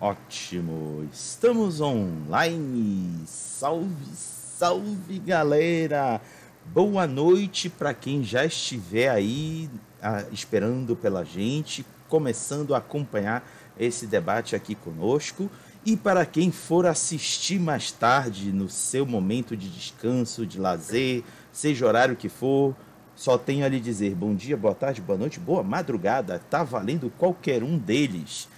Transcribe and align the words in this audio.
Ótimo, 0.00 1.08
estamos 1.12 1.80
online. 1.80 3.26
Salve, 3.26 4.14
salve 4.14 5.18
galera! 5.18 6.20
Boa 6.66 7.04
noite 7.04 7.68
para 7.68 7.92
quem 7.92 8.22
já 8.22 8.44
estiver 8.44 9.08
aí 9.08 9.68
ah, 10.00 10.22
esperando 10.30 10.94
pela 10.94 11.24
gente, 11.24 11.84
começando 12.08 12.76
a 12.76 12.78
acompanhar 12.78 13.44
esse 13.76 14.06
debate 14.06 14.54
aqui 14.54 14.76
conosco. 14.76 15.50
E 15.84 15.96
para 15.96 16.24
quem 16.24 16.52
for 16.52 16.86
assistir 16.86 17.58
mais 17.58 17.90
tarde, 17.90 18.52
no 18.52 18.68
seu 18.68 19.04
momento 19.04 19.56
de 19.56 19.68
descanso, 19.68 20.46
de 20.46 20.60
lazer, 20.60 21.24
seja 21.50 21.84
horário 21.84 22.14
que 22.14 22.28
for, 22.28 22.72
só 23.16 23.36
tenho 23.36 23.64
a 23.64 23.68
lhe 23.68 23.80
dizer 23.80 24.14
bom 24.14 24.32
dia, 24.32 24.56
boa 24.56 24.76
tarde, 24.76 25.00
boa 25.00 25.18
noite, 25.18 25.40
boa 25.40 25.64
madrugada. 25.64 26.40
Tá 26.48 26.62
valendo 26.62 27.12
qualquer 27.18 27.64
um 27.64 27.76
deles. 27.76 28.48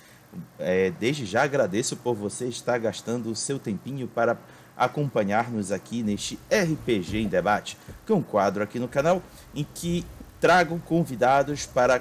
É, 0.58 0.92
desde 0.98 1.26
já 1.26 1.42
agradeço 1.42 1.96
por 1.96 2.14
você 2.14 2.46
estar 2.46 2.78
gastando 2.78 3.30
o 3.30 3.36
seu 3.36 3.58
tempinho 3.58 4.06
para 4.06 4.38
acompanhar-nos 4.76 5.72
aqui 5.72 6.02
neste 6.02 6.38
RPG 6.50 7.18
em 7.18 7.28
Debate, 7.28 7.76
que 8.06 8.12
é 8.12 8.14
um 8.14 8.22
quadro 8.22 8.62
aqui 8.62 8.78
no 8.78 8.88
canal 8.88 9.22
em 9.54 9.66
que 9.74 10.06
trago 10.40 10.80
convidados 10.86 11.66
para 11.66 12.00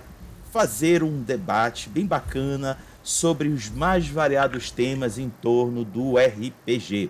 fazer 0.52 1.04
um 1.04 1.22
debate 1.22 1.90
bem 1.90 2.06
bacana 2.06 2.78
sobre 3.04 3.50
os 3.50 3.70
mais 3.70 4.08
variados 4.08 4.72
temas 4.72 5.18
em 5.18 5.30
torno 5.30 5.84
do 5.84 6.18
RPG. 6.18 7.10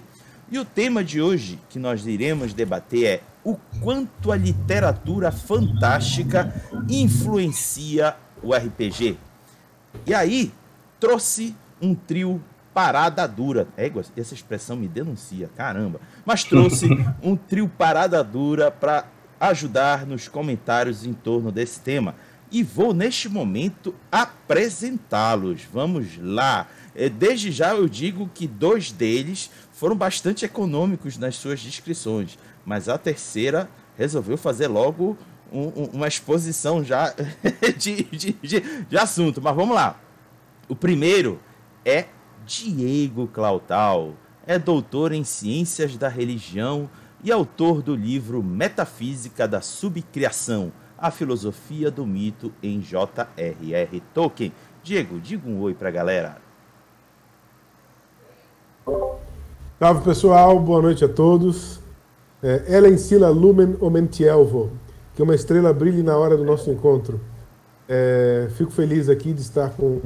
E 0.51 0.57
o 0.57 0.65
tema 0.65 1.03
de 1.03 1.21
hoje 1.21 1.59
que 1.69 1.77
nós 1.77 2.05
iremos 2.07 2.53
debater 2.53 3.05
é 3.05 3.21
o 3.43 3.55
quanto 3.81 4.31
a 4.31 4.35
literatura 4.35 5.31
fantástica 5.31 6.53
influencia 6.89 8.15
o 8.41 8.53
RPG. 8.53 9.17
E 10.05 10.13
aí, 10.13 10.51
trouxe 10.99 11.55
um 11.81 11.95
trio 11.95 12.43
parada 12.73 13.27
dura. 13.27 13.67
Essa 14.15 14.33
expressão 14.33 14.75
me 14.75 14.87
denuncia, 14.87 15.49
caramba. 15.55 15.99
Mas 16.25 16.43
trouxe 16.43 16.87
um 17.21 17.35
trio 17.35 17.69
parada 17.69 18.23
dura 18.23 18.69
para 18.69 19.05
ajudar 19.39 20.05
nos 20.05 20.27
comentários 20.27 21.05
em 21.05 21.13
torno 21.13 21.51
desse 21.51 21.79
tema. 21.79 22.15
E 22.51 22.63
vou, 22.63 22.93
neste 22.93 23.29
momento, 23.29 23.93
apresentá-los. 24.11 25.61
Vamos 25.71 26.17
lá. 26.19 26.67
É, 26.95 27.07
desde 27.07 27.51
já 27.51 27.75
eu 27.75 27.87
digo 27.87 28.29
que 28.33 28.47
dois 28.47 28.91
deles 28.91 29.51
foram 29.71 29.95
bastante 29.95 30.45
econômicos 30.45 31.17
nas 31.17 31.35
suas 31.35 31.59
descrições, 31.59 32.37
mas 32.65 32.89
a 32.89 32.97
terceira 32.97 33.69
resolveu 33.97 34.35
fazer 34.35 34.67
logo 34.67 35.17
um, 35.51 35.67
um, 35.67 35.89
uma 35.93 36.07
exposição 36.07 36.83
já 36.83 37.13
de, 37.77 38.03
de, 38.03 38.33
de, 38.33 38.59
de 38.85 38.97
assunto. 38.97 39.41
Mas 39.41 39.55
vamos 39.55 39.75
lá. 39.75 39.99
O 40.69 40.75
primeiro 40.75 41.39
é 41.83 42.05
Diego 42.45 43.27
Clautal. 43.27 44.13
É 44.45 44.59
doutor 44.59 45.11
em 45.11 45.23
Ciências 45.23 45.97
da 45.97 46.07
Religião 46.07 46.87
e 47.23 47.31
autor 47.31 47.81
do 47.81 47.95
livro 47.95 48.43
Metafísica 48.43 49.47
da 49.47 49.61
Subcriação, 49.61 50.71
a 50.95 51.09
filosofia 51.09 51.89
do 51.89 52.05
mito 52.05 52.53
em 52.61 52.81
J.R.R. 52.81 54.03
Tolkien. 54.13 54.53
Diego, 54.83 55.19
diga 55.19 55.49
um 55.49 55.59
oi 55.59 55.73
para 55.73 55.89
a 55.89 55.91
galera. 55.91 56.37
Salve 59.79 60.03
pessoal, 60.03 60.59
boa 60.59 60.83
noite 60.83 61.03
a 61.03 61.09
todos. 61.09 61.79
É, 62.43 62.65
ela 62.67 62.87
ensina 62.87 63.27
Lumen 63.29 63.75
Omentielvo, 63.81 64.71
que 65.15 65.23
uma 65.23 65.33
estrela 65.33 65.73
brilhe 65.73 66.03
na 66.03 66.15
hora 66.15 66.37
do 66.37 66.45
nosso 66.45 66.69
encontro. 66.69 67.19
É, 67.87 68.49
fico 68.55 68.69
feliz 68.69 69.09
aqui 69.09 69.33
de 69.33 69.41
estar 69.41 69.71
com 69.71 69.99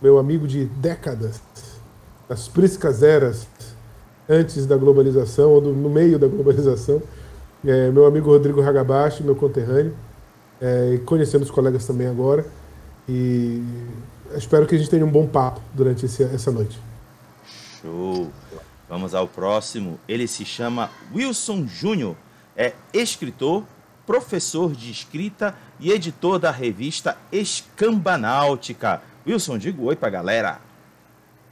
meu 0.00 0.18
amigo 0.18 0.46
de 0.46 0.64
décadas, 0.66 1.40
das 2.28 2.48
priscas 2.48 3.02
eras, 3.02 3.46
antes 4.28 4.66
da 4.66 4.76
globalização, 4.76 5.50
ou 5.50 5.60
do, 5.60 5.72
no 5.72 5.88
meio 5.88 6.18
da 6.18 6.26
globalização, 6.26 7.02
é, 7.64 7.90
meu 7.90 8.06
amigo 8.06 8.30
Rodrigo 8.30 8.60
Hagabashi, 8.60 9.22
meu 9.22 9.34
conterrâneo, 9.34 9.96
é, 10.60 10.98
conhecendo 11.04 11.42
os 11.42 11.50
colegas 11.50 11.86
também 11.86 12.06
agora. 12.06 12.46
E 13.08 13.62
espero 14.36 14.66
que 14.66 14.74
a 14.74 14.78
gente 14.78 14.90
tenha 14.90 15.04
um 15.04 15.10
bom 15.10 15.26
papo 15.26 15.60
durante 15.72 16.06
esse, 16.06 16.22
essa 16.22 16.50
noite. 16.50 16.78
Show! 17.80 18.30
Vamos 18.88 19.14
ao 19.14 19.26
próximo. 19.26 19.98
Ele 20.08 20.28
se 20.28 20.44
chama 20.44 20.90
Wilson 21.14 21.66
Júnior, 21.66 22.14
é 22.56 22.72
escritor, 22.92 23.64
professor 24.06 24.72
de 24.72 24.90
escrita 24.90 25.54
e 25.80 25.90
editor 25.90 26.38
da 26.38 26.52
revista 26.52 27.16
Escambanáutica. 27.32 29.02
Wilson, 29.26 29.58
diga 29.58 29.82
oi 29.82 29.96
pra 29.96 30.08
galera. 30.08 30.60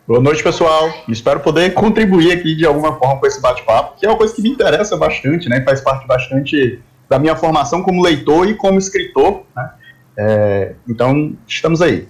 Boa 0.06 0.20
noite, 0.20 0.44
pessoal. 0.44 0.92
Espero 1.08 1.40
poder 1.40 1.74
contribuir 1.74 2.30
aqui 2.30 2.54
de 2.54 2.64
alguma 2.64 2.96
forma 2.96 3.18
com 3.18 3.26
esse 3.26 3.40
bate-papo, 3.40 3.98
que 3.98 4.06
é 4.06 4.08
uma 4.08 4.16
coisa 4.16 4.32
que 4.32 4.40
me 4.40 4.48
interessa 4.48 4.96
bastante, 4.96 5.48
né? 5.48 5.60
Faz 5.64 5.80
parte 5.80 6.06
bastante 6.06 6.80
da 7.08 7.18
minha 7.18 7.34
formação 7.34 7.82
como 7.82 8.00
leitor 8.00 8.48
e 8.48 8.54
como 8.54 8.78
escritor, 8.78 9.42
né? 9.56 9.72
É, 10.16 10.74
então, 10.88 11.36
estamos 11.48 11.82
aí. 11.82 12.06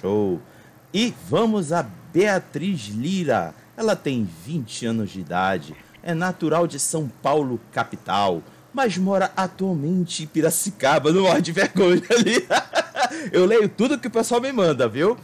Show. 0.00 0.40
E 0.94 1.12
vamos 1.28 1.72
a 1.72 1.84
Beatriz 2.12 2.86
Lira. 2.86 3.54
Ela 3.76 3.96
tem 3.96 4.28
20 4.44 4.86
anos 4.86 5.10
de 5.10 5.18
idade, 5.18 5.74
é 6.00 6.14
natural 6.14 6.66
de 6.68 6.78
São 6.78 7.10
Paulo, 7.20 7.60
capital, 7.72 8.40
mas 8.72 8.96
mora 8.96 9.32
atualmente 9.36 10.22
em 10.22 10.26
Piracicaba, 10.26 11.10
no 11.10 11.26
ar 11.26 11.40
de 11.40 11.50
vergonha 11.50 12.02
ali. 12.10 12.46
Eu 13.32 13.44
leio 13.44 13.68
tudo 13.68 13.98
que 13.98 14.08
o 14.08 14.10
pessoal 14.10 14.40
me 14.40 14.52
manda, 14.52 14.88
viu? 14.88 15.16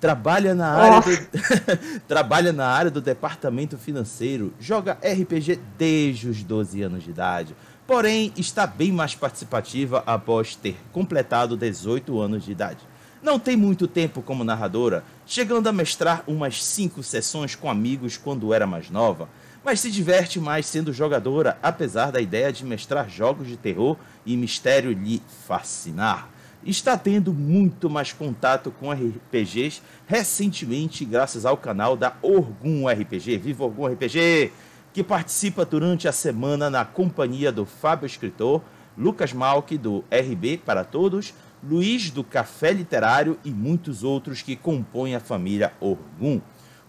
Trabalha 0.00 0.54
na 0.54 0.68
área 0.68 1.00
do... 1.00 2.00
trabalha 2.08 2.52
na 2.52 2.66
área 2.66 2.90
do 2.90 3.00
departamento 3.02 3.76
financeiro, 3.76 4.52
joga 4.58 4.98
RPG 5.04 5.60
desde 5.76 6.28
os 6.28 6.42
12 6.42 6.82
anos 6.82 7.04
de 7.04 7.10
idade. 7.10 7.54
Porém, 7.86 8.32
está 8.36 8.66
bem 8.66 8.92
mais 8.92 9.14
participativa 9.14 10.02
após 10.06 10.54
ter 10.54 10.76
completado 10.92 11.56
18 11.56 12.18
anos 12.20 12.44
de 12.44 12.52
idade. 12.52 12.78
Não 13.22 13.38
tem 13.38 13.56
muito 13.56 13.86
tempo 13.86 14.22
como 14.22 14.44
narradora, 14.44 15.04
chegando 15.26 15.68
a 15.68 15.72
mestrar 15.72 16.22
umas 16.26 16.64
5 16.64 17.02
sessões 17.02 17.54
com 17.54 17.68
amigos 17.68 18.16
quando 18.16 18.54
era 18.54 18.66
mais 18.66 18.88
nova, 18.88 19.28
mas 19.62 19.80
se 19.80 19.90
diverte 19.90 20.40
mais 20.40 20.64
sendo 20.64 20.92
jogadora, 20.92 21.58
apesar 21.62 22.10
da 22.10 22.20
ideia 22.20 22.50
de 22.50 22.64
mestrar 22.64 23.10
jogos 23.10 23.46
de 23.46 23.58
terror 23.58 23.98
e 24.24 24.34
mistério 24.36 24.92
lhe 24.92 25.20
fascinar 25.46 26.28
está 26.64 26.96
tendo 26.96 27.32
muito 27.32 27.88
mais 27.88 28.12
contato 28.12 28.70
com 28.70 28.92
RPGs 28.92 29.82
recentemente, 30.06 31.04
graças 31.04 31.46
ao 31.46 31.56
canal 31.56 31.96
da 31.96 32.14
Orgum 32.20 32.86
RPG, 32.88 33.38
Viva 33.38 33.64
Orgum 33.64 33.86
RPG, 33.86 34.52
que 34.92 35.02
participa 35.02 35.64
durante 35.64 36.08
a 36.08 36.12
semana 36.12 36.68
na 36.68 36.84
companhia 36.84 37.50
do 37.50 37.64
Fábio 37.64 38.06
Escritor, 38.06 38.60
Lucas 38.98 39.32
Malk, 39.32 39.78
do 39.78 40.04
RB 40.10 40.58
para 40.58 40.84
Todos, 40.84 41.32
Luiz 41.62 42.10
do 42.10 42.24
Café 42.24 42.72
Literário 42.72 43.38
e 43.44 43.50
muitos 43.50 44.02
outros 44.02 44.42
que 44.42 44.56
compõem 44.56 45.14
a 45.14 45.20
família 45.20 45.72
Orgum. 45.80 46.40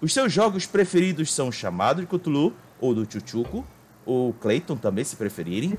Os 0.01 0.13
seus 0.13 0.33
jogos 0.33 0.65
preferidos 0.65 1.31
são 1.33 1.51
Chamado 1.51 2.01
de 2.01 2.07
Cthulhu, 2.07 2.53
ou 2.79 2.95
do 2.95 3.09
Chuchuco, 3.09 3.63
o 4.05 4.33
Clayton 4.39 4.75
também, 4.75 5.03
se 5.03 5.15
preferirem. 5.15 5.77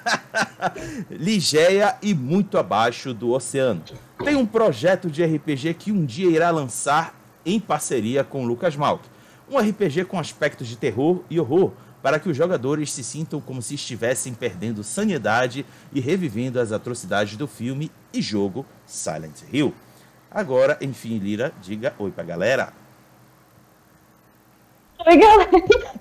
Ligeia 1.10 1.96
e 2.02 2.14
muito 2.14 2.58
abaixo 2.58 3.14
do 3.14 3.32
oceano. 3.32 3.82
Tem 4.22 4.36
um 4.36 4.46
projeto 4.46 5.10
de 5.10 5.24
RPG 5.24 5.74
que 5.74 5.92
um 5.92 6.04
dia 6.04 6.30
irá 6.30 6.50
lançar 6.50 7.14
em 7.44 7.60
parceria 7.60 8.24
com 8.24 8.46
Lucas 8.46 8.76
Malk. 8.76 9.04
Um 9.50 9.58
RPG 9.58 10.06
com 10.06 10.18
aspectos 10.18 10.66
de 10.66 10.76
terror 10.76 11.22
e 11.28 11.38
horror, 11.38 11.72
para 12.02 12.18
que 12.18 12.28
os 12.28 12.36
jogadores 12.36 12.92
se 12.92 13.04
sintam 13.04 13.40
como 13.40 13.62
se 13.62 13.74
estivessem 13.74 14.34
perdendo 14.34 14.82
sanidade 14.82 15.64
e 15.92 16.00
revivendo 16.00 16.60
as 16.60 16.72
atrocidades 16.72 17.36
do 17.36 17.46
filme 17.46 17.90
e 18.12 18.20
jogo 18.20 18.66
Silent 18.86 19.42
Hill. 19.52 19.74
Agora, 20.30 20.76
enfim, 20.80 21.18
Lira, 21.18 21.52
diga 21.62 21.94
oi 21.98 22.10
pra 22.10 22.24
galera. 22.24 22.72
Oi, 25.06 25.16
galera. 25.16 26.00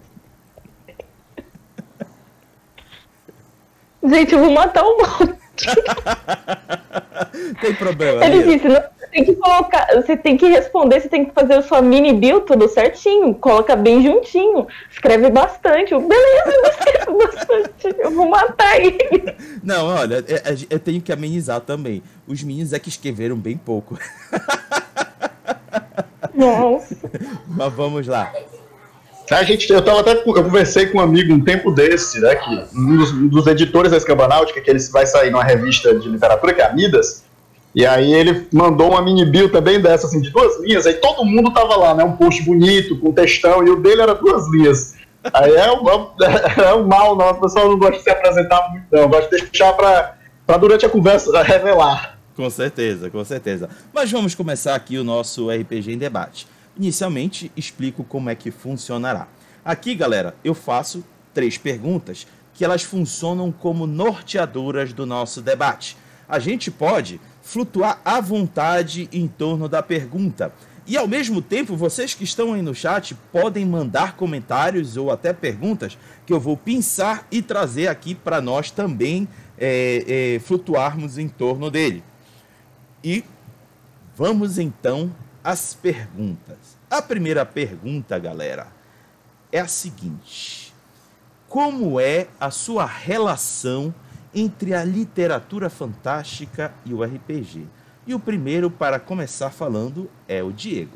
Gente, 4.03 4.33
eu 4.33 4.39
vou 4.39 4.51
matar 4.51 4.83
um 4.83 4.97
monte. 4.97 5.33
tem 7.61 7.75
problema. 7.75 8.25
Ele 8.25 8.43
disse, 8.43 8.67
não, 8.67 8.81
você 8.81 9.07
tem 9.11 9.23
que 9.23 9.35
colocar, 9.35 9.87
você 9.95 10.17
tem 10.17 10.35
que 10.35 10.47
responder, 10.47 10.99
você 10.99 11.07
tem 11.07 11.23
que 11.25 11.33
fazer 11.33 11.53
a 11.53 11.61
sua 11.61 11.81
mini 11.81 12.11
build 12.11 12.45
tudo 12.45 12.67
certinho, 12.67 13.33
coloca 13.35 13.75
bem 13.75 14.03
juntinho, 14.03 14.67
escreve 14.91 15.29
bastante. 15.29 15.93
Eu, 15.93 16.01
Beleza, 16.01 16.51
eu 16.51 16.63
escrevo 16.63 17.17
bastante, 17.23 17.95
eu 17.99 18.11
vou 18.11 18.29
matar 18.29 18.77
ele. 18.79 19.35
Não, 19.63 19.87
olha, 19.87 20.23
é, 20.27 20.51
é, 20.51 20.57
eu 20.69 20.79
tenho 20.79 21.01
que 21.01 21.13
amenizar 21.13 21.61
também. 21.61 22.03
Os 22.27 22.43
meninos 22.43 22.73
é 22.73 22.79
que 22.79 22.89
escreveram 22.89 23.37
bem 23.37 23.57
pouco. 23.57 23.97
Nossa. 26.33 26.97
Mas 27.47 27.73
vamos 27.73 28.07
lá. 28.07 28.33
A 29.37 29.43
gente, 29.43 29.71
eu 29.71 29.81
tava 29.81 30.01
até, 30.01 30.11
eu 30.13 30.23
conversei 30.23 30.87
com 30.87 30.97
um 30.97 31.01
amigo 31.01 31.33
um 31.33 31.41
tempo 31.41 31.71
desse, 31.71 32.19
né, 32.19 32.35
que 32.35 32.49
um 32.75 32.97
dos, 32.97 33.11
um 33.11 33.27
dos 33.27 33.47
editores 33.47 33.91
da 33.91 33.97
Escambanáutica, 33.97 34.59
que 34.61 34.69
ele 34.69 34.79
vai 34.91 35.05
sair 35.05 35.29
numa 35.31 35.43
revista 35.43 35.93
de 35.97 36.09
literatura, 36.09 36.53
que 36.53 36.61
é 36.61 36.65
a 36.65 36.73
Midas, 36.73 37.23
E 37.75 37.85
aí 37.85 38.13
ele 38.13 38.47
mandou 38.53 38.91
uma 38.91 39.01
mini 39.01 39.25
bio 39.25 39.49
também 39.49 39.81
dessa, 39.81 40.07
assim, 40.07 40.21
de 40.21 40.29
duas 40.29 40.59
linhas, 40.61 40.85
aí 40.85 40.93
todo 40.95 41.25
mundo 41.25 41.51
tava 41.51 41.75
lá, 41.75 41.93
né? 41.95 42.03
Um 42.03 42.15
post 42.17 42.43
bonito, 42.43 42.99
com 42.99 43.11
textão, 43.11 43.65
e 43.65 43.69
o 43.69 43.81
dele 43.81 44.01
era 44.01 44.13
duas 44.13 44.47
linhas. 44.51 44.93
Aí 45.33 45.55
é 45.55 45.71
o, 45.71 45.89
é 45.89 46.73
o 46.73 46.83
mal, 46.85 47.15
não. 47.15 47.31
O 47.31 47.41
pessoal 47.41 47.69
não 47.69 47.79
gosta 47.79 47.97
de 47.97 48.03
se 48.03 48.09
apresentar 48.09 48.69
muito, 48.69 48.85
não. 48.91 49.09
Gosta 49.09 49.35
de 49.35 49.43
deixar 49.43 49.73
para 49.73 50.57
durante 50.59 50.85
a 50.85 50.89
conversa 50.89 51.41
revelar. 51.41 52.17
Com 52.35 52.49
certeza, 52.49 53.09
com 53.09 53.23
certeza. 53.23 53.69
Mas 53.93 54.11
vamos 54.11 54.35
começar 54.35 54.75
aqui 54.75 54.97
o 54.97 55.03
nosso 55.03 55.49
RPG 55.49 55.93
em 55.93 55.97
debate. 55.97 56.47
Inicialmente, 56.77 57.51
explico 57.55 58.03
como 58.03 58.29
é 58.29 58.35
que 58.35 58.51
funcionará. 58.51 59.27
Aqui, 59.63 59.95
galera, 59.95 60.35
eu 60.43 60.53
faço 60.53 61.03
três 61.33 61.57
perguntas 61.57 62.27
que 62.53 62.63
elas 62.63 62.83
funcionam 62.83 63.51
como 63.51 63.87
norteadoras 63.87 64.93
do 64.93 65.05
nosso 65.05 65.41
debate. 65.41 65.97
A 66.27 66.39
gente 66.39 66.69
pode 66.69 67.19
flutuar 67.41 67.99
à 68.03 68.21
vontade 68.21 69.09
em 69.11 69.27
torno 69.27 69.67
da 69.67 69.83
pergunta. 69.83 70.53
E 70.85 70.97
ao 70.97 71.07
mesmo 71.07 71.41
tempo, 71.41 71.77
vocês 71.77 72.13
que 72.13 72.23
estão 72.23 72.53
aí 72.53 72.61
no 72.61 72.75
chat 72.75 73.15
podem 73.31 73.65
mandar 73.65 74.17
comentários 74.17 74.97
ou 74.97 75.11
até 75.11 75.31
perguntas 75.31 75.97
que 76.25 76.33
eu 76.33 76.39
vou 76.39 76.57
pensar 76.57 77.25
e 77.31 77.41
trazer 77.41 77.87
aqui 77.87 78.13
para 78.13 78.41
nós 78.41 78.69
também 78.69 79.27
é, 79.57 80.35
é, 80.35 80.39
flutuarmos 80.39 81.17
em 81.17 81.29
torno 81.29 81.71
dele. 81.71 82.03
E 83.03 83.23
vamos 84.15 84.57
então 84.57 85.13
às 85.43 85.73
perguntas. 85.73 86.57
A 86.93 87.01
primeira 87.01 87.43
pergunta, 87.43 88.19
galera, 88.19 88.67
é 89.51 89.59
a 89.59 89.67
seguinte: 89.67 90.71
Como 91.49 91.99
é 91.99 92.27
a 92.39 92.51
sua 92.51 92.85
relação 92.85 93.91
entre 94.31 94.75
a 94.75 94.83
literatura 94.83 95.71
fantástica 95.71 96.71
e 96.85 96.93
o 96.93 97.03
RPG? 97.03 97.65
E 98.05 98.13
o 98.13 98.19
primeiro 98.19 98.69
para 98.69 98.99
começar 98.99 99.49
falando 99.49 100.07
é 100.27 100.43
o 100.43 100.51
Diego. 100.51 100.95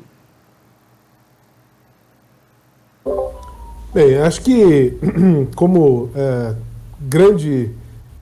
Bem, 3.92 4.18
acho 4.18 4.40
que 4.42 4.96
como 5.56 6.12
é, 6.14 6.54
grande 7.00 7.74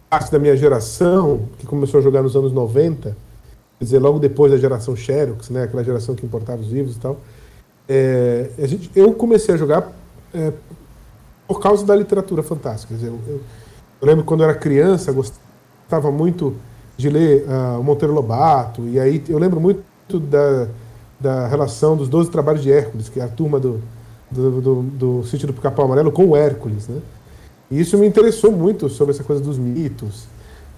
parte 0.08 0.32
da 0.32 0.38
minha 0.38 0.56
geração, 0.56 1.46
que 1.58 1.66
começou 1.66 2.00
a 2.00 2.02
jogar 2.02 2.22
nos 2.22 2.34
anos 2.34 2.54
90, 2.54 3.14
quer 3.78 3.84
dizer, 3.84 3.98
logo 3.98 4.18
depois 4.18 4.50
da 4.50 4.56
geração 4.56 4.96
Xerox, 4.96 5.50
né, 5.50 5.64
aquela 5.64 5.84
geração 5.84 6.14
que 6.14 6.24
importava 6.24 6.62
os 6.62 6.70
livros 6.70 6.96
e 6.96 7.00
tal, 7.00 7.20
é, 7.88 8.50
a 8.58 8.66
gente, 8.66 8.90
eu 8.94 9.12
comecei 9.12 9.54
a 9.54 9.58
jogar 9.58 9.92
é, 10.34 10.52
por 11.46 11.60
causa 11.60 11.84
da 11.84 11.94
literatura 11.94 12.42
fantástica. 12.42 12.94
Eu, 13.00 13.18
eu, 13.26 13.40
eu 14.00 14.06
lembro 14.06 14.24
quando 14.24 14.42
eu 14.42 14.48
era 14.48 14.58
criança, 14.58 15.12
gostava 15.12 16.10
muito 16.10 16.54
de 16.96 17.10
ler 17.10 17.46
uh, 17.46 17.82
Monteiro 17.82 18.14
Lobato, 18.14 18.82
e 18.88 18.98
aí 18.98 19.22
eu 19.28 19.38
lembro 19.38 19.60
muito 19.60 19.84
da, 20.18 20.66
da 21.20 21.46
relação 21.46 21.96
dos 21.96 22.08
Doze 22.08 22.30
Trabalhos 22.30 22.62
de 22.62 22.72
Hércules, 22.72 23.08
que 23.08 23.20
é 23.20 23.24
a 23.24 23.28
turma 23.28 23.60
do, 23.60 23.80
do, 24.30 24.60
do, 24.60 24.82
do 24.82 25.24
sítio 25.24 25.46
do 25.46 25.52
Pica-Pau 25.52 25.84
Amarelo 25.84 26.10
com 26.10 26.26
o 26.26 26.36
Hércules, 26.36 26.88
né? 26.88 27.00
E 27.70 27.80
isso 27.80 27.98
me 27.98 28.06
interessou 28.06 28.52
muito 28.52 28.88
sobre 28.88 29.12
essa 29.12 29.24
coisa 29.24 29.42
dos 29.42 29.58
mitos 29.58 30.26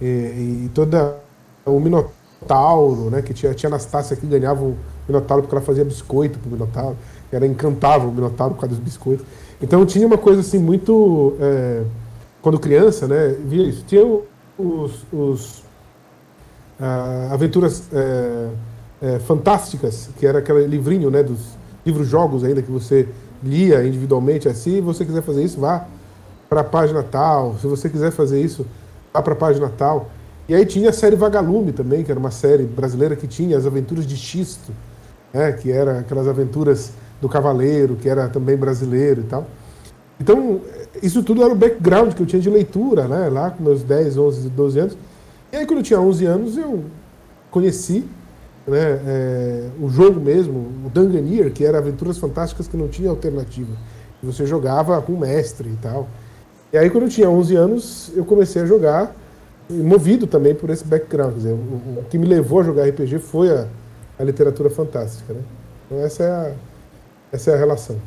e, 0.01 0.65
e 0.65 0.71
toda 0.75 1.17
o 1.65 1.79
Minotauro, 1.79 3.11
né? 3.11 3.23
Que 3.23 3.33
tinha, 3.35 3.55
tinha 3.55 3.69
Anastácia 3.69 4.17
que 4.17 4.27
ganhava 4.27 4.65
Minotauro 5.09 5.43
porque 5.43 5.55
ela 5.55 5.65
fazia 5.65 5.85
biscoito 5.85 6.39
pro 6.39 6.51
Minotauro, 6.51 6.97
era 7.33 7.47
encantável 7.47 8.09
o 8.09 8.13
Minotauro 8.13 8.55
por 8.55 8.61
causa 8.61 8.75
dos 8.75 8.85
biscoitos. 8.85 9.25
Então 9.61 9.85
tinha 9.85 10.07
uma 10.07 10.19
coisa 10.19 10.41
assim 10.41 10.59
muito 10.59 11.35
é, 11.41 11.83
quando 12.41 12.59
criança, 12.59 13.09
né? 13.09 13.35
Via 13.45 13.65
isso. 13.65 13.85
Tinha 13.87 14.05
os, 14.59 15.05
os 15.13 15.63
aventuras 17.31 17.83
é, 17.93 18.49
é, 19.03 19.19
fantásticas, 19.19 20.11
que 20.17 20.27
era 20.27 20.39
aquele 20.39 20.67
livrinho, 20.67 21.11
né, 21.11 21.23
dos 21.23 21.41
livros-jogos 21.85 22.45
ainda 22.45 22.63
que 22.63 22.71
você 22.71 23.09
lia 23.43 23.85
individualmente. 23.87 24.49
Assim, 24.49 24.77
se 24.77 24.81
você 24.81 25.05
quiser 25.05 25.23
fazer 25.23 25.43
isso, 25.43 25.61
vá 25.61 25.87
para 26.49 26.61
a 26.61 26.65
página 26.65 27.03
tal. 27.03 27.57
Se 27.61 27.67
você 27.67 27.89
quiser 27.89 28.11
fazer 28.13 28.41
isso, 28.41 28.67
vá 29.13 29.23
para 29.23 29.33
a 29.33 29.37
página 29.37 29.69
tal. 29.69 30.11
E 30.49 30.55
aí 30.55 30.65
tinha 30.65 30.91
a 30.91 30.93
série 30.93 31.15
Vagalume 31.15 31.73
também, 31.73 32.03
que 32.03 32.11
era 32.11 32.19
uma 32.19 32.31
série 32.31 32.65
brasileira 32.65 33.15
que 33.15 33.27
tinha 33.27 33.59
as 33.59 33.67
aventuras 33.67 34.07
de 34.07 34.17
Xisto, 34.17 34.73
né, 35.33 35.53
que 35.53 35.71
era 35.71 36.01
aquelas 36.01 36.27
aventuras 36.27 36.93
do 37.21 37.29
cavaleiro, 37.29 37.97
que 37.97 38.09
era 38.09 38.29
também 38.29 38.57
brasileiro 38.57 39.21
e 39.21 39.25
tal. 39.25 39.47
Então, 40.21 40.61
isso 41.03 41.23
tudo 41.23 41.43
era 41.43 41.53
o 41.53 41.57
background 41.57 42.13
que 42.13 42.23
eu 42.23 42.27
tinha 42.27 42.41
de 42.43 42.51
leitura, 42.51 43.07
né, 43.07 43.29
lá 43.29 43.51
com 43.51 43.63
meus 43.63 43.83
10, 43.83 44.17
11, 44.17 44.49
12 44.49 44.79
anos. 44.79 44.99
E 45.53 45.57
aí, 45.57 45.67
quando 45.67 45.79
eu 45.79 45.85
tinha 45.85 46.01
11 46.01 46.27
anos, 46.27 46.59
eu 46.59 46.85
conheci 47.51 48.05
né, 48.67 49.01
é, 49.07 49.69
o 49.81 49.89
jogo 49.89 50.21
mesmo, 50.21 50.59
o 50.85 50.91
Danganier, 50.93 51.53
que 51.53 51.65
era 51.65 51.79
Aventuras 51.79 52.19
Fantásticas 52.19 52.69
que 52.69 52.77
não 52.77 52.89
tinha 52.89 53.11
alternativa. 53.11 53.73
Você 54.23 54.45
jogava 54.45 55.01
com 55.01 55.17
mestre 55.17 55.71
e 55.71 55.77
tal. 55.77 56.09
E 56.73 56.77
aí, 56.77 56.91
quando 56.91 57.05
eu 57.05 57.09
tinha 57.09 57.31
11 57.31 57.57
anos, 57.57 58.13
eu 58.15 58.25
comecei 58.25 58.63
a 58.63 58.67
jogar, 58.67 59.15
movido 59.71 60.27
também 60.27 60.55
por 60.55 60.69
esse 60.69 60.85
background. 60.85 61.35
Dizer, 61.35 61.53
o, 61.53 62.01
o 62.01 62.05
que 62.11 62.19
me 62.19 62.27
levou 62.27 62.61
a 62.61 62.65
jogar 62.65 62.89
RPG 62.89 63.21
foi 63.21 63.49
a, 63.51 63.67
a 64.19 64.25
literatura 64.25 64.69
fantástica. 64.69 65.33
Né? 65.33 65.43
Então, 65.87 66.05
essa 66.05 66.25
é, 66.25 66.31
a, 66.31 66.53
essa 67.33 67.51
é 67.51 67.55
a 67.55 67.57
relação. 67.57 68.01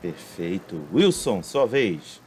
Perfeito. 0.00 0.80
Wilson, 0.92 1.42
sua 1.42 1.66
vez. 1.66 2.20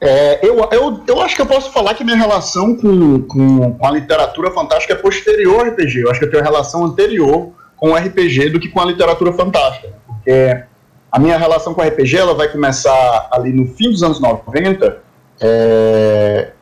É, 0.00 0.46
eu, 0.46 0.58
eu, 0.70 1.02
eu 1.06 1.20
acho 1.22 1.34
que 1.34 1.42
eu 1.42 1.46
posso 1.46 1.72
falar 1.72 1.94
que 1.94 2.04
minha 2.04 2.16
relação 2.16 2.76
com, 2.76 3.22
com, 3.22 3.72
com, 3.74 3.86
a 3.86 3.90
literatura 3.90 4.50
fantástica 4.50 4.92
é 4.92 4.96
posterior 4.96 5.60
ao 5.60 5.72
RPG. 5.72 6.02
Eu 6.02 6.10
acho 6.10 6.20
que 6.20 6.26
eu 6.26 6.30
tenho 6.30 6.42
uma 6.42 6.50
relação 6.50 6.84
anterior 6.84 7.52
com 7.76 7.90
o 7.90 7.96
RPG 7.96 8.50
do 8.50 8.60
que 8.60 8.68
com 8.68 8.80
a 8.80 8.84
literatura 8.84 9.32
fantástica. 9.32 9.94
Porque 10.06 10.62
a 11.10 11.18
minha 11.18 11.38
relação 11.38 11.72
com 11.72 11.80
o 11.80 11.84
RPG 11.84 12.16
ela 12.18 12.34
vai 12.34 12.48
começar 12.48 13.28
ali 13.32 13.52
no 13.52 13.66
fim 13.66 13.90
dos 13.90 14.02
anos 14.02 14.20
90 14.20 14.98
é, 15.40 16.52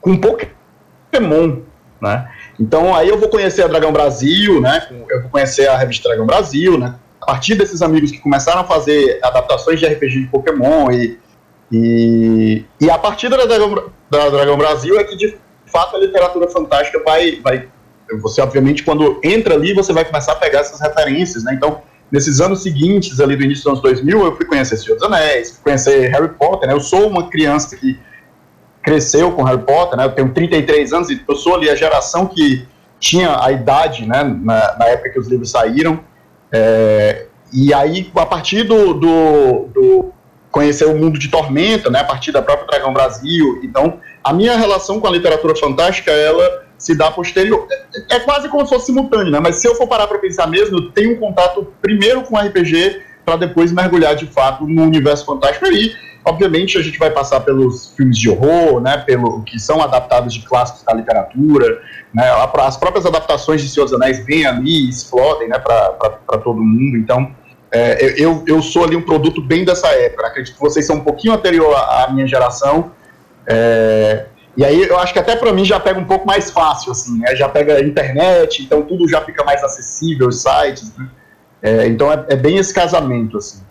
com 0.00 0.16
Pokémon. 0.18 1.60
Né? 2.00 2.28
Então 2.58 2.94
aí 2.94 3.08
eu 3.08 3.18
vou 3.18 3.28
conhecer 3.28 3.62
a 3.62 3.66
Dragão 3.66 3.92
Brasil, 3.92 4.60
né? 4.60 4.86
eu 5.10 5.22
vou 5.22 5.30
conhecer 5.30 5.68
a 5.68 5.76
revista 5.76 6.08
Dragão 6.08 6.26
Brasil. 6.26 6.78
Né? 6.78 6.94
A 7.20 7.26
partir 7.26 7.54
desses 7.54 7.82
amigos 7.82 8.10
que 8.10 8.18
começaram 8.18 8.60
a 8.60 8.64
fazer 8.64 9.18
adaptações 9.22 9.80
de 9.80 9.86
RPG 9.86 10.20
de 10.20 10.26
Pokémon 10.26 10.90
e 10.90 11.18
e, 11.72 12.64
e 12.78 12.90
a 12.90 12.98
partir 12.98 13.30
da 13.30 13.38
Dragão, 13.38 13.90
da 14.10 14.28
Dragão 14.28 14.58
Brasil 14.58 14.98
é 15.00 15.04
que, 15.04 15.16
de 15.16 15.38
fato, 15.66 15.96
a 15.96 15.98
literatura 15.98 16.46
fantástica 16.48 17.02
vai, 17.02 17.40
vai. 17.40 17.66
Você, 18.20 18.42
obviamente, 18.42 18.84
quando 18.84 19.18
entra 19.24 19.54
ali, 19.54 19.72
você 19.72 19.90
vai 19.92 20.04
começar 20.04 20.32
a 20.32 20.36
pegar 20.36 20.60
essas 20.60 20.78
referências, 20.80 21.44
né? 21.44 21.54
Então, 21.54 21.80
nesses 22.10 22.42
anos 22.42 22.62
seguintes, 22.62 23.20
ali 23.20 23.34
do 23.36 23.44
início 23.44 23.64
dos 23.64 23.72
anos 23.72 23.82
2000, 23.82 24.22
eu 24.22 24.36
fui 24.36 24.44
conhecer 24.44 24.76
Senhor 24.76 24.96
dos 24.96 25.04
Anéis, 25.04 25.52
fui 25.52 25.62
conhecer 25.64 26.10
Harry 26.10 26.28
Potter, 26.28 26.68
né? 26.68 26.74
Eu 26.74 26.80
sou 26.80 27.08
uma 27.08 27.30
criança 27.30 27.74
que 27.74 27.98
cresceu 28.82 29.32
com 29.32 29.42
Harry 29.44 29.62
Potter, 29.62 29.96
né? 29.96 30.04
Eu 30.04 30.12
tenho 30.12 30.32
33 30.32 30.92
anos 30.92 31.10
e 31.10 31.22
eu 31.26 31.36
sou 31.36 31.54
ali 31.54 31.70
a 31.70 31.74
geração 31.74 32.26
que 32.26 32.66
tinha 32.98 33.42
a 33.42 33.52
idade, 33.52 34.06
né? 34.06 34.22
Na, 34.22 34.76
na 34.76 34.86
época 34.86 35.10
que 35.10 35.18
os 35.18 35.28
livros 35.28 35.50
saíram. 35.50 36.00
É, 36.50 37.26
e 37.52 37.72
aí, 37.72 38.10
a 38.14 38.26
partir 38.26 38.64
do, 38.64 38.94
do, 38.94 39.68
do 39.72 40.12
conhecer 40.50 40.84
o 40.86 40.94
mundo 40.94 41.18
de 41.18 41.28
Tormenta, 41.28 41.90
né, 41.90 42.00
a 42.00 42.04
partir 42.04 42.30
da 42.30 42.42
própria 42.42 42.66
Dragão 42.66 42.92
Brasil. 42.92 43.60
Então, 43.62 44.00
a 44.22 44.32
minha 44.32 44.56
relação 44.56 45.00
com 45.00 45.06
a 45.06 45.10
literatura 45.10 45.56
fantástica, 45.56 46.10
ela 46.10 46.64
se 46.78 46.94
dá 46.94 47.10
posterior. 47.10 47.66
É, 48.10 48.16
é 48.16 48.20
quase 48.20 48.48
como 48.48 48.64
se 48.64 48.72
fosse 48.72 48.86
simultâneo, 48.86 49.30
né? 49.32 49.40
Mas 49.40 49.56
se 49.56 49.66
eu 49.66 49.74
for 49.74 49.86
parar 49.86 50.06
para 50.06 50.18
pensar 50.18 50.46
mesmo, 50.46 50.78
eu 50.78 50.90
tenho 50.90 51.14
um 51.14 51.20
contato 51.20 51.72
primeiro 51.80 52.22
com 52.22 52.36
RPG 52.36 53.02
para 53.24 53.36
depois 53.36 53.72
mergulhar 53.72 54.14
de 54.14 54.26
fato 54.26 54.66
no 54.66 54.82
universo 54.82 55.24
fantástico 55.24 55.66
aí. 55.66 55.92
Obviamente 56.24 56.78
a 56.78 56.82
gente 56.82 56.98
vai 56.98 57.10
passar 57.10 57.40
pelos 57.40 57.94
filmes 57.96 58.16
de 58.16 58.30
horror, 58.30 58.80
né, 58.80 58.98
pelo 58.98 59.42
que 59.42 59.58
são 59.58 59.82
adaptados 59.82 60.32
de 60.34 60.40
clássicos 60.40 60.82
da 60.84 60.94
literatura, 60.94 61.82
né, 62.14 62.30
as 62.58 62.76
próprias 62.76 63.04
adaptações 63.04 63.60
de 63.60 63.68
Senhor 63.68 63.86
dos 63.86 63.94
Anéis 63.94 64.24
vêm 64.24 64.46
ali, 64.46 64.88
explodem, 64.88 65.48
né, 65.48 65.58
para 65.58 66.38
todo 66.38 66.62
mundo. 66.62 66.96
Então 66.96 67.34
é, 67.72 68.22
eu, 68.22 68.44
eu 68.46 68.60
sou 68.60 68.84
ali 68.84 68.94
um 68.94 69.02
produto 69.02 69.40
bem 69.40 69.64
dessa 69.64 69.88
época. 69.88 70.26
Acredito 70.26 70.54
que 70.54 70.60
vocês 70.60 70.86
são 70.86 70.96
um 70.96 71.00
pouquinho 71.00 71.32
anterior 71.32 71.74
à, 71.74 72.06
minha 72.12 72.26
geração. 72.26 72.92
É, 73.46 74.26
e 74.54 74.62
aí 74.62 74.82
eu 74.82 74.98
acho 74.98 75.14
que 75.14 75.18
até 75.18 75.34
para 75.34 75.52
mim 75.54 75.64
já 75.64 75.80
pega 75.80 75.98
um 75.98 76.04
pouco 76.04 76.26
mais 76.26 76.50
fácil, 76.50 76.92
assim, 76.92 77.18
né? 77.18 77.34
Já 77.34 77.48
pega 77.48 77.76
a 77.76 77.80
internet, 77.80 78.62
então 78.62 78.82
tudo 78.82 79.08
já 79.08 79.22
fica 79.22 79.42
mais 79.42 79.64
acessível, 79.64 80.28
os 80.28 80.42
sites. 80.42 80.94
Né? 80.96 81.08
É, 81.62 81.86
então 81.86 82.12
é, 82.12 82.26
é, 82.28 82.36
bem 82.36 82.58
esse 82.58 82.74
casamento, 82.74 83.38
assim. 83.38 83.62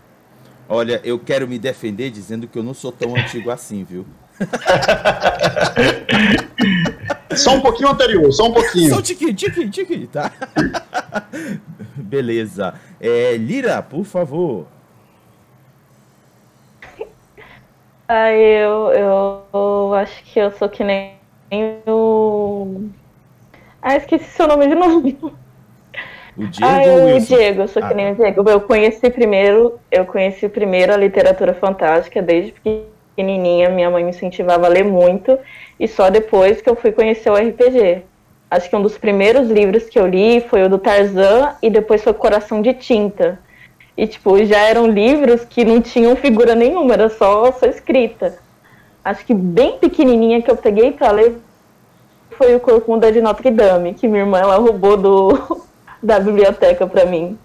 Olha, 0.74 1.01
eu 1.04 1.20
quero 1.20 1.46
me 1.50 1.60
defender 1.60 2.10
dizendo 2.10 2.48
que 2.48 2.58
eu 2.58 2.63
não 2.63 2.74
sou 2.74 2.94
tão 2.94 3.13
antigo 3.13 3.51
assim, 3.51 3.84
viu? 3.84 4.06
só 7.36 7.56
um 7.56 7.62
pouquinho 7.62 7.90
anterior, 7.90 8.32
só 8.32 8.48
um 8.48 8.54
pouquinho. 8.54 8.90
Só 8.90 9.00
um 9.00 9.01
tiquinho, 9.01 9.34
tiquinho, 9.34 9.70
tiquinho, 9.70 10.08
tá? 10.08 10.32
Beleza. 11.98 12.74
É, 13.01 13.36
Lira, 13.36 13.82
por 13.82 14.06
favor. 14.06 14.66
Ah, 18.08 18.32
eu, 18.32 18.94
eu, 18.94 19.44
eu 19.54 19.94
acho 19.96 20.24
que 20.24 20.40
eu 20.40 20.51
sou 20.51 20.70
que 20.70 20.86
nem 20.86 21.18
o. 21.86 22.90
Ah, 23.82 23.98
esqueci 23.98 24.32
seu 24.32 24.48
nome 24.48 24.70
de 24.70 24.75
novo. 24.75 25.34
O 26.38 26.48
Diego 26.48 26.72
ah, 26.72 26.80
ou 26.80 26.84
eu, 26.84 26.94
o 26.94 27.02
o 27.02 27.14
Wilson? 27.14 27.36
Diego, 27.36 27.62
eu 27.62 27.68
sou 27.68 27.84
Ah, 27.84 27.88
que 27.88 27.94
nem 27.94 28.12
o 28.12 28.16
Diego. 28.16 28.50
Eu 28.50 28.62
conheci 28.62 29.10
primeiro, 29.10 29.80
eu 29.92 30.06
conheci 30.06 30.48
primeiro 30.48 30.94
a 30.94 30.98
literatura 30.98 31.54
fantástica 31.54 32.22
desde 32.22 32.54
pequenininha. 32.54 33.70
Minha 33.70 33.90
mãe 33.90 34.04
me 34.04 34.12
incentivava 34.12 34.66
a 34.66 34.70
ler 34.70 34.84
muito 34.84 35.38
e 35.80 35.88
só 35.88 36.10
depois 36.10 36.62
que 36.62 36.70
eu 36.70 36.76
fui 36.76 36.92
conhecer 36.92 37.30
o 37.30 37.36
RPG. 37.36 38.04
Acho 38.50 38.70
que 38.70 38.76
um 38.76 38.82
dos 38.82 38.98
primeiros 38.98 39.50
livros 39.50 39.86
que 39.90 40.00
eu 40.00 40.08
li 40.08 40.42
foi 40.42 40.64
o 40.64 40.70
do 40.70 40.78
Tarzan 40.78 41.56
e 41.62 41.70
depois 41.70 42.04
foi 42.04 42.14
Coração 42.14 42.62
de 42.62 42.74
Tinta. 42.74 43.40
E 43.98 44.08
tipo, 44.08 44.44
já 44.46 44.60
eram 44.60 44.88
livros 44.88 45.46
que 45.46 45.64
não 45.64 45.82
tinham 45.82 46.16
figura 46.16 46.56
nenhuma, 46.56 46.94
era 46.94 47.10
só, 47.10 47.52
só 47.52 47.66
escrita. 47.66 48.40
Acho 49.04 49.26
que 49.26 49.34
bem 49.34 49.78
pequenininha 49.78 50.42
que 50.42 50.50
eu 50.50 50.56
peguei 50.56 50.92
pra 50.92 51.12
ler 51.12 51.38
foi 52.32 52.56
o 52.56 52.60
Corcunda 52.60 53.12
de 53.12 53.22
Notre 53.22 53.52
Dame, 53.52 53.94
que 53.94 54.08
minha 54.08 54.24
irmã 54.24 54.40
ela 54.40 54.58
roubou 54.58 54.98
do, 54.98 55.62
da 56.01 56.20
biblioteca 56.20 56.88
pra 56.88 57.05
mim. 57.05 57.38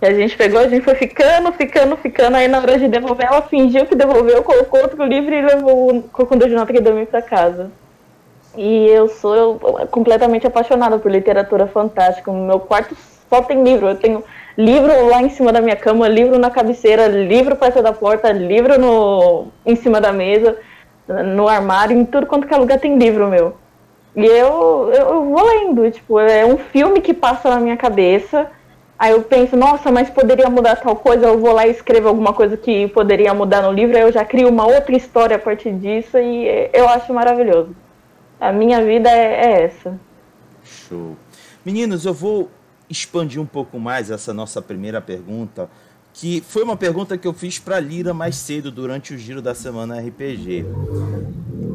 E 0.00 0.06
a 0.06 0.12
gente 0.12 0.36
pegou, 0.36 0.60
a 0.60 0.66
gente 0.66 0.82
foi 0.82 0.96
ficando, 0.96 1.52
ficando, 1.52 1.96
ficando, 1.96 2.36
aí 2.36 2.48
na 2.48 2.58
hora 2.58 2.78
de 2.78 2.88
devolver, 2.88 3.26
ela 3.26 3.42
fingiu 3.42 3.86
que 3.86 3.94
devolveu, 3.94 4.42
colocou 4.42 4.82
outro 4.82 5.04
livro 5.04 5.32
e 5.32 5.42
levou 5.42 5.94
o 5.94 6.02
Corcunda 6.02 6.48
de 6.48 6.54
Notre 6.54 6.80
Dame 6.80 7.06
pra 7.06 7.22
casa. 7.22 7.70
E 8.56 8.86
eu 8.88 9.08
sou 9.08 9.34
eu, 9.34 9.86
completamente 9.90 10.46
apaixonada 10.46 10.98
por 10.98 11.10
literatura 11.10 11.66
fantástica. 11.66 12.30
No 12.30 12.46
meu 12.46 12.60
quarto 12.60 12.96
só 13.28 13.40
tem 13.42 13.62
livro. 13.62 13.88
Eu 13.88 13.96
tenho 13.96 14.24
livro 14.58 15.06
lá 15.06 15.22
em 15.22 15.30
cima 15.30 15.52
da 15.52 15.60
minha 15.60 15.76
cama, 15.76 16.08
livro 16.08 16.38
na 16.38 16.50
cabeceira, 16.50 17.06
livro 17.06 17.56
perto 17.56 17.82
da 17.82 17.92
porta, 17.92 18.30
livro 18.30 18.78
no, 18.78 19.46
em 19.64 19.76
cima 19.76 20.00
da 20.00 20.12
mesa, 20.12 20.56
no 21.08 21.48
armário, 21.48 21.96
em 21.96 22.04
tudo 22.04 22.26
quanto 22.26 22.46
que 22.46 22.52
é 22.52 22.56
lugar 22.56 22.78
tem 22.78 22.98
livro 22.98 23.28
meu. 23.28 23.54
E 24.14 24.24
eu, 24.24 24.90
eu, 24.92 25.24
vou 25.30 25.46
lendo, 25.46 25.90
tipo, 25.90 26.18
é 26.18 26.44
um 26.44 26.58
filme 26.58 27.00
que 27.00 27.14
passa 27.14 27.48
na 27.48 27.58
minha 27.58 27.76
cabeça. 27.76 28.50
Aí 28.98 29.12
eu 29.12 29.22
penso, 29.22 29.56
nossa, 29.56 29.90
mas 29.90 30.10
poderia 30.10 30.48
mudar 30.48 30.76
tal 30.76 30.94
coisa, 30.94 31.26
eu 31.26 31.38
vou 31.38 31.52
lá 31.52 31.66
e 31.66 31.70
escrevo 31.70 32.08
alguma 32.08 32.32
coisa 32.32 32.56
que 32.56 32.86
poderia 32.88 33.34
mudar 33.34 33.62
no 33.62 33.72
livro, 33.72 33.96
aí 33.96 34.02
eu 34.02 34.12
já 34.12 34.24
crio 34.24 34.48
uma 34.48 34.64
outra 34.64 34.94
história 34.94 35.34
a 35.34 35.40
partir 35.40 35.72
disso 35.72 36.18
e 36.18 36.70
eu 36.72 36.88
acho 36.88 37.12
maravilhoso. 37.12 37.74
A 38.40 38.52
minha 38.52 38.84
vida 38.84 39.10
é, 39.10 39.44
é 39.44 39.62
essa. 39.64 39.98
Show. 40.62 41.16
Meninos, 41.64 42.04
eu 42.04 42.14
vou 42.14 42.48
expandir 42.88 43.40
um 43.40 43.46
pouco 43.46 43.78
mais 43.80 44.10
essa 44.10 44.32
nossa 44.32 44.60
primeira 44.60 45.00
pergunta, 45.00 45.68
que 46.14 46.42
foi 46.46 46.62
uma 46.62 46.76
pergunta 46.76 47.16
que 47.16 47.26
eu 47.26 47.32
fiz 47.32 47.58
para 47.58 47.80
Lira 47.80 48.12
mais 48.12 48.36
cedo 48.36 48.70
durante 48.70 49.14
o 49.14 49.18
giro 49.18 49.40
da 49.40 49.54
semana 49.54 49.98
RPG. 49.98 50.64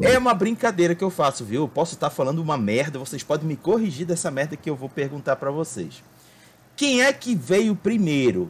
É 0.00 0.16
uma 0.16 0.32
brincadeira 0.32 0.94
que 0.94 1.02
eu 1.02 1.10
faço, 1.10 1.44
viu? 1.44 1.62
Eu 1.62 1.68
posso 1.68 1.94
estar 1.94 2.10
falando 2.10 2.38
uma 2.38 2.56
merda, 2.56 2.98
vocês 2.98 3.22
podem 3.22 3.48
me 3.48 3.56
corrigir 3.56 4.06
dessa 4.06 4.30
merda 4.30 4.56
que 4.56 4.70
eu 4.70 4.76
vou 4.76 4.88
perguntar 4.88 5.36
para 5.36 5.50
vocês. 5.50 6.04
Quem 6.76 7.02
é 7.02 7.12
que 7.12 7.34
veio 7.34 7.74
primeiro? 7.74 8.48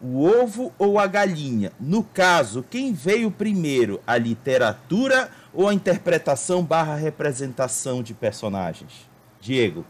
O 0.00 0.24
ovo 0.24 0.72
ou 0.78 0.98
a 0.98 1.06
galinha? 1.06 1.72
No 1.78 2.02
caso, 2.02 2.64
quem 2.68 2.92
veio 2.92 3.30
primeiro? 3.30 4.00
A 4.06 4.16
literatura 4.16 5.30
ou 5.52 5.68
a 5.68 5.74
interpretação 5.74 6.64
barra 6.64 6.96
representação 6.96 8.02
de 8.02 8.14
personagens? 8.14 9.08
Diego. 9.40 9.84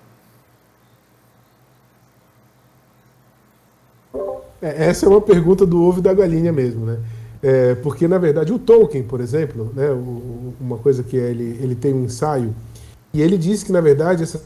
É, 4.15 4.48
essa 4.61 5.07
é 5.07 5.09
uma 5.09 5.21
pergunta 5.21 5.65
do 5.65 5.83
ovo 5.83 6.01
e 6.01 6.03
da 6.03 6.13
galinha 6.13 6.53
mesmo, 6.53 6.85
né? 6.87 6.99
É, 7.43 7.75
porque, 7.77 8.09
na 8.09 8.19
verdade, 8.19 8.53
o 8.53 8.59
Tolkien, 8.59 9.05
por 9.05 9.21
exemplo, 9.21 9.71
né, 9.75 9.89
o- 9.91 10.53
uma 10.61 10.77
coisa 10.79 11.05
que 11.05 11.17
é, 11.19 11.31
ele, 11.31 11.57
ele 11.63 11.75
tem 11.77 11.95
um 11.95 12.05
ensaio, 12.05 12.53
e 13.15 13.23
ele 13.23 13.39
diz 13.39 13.63
que, 13.63 13.71
na 13.71 13.81
verdade, 13.81 14.25
essas 14.25 14.43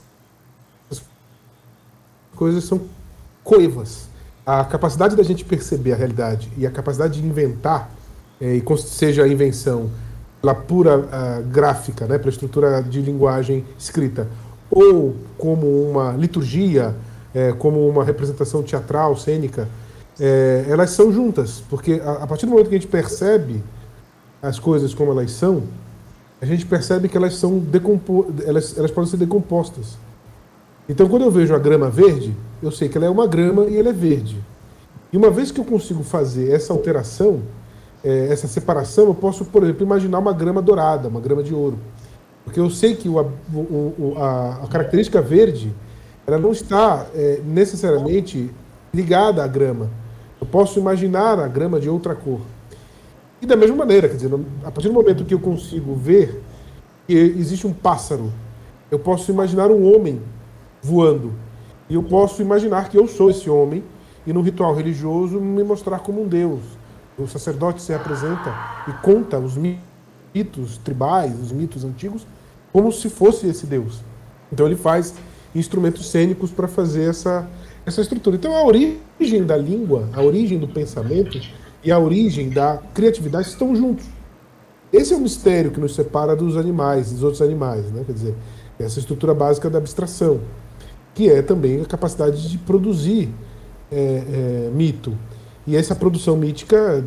coisas 2.37 2.64
são 2.64 2.81
coivas. 3.42 4.09
A 4.45 4.64
capacidade 4.64 5.16
da 5.16 5.23
gente 5.23 5.45
perceber 5.45 5.92
a 5.92 5.97
realidade 5.97 6.50
e 6.57 6.66
a 6.66 6.71
capacidade 6.71 7.21
de 7.21 7.26
inventar, 7.26 7.90
é, 8.40 8.54
e 8.57 8.62
seja 8.78 9.23
a 9.25 9.28
invenção 9.28 9.90
pela 10.40 10.54
pura 10.54 11.09
ah, 11.12 11.40
gráfica, 11.40 12.07
né, 12.07 12.19
pela 12.19 12.31
estrutura 12.31 12.83
de 12.83 13.00
linguagem 13.00 13.64
escrita, 13.78 14.26
ou 14.71 15.14
como 15.38 15.66
uma 15.88 16.12
liturgia, 16.12 16.95
é, 17.33 17.52
como 17.52 17.88
uma 17.88 18.02
representação 18.04 18.62
teatral, 18.62 19.16
cênica, 19.16 19.69
é, 20.24 20.66
elas 20.68 20.90
são 20.90 21.12
juntas, 21.12 21.62
porque 21.68 22.00
a, 22.04 22.22
a 22.22 22.26
partir 22.28 22.46
do 22.46 22.50
momento 22.52 22.68
que 22.68 22.76
a 22.76 22.78
gente 22.78 22.86
percebe 22.88 23.60
as 24.40 24.58
coisas 24.58 24.94
como 24.94 25.10
elas 25.10 25.32
são, 25.32 25.64
a 26.40 26.46
gente 26.46 26.64
percebe 26.64 27.08
que 27.08 27.16
elas 27.16 27.34
são 27.34 27.58
decompo 27.58 28.26
elas, 28.46 28.78
elas 28.78 28.90
podem 28.92 29.10
ser 29.10 29.16
decompostas. 29.16 29.96
Então, 30.88 31.08
quando 31.08 31.22
eu 31.22 31.30
vejo 31.30 31.54
a 31.54 31.58
grama 31.58 31.90
verde, 31.90 32.36
eu 32.62 32.70
sei 32.70 32.88
que 32.88 32.96
ela 32.96 33.06
é 33.06 33.10
uma 33.10 33.26
grama 33.26 33.64
e 33.64 33.76
ela 33.76 33.88
é 33.88 33.92
verde. 33.92 34.40
E 35.12 35.16
uma 35.16 35.30
vez 35.30 35.50
que 35.50 35.60
eu 35.60 35.64
consigo 35.64 36.02
fazer 36.02 36.50
essa 36.52 36.72
alteração, 36.72 37.40
eh, 38.04 38.28
essa 38.30 38.46
separação, 38.48 39.04
eu 39.06 39.14
posso, 39.14 39.44
por 39.44 39.62
exemplo, 39.64 39.82
imaginar 39.84 40.18
uma 40.18 40.32
grama 40.32 40.60
dourada, 40.62 41.08
uma 41.08 41.20
grama 41.20 41.42
de 41.42 41.54
ouro. 41.54 41.78
Porque 42.44 42.58
eu 42.58 42.68
sei 42.70 42.94
que 42.96 43.08
o, 43.08 43.18
o- 43.20 43.94
o- 43.98 44.14
a- 44.18 44.60
a 44.64 44.66
característica 44.68 45.20
verde 45.22 45.72
ela 46.26 46.38
não 46.38 46.50
está 46.52 47.06
eh, 47.14 47.40
necessariamente 47.44 48.50
ligada 48.92 49.42
à 49.44 49.46
grama. 49.46 49.88
Eu 50.42 50.46
posso 50.46 50.76
imaginar 50.76 51.38
a 51.38 51.46
grama 51.46 51.78
de 51.78 51.88
outra 51.88 52.16
cor. 52.16 52.40
E 53.40 53.46
da 53.46 53.54
mesma 53.54 53.76
maneira, 53.76 54.08
quer 54.08 54.16
dizer, 54.16 54.34
a 54.64 54.72
partir 54.72 54.88
do 54.88 54.94
momento 54.94 55.25
que 55.25 55.32
eu 55.32 55.38
consigo 55.38 55.94
ver 55.94 56.42
que 57.06 57.14
existe 57.14 57.64
um 57.64 57.72
pássaro, 57.72 58.32
eu 58.90 58.99
posso 58.99 59.30
imaginar 59.30 59.70
um 59.70 59.94
homem 59.94 60.20
voando. 60.82 61.32
E 61.88 61.94
eu 61.94 62.02
posso 62.02 62.42
imaginar 62.42 62.88
que 62.88 62.99
eu 62.99 63.06
sou 63.06 63.30
esse 63.30 63.49
homem 63.49 63.84
e 64.26 64.32
no 64.32 64.42
ritual 64.42 64.75
religioso 64.75 65.40
me 65.40 65.62
mostrar 65.62 66.00
como 66.00 66.20
um 66.20 66.26
deus. 66.26 66.61
O 67.16 67.25
sacerdote 67.28 67.80
se 67.80 67.94
apresenta 67.94 68.52
e 68.88 68.92
conta 68.94 69.38
os 69.38 69.56
mitos 69.56 70.76
tribais, 70.78 71.38
os 71.38 71.52
mitos 71.52 71.84
antigos, 71.84 72.26
como 72.72 72.90
se 72.90 73.08
fosse 73.08 73.46
esse 73.46 73.64
deus. 73.64 74.00
Então 74.52 74.66
ele 74.66 74.75
faz 74.75 75.14
instrumentos 75.54 76.11
cênicos 76.11 76.50
para 76.50 76.66
fazer 76.66 77.11
essa, 77.11 77.49
essa 77.84 78.00
estrutura. 78.00 78.36
Então 78.36 78.56
a 78.56 78.64
origem 78.64 79.44
da 79.44 79.56
língua, 79.56 80.08
a 80.12 80.22
origem 80.22 80.58
do 80.58 80.68
pensamento 80.68 81.40
e 81.84 81.90
a 81.90 81.98
origem 81.98 82.48
da 82.48 82.78
criatividade 82.94 83.48
estão 83.48 83.74
juntos. 83.74 84.06
Esse 84.92 85.14
é 85.14 85.16
o 85.16 85.20
mistério 85.20 85.70
que 85.70 85.80
nos 85.80 85.94
separa 85.94 86.36
dos 86.36 86.56
animais, 86.56 87.10
dos 87.12 87.22
outros 87.22 87.40
animais, 87.40 87.90
né? 87.90 88.02
Quer 88.04 88.12
dizer, 88.12 88.34
essa 88.78 88.98
estrutura 88.98 89.32
básica 89.32 89.70
da 89.70 89.78
abstração, 89.78 90.40
que 91.14 91.30
é 91.30 91.40
também 91.40 91.80
a 91.80 91.84
capacidade 91.86 92.48
de 92.48 92.58
produzir 92.58 93.30
é, 93.90 93.96
é, 93.96 94.70
mito. 94.72 95.16
E 95.66 95.76
essa 95.76 95.94
produção 95.94 96.36
mítica, 96.36 97.02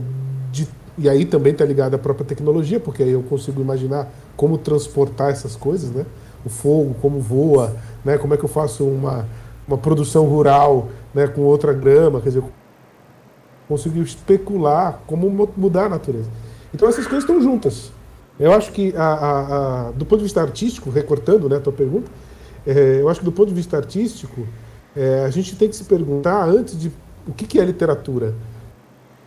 de, 0.51 0.67
e 0.97 1.07
aí 1.07 1.25
também 1.25 1.51
está 1.51 1.63
ligada 1.63 1.95
à 1.95 1.99
própria 1.99 2.25
tecnologia, 2.25 2.79
porque 2.79 3.03
aí 3.03 3.11
eu 3.11 3.21
consigo 3.21 3.61
imaginar 3.61 4.11
como 4.35 4.57
transportar 4.57 5.31
essas 5.31 5.55
coisas, 5.55 5.91
né? 5.91 6.05
O 6.43 6.49
fogo, 6.49 6.95
como 7.01 7.19
voa, 7.19 7.75
né? 8.03 8.17
Como 8.17 8.33
é 8.33 8.37
que 8.37 8.45
eu 8.45 8.49
faço 8.49 8.83
uma, 8.83 9.27
uma 9.67 9.77
produção 9.77 10.25
rural, 10.25 10.89
né? 11.13 11.27
Com 11.27 11.41
outra 11.41 11.73
grama, 11.73 12.19
quer 12.21 12.29
dizer, 12.29 12.43
consigo 13.67 13.99
especular 14.01 15.01
como 15.07 15.29
mu- 15.29 15.49
mudar 15.57 15.85
a 15.85 15.89
natureza. 15.89 16.29
Então 16.73 16.87
essas 16.87 17.05
coisas 17.05 17.23
estão 17.23 17.41
juntas. 17.41 17.91
Eu 18.39 18.51
acho 18.53 18.71
que, 18.71 18.93
a, 18.95 19.03
a- 19.03 19.87
a- 19.87 19.91
do 19.91 20.05
ponto 20.05 20.17
de 20.19 20.23
vista 20.25 20.41
artístico, 20.41 20.89
recortando 20.89 21.47
né, 21.49 21.55
a 21.57 21.59
tua 21.59 21.73
pergunta, 21.73 22.11
é, 22.67 22.99
eu 23.01 23.09
acho 23.09 23.19
que 23.21 23.25
do 23.25 23.31
ponto 23.31 23.47
de 23.49 23.53
vista 23.55 23.77
artístico, 23.77 24.45
é, 24.95 25.23
a 25.25 25.29
gente 25.29 25.55
tem 25.55 25.69
que 25.69 25.75
se 25.75 25.83
perguntar 25.85 26.43
antes 26.47 26.77
de 26.79 26.91
o 27.27 27.33
que, 27.33 27.45
que 27.47 27.59
é 27.59 27.65
literatura. 27.65 28.33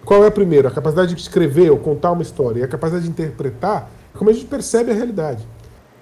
Qual 0.05 0.23
é 0.25 0.29
a 0.29 0.31
primeira? 0.31 0.69
A 0.69 0.71
capacidade 0.71 1.15
de 1.15 1.21
escrever 1.21 1.71
ou 1.71 1.79
contar 1.79 2.13
uma 2.13 2.23
história 2.23 2.61
e 2.61 2.63
a 2.63 2.69
capacidade 2.69 3.05
de 3.05 3.11
interpretar, 3.11 3.91
como 4.15 4.31
a 4.31 4.33
gente 4.33 4.47
percebe 4.47 4.91
a 4.91 4.95
realidade. 4.95 5.47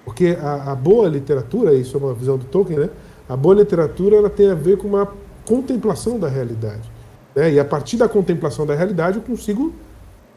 Porque 0.05 0.37
a 0.41 0.73
boa 0.73 1.09
literatura, 1.09 1.73
isso 1.73 1.97
é 1.97 1.99
uma 1.99 2.13
visão 2.13 2.37
do 2.37 2.45
Tolkien, 2.45 2.79
né? 2.79 2.89
A 3.29 3.35
boa 3.35 3.55
literatura 3.55 4.15
ela 4.15 4.29
tem 4.29 4.49
a 4.49 4.55
ver 4.55 4.77
com 4.77 4.87
uma 4.87 5.11
contemplação 5.45 6.19
da 6.19 6.27
realidade. 6.27 6.89
Né? 7.35 7.53
E 7.53 7.59
a 7.59 7.65
partir 7.65 7.97
da 7.97 8.07
contemplação 8.07 8.65
da 8.65 8.75
realidade 8.75 9.17
eu 9.17 9.23
consigo 9.23 9.73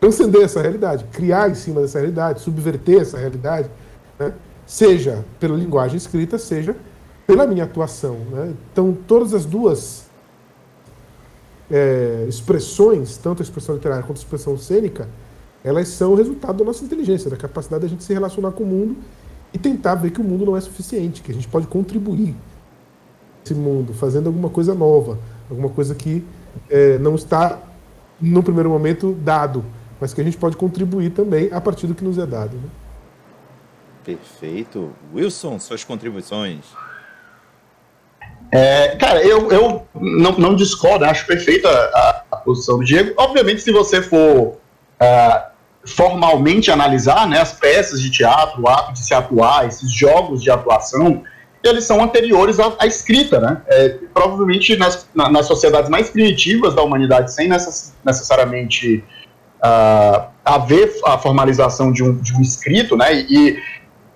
transcender 0.01 0.43
essa 0.43 0.63
realidade, 0.63 1.05
criar 1.13 1.51
em 1.51 1.55
cima 1.55 1.81
dessa 1.81 1.99
realidade, 1.99 2.41
subverter 2.41 3.01
essa 3.03 3.19
realidade, 3.19 3.71
né? 4.19 4.33
seja 4.67 5.25
pela 5.39 5.57
linguagem 5.57 5.97
escrita, 5.97 6.39
seja 6.39 6.75
pela 7.27 7.47
minha 7.47 7.65
atuação. 7.65 8.17
Né? 8.31 8.55
Então, 8.73 8.97
todas 9.07 9.35
as 9.35 9.45
duas 9.45 10.05
é, 11.71 12.25
expressões, 12.29 13.17
tanto 13.19 13.43
a 13.43 13.45
expressão 13.45 13.75
literária 13.75 14.03
quanto 14.03 14.19
a 14.19 14.21
expressão 14.21 14.57
cênica, 14.59 15.09
elas 15.63 15.89
são 15.89 16.13
o 16.13 16.15
resultado 16.15 16.59
da 16.59 16.65
nossa 16.65 16.85
inteligência, 16.85 17.31
da 17.31 17.37
capacidade 17.37 17.83
da 17.83 17.89
gente 17.89 18.03
se 18.03 18.13
relacionar 18.13 18.53
com 18.53 18.65
o 18.65 18.67
mundo 18.67 18.97
e 19.53 19.59
tentar 19.59 19.95
ver 19.97 20.11
que 20.11 20.21
o 20.21 20.25
mundo 20.25 20.47
não 20.47 20.57
é 20.57 20.61
suficiente, 20.61 21.23
que 21.23 21.31
a 21.31 21.35
gente 21.35 21.47
pode 21.47 21.67
contribuir 21.67 22.35
esse 23.45 23.55
mundo, 23.55 23.93
fazendo 23.95 24.29
alguma 24.29 24.49
coisa 24.49 24.75
nova, 24.75 25.19
alguma 25.49 25.69
coisa 25.69 25.95
que 25.95 26.25
é, 26.69 26.99
não 26.99 27.15
está, 27.15 27.59
no 28.21 28.43
primeiro 28.43 28.71
momento, 28.71 29.13
dado, 29.13 29.65
mas 30.01 30.13
que 30.13 30.21
a 30.21 30.25
gente 30.25 30.37
pode 30.37 30.57
contribuir 30.57 31.11
também 31.11 31.49
a 31.53 31.61
partir 31.61 31.87
do 31.87 31.95
que 31.95 32.05
nos 32.05 32.19
é 32.19 32.27
dado. 32.27 32.57
Né? 32.57 32.69
Perfeito. 34.05 34.91
Wilson, 35.15 35.59
suas 35.59 35.85
contribuições. 35.85 36.65
É, 38.53 38.97
cara, 38.97 39.23
eu, 39.23 39.51
eu 39.53 39.87
não, 39.95 40.33
não 40.33 40.57
discordo, 40.57 41.05
acho 41.05 41.25
perfeita 41.27 41.69
a, 41.69 42.25
a, 42.33 42.37
posição 42.39 42.79
do 42.79 42.85
Diego. 42.85 43.15
Obviamente, 43.17 43.61
se 43.61 43.71
você 43.71 44.03
for 44.03 44.57
uh, 44.57 45.51
formalmente 45.85 46.71
analisar 46.71 47.29
né, 47.29 47.41
as 47.41 47.53
peças 47.53 48.01
de 48.01 48.11
teatro, 48.11 48.63
o 48.63 48.69
ato 48.69 48.93
de 48.93 49.05
se 49.05 49.15
atuar, 49.15 49.69
esses 49.69 49.93
jogos 49.93 50.43
de 50.43 50.51
atuação, 50.51 51.23
eles 51.63 51.85
são 51.85 52.03
anteriores 52.03 52.59
à, 52.59 52.75
à 52.79 52.87
escrita, 52.87 53.39
né? 53.39 53.61
É, 53.67 53.89
provavelmente 54.15 54.77
nas, 54.77 55.09
na, 55.15 55.31
nas 55.31 55.47
sociedades 55.47 55.91
mais 55.91 56.09
primitivas 56.09 56.75
da 56.75 56.83
humanidade, 56.83 57.33
sem 57.33 57.49
necess, 57.49 57.95
necessariamente 58.05 59.05
uh, 59.63 60.25
haver 60.45 60.93
a 61.05 61.19
formalização 61.19 61.93
de 61.93 62.03
um, 62.03 62.17
de 62.17 62.35
um 62.35 62.41
escrito, 62.41 62.97
né? 62.97 63.15
E, 63.15 63.59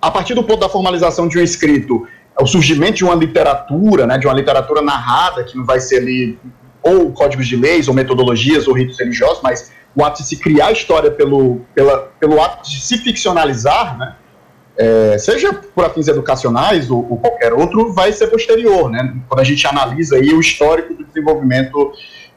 a 0.01 0.11
partir 0.11 0.33
do 0.33 0.43
ponto 0.43 0.59
da 0.59 0.69
formalização 0.69 1.27
de 1.27 1.39
um 1.39 1.41
escrito, 1.41 2.07
o 2.39 2.45
surgimento 2.45 2.93
de 2.93 3.03
uma 3.03 3.15
literatura, 3.15 4.05
né, 4.05 4.17
de 4.17 4.27
uma 4.27 4.35
literatura 4.35 4.81
narrada, 4.81 5.43
que 5.43 5.57
não 5.57 5.65
vai 5.65 5.79
ser 5.79 5.97
ali 5.97 6.37
ou 6.83 7.11
códigos 7.11 7.47
de 7.47 7.55
leis, 7.55 7.87
ou 7.87 7.93
metodologias, 7.93 8.67
ou 8.67 8.73
ritos 8.75 8.99
religiosos, 8.99 9.39
mas 9.41 9.71
o 9.95 10.03
ato 10.03 10.21
de 10.21 10.27
se 10.27 10.37
criar 10.37 10.67
a 10.67 10.71
história 10.71 11.09
pelo, 11.09 11.61
pela, 11.73 12.11
pelo 12.19 12.39
ato 12.39 12.69
de 12.69 12.81
se 12.81 12.97
ficcionalizar, 12.99 13.97
né, 13.97 14.15
é, 14.77 15.17
seja 15.17 15.53
por 15.53 15.89
fins 15.93 16.07
educacionais 16.07 16.89
ou, 16.91 17.05
ou, 17.09 17.17
qualquer 17.17 17.53
outro, 17.53 17.93
vai 17.93 18.11
ser 18.11 18.27
posterior, 18.27 18.89
né, 18.89 19.15
quando 19.27 19.39
a 19.39 19.43
gente 19.43 19.65
analisa 19.65 20.17
aí 20.17 20.29
o 20.33 20.39
histórico 20.39 20.93
do 20.93 21.05
desenvolvimento 21.05 21.93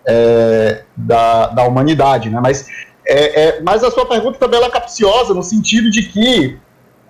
é, 0.06 0.82
da, 0.96 1.48
da 1.48 1.64
humanidade, 1.64 2.30
né, 2.30 2.40
mas, 2.40 2.66
é, 3.06 3.42
é 3.42 3.60
mas 3.62 3.82
a 3.82 3.90
sua 3.90 4.06
pergunta 4.06 4.38
também 4.38 4.62
é 4.62 4.68
capciosa, 4.70 5.34
no 5.34 5.42
sentido 5.42 5.90
de 5.90 6.02
que 6.02 6.58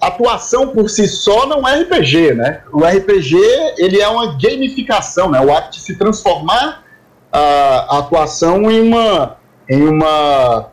atuação 0.01 0.69
por 0.69 0.89
si 0.89 1.07
só 1.09 1.47
não 1.47 1.67
é 1.67 1.83
RPG, 1.83 2.35
né? 2.35 2.61
O 2.73 2.85
RPG 2.85 3.37
ele 3.79 4.01
é 4.01 4.09
uma 4.09 4.39
gamificação, 4.39 5.31
né? 5.31 5.41
O 5.41 5.55
ato 5.55 5.73
de 5.73 5.81
se 5.81 5.97
transformar 5.97 6.85
a, 7.33 7.97
a 7.97 7.99
atuação 7.99 8.71
em 8.71 8.81
uma 8.81 9.37
em 9.69 9.83
uma 9.83 10.71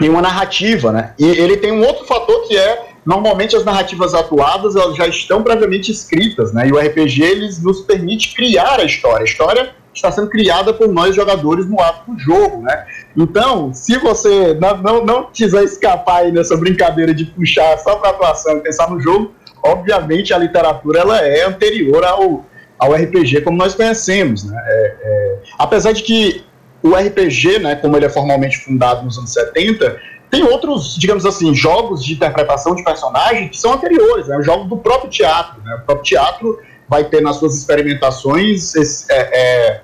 em 0.00 0.08
uma 0.08 0.22
narrativa, 0.22 0.92
né? 0.92 1.14
E 1.18 1.24
ele 1.24 1.56
tem 1.56 1.72
um 1.72 1.84
outro 1.84 2.06
fator 2.06 2.46
que 2.46 2.56
é 2.56 2.87
normalmente 3.08 3.56
as 3.56 3.64
narrativas 3.64 4.12
atuadas 4.12 4.76
elas 4.76 4.94
já 4.94 5.06
estão 5.06 5.42
previamente 5.42 5.90
escritas, 5.90 6.52
né? 6.52 6.68
E 6.68 6.72
o 6.72 6.78
RPG 6.78 7.22
eles 7.22 7.62
nos 7.62 7.80
permite 7.80 8.34
criar 8.34 8.80
a 8.80 8.84
história. 8.84 9.22
A 9.22 9.24
história 9.24 9.70
está 9.94 10.12
sendo 10.12 10.28
criada 10.28 10.74
por 10.74 10.88
nós 10.88 11.16
jogadores 11.16 11.66
no 11.66 11.80
ato 11.80 12.12
do 12.12 12.18
jogo, 12.18 12.60
né? 12.60 12.84
Então, 13.16 13.72
se 13.72 13.96
você 13.96 14.52
não, 14.60 14.76
não, 14.76 15.06
não 15.06 15.30
quiser 15.32 15.64
escapar 15.64 16.24
aí 16.24 16.32
nessa 16.32 16.54
brincadeira 16.54 17.14
de 17.14 17.24
puxar 17.24 17.78
só 17.78 17.96
para 17.96 18.10
atuação 18.10 18.58
e 18.58 18.60
pensar 18.60 18.90
no 18.90 19.00
jogo, 19.00 19.32
obviamente 19.64 20.34
a 20.34 20.38
literatura 20.38 21.00
ela 21.00 21.18
é 21.26 21.46
anterior 21.46 22.04
ao, 22.04 22.44
ao 22.78 22.92
RPG 22.92 23.40
como 23.40 23.56
nós 23.56 23.74
conhecemos, 23.74 24.44
né? 24.44 24.62
É, 24.66 24.96
é, 25.02 25.38
apesar 25.58 25.92
de 25.92 26.02
que 26.02 26.44
o 26.82 26.94
RPG, 26.94 27.58
né, 27.60 27.74
como 27.74 27.96
ele 27.96 28.04
é 28.04 28.10
formalmente 28.10 28.58
fundado 28.58 29.02
nos 29.02 29.16
anos 29.16 29.32
70, 29.32 29.98
tem 30.30 30.42
outros, 30.44 30.94
digamos 30.96 31.24
assim, 31.24 31.54
jogos 31.54 32.04
de 32.04 32.12
interpretação 32.14 32.74
de 32.74 32.84
personagem 32.84 33.48
que 33.48 33.58
são 33.58 33.72
anteriores, 33.72 34.28
né? 34.28 34.42
Jogos 34.42 34.68
do 34.68 34.76
próprio 34.76 35.10
teatro, 35.10 35.62
né? 35.62 35.76
O 35.76 35.86
próprio 35.86 36.04
teatro 36.04 36.58
vai 36.88 37.04
ter 37.04 37.22
nas 37.22 37.36
suas 37.36 37.56
experimentações 37.56 38.74
esse, 38.74 39.10
é, 39.10 39.16
é, 39.16 39.80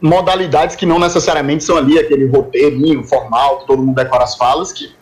modalidades 0.00 0.76
que 0.76 0.86
não 0.86 0.98
necessariamente 0.98 1.64
são 1.64 1.76
ali 1.76 1.98
aquele 1.98 2.26
roteirinho 2.26 3.04
formal, 3.04 3.60
que 3.60 3.66
todo 3.66 3.82
mundo 3.82 3.94
decora 3.94 4.24
as 4.24 4.36
falas, 4.36 4.72
que, 4.72 4.92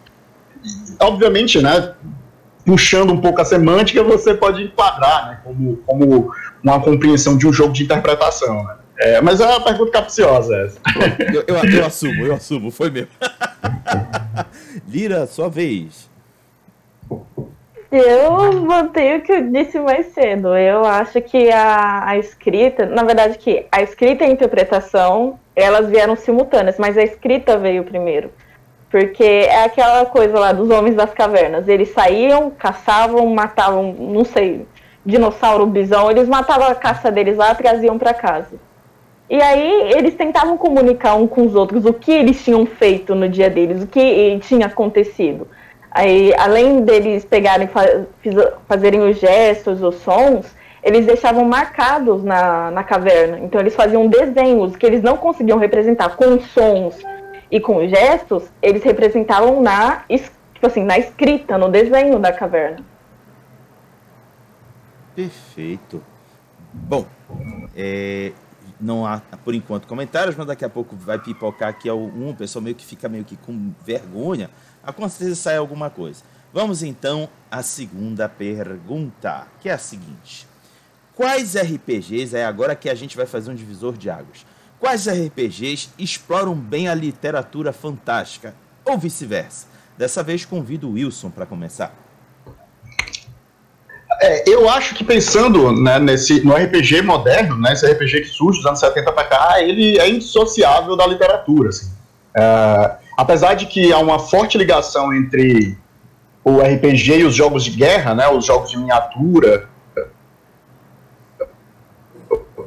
obviamente, 1.00 1.60
né, 1.62 1.94
puxando 2.64 3.12
um 3.12 3.20
pouco 3.20 3.40
a 3.40 3.44
semântica, 3.44 4.02
você 4.02 4.34
pode 4.34 4.62
enquadrar 4.62 5.28
né, 5.28 5.40
como, 5.44 5.76
como 5.86 6.30
uma 6.62 6.80
compreensão 6.80 7.36
de 7.36 7.46
um 7.46 7.52
jogo 7.52 7.72
de 7.72 7.84
interpretação. 7.84 8.64
Né? 8.64 8.76
É, 8.98 9.20
mas 9.20 9.40
é 9.40 9.46
uma 9.46 9.62
pergunta 9.62 9.92
capciosa 9.92 10.56
essa. 10.56 10.80
Eu, 11.32 11.44
eu, 11.46 11.70
eu 11.70 11.86
assumo, 11.86 12.26
eu 12.26 12.34
assumo, 12.34 12.70
foi 12.70 12.90
mesmo. 12.90 13.10
Lira, 14.88 15.24
sua 15.26 15.48
vez. 15.48 16.10
Eu 17.90 18.52
mantenho 18.62 19.18
o 19.18 19.20
que 19.22 19.32
eu 19.32 19.50
disse 19.50 19.78
mais 19.78 20.06
cedo. 20.08 20.56
Eu 20.56 20.84
acho 20.84 21.22
que 21.22 21.50
a, 21.50 22.08
a 22.08 22.18
escrita, 22.18 22.86
na 22.86 23.04
verdade, 23.04 23.38
que 23.38 23.66
a 23.70 23.82
escrita 23.82 24.24
e 24.24 24.26
a 24.26 24.30
interpretação, 24.30 25.38
elas 25.54 25.88
vieram 25.88 26.16
simultâneas, 26.16 26.76
mas 26.76 26.98
a 26.98 27.02
escrita 27.02 27.56
veio 27.56 27.84
primeiro. 27.84 28.30
Porque 28.90 29.24
é 29.24 29.64
aquela 29.64 30.04
coisa 30.06 30.38
lá 30.38 30.52
dos 30.52 30.68
homens 30.70 30.96
das 30.96 31.14
cavernas. 31.14 31.68
Eles 31.68 31.90
saíam, 31.90 32.50
caçavam, 32.50 33.24
matavam, 33.26 33.92
não 33.92 34.24
sei, 34.24 34.66
dinossauro, 35.04 35.66
bisão, 35.66 36.10
eles 36.10 36.28
matavam 36.28 36.66
a 36.66 36.74
caça 36.74 37.10
deles 37.12 37.36
lá, 37.36 37.54
traziam 37.54 37.96
para 37.98 38.12
casa. 38.12 38.67
E 39.30 39.42
aí 39.42 39.92
eles 39.92 40.14
tentavam 40.14 40.56
comunicar 40.56 41.14
um 41.14 41.26
com 41.26 41.46
os 41.46 41.54
outros 41.54 41.84
o 41.84 41.92
que 41.92 42.12
eles 42.12 42.42
tinham 42.42 42.64
feito 42.64 43.14
no 43.14 43.28
dia 43.28 43.50
deles, 43.50 43.82
o 43.82 43.86
que 43.86 44.38
tinha 44.42 44.66
acontecido. 44.66 45.46
Aí, 45.90 46.32
além 46.38 46.82
deles 46.82 47.24
pegarem, 47.24 47.68
fazerem 48.66 49.00
os 49.00 49.18
gestos, 49.18 49.82
os 49.82 49.96
sons, 49.96 50.54
eles 50.82 51.06
deixavam 51.06 51.44
marcados 51.44 52.22
na, 52.22 52.70
na 52.70 52.84
caverna. 52.84 53.38
Então, 53.40 53.60
eles 53.60 53.74
faziam 53.74 54.06
desenhos 54.06 54.76
que 54.76 54.86
eles 54.86 55.02
não 55.02 55.16
conseguiam 55.16 55.58
representar 55.58 56.16
com 56.16 56.38
sons 56.40 57.02
e 57.50 57.58
com 57.58 57.86
gestos, 57.88 58.44
eles 58.60 58.82
representavam 58.82 59.62
na, 59.62 60.04
tipo 60.08 60.66
assim, 60.66 60.84
na 60.84 60.98
escrita, 60.98 61.56
no 61.56 61.68
desenho 61.68 62.18
da 62.18 62.32
caverna. 62.32 62.84
Perfeito. 65.16 66.02
Bom, 66.72 67.06
é, 67.74 68.32
não 68.80 69.06
há 69.06 69.20
por 69.44 69.54
enquanto 69.54 69.86
comentários, 69.86 70.36
mas 70.36 70.46
daqui 70.46 70.64
a 70.64 70.68
pouco 70.68 70.96
vai 70.96 71.18
pipocar 71.18 71.68
aqui 71.68 71.90
um, 71.90 72.30
o 72.30 72.34
pessoal 72.34 72.62
meio 72.62 72.76
que 72.76 72.84
fica 72.84 73.08
meio 73.08 73.24
que 73.24 73.36
com 73.36 73.72
vergonha 73.84 74.50
a 74.82 74.92
com 74.92 75.08
certeza 75.08 75.34
sai 75.34 75.56
alguma 75.56 75.90
coisa. 75.90 76.22
Vamos 76.52 76.82
então 76.82 77.28
à 77.50 77.62
segunda 77.62 78.28
pergunta, 78.28 79.46
que 79.60 79.68
é 79.68 79.72
a 79.72 79.78
seguinte: 79.78 80.46
Quais 81.14 81.56
RPGs, 81.56 82.36
é 82.36 82.44
agora 82.44 82.74
que 82.74 82.88
a 82.88 82.94
gente 82.94 83.16
vai 83.16 83.26
fazer 83.26 83.50
um 83.50 83.54
divisor 83.54 83.96
de 83.96 84.08
águas, 84.08 84.46
quais 84.78 85.06
RPGs 85.08 85.90
exploram 85.98 86.54
bem 86.54 86.88
a 86.88 86.94
literatura 86.94 87.72
fantástica? 87.72 88.54
Ou 88.84 88.96
vice-versa? 88.96 89.66
Dessa 89.98 90.22
vez 90.22 90.44
convido 90.44 90.88
o 90.88 90.92
Wilson 90.92 91.30
para 91.30 91.44
começar. 91.44 92.07
É, 94.20 94.50
eu 94.50 94.68
acho 94.68 94.94
que 94.94 95.04
pensando 95.04 95.72
né, 95.72 95.98
nesse, 95.98 96.44
no 96.44 96.52
RPG 96.54 97.02
moderno, 97.02 97.56
né, 97.56 97.72
esse 97.72 97.86
RPG 97.86 98.22
que 98.22 98.28
surge 98.28 98.58
dos 98.58 98.66
anos 98.66 98.80
70 98.80 99.12
para 99.12 99.24
cá, 99.24 99.62
ele 99.62 99.98
é 99.98 100.08
indissociável 100.08 100.96
da 100.96 101.06
literatura. 101.06 101.68
Assim. 101.68 101.90
É, 102.36 102.96
apesar 103.16 103.54
de 103.54 103.66
que 103.66 103.92
há 103.92 103.98
uma 103.98 104.18
forte 104.18 104.58
ligação 104.58 105.14
entre 105.14 105.78
o 106.42 106.60
RPG 106.60 107.18
e 107.18 107.24
os 107.24 107.34
jogos 107.34 107.64
de 107.64 107.70
guerra, 107.70 108.14
né, 108.14 108.28
os 108.28 108.44
jogos 108.44 108.70
de 108.70 108.76
miniatura, 108.76 109.68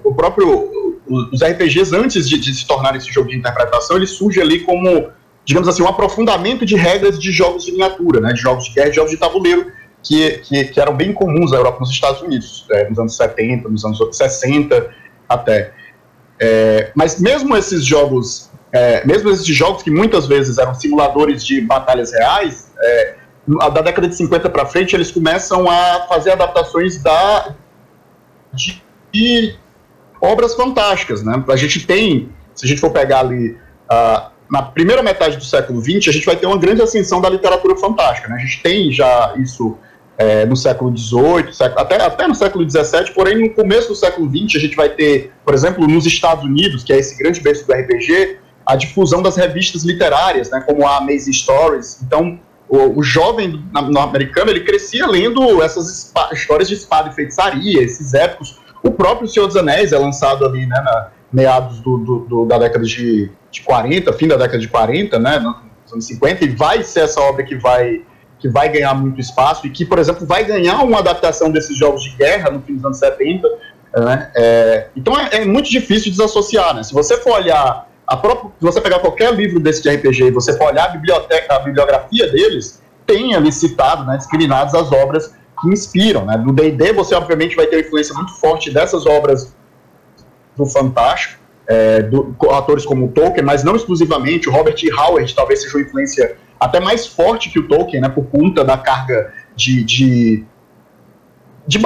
o 0.04 0.14
próprio 0.14 0.72
os 1.08 1.42
RPGs 1.42 1.94
antes 1.94 2.30
de, 2.30 2.40
de 2.40 2.54
se 2.54 2.66
tornar 2.66 2.96
esse 2.96 3.12
jogo 3.12 3.28
de 3.28 3.36
interpretação, 3.36 3.98
ele 3.98 4.08
surge 4.08 4.40
ali 4.40 4.60
como, 4.62 5.10
digamos 5.44 5.68
assim, 5.68 5.84
um 5.84 5.88
aprofundamento 5.88 6.66
de 6.66 6.76
regras 6.78 7.20
de 7.20 7.32
jogos 7.32 7.66
de 7.66 7.72
miniatura, 7.72 8.22
né, 8.22 8.32
de 8.32 8.40
jogos 8.40 8.66
de 8.66 8.74
guerra, 8.74 8.90
de 8.90 8.96
jogos 8.96 9.12
de 9.12 9.18
tabuleiro, 9.18 9.66
que, 10.04 10.40
que, 10.40 10.66
que 10.66 10.80
eram 10.80 10.96
bem 10.96 11.14
comuns 11.14 11.52
na 11.52 11.58
Europa, 11.58 11.80
nos 11.80 11.90
Estados 11.90 12.22
Unidos, 12.22 12.66
é, 12.72 12.90
nos 12.90 12.98
anos 12.98 13.16
70, 13.16 13.70
nos 13.70 13.86
anos 13.86 14.00
60 14.12 14.90
até. 15.30 15.74
É, 16.40 16.92
mas 16.96 17.20
mesmo 17.20 17.56
esses 17.56 17.86
jogos 17.86 18.52
é, 18.72 19.06
mesmo 19.06 19.30
esses 19.30 19.46
jogos 19.46 19.84
que 19.84 19.92
muitas 19.92 20.28
vezes 20.28 20.58
eram 20.58 20.74
simuladores 20.74 21.46
de 21.46 21.60
batalhas 21.60 22.14
reais, 22.14 22.72
é, 22.82 23.16
da 23.48 23.82
década 23.82 24.08
de 24.08 24.16
50 24.16 24.50
para 24.50 24.66
frente, 24.66 24.96
eles 24.96 25.12
começam 25.12 25.70
a 25.70 26.06
fazer 26.08 26.32
adaptações 26.32 27.02
da, 27.02 27.56
de, 28.54 28.82
de, 29.12 29.56
obras 30.22 30.56
fantásticas. 30.56 31.24
Né? 31.24 31.44
A 31.48 31.56
gente 31.56 31.86
tem, 31.86 32.30
se 32.54 32.66
a 32.66 32.70
gente 32.70 32.80
for 32.80 32.92
pegar 32.92 33.22
ali, 33.22 33.58
uh, 33.92 34.32
na 34.50 34.62
primeira 34.62 35.02
metade 35.02 35.38
do 35.38 35.44
século 35.44 35.82
XX, 35.82 36.08
a 36.08 36.12
gente 36.12 36.26
vai 36.26 36.36
ter 36.36 36.46
uma 36.46 36.58
grande 36.58 36.82
ascensão 36.82 37.20
da 37.20 37.30
literatura 37.30 37.76
fantástica. 37.76 38.30
Né? 38.30 38.36
A 38.36 38.40
gente 38.40 38.62
tem 38.62 38.92
já 38.92 39.34
isso 39.38 39.78
é, 40.22 40.46
no 40.46 40.56
século 40.56 40.96
XVIII, 40.96 41.50
até, 41.76 42.00
até 42.00 42.28
no 42.28 42.36
século 42.36 42.70
XVII, 42.70 43.12
porém 43.16 43.42
no 43.42 43.50
começo 43.50 43.88
do 43.88 43.96
século 43.96 44.30
XX 44.30 44.56
a 44.56 44.60
gente 44.60 44.76
vai 44.76 44.90
ter, 44.90 45.32
por 45.44 45.54
exemplo, 45.54 45.88
nos 45.88 46.06
Estados 46.06 46.46
Unidos, 46.46 46.84
que 46.84 46.94
é 46.94 47.00
esse 47.00 47.18
grande 47.18 47.42
berço 47.42 47.66
do 47.66 47.74
RPG, 47.74 48.38
a 48.64 48.76
difusão 48.76 49.24
das 49.24 49.36
revistas 49.36 49.84
literárias, 49.84 50.52
né, 50.52 50.62
como 50.62 50.86
a 50.88 50.98
Amazing 50.98 51.34
Stories. 51.34 52.04
Então, 52.04 52.40
o, 52.70 53.00
o 53.00 53.04
jovem 53.04 53.66
norte-americano 53.74 54.52
ele 54.52 54.64
crescia 54.64 55.08
lendo 55.08 55.62
essas 55.64 56.14
histórias 56.32 56.70
de 56.70 56.76
espada 56.76 57.10
e 57.10 57.14
feitiçaria, 57.14 57.82
esses 57.82 58.14
épicos. 58.14 58.62
O 58.84 58.92
próprio 58.92 59.28
Senhor 59.28 59.48
dos 59.48 59.58
Anéis 59.58 59.92
é 59.92 59.98
lançado 59.98 60.46
ali, 60.46 60.68
né, 60.68 60.80
na 60.86 61.08
meados 61.34 61.80
do, 61.80 61.98
do, 61.98 62.20
do, 62.20 62.46
da 62.46 62.58
década 62.58 62.84
de, 62.84 63.32
de 63.50 63.62
40, 63.62 64.12
fim 64.14 64.28
da 64.28 64.36
década 64.36 64.60
de 64.60 64.68
40, 64.68 65.18
né, 65.18 65.40
nos 65.40 65.94
anos 65.94 66.06
50, 66.06 66.44
e 66.44 66.50
vai 66.50 66.84
ser 66.84 67.02
essa 67.02 67.22
obra 67.22 67.44
que 67.44 67.56
vai 67.56 68.02
que 68.42 68.50
vai 68.50 68.68
ganhar 68.70 68.96
muito 68.96 69.22
espaço 69.22 69.68
e 69.68 69.70
que, 69.70 69.86
por 69.86 70.00
exemplo, 70.00 70.26
vai 70.26 70.44
ganhar 70.44 70.84
uma 70.84 70.98
adaptação 70.98 71.52
desses 71.52 71.78
jogos 71.78 72.04
de 72.04 72.10
guerra 72.18 72.50
no 72.50 72.60
fim 72.62 72.76
dos 72.76 72.84
anos 72.84 72.98
70 72.98 73.48
Né? 73.96 74.32
É, 74.36 74.88
então 74.96 75.18
é, 75.18 75.42
é, 75.42 75.46
muito 75.46 75.70
difícil 75.70 76.10
desassociar. 76.10 76.74
Né? 76.74 76.82
Se 76.82 76.92
você 76.92 77.18
for 77.18 77.34
olhar, 77.34 77.88
a 78.08 78.18
própria, 78.18 78.50
se 78.58 78.66
você 78.66 78.82
pegar 78.82 79.00
qualquer 79.00 79.32
livro 79.34 79.60
desse 79.60 79.84
de 79.84 79.90
RPG 79.90 80.24
e 80.26 80.32
você 80.32 80.58
for 80.58 80.70
olhar 80.70 80.86
a 80.86 80.90
biblioteca, 80.90 81.56
a 81.56 81.60
bibliografia 81.60 82.32
deles, 82.32 82.82
tem 83.06 83.36
ali 83.36 83.52
citado, 83.52 84.06
né, 84.06 84.18
discriminadas 84.18 84.74
as 84.74 84.92
obras 84.92 85.36
que 85.62 85.70
inspiram. 85.70 86.26
Né? 86.26 86.38
No 86.38 86.52
D&D 86.52 86.94
você 86.94 87.14
obviamente 87.14 87.56
vai 87.56 87.68
ter 87.68 87.76
uma 87.76 87.82
influência 87.82 88.16
muito 88.16 88.34
forte 88.40 88.72
dessas 88.72 89.06
obras 89.06 89.54
do 90.58 90.66
Fantástico, 90.66 91.40
é, 91.68 92.02
do, 92.02 92.36
atores 92.50 92.86
como 92.86 93.10
Tolkien, 93.10 93.46
mas 93.46 93.64
não 93.64 93.76
exclusivamente. 93.76 94.50
O 94.50 94.52
Robert 94.52 94.76
E. 94.82 94.92
Howard 94.92 95.36
talvez 95.36 95.62
seja 95.62 95.78
uma 95.78 95.84
influência 95.84 96.38
até 96.62 96.80
mais 96.80 97.08
forte 97.08 97.50
que 97.50 97.58
o 97.58 97.68
Tolkien, 97.68 98.00
né, 98.00 98.08
por 98.08 98.26
conta 98.26 98.64
da 98.64 98.78
carga 98.78 99.34
de, 99.56 99.84
de, 99.84 100.46
de 101.66 101.80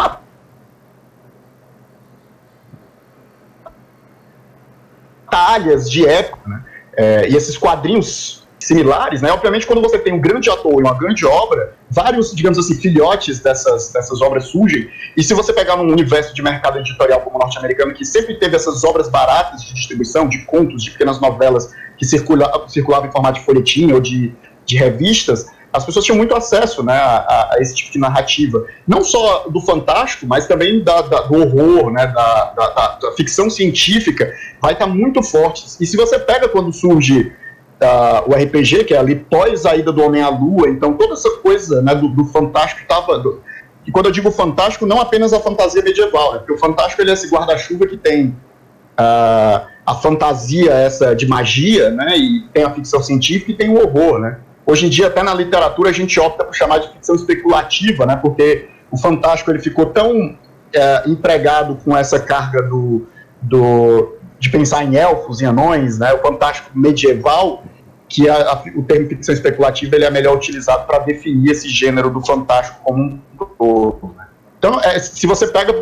batalhas 5.32 5.90
de 5.90 6.06
época, 6.06 6.42
né? 6.46 6.66
É, 6.98 7.30
e 7.30 7.36
esses 7.36 7.58
quadrinhos 7.58 8.46
similares, 8.60 9.22
né? 9.22 9.32
Obviamente, 9.32 9.66
quando 9.66 9.82
você 9.82 9.98
tem 9.98 10.14
um 10.14 10.20
grande 10.20 10.50
ator 10.50 10.74
e 10.74 10.82
uma 10.82 10.98
grande 10.98 11.26
obra, 11.26 11.76
vários, 11.90 12.36
digamos 12.36 12.58
assim, 12.58 12.76
filhotes 12.76 13.40
dessas, 13.40 13.94
dessas 13.94 14.22
obras 14.22 14.46
surgem. 14.46 14.90
E 15.16 15.24
se 15.24 15.34
você 15.34 15.54
pegar 15.54 15.78
num 15.78 15.90
universo 15.90 16.34
de 16.34 16.42
mercado 16.42 16.80
editorial 16.80 17.22
como 17.22 17.38
o 17.38 17.40
norte-americano, 17.40 17.94
que 17.94 18.04
sempre 18.04 18.38
teve 18.40 18.56
essas 18.58 18.84
obras 18.84 19.08
baratas 19.08 19.64
de 19.64 19.74
distribuição, 19.74 20.28
de 20.28 20.40
contos, 20.46 20.84
de 20.84 20.92
pequenas 20.92 21.22
novelas 21.22 21.74
que 21.98 22.06
circula, 22.06 22.52
circulavam 22.68 23.08
em 23.08 23.12
formato 23.12 23.40
de 23.40 23.46
folhetim 23.46 23.92
ou 23.92 24.00
de, 24.00 24.36
de 24.66 24.78
revistas, 24.78 25.48
as 25.76 25.86
pessoas 25.86 26.06
tinham 26.06 26.18
muito 26.18 26.34
acesso 26.34 26.82
né, 26.84 26.94
a, 26.94 27.50
a, 27.52 27.58
esse 27.60 27.76
tipo 27.76 27.92
de 27.92 28.00
narrativa. 28.00 28.66
Não 28.88 29.04
só 29.04 29.48
do 29.50 29.60
fantástico, 29.60 30.26
mas 30.26 30.48
também 30.48 30.82
da, 30.82 31.02
da, 31.02 31.22
do 31.22 31.36
horror, 31.36 31.92
né, 31.92 32.08
da, 32.08 32.98
da, 33.02 33.12
ficção 33.18 33.50
científica, 33.50 34.32
vai 34.62 34.74
estar 34.74 34.88
muito 34.88 35.22
forte. 35.22 35.66
E 35.82 35.86
se 35.86 35.98
você 35.98 36.18
pega 36.18 36.48
quando 36.48 36.72
surge 36.72 37.34
uh, 37.82 38.32
o 38.32 38.34
RPG, 38.34 38.86
que 38.86 38.94
é 38.94 38.98
ali 38.98 39.16
pós 39.16 39.66
a 39.66 39.76
ida 39.76 39.92
do 39.92 40.02
Homem 40.02 40.22
à 40.22 40.30
Lua, 40.30 40.70
então 40.70 40.94
toda 40.94 41.14
essa 41.14 41.30
coisa 41.38 41.82
né, 41.82 41.94
do, 41.94 42.08
do 42.08 42.26
fantástico 42.26 42.82
estava. 42.82 43.22
E 43.86 43.92
quando 43.92 44.06
eu 44.06 44.12
digo 44.12 44.32
fantástico, 44.32 44.86
não 44.86 45.02
apenas 45.02 45.34
a 45.34 45.42
fantasia 45.42 45.82
medieval, 45.82 46.34
né, 46.34 46.40
porque 46.40 46.54
o 46.54 46.58
fantástico 46.58 47.02
ele 47.02 47.12
é 47.12 47.14
esse 47.14 47.30
guarda-chuva 47.30 47.86
que 47.86 47.98
tem 47.98 48.28
uh, 48.98 49.68
a 49.86 49.96
fantasia 50.02 50.72
essa 50.72 51.14
de 51.14 51.28
magia, 51.28 51.90
né, 51.92 52.18
e 52.18 52.48
tem 52.54 52.64
a 52.64 52.74
ficção 52.74 53.04
científica 53.04 53.52
e 53.52 53.56
tem 53.56 53.70
o 53.70 53.78
horror, 53.78 54.20
né. 54.20 54.40
Hoje 54.66 54.88
em 54.88 54.90
dia, 54.90 55.08
até 55.08 55.22
na 55.22 55.34
literatura, 55.34 55.90
a 55.90 55.94
gente 55.94 56.20
opta 56.20 56.44
por 56.44 56.56
chamar 56.56 56.80
de 56.80 56.92
ficção 56.92 57.16
especulativa, 57.16 58.06
né, 58.06 58.16
porque 58.16 58.68
o 58.90 58.98
fantástico 58.98 59.52
ele 59.52 59.60
ficou 59.60 59.88
tão 59.88 60.38
é, 60.74 61.04
empregado 61.08 61.78
com 61.84 61.96
essa 61.96 62.20
carga 62.20 62.64
do, 62.64 63.08
do, 63.42 64.16
de 64.40 64.50
pensar 64.50 64.84
em 64.84 64.96
elfos 64.96 65.42
e 65.42 65.46
anões, 65.46 66.00
né, 66.00 66.14
o 66.14 66.20
fantástico 66.20 66.72
medieval, 66.74 67.64
que 68.08 68.28
a, 68.28 68.36
a, 68.36 68.64
o 68.76 68.84
termo 68.84 69.08
ficção 69.08 69.34
especulativa 69.34 69.96
ele 69.96 70.06
é 70.06 70.10
melhor 70.10 70.36
utilizado 70.36 70.86
para 70.86 71.00
definir 71.00 71.52
esse 71.52 71.70
gênero 71.70 72.10
do 72.10 72.26
fantástico 72.26 72.80
como 72.84 73.04
um 73.04 73.20
todo. 73.38 74.16
Né. 74.18 74.28
Então, 74.58 74.80
é, 74.82 74.98
se 75.00 75.28
você 75.28 75.48
pega, 75.48 75.74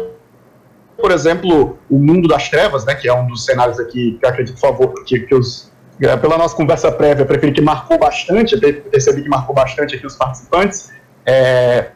por 0.98 1.12
exemplo, 1.12 1.78
o 1.90 1.98
Mundo 1.98 2.28
das 2.28 2.50
Trevas, 2.50 2.86
né, 2.86 2.96
que 2.96 3.08
é 3.08 3.14
um 3.14 3.28
dos 3.28 3.46
cenários 3.46 3.80
aqui 3.80 4.18
que 4.20 4.26
eu 4.26 4.30
acredito, 4.30 4.60
favor, 4.60 4.94
que, 5.06 5.20
que 5.22 5.36
os, 5.36 5.73
pela 6.22 6.38
nossa 6.38 6.56
conversa 6.56 6.92
prévia, 6.92 7.24
eu 7.24 7.28
preferi 7.28 7.52
que 7.52 7.62
marcou 7.62 7.98
bastante, 7.98 8.58
percebi 8.58 9.24
que 9.24 9.30
marcou 9.30 9.56
bastante 9.56 9.96
aqui 9.96 10.06
os 10.06 10.16
participantes, 10.16 10.92
é, 11.26 11.92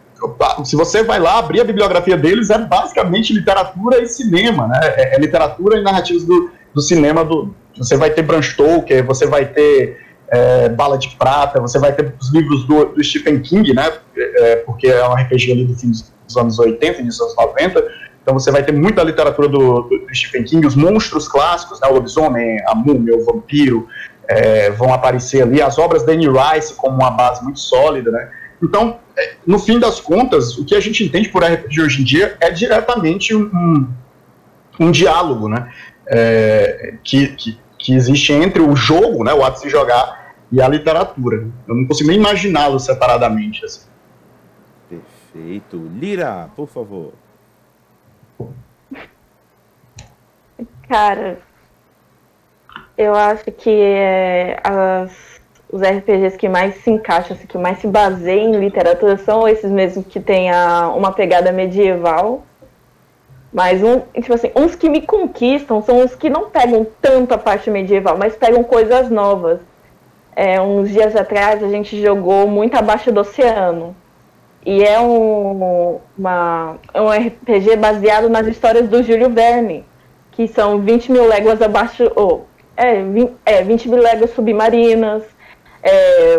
se 0.64 0.76
você 0.76 1.04
vai 1.04 1.20
lá 1.20 1.38
abrir 1.38 1.62
a 1.62 1.64
bibliografia 1.64 2.18
deles, 2.18 2.50
é 2.50 2.58
basicamente 2.58 3.34
literatura 3.34 4.02
e 4.02 4.08
cinema, 4.08 4.68
né? 4.68 4.80
É, 4.84 5.16
é 5.16 5.20
literatura 5.20 5.78
e 5.78 5.84
narrativas 5.84 6.24
do, 6.24 6.50
do 6.74 6.82
cinema. 6.82 7.24
Do, 7.24 7.54
você 7.78 7.96
vai 7.96 8.10
ter 8.10 8.24
Bram 8.24 8.42
Stoker, 8.42 9.06
você 9.06 9.28
vai 9.28 9.46
ter 9.46 10.00
é, 10.30 10.70
Bala 10.70 10.98
de 10.98 11.10
Prata, 11.10 11.62
você 11.62 11.78
vai 11.78 11.94
ter 11.94 12.14
os 12.20 12.34
livros 12.34 12.66
do, 12.66 12.86
do 12.86 13.04
Stephen 13.04 13.40
King, 13.42 13.74
né? 13.74 13.92
É, 14.16 14.56
porque 14.58 14.88
é 14.88 15.08
um 15.08 15.14
RPG 15.14 15.52
ali 15.52 15.66
do 15.66 15.76
fim 15.76 15.92
dos 15.92 16.38
anos 16.38 16.58
80, 16.58 17.02
início 17.02 17.26
dos 17.26 17.38
anos 17.38 17.52
90. 17.56 18.07
Então 18.28 18.38
você 18.38 18.52
vai 18.52 18.62
ter 18.62 18.74
muita 18.74 19.02
literatura 19.04 19.48
do, 19.48 19.84
do, 19.84 20.06
Stephen 20.14 20.44
King, 20.44 20.68
os 20.68 20.76
monstros 20.76 21.30
clássicos, 21.30 21.80
né? 21.80 21.88
o 21.88 21.94
lobisomem, 21.94 22.58
a 22.68 22.76
múmia, 22.76 23.16
o 23.16 23.24
vampiro, 23.24 23.88
é, 24.28 24.70
vão 24.72 24.94
aparecer 24.94 25.44
ali. 25.44 25.62
As 25.62 25.80
obras 25.80 26.06
da 26.06 26.12
Anne 26.12 26.28
Rice 26.28 26.76
como 26.76 26.98
uma 26.98 27.10
base 27.10 27.42
muito 27.42 27.62
sólida, 27.62 28.12
né? 28.12 28.30
Então, 28.62 29.00
é, 29.18 29.36
no 29.48 29.58
fim 29.58 29.80
das 29.80 30.02
contas, 30.02 30.58
o 30.58 30.66
que 30.66 30.76
a 30.76 30.82
gente 30.82 31.06
entende 31.06 31.30
por 31.30 31.42
RPG 31.42 31.82
hoje 31.82 32.02
em 32.02 32.04
dia 32.04 32.36
é 32.42 32.52
diretamente 32.52 33.34
um, 33.34 33.88
um 34.78 34.92
diálogo, 34.92 35.48
né? 35.48 35.72
É, 36.06 36.96
que, 37.06 37.28
que, 37.28 37.58
que, 37.80 37.94
existe 37.96 38.34
entre 38.34 38.62
o 38.62 38.76
jogo, 38.76 39.24
né, 39.24 39.34
o 39.34 39.42
ato 39.42 39.56
de 39.56 39.62
se 39.62 39.70
jogar, 39.70 40.34
e 40.52 40.62
a 40.62 40.68
literatura. 40.68 41.48
Eu 41.66 41.76
não 41.76 41.88
consigo 41.88 42.10
nem 42.10 42.20
imaginá-lo 42.20 42.78
separadamente. 42.78 43.64
Assim. 43.64 43.88
Perfeito. 44.90 45.90
Lira, 45.98 46.50
por 46.58 46.68
favor. 46.68 47.14
Cara, 50.88 51.40
eu 52.98 53.14
acho 53.14 53.52
que 53.52 53.70
é, 53.70 54.60
as 54.64 55.38
os 55.72 55.82
RPGs 55.82 56.38
que 56.38 56.48
mais 56.48 56.76
se 56.76 56.90
encaixam, 56.90 57.36
assim, 57.36 57.46
que 57.46 57.58
mais 57.58 57.80
se 57.80 57.88
baseiam 57.88 58.54
em 58.54 58.60
literatura 58.60 59.18
são 59.18 59.48
esses 59.48 59.70
mesmos 59.70 60.06
que 60.08 60.20
tem 60.20 60.50
a, 60.50 60.90
uma 60.90 61.12
pegada 61.12 61.52
medieval. 61.52 62.44
Mas 63.52 63.84
um, 63.84 64.00
tipo 64.14 64.34
assim, 64.34 64.52
uns 64.56 64.76
que 64.76 64.90
me 64.90 65.02
conquistam 65.02 65.82
são 65.82 66.04
os 66.04 66.16
que 66.16 66.30
não 66.30 66.50
pegam 66.50 66.86
tanto 67.02 67.34
a 67.34 67.38
parte 67.38 67.70
medieval, 67.70 68.18
mas 68.18 68.36
pegam 68.36 68.64
coisas 68.64 69.10
novas. 69.10 69.60
É, 70.36 70.62
uns 70.62 70.90
dias 70.90 71.16
atrás 71.16 71.64
a 71.64 71.68
gente 71.68 72.00
jogou 72.02 72.48
muito 72.48 72.76
abaixo 72.76 73.12
do 73.12 73.22
oceano. 73.22 73.96
E 74.66 74.84
é 74.84 75.00
um, 75.00 76.00
uma, 76.18 76.76
é 76.94 77.02
um 77.02 77.10
RPG 77.10 77.78
baseado 77.78 78.30
nas 78.30 78.46
histórias 78.48 78.88
do 78.90 79.02
Júlio 79.02 79.30
Verne, 79.30 79.86
que 80.38 80.48
são 80.48 80.80
20 80.80 81.12
mil 81.12 81.28
léguas 81.28 81.60
abaixo. 81.64 82.12
Oh, 82.16 82.42
é, 82.78 83.02
20, 83.02 83.34
é, 83.44 83.64
20 83.64 83.90
mil 83.90 84.00
léguas 84.00 84.30
submarinas, 84.30 85.24
é, 85.82 86.38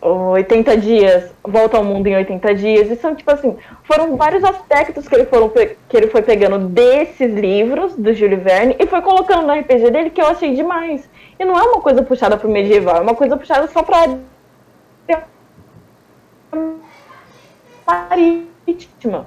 80 0.00 0.78
dias, 0.78 1.30
volta 1.44 1.76
ao 1.76 1.84
mundo 1.84 2.06
em 2.06 2.16
80 2.16 2.54
dias. 2.54 2.90
E 2.90 2.96
são, 2.96 3.14
tipo 3.14 3.30
assim, 3.30 3.58
foram 3.84 4.16
vários 4.16 4.42
aspectos 4.42 5.06
que 5.06 5.14
ele, 5.14 5.26
foram, 5.26 5.50
que 5.50 5.94
ele 5.94 6.06
foi 6.06 6.22
pegando 6.22 6.58
desses 6.58 7.34
livros 7.34 7.94
do 7.94 8.14
Júlio 8.14 8.40
Verne 8.40 8.76
e 8.78 8.86
foi 8.86 9.02
colocando 9.02 9.46
no 9.46 9.52
RPG 9.52 9.90
dele 9.90 10.08
que 10.08 10.22
eu 10.22 10.26
achei 10.26 10.54
demais. 10.54 11.06
E 11.38 11.44
não 11.44 11.58
é 11.58 11.62
uma 11.64 11.82
coisa 11.82 12.02
puxada 12.02 12.38
pro 12.38 12.48
medieval, 12.48 12.96
é 12.96 13.00
uma 13.00 13.14
coisa 13.14 13.36
puxada 13.36 13.66
só 13.66 13.82
pra 13.82 14.06
marítima. 17.86 19.26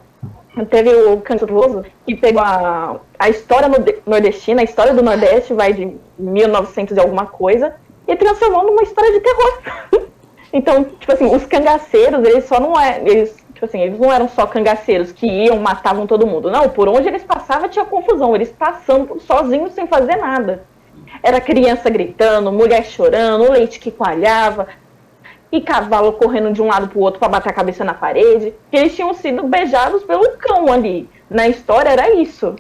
Teve 0.64 0.94
o 0.94 1.20
Canturoso, 1.20 1.84
que 2.06 2.16
pegou 2.16 2.42
a, 2.42 3.00
a 3.20 3.30
história 3.30 3.68
nordestina, 4.06 4.62
a 4.62 4.64
história 4.64 4.94
do 4.94 5.04
Nordeste 5.04 5.54
vai 5.54 5.74
de 5.74 5.98
1900 6.18 6.96
e 6.96 7.00
alguma 7.00 7.26
coisa, 7.26 7.76
e 8.08 8.16
transformou 8.16 8.64
numa 8.64 8.84
história 8.84 9.12
de 9.12 9.20
terror. 9.20 10.08
então, 10.54 10.86
tipo 10.86 11.12
assim, 11.12 11.26
os 11.26 11.46
cangaceiros, 11.46 12.24
eles 12.24 12.46
só 12.46 12.60
não 12.60 12.80
é, 12.80 13.02
eles, 13.06 13.36
tipo 13.54 13.66
assim, 13.66 13.82
eles 13.82 14.00
não 14.00 14.14
eram 14.14 14.30
só 14.30 14.48
cangaceiros 14.48 15.12
que 15.12 15.28
iam, 15.28 15.60
matavam 15.60 16.08
todo 16.08 16.28
mundo. 16.28 16.50
Não, 16.50 16.70
por 16.70 16.88
onde 16.88 17.10
eles 17.10 17.24
passavam 17.24 17.68
tinha 17.68 17.84
confusão, 17.84 18.34
eles 18.34 18.52
passando 18.52 19.20
sozinhos 19.20 19.74
sem 19.74 19.88
fazer 19.88 20.16
nada. 20.16 20.64
Era 21.22 21.42
criança 21.42 21.90
gritando, 21.90 22.52
mulher 22.52 22.86
chorando, 22.86 23.52
leite 23.52 23.80
que 23.80 23.92
coalhava, 23.92 24.68
e 25.58 25.62
cavalo 25.62 26.14
correndo 26.14 26.52
de 26.52 26.62
um 26.62 26.68
lado 26.68 26.88
para 26.88 27.00
o 27.00 27.02
outro 27.02 27.20
para 27.20 27.30
bater 27.30 27.50
a 27.50 27.54
cabeça 27.54 27.84
na 27.84 27.94
parede. 27.94 28.54
Que 28.70 28.78
eles 28.78 28.96
tinham 28.96 29.14
sido 29.14 29.44
beijados 29.44 30.04
pelo 30.04 30.38
cão 30.38 30.72
ali. 30.72 31.10
Na 31.30 31.48
história 31.48 31.90
era 31.90 32.14
isso. 32.14 32.56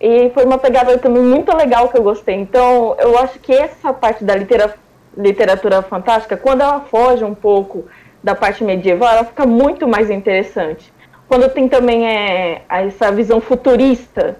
E 0.00 0.30
foi 0.30 0.44
uma 0.44 0.58
pegada 0.58 0.98
também 0.98 1.22
muito 1.22 1.54
legal 1.56 1.88
que 1.88 1.96
eu 1.96 2.02
gostei. 2.02 2.34
Então, 2.34 2.96
eu 2.98 3.18
acho 3.18 3.38
que 3.38 3.52
essa 3.52 3.92
parte 3.92 4.24
da 4.24 4.34
litera 4.34 4.74
literatura 5.16 5.80
fantástica, 5.80 6.36
quando 6.36 6.60
ela 6.60 6.80
foge 6.80 7.24
um 7.24 7.34
pouco 7.34 7.86
da 8.22 8.34
parte 8.34 8.62
medieval, 8.62 9.08
ela 9.08 9.24
fica 9.24 9.46
muito 9.46 9.88
mais 9.88 10.10
interessante. 10.10 10.92
Quando 11.26 11.48
tem 11.48 11.68
também 11.68 12.06
é, 12.06 12.62
essa 12.68 13.10
visão 13.10 13.40
futurista, 13.40 14.36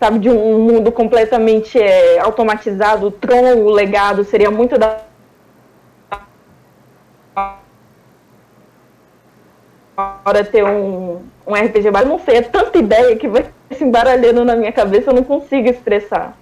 sabe, 0.00 0.18
de 0.18 0.28
um 0.28 0.58
mundo 0.58 0.90
completamente 0.90 1.78
é, 1.78 2.18
automatizado, 2.18 3.06
o 3.06 3.10
Tron, 3.10 3.58
o 3.58 3.70
legado, 3.70 4.24
seria 4.24 4.50
muito 4.50 4.76
da 4.76 4.98
hora 10.26 10.44
ter 10.44 10.64
um, 10.64 11.20
um 11.46 11.54
RPG, 11.54 11.90
mas 11.92 12.06
não 12.06 12.18
sei, 12.18 12.36
é 12.36 12.42
tanta 12.42 12.76
ideia 12.78 13.16
que 13.16 13.28
vai 13.28 13.46
se 13.70 13.84
embaralhando 13.84 14.44
na 14.44 14.56
minha 14.56 14.72
cabeça, 14.72 15.10
eu 15.10 15.14
não 15.14 15.22
consigo 15.22 15.68
expressar. 15.68 16.36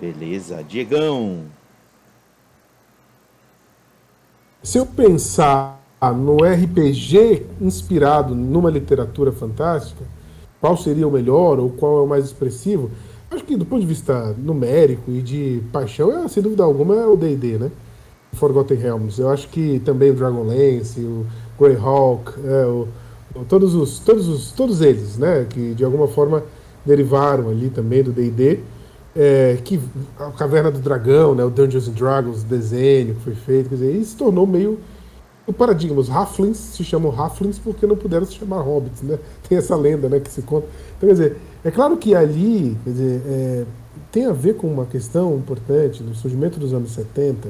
Beleza, 0.00 0.62
Diegão. 0.62 1.42
Se 4.62 4.78
eu 4.78 4.86
pensar 4.86 5.80
no 6.16 6.36
RPG 6.36 7.46
inspirado 7.60 8.34
numa 8.34 8.70
literatura 8.70 9.32
fantástica, 9.32 10.04
qual 10.60 10.76
seria 10.76 11.08
o 11.08 11.10
melhor 11.10 11.58
ou 11.58 11.70
qual 11.70 11.98
é 11.98 12.02
o 12.02 12.06
mais 12.06 12.26
expressivo, 12.26 12.90
acho 13.30 13.44
que 13.44 13.56
do 13.56 13.66
ponto 13.66 13.80
de 13.80 13.86
vista 13.86 14.34
numérico 14.38 15.10
e 15.10 15.20
de 15.20 15.62
paixão, 15.72 16.24
é, 16.24 16.28
sem 16.28 16.42
dúvida 16.42 16.62
alguma, 16.62 16.94
é 16.94 17.06
o 17.06 17.16
D&D, 17.16 17.58
né? 17.58 17.70
Forgotten 18.34 18.76
Realms. 18.76 19.20
Eu 19.20 19.30
acho 19.30 19.48
que 19.48 19.80
também 19.80 20.10
o 20.10 20.14
Dragonlance, 20.14 21.00
o 21.00 21.26
Greyhawk, 21.60 22.32
é, 22.44 22.66
o, 22.66 22.88
o, 23.34 23.44
todos, 23.44 23.74
os, 23.74 23.98
todos, 24.00 24.28
os, 24.28 24.52
todos 24.52 24.80
eles, 24.80 25.18
né? 25.18 25.46
Que 25.48 25.74
de 25.74 25.84
alguma 25.84 26.08
forma 26.08 26.42
derivaram 26.84 27.48
ali 27.48 27.70
também 27.70 28.02
do 28.02 28.12
D&D. 28.12 28.60
É, 29.14 29.58
que 29.64 29.80
a 30.18 30.30
Caverna 30.30 30.70
do 30.70 30.78
Dragão, 30.78 31.34
né, 31.34 31.44
o 31.44 31.50
Dungeons 31.50 31.88
and 31.88 31.92
Dragons, 31.92 32.44
desenho 32.44 33.16
que 33.16 33.20
foi 33.22 33.34
feito, 33.34 33.68
quer 33.68 33.74
dizer, 33.74 33.96
isso 33.96 34.12
se 34.12 34.16
tornou 34.16 34.46
meio 34.46 34.78
o 35.46 35.52
paradigma. 35.52 36.00
Os 36.00 36.08
Halflings 36.08 36.56
se 36.56 36.84
chamam 36.84 37.10
Halflings 37.10 37.58
porque 37.58 37.86
não 37.86 37.96
puderam 37.96 38.24
se 38.24 38.34
chamar 38.34 38.60
Hobbits, 38.60 39.02
né? 39.02 39.18
Tem 39.48 39.58
essa 39.58 39.74
lenda, 39.74 40.08
né, 40.08 40.20
que 40.20 40.30
se 40.30 40.42
conta. 40.42 40.66
Então, 40.96 41.08
quer 41.08 41.14
dizer, 41.14 41.36
é 41.64 41.70
claro 41.70 41.96
que 41.96 42.14
ali, 42.14 42.78
quer 42.84 42.90
dizer, 42.90 43.22
é, 43.26 43.64
tem 44.10 44.26
a 44.26 44.32
ver 44.32 44.54
com 44.54 44.66
uma 44.66 44.86
questão 44.86 45.36
importante 45.36 46.02
no 46.02 46.14
surgimento 46.14 46.58
dos 46.58 46.72
anos 46.72 46.92
70, 46.92 47.48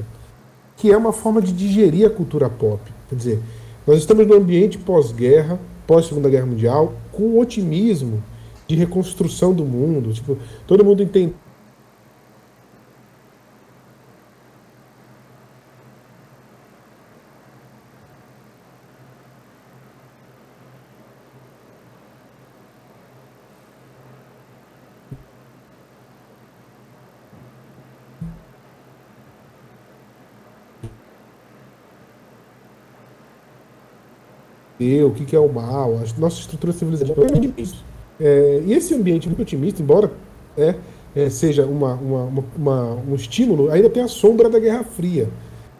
que 0.77 0.91
é 0.91 0.97
uma 0.97 1.13
forma 1.13 1.41
de 1.41 1.51
digerir 1.51 2.05
a 2.05 2.09
cultura 2.09 2.49
pop. 2.49 2.81
Quer 3.09 3.15
dizer, 3.15 3.39
nós 3.85 3.97
estamos 3.97 4.27
num 4.27 4.35
ambiente 4.35 4.77
pós-guerra, 4.77 5.59
pós-segunda 5.87 6.29
guerra 6.29 6.45
mundial, 6.45 6.93
com 7.11 7.39
otimismo 7.39 8.23
de 8.67 8.75
reconstrução 8.75 9.53
do 9.53 9.65
mundo. 9.65 10.13
Tipo, 10.13 10.37
todo 10.67 10.85
mundo 10.85 11.03
entende 11.03 11.33
o 35.03 35.11
que, 35.11 35.25
que 35.25 35.35
é 35.35 35.39
o 35.39 35.51
mal, 35.51 35.95
a 35.95 36.19
nossa 36.19 36.39
estrutura 36.39 36.73
civilizatória 36.73 37.31
é. 37.35 37.63
É, 38.23 38.61
e 38.65 38.73
esse 38.73 38.93
ambiente 38.93 39.27
muito 39.27 39.41
otimista, 39.41 39.81
embora 39.81 40.11
é, 40.57 40.75
é, 41.15 41.29
seja 41.29 41.65
uma, 41.65 41.93
uma, 41.95 42.43
uma, 42.55 42.97
um 43.09 43.15
estímulo, 43.15 43.71
ainda 43.71 43.89
tem 43.89 44.03
a 44.03 44.07
sombra 44.07 44.49
da 44.49 44.59
Guerra 44.59 44.83
Fria. 44.83 45.27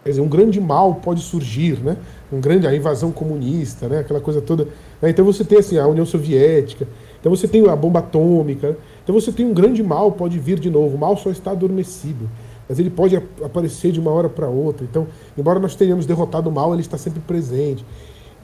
Quer 0.02 0.10
dizer, 0.10 0.20
um 0.20 0.28
grande 0.28 0.60
mal 0.60 0.96
pode 0.96 1.20
surgir, 1.20 1.78
né? 1.78 1.96
Um 2.32 2.40
grande, 2.40 2.66
a 2.66 2.74
invasão 2.74 3.12
comunista, 3.12 3.88
né? 3.88 4.00
Aquela 4.00 4.20
coisa 4.20 4.40
toda. 4.40 4.66
Né? 5.00 5.10
Então 5.10 5.24
você 5.24 5.44
tem 5.44 5.58
assim, 5.58 5.78
a 5.78 5.86
União 5.86 6.04
Soviética, 6.04 6.88
então 7.20 7.30
você 7.30 7.46
tem 7.46 7.64
a 7.68 7.76
bomba 7.76 8.00
atômica, 8.00 8.76
então 9.04 9.14
você 9.14 9.30
tem 9.30 9.46
um 9.46 9.54
grande 9.54 9.80
mal 9.80 10.10
pode 10.10 10.38
vir 10.40 10.58
de 10.58 10.68
novo. 10.68 10.96
O 10.96 10.98
mal 10.98 11.16
só 11.16 11.30
está 11.30 11.52
adormecido, 11.52 12.28
mas 12.68 12.80
ele 12.80 12.90
pode 12.90 13.14
aparecer 13.16 13.92
de 13.92 14.00
uma 14.00 14.10
hora 14.10 14.28
para 14.28 14.48
outra. 14.48 14.84
Então, 14.84 15.06
embora 15.38 15.60
nós 15.60 15.76
tenhamos 15.76 16.04
derrotado 16.04 16.50
o 16.50 16.52
mal, 16.52 16.72
ele 16.72 16.82
está 16.82 16.98
sempre 16.98 17.20
presente. 17.20 17.84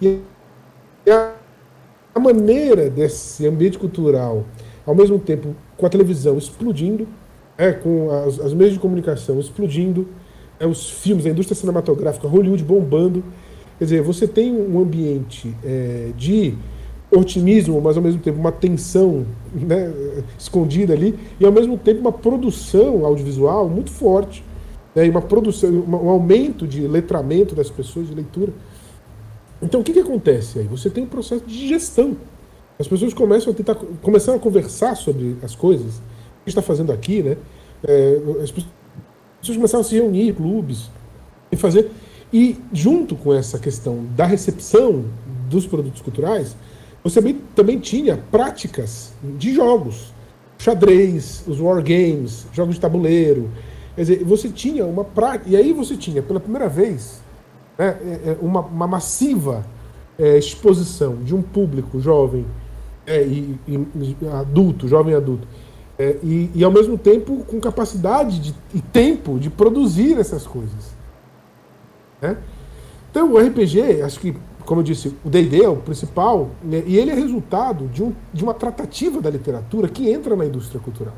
E 0.00 0.20
a 1.10 2.20
maneira 2.20 2.90
desse 2.90 3.46
ambiente 3.46 3.78
cultural, 3.78 4.44
ao 4.86 4.94
mesmo 4.94 5.18
tempo 5.18 5.54
com 5.76 5.86
a 5.86 5.88
televisão 5.88 6.36
explodindo, 6.36 7.06
é, 7.56 7.72
com 7.72 8.10
as, 8.10 8.40
as 8.40 8.52
meios 8.52 8.74
de 8.74 8.78
comunicação 8.78 9.38
explodindo, 9.38 10.08
é, 10.60 10.66
os 10.66 10.90
filmes, 10.90 11.26
a 11.26 11.30
indústria 11.30 11.56
cinematográfica, 11.56 12.26
Hollywood 12.26 12.62
bombando. 12.64 13.22
Quer 13.78 13.84
dizer, 13.84 14.02
você 14.02 14.26
tem 14.26 14.52
um 14.52 14.80
ambiente 14.80 15.54
é, 15.64 16.10
de 16.16 16.54
otimismo, 17.10 17.80
mas 17.80 17.96
ao 17.96 18.02
mesmo 18.02 18.20
tempo 18.20 18.38
uma 18.38 18.52
tensão 18.52 19.24
né, 19.54 19.92
escondida 20.38 20.92
ali, 20.92 21.18
e 21.40 21.44
ao 21.44 21.52
mesmo 21.52 21.78
tempo 21.78 22.00
uma 22.00 22.12
produção 22.12 23.04
audiovisual 23.04 23.68
muito 23.68 23.90
forte, 23.90 24.44
né, 24.94 25.08
uma 25.08 25.22
produção, 25.22 25.70
um 25.70 26.08
aumento 26.08 26.66
de 26.66 26.86
letramento 26.86 27.54
das 27.54 27.70
pessoas, 27.70 28.08
de 28.08 28.14
leitura. 28.14 28.52
Então 29.60 29.80
o 29.80 29.84
que, 29.84 29.92
que 29.92 30.00
acontece 30.00 30.60
aí? 30.60 30.66
Você 30.66 30.88
tem 30.88 31.04
um 31.04 31.08
processo 31.08 31.44
de 31.44 31.68
gestão. 31.68 32.16
As 32.78 32.86
pessoas 32.86 33.12
começam 33.12 33.52
a 33.52 33.56
tentar 33.56 33.74
começam 34.02 34.34
a 34.34 34.38
conversar 34.38 34.94
sobre 34.96 35.36
as 35.42 35.54
coisas 35.54 36.00
que 36.44 36.50
está 36.50 36.62
fazendo 36.62 36.92
aqui, 36.92 37.22
né? 37.22 37.36
É, 37.82 38.20
as 38.42 38.50
pessoas 38.50 39.56
começaram 39.56 39.80
a 39.80 39.84
se 39.84 39.94
reunir, 39.94 40.32
clubes, 40.34 40.88
e 41.50 41.56
fazer. 41.56 41.90
E 42.32 42.56
junto 42.72 43.16
com 43.16 43.32
essa 43.32 43.58
questão 43.58 44.04
da 44.16 44.26
recepção 44.26 45.04
dos 45.48 45.66
produtos 45.66 46.02
culturais, 46.02 46.56
você 47.02 47.20
também, 47.20 47.40
também 47.54 47.78
tinha 47.78 48.18
práticas 48.30 49.12
de 49.38 49.54
jogos, 49.54 50.12
xadrez, 50.58 51.42
os 51.46 51.60
wargames, 51.60 52.46
jogos 52.52 52.74
de 52.74 52.80
tabuleiro. 52.80 53.50
Quer 53.94 54.02
dizer, 54.02 54.24
você 54.24 54.48
tinha 54.48 54.84
uma 54.84 55.04
prática. 55.04 55.48
E 55.48 55.56
aí 55.56 55.72
você 55.72 55.96
tinha, 55.96 56.22
pela 56.22 56.38
primeira 56.38 56.68
vez, 56.68 57.22
né, 57.78 57.96
é, 58.02 58.30
é 58.30 58.38
uma, 58.42 58.60
uma 58.60 58.86
massiva 58.86 59.64
é, 60.18 60.36
exposição 60.36 61.16
de 61.22 61.34
um 61.34 61.40
público 61.40 62.00
jovem 62.00 62.44
é, 63.06 63.22
e, 63.22 63.58
e, 63.66 64.16
adulto, 64.32 64.88
jovem 64.88 65.14
adulto, 65.14 65.46
é, 65.98 66.18
e, 66.22 66.50
e, 66.54 66.64
ao 66.64 66.70
mesmo 66.70 66.98
tempo 66.98 67.44
com 67.44 67.60
capacidade 67.60 68.38
de, 68.40 68.54
e 68.74 68.80
tempo 68.80 69.38
de 69.38 69.48
produzir 69.48 70.18
essas 70.18 70.46
coisas. 70.46 70.96
Né? 72.20 72.36
Então 73.10 73.32
o 73.32 73.38
RPG, 73.38 74.02
acho 74.02 74.20
que, 74.20 74.36
como 74.64 74.80
eu 74.80 74.84
disse, 74.84 75.14
o 75.24 75.30
D&D 75.30 75.64
é 75.64 75.68
o 75.68 75.76
principal, 75.76 76.50
né, 76.62 76.82
e 76.86 76.96
ele 76.96 77.10
é 77.10 77.14
resultado 77.14 77.88
de, 77.88 78.02
um, 78.02 78.12
de 78.32 78.44
uma 78.44 78.52
tratativa 78.52 79.20
da 79.20 79.30
literatura 79.30 79.88
que 79.88 80.10
entra 80.10 80.36
na 80.36 80.44
indústria 80.44 80.80
cultural. 80.80 81.14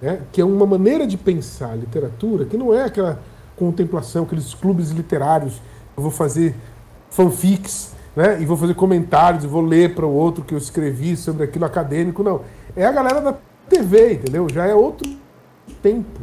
Né? 0.00 0.22
Que 0.32 0.40
é 0.40 0.44
uma 0.44 0.66
maneira 0.66 1.06
de 1.06 1.18
pensar 1.18 1.72
a 1.72 1.76
literatura 1.76 2.46
que 2.46 2.56
não 2.56 2.72
é 2.72 2.84
aquela 2.84 3.20
contemplação, 3.56 4.24
aqueles 4.24 4.54
clubes 4.54 4.90
literários 4.90 5.60
eu 5.96 6.02
vou 6.02 6.10
fazer 6.10 6.54
fanfics, 7.10 7.94
né? 8.14 8.40
E 8.40 8.46
vou 8.46 8.56
fazer 8.56 8.74
comentários, 8.74 9.44
vou 9.44 9.62
ler 9.62 9.94
para 9.94 10.06
o 10.06 10.12
outro 10.12 10.44
que 10.44 10.54
eu 10.54 10.58
escrevi 10.58 11.16
sobre 11.16 11.44
aquilo 11.44 11.64
acadêmico. 11.64 12.22
Não. 12.22 12.42
É 12.76 12.86
a 12.86 12.92
galera 12.92 13.20
da 13.20 13.34
TV, 13.68 14.14
entendeu? 14.14 14.48
Já 14.52 14.66
é 14.66 14.74
outro 14.74 15.08
tempo 15.82 16.20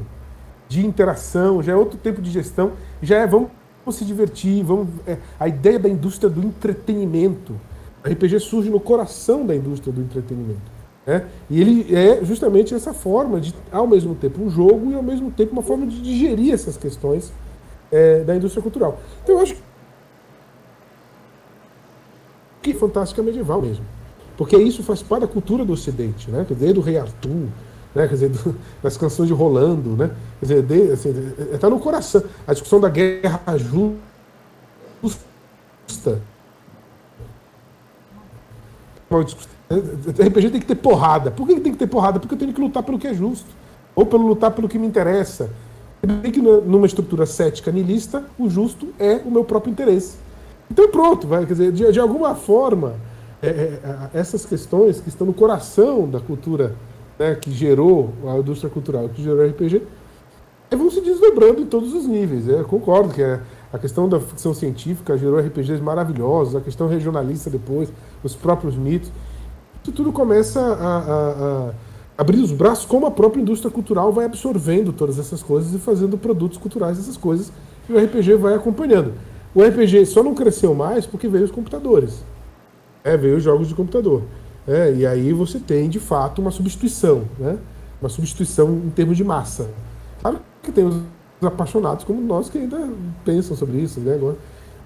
de 0.68 0.86
interação, 0.86 1.64
já 1.64 1.74
é 1.74 1.76
outro 1.76 1.98
tempo 1.98 2.22
de 2.22 2.30
gestão, 2.30 2.74
já 3.02 3.18
é 3.18 3.28
vamos 3.28 3.50
se 3.92 4.04
divertir, 4.04 4.64
vamos. 4.64 4.90
É, 5.06 5.18
a 5.40 5.48
ideia 5.48 5.80
da 5.80 5.90
indústria 5.90 6.30
do 6.30 6.46
entretenimento. 6.46 7.56
A 8.04 8.10
RPG 8.10 8.40
surge 8.40 8.70
no 8.70 8.80
coração 8.80 9.46
da 9.46 9.56
indústria 9.56 9.92
do 9.92 10.02
entretenimento. 10.02 10.78
Né? 11.06 11.26
E 11.50 11.62
ele 11.62 11.96
é 11.96 12.24
justamente 12.24 12.74
essa 12.74 12.94
forma 12.94 13.40
de, 13.40 13.56
ao 13.72 13.88
mesmo 13.88 14.14
tempo, 14.14 14.42
um 14.42 14.50
jogo 14.50 14.92
e 14.92 14.96
ao 14.96 15.02
mesmo 15.02 15.32
tempo 15.32 15.54
uma 15.54 15.64
forma 15.64 15.88
de 15.88 16.02
digerir 16.02 16.54
essas 16.54 16.76
questões 16.76 17.32
é, 17.92 18.22
da 18.22 18.36
indústria 18.36 18.62
cultural. 18.62 19.00
Então 19.24 19.36
eu 19.36 19.42
acho 19.42 19.56
que 22.62 22.74
fantástica 22.74 23.22
medieval 23.22 23.62
mesmo. 23.62 23.86
Porque 24.36 24.56
isso 24.58 24.84
faz 24.84 25.02
parte 25.02 25.22
da 25.22 25.28
cultura 25.28 25.66
do 25.66 25.74
Ocidente, 25.74 26.30
né? 26.30 26.46
Desde 26.50 26.80
o 26.80 26.82
Rei 26.82 26.98
Arthur, 26.98 27.48
né? 27.96 28.08
Quer 28.08 28.14
dizer, 28.14 28.30
do, 28.30 28.56
das 28.84 28.96
canções 28.96 29.28
de 29.28 29.34
Rolando, 29.34 29.96
né? 29.96 30.12
Quer 30.40 30.46
dizer, 30.46 30.92
está 30.92 30.94
assim, 30.94 31.34
é, 31.54 31.58
tá 31.58 31.70
no 31.70 31.80
coração. 31.80 32.24
A 32.46 32.54
discussão 32.54 32.80
da 32.80 32.90
guerra 32.90 33.42
justa. 33.58 33.98
De 39.10 40.24
repente 40.24 40.52
tem 40.52 40.62
que 40.62 40.68
ter 40.68 40.76
porrada. 40.76 41.32
Por 41.32 41.48
que 41.48 41.60
tem 41.60 41.72
que 41.72 41.80
ter 41.80 41.88
porrada? 41.88 42.20
Porque 42.20 42.36
eu 42.36 42.40
tenho 42.40 42.54
que 42.54 42.62
lutar 42.62 42.84
pelo 42.84 43.00
que 43.00 43.08
é 43.08 43.14
justo. 43.14 43.48
Ou 43.96 44.06
pelo 44.06 44.28
lutar 44.28 44.52
pelo 44.52 44.70
que 44.70 44.78
me 44.78 44.86
interessa. 44.86 45.50
Bem 46.06 46.32
que 46.32 46.42
numa 46.42 46.86
estrutura 46.86 47.26
cética 47.26 47.72
nilista, 47.72 48.24
o 48.38 48.50
justo 48.50 48.90
é 49.00 49.16
o 49.26 49.32
meu 49.32 49.44
próprio 49.44 49.72
interesse. 49.72 50.18
Então 50.70 50.90
pronto, 50.90 51.28
vai, 51.28 51.46
quer 51.46 51.54
dizer, 51.54 51.72
de, 51.72 51.92
de 51.92 52.00
alguma 52.00 52.36
forma, 52.36 52.96
é, 53.42 53.48
é, 53.48 53.80
essas 54.14 54.46
questões 54.46 55.00
que 55.00 55.10
estão 55.10 55.26
no 55.26 55.34
coração 55.34 56.08
da 56.08 56.20
cultura 56.20 56.76
né, 57.18 57.36
que 57.36 57.52
gerou 57.52 58.14
a 58.28 58.38
indústria 58.38 58.70
cultural, 58.70 59.10
que 59.10 59.24
gerou 59.24 59.40
o 59.40 59.48
RPG, 59.48 59.82
é, 60.70 60.76
vão 60.76 60.92
se 60.92 61.02
desdobrando 61.02 61.62
em 61.62 61.66
todos 61.66 61.94
os 61.94 62.06
níveis. 62.06 62.48
É, 62.48 62.64
concordo 62.64 63.14
que 63.14 63.22
é, 63.22 63.40
a 63.72 63.78
questão 63.78 64.08
da 64.08 64.20
ficção 64.20 64.54
científica 64.54 65.18
gerou 65.18 65.40
RPGs 65.40 65.82
maravilhosos, 65.82 66.56
a 66.56 66.62
questão 66.62 66.88
regionalista 66.88 67.50
depois, 67.50 67.92
os 68.24 68.36
próprios 68.36 68.76
mitos. 68.76 69.12
Isso 69.84 69.92
tudo 69.94 70.12
começa 70.12 70.60
a, 70.60 70.98
a, 70.98 71.70
a 71.70 71.74
abrir 72.18 72.40
os 72.40 72.52
braços, 72.52 72.86
como 72.86 73.06
a 73.06 73.12
própria 73.12 73.42
indústria 73.42 73.70
cultural 73.70 74.12
vai 74.12 74.26
absorvendo 74.26 74.92
todas 74.92 75.20
essas 75.20 75.44
coisas 75.44 75.74
e 75.74 75.78
fazendo 75.78 76.18
produtos 76.18 76.58
culturais 76.58 76.98
dessas 76.98 77.16
coisas, 77.16 77.52
e 77.88 77.94
o 77.94 78.04
RPG 78.04 78.36
vai 78.36 78.56
acompanhando. 78.56 79.14
O 79.54 79.62
RPG 79.62 80.06
só 80.08 80.24
não 80.24 80.34
cresceu 80.34 80.74
mais 80.74 81.06
porque 81.06 81.28
veio 81.28 81.46
os 81.46 81.52
computadores. 81.52 82.24
É, 83.04 83.16
veio 83.16 83.38
os 83.38 83.44
jogos 83.44 83.68
de 83.68 83.76
computador. 83.76 84.24
É, 84.68 84.94
e 84.94 85.06
aí 85.06 85.32
você 85.32 85.60
tem, 85.60 85.90
de 85.90 86.00
fato, 86.00 86.42
uma 86.42 86.52
substituição, 86.52 87.24
né? 87.40 87.58
Uma 88.02 88.10
substituição 88.10 88.82
em 88.86 88.90
termos 88.90 89.16
de 89.16 89.24
massa. 89.24 89.70
Claro 90.22 90.40
que 90.62 90.72
tem 90.72 90.86
os 90.86 90.98
apaixonados 91.42 92.04
como 92.04 92.20
nós 92.22 92.50
que 92.50 92.58
ainda 92.58 92.90
pensam 93.24 93.56
sobre 93.56 93.78
isso, 93.78 94.00
né? 94.00 94.20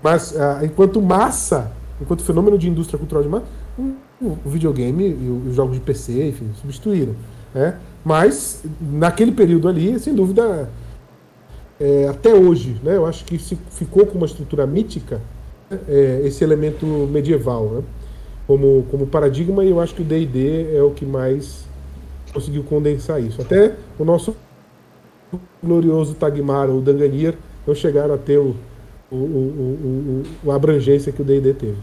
Mas, 0.04 0.40
ah, 0.40 0.60
enquanto 0.64 1.02
massa, 1.02 1.72
enquanto 2.00 2.24
fenômeno 2.24 2.58
de 2.58 2.70
indústria 2.70 3.00
cultural 3.00 3.24
de 3.24 3.30
massa, 3.30 3.46
o, 3.78 4.38
videogame 4.46 5.04
e 5.04 5.48
os 5.50 5.56
jogos 5.56 5.76
de 5.76 5.82
PC, 5.82 6.28
enfim, 6.28 6.50
substituíram. 6.60 7.16
Né? 7.54 7.78
Mas, 8.04 8.64
naquele 8.80 9.32
período 9.32 9.68
ali, 9.68 10.00
sem 10.00 10.14
dúvida, 10.14 10.70
é, 11.80 12.08
até 12.08 12.34
hoje, 12.34 12.80
né, 12.84 12.96
eu 12.96 13.06
acho 13.06 13.26
que 13.26 13.40
se 13.40 13.58
ficou 13.72 14.06
com 14.06 14.18
uma 14.18 14.28
estrutura 14.28 14.66
mítica 14.68 15.22
é, 15.88 16.22
esse 16.26 16.44
elemento 16.44 16.86
medieval 16.86 17.66
né, 17.66 17.84
como, 18.46 18.86
como 18.92 19.08
paradigma, 19.08 19.64
e 19.64 19.70
eu 19.70 19.80
acho 19.80 19.96
que 19.96 20.02
o 20.02 20.06
DD 20.06 20.76
é 20.76 20.84
o 20.84 20.92
que 20.92 21.06
mais 21.06 21.66
conseguiu 22.34 22.64
condensar 22.64 23.22
isso. 23.22 23.42
Até 23.42 23.76
o 23.98 24.06
nosso 24.06 24.36
glorioso 25.64 26.14
Tagmar 26.16 26.70
ou 26.70 26.82
Danganir 26.82 27.36
não 27.66 27.76
chegaram 27.76 28.14
a 28.14 28.18
ter 28.18 28.38
o, 28.38 28.56
o, 29.12 29.16
o, 29.16 30.24
o 30.44 30.52
a 30.52 30.56
abrangência 30.56 31.12
que 31.12 31.22
o 31.22 31.26
D&D 31.26 31.54
teve. 31.54 31.78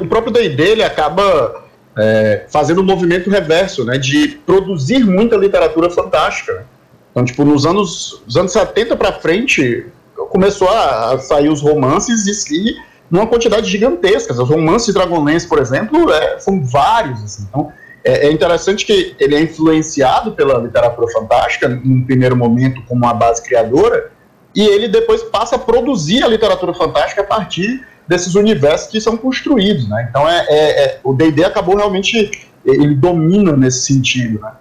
O 0.00 0.06
próprio 0.06 0.32
D&D 0.32 0.62
ele 0.62 0.82
acaba 0.82 1.64
é, 1.96 2.44
fazendo 2.50 2.80
um 2.82 2.84
movimento 2.84 3.30
reverso, 3.30 3.84
né, 3.84 3.96
de 3.96 4.28
produzir 4.44 5.04
muita 5.04 5.36
literatura 5.36 5.88
fantástica. 5.88 6.66
Então, 7.10 7.24
tipo, 7.24 7.44
nos 7.44 7.64
anos, 7.64 8.22
nos 8.26 8.36
anos 8.36 8.52
70 8.52 8.96
para 8.96 9.12
frente, 9.12 9.86
começou 10.30 10.68
a, 10.68 11.18
sair 11.18 11.48
os 11.48 11.62
romances 11.62 12.26
e, 12.50 12.54
e 12.54 12.74
numa 13.10 13.26
quantidade 13.26 13.70
gigantesca. 13.70 14.32
Os 14.32 14.48
romances 14.48 14.88
de 14.88 14.94
Dragonlance, 14.94 15.46
por 15.46 15.58
exemplo, 15.58 16.12
é, 16.12 16.38
são 16.40 16.64
vários. 16.64 17.22
Assim. 17.22 17.46
Então, 17.48 17.72
é, 18.04 18.26
é, 18.26 18.32
interessante 18.32 18.84
que 18.84 19.14
ele 19.18 19.34
é 19.34 19.40
influenciado 19.40 20.32
pela 20.32 20.58
literatura 20.58 21.06
fantástica, 21.12 21.68
num 21.68 22.04
primeiro 22.04 22.36
momento, 22.36 22.82
como 22.86 23.04
uma 23.04 23.14
base 23.14 23.42
criadora, 23.42 24.10
e 24.54 24.62
ele 24.62 24.88
depois 24.88 25.22
passa 25.22 25.56
a 25.56 25.58
produzir 25.58 26.22
a 26.22 26.28
literatura 26.28 26.74
fantástica 26.74 27.22
a 27.22 27.24
partir 27.24 27.86
desses 28.06 28.34
universos 28.34 28.88
que 28.88 29.00
são 29.00 29.16
construídos. 29.16 29.88
Né? 29.88 30.06
Então, 30.08 30.28
é, 30.28 30.46
é, 30.48 30.84
é 30.84 31.00
o 31.02 31.14
DD 31.14 31.44
acabou 31.44 31.76
realmente. 31.76 32.48
Ele 32.64 32.94
domina 32.94 33.54
nesse 33.54 33.82
sentido. 33.82 34.40
Né? 34.40 34.52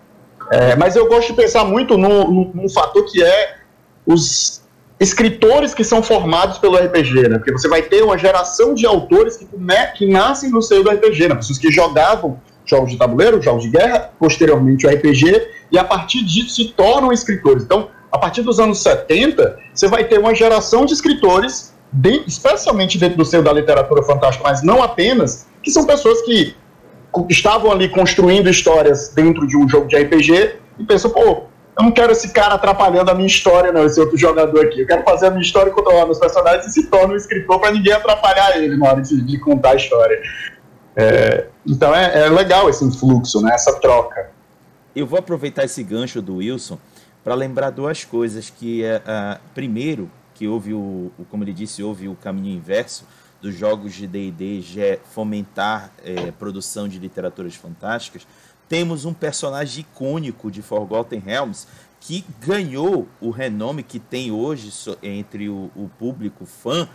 É, 0.52 0.76
mas 0.76 0.96
eu 0.96 1.08
gosto 1.08 1.30
de 1.30 1.34
pensar 1.42 1.64
muito 1.64 1.98
num 1.98 2.68
fator 2.70 3.06
que 3.10 3.24
é 3.24 3.56
os 4.06 4.62
escritores 5.00 5.74
que 5.74 5.84
são 5.84 6.04
formados 6.04 6.58
pelo 6.58 6.76
RPG, 6.78 7.30
né? 7.30 7.38
Porque 7.38 7.52
você 7.52 7.68
vai 7.68 7.82
ter 7.82 8.04
uma 8.04 8.18
geração 8.18 8.74
de 8.74 8.86
autores 8.86 9.38
que, 9.38 9.48
que 9.98 10.06
nascem 10.06 10.50
no 10.50 10.62
seio 10.62 10.84
do 10.84 10.90
RPG, 10.90 11.30
né? 11.30 11.36
Pessoas 11.36 11.58
que 11.58 11.72
jogavam 11.72 12.40
jogos 12.66 12.92
de 12.92 12.98
tabuleiro, 12.98 13.42
jogos 13.42 13.64
de 13.64 13.70
guerra, 13.70 14.12
posteriormente 14.18 14.88
o 14.88 14.90
RPG, 14.90 15.48
e 15.72 15.78
a 15.78 15.84
partir 15.84 16.24
disso 16.24 16.56
se 16.56 16.70
tornam 16.70 17.12
escritores. 17.12 17.64
Então, 17.64 17.90
a 18.12 18.18
partir 18.18 18.42
dos 18.42 18.60
anos 18.60 18.82
70, 18.82 19.58
você 19.74 19.88
vai 19.88 20.06
ter 20.06 20.20
uma 20.20 20.34
geração 20.34 20.86
de 20.86 20.94
escritores, 20.94 21.73
de, 21.94 22.24
especialmente 22.26 22.98
dentro 22.98 23.18
do 23.18 23.24
seio 23.24 23.44
da 23.44 23.54
literatura 23.54 24.02
fantástica, 24.02 24.44
mas 24.44 24.64
não 24.64 24.82
apenas, 24.82 25.48
que 25.62 25.70
são 25.70 25.86
pessoas 25.86 26.22
que 26.24 26.56
estavam 27.30 27.72
ali 27.72 27.88
construindo 27.88 28.50
histórias 28.50 29.10
dentro 29.10 29.46
de 29.46 29.56
um 29.56 29.70
jogo 29.70 29.88
de 29.88 29.96
RPG 29.96 30.56
e 30.80 30.84
pensam, 30.84 31.12
pô, 31.12 31.44
eu 31.78 31.84
não 31.84 31.92
quero 31.92 32.12
esse 32.12 32.32
cara 32.32 32.56
atrapalhando 32.56 33.12
a 33.12 33.14
minha 33.14 33.28
história, 33.28 33.72
não, 33.72 33.86
esse 33.86 34.00
outro 34.00 34.18
jogador 34.18 34.66
aqui. 34.66 34.82
Eu 34.82 34.88
quero 34.88 35.04
fazer 35.04 35.28
a 35.28 35.30
minha 35.30 35.42
história 35.42 35.70
e 35.70 35.74
controlar 35.74 36.06
meus 36.06 36.20
personagens 36.20 36.66
e 36.66 36.72
se 36.72 36.88
torna 36.88 37.14
um 37.14 37.18
escritor 37.18 37.60
para 37.60 37.72
ninguém 37.72 37.94
atrapalhar 37.94 38.58
ele 38.58 38.76
na 38.76 38.90
hora 38.90 39.02
de, 39.02 39.22
de 39.22 39.40
contar 39.40 39.72
a 39.72 39.76
história. 39.76 40.20
É, 40.96 41.48
então 41.68 41.94
é, 41.94 42.26
é, 42.26 42.30
legal 42.30 42.70
esse 42.70 42.84
influxo, 42.84 43.42
né, 43.42 43.54
essa 43.54 43.80
troca. 43.80 44.32
Eu 44.96 45.08
vou 45.08 45.18
aproveitar 45.18 45.64
esse 45.64 45.84
gancho 45.84 46.22
do 46.22 46.38
Wilson 46.38 46.78
para 47.24 47.34
lembrar 47.34 47.72
duas 47.72 48.04
coisas. 48.04 48.52
Que 48.52 48.84
uh, 48.84 49.40
primeiro, 49.56 50.10
que 50.34 50.48
houve 50.48 50.74
o, 50.74 51.12
o, 51.18 51.26
como 51.30 51.44
ele 51.44 51.54
disse, 51.54 51.84
houve 51.84 52.08
o 52.08 52.16
caminho 52.16 52.56
inverso 52.56 53.06
dos 53.42 53.56
jogos 53.56 53.94
de 53.94 54.08
D&D 54.08 55.00
fomentar 55.12 55.92
é, 56.04 56.32
produção 56.32 56.88
de 56.88 56.98
literaturas 56.98 57.56
fantásticas 57.56 58.26
temos 58.74 59.06
um 59.06 59.14
personagem 59.14 59.82
icônico 59.82 60.50
de 60.50 60.64
Forgotten 60.64 61.20
Realms 61.20 61.68
que 62.00 62.26
ganhou 62.40 63.08
o 63.22 63.30
renome 63.30 63.84
que 63.84 64.00
tem 64.00 64.32
hoje 64.32 64.72
entre 65.04 65.48
o, 65.48 65.70
o 65.76 65.90
público 66.00 66.46
fã. 66.46 66.88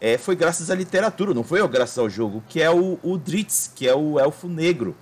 É, 0.00 0.18
foi 0.18 0.36
graças 0.36 0.70
à 0.70 0.74
literatura, 0.74 1.32
não 1.32 1.42
foi 1.42 1.66
graças 1.68 1.98
ao 1.98 2.10
jogo, 2.10 2.42
que 2.48 2.60
é 2.60 2.70
o, 2.70 2.98
o 3.02 3.16
Dritz, 3.16 3.72
que 3.74 3.88
é 3.88 3.94
o 3.94 4.20
elfo 4.20 4.46
negro. 4.46 4.94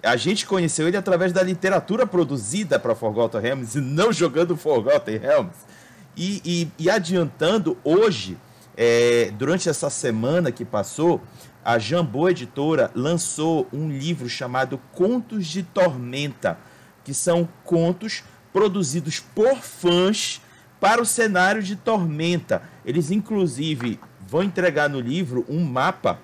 A 0.00 0.16
gente 0.16 0.46
conheceu 0.46 0.86
ele 0.86 0.96
através 0.96 1.32
da 1.32 1.42
literatura 1.42 2.06
produzida 2.06 2.78
para 2.78 2.94
Forgotten 2.94 3.40
Realms 3.40 3.76
e 3.76 3.80
não 3.80 4.12
jogando 4.12 4.56
Forgotten 4.56 5.16
Realms. 5.16 5.56
E, 6.16 6.40
e, 6.44 6.84
e 6.84 6.90
adiantando, 6.90 7.76
hoje, 7.82 8.38
é, 8.76 9.32
durante 9.36 9.68
essa 9.68 9.90
semana 9.90 10.52
que 10.52 10.64
passou, 10.64 11.20
a 11.64 11.78
Jambô 11.78 12.28
Editora 12.28 12.90
lançou 12.94 13.66
um 13.72 13.88
livro 13.88 14.28
chamado 14.28 14.78
Contos 14.92 15.46
de 15.46 15.62
Tormenta, 15.62 16.58
que 17.02 17.14
são 17.14 17.48
contos 17.64 18.22
produzidos 18.52 19.18
por 19.18 19.56
fãs 19.56 20.40
para 20.80 21.00
o 21.00 21.06
cenário 21.06 21.62
de 21.62 21.74
Tormenta. 21.74 22.62
Eles, 22.84 23.10
inclusive, 23.10 23.98
vão 24.28 24.42
entregar 24.42 24.88
no 24.88 25.00
livro 25.00 25.44
um 25.48 25.64
mapa 25.64 26.18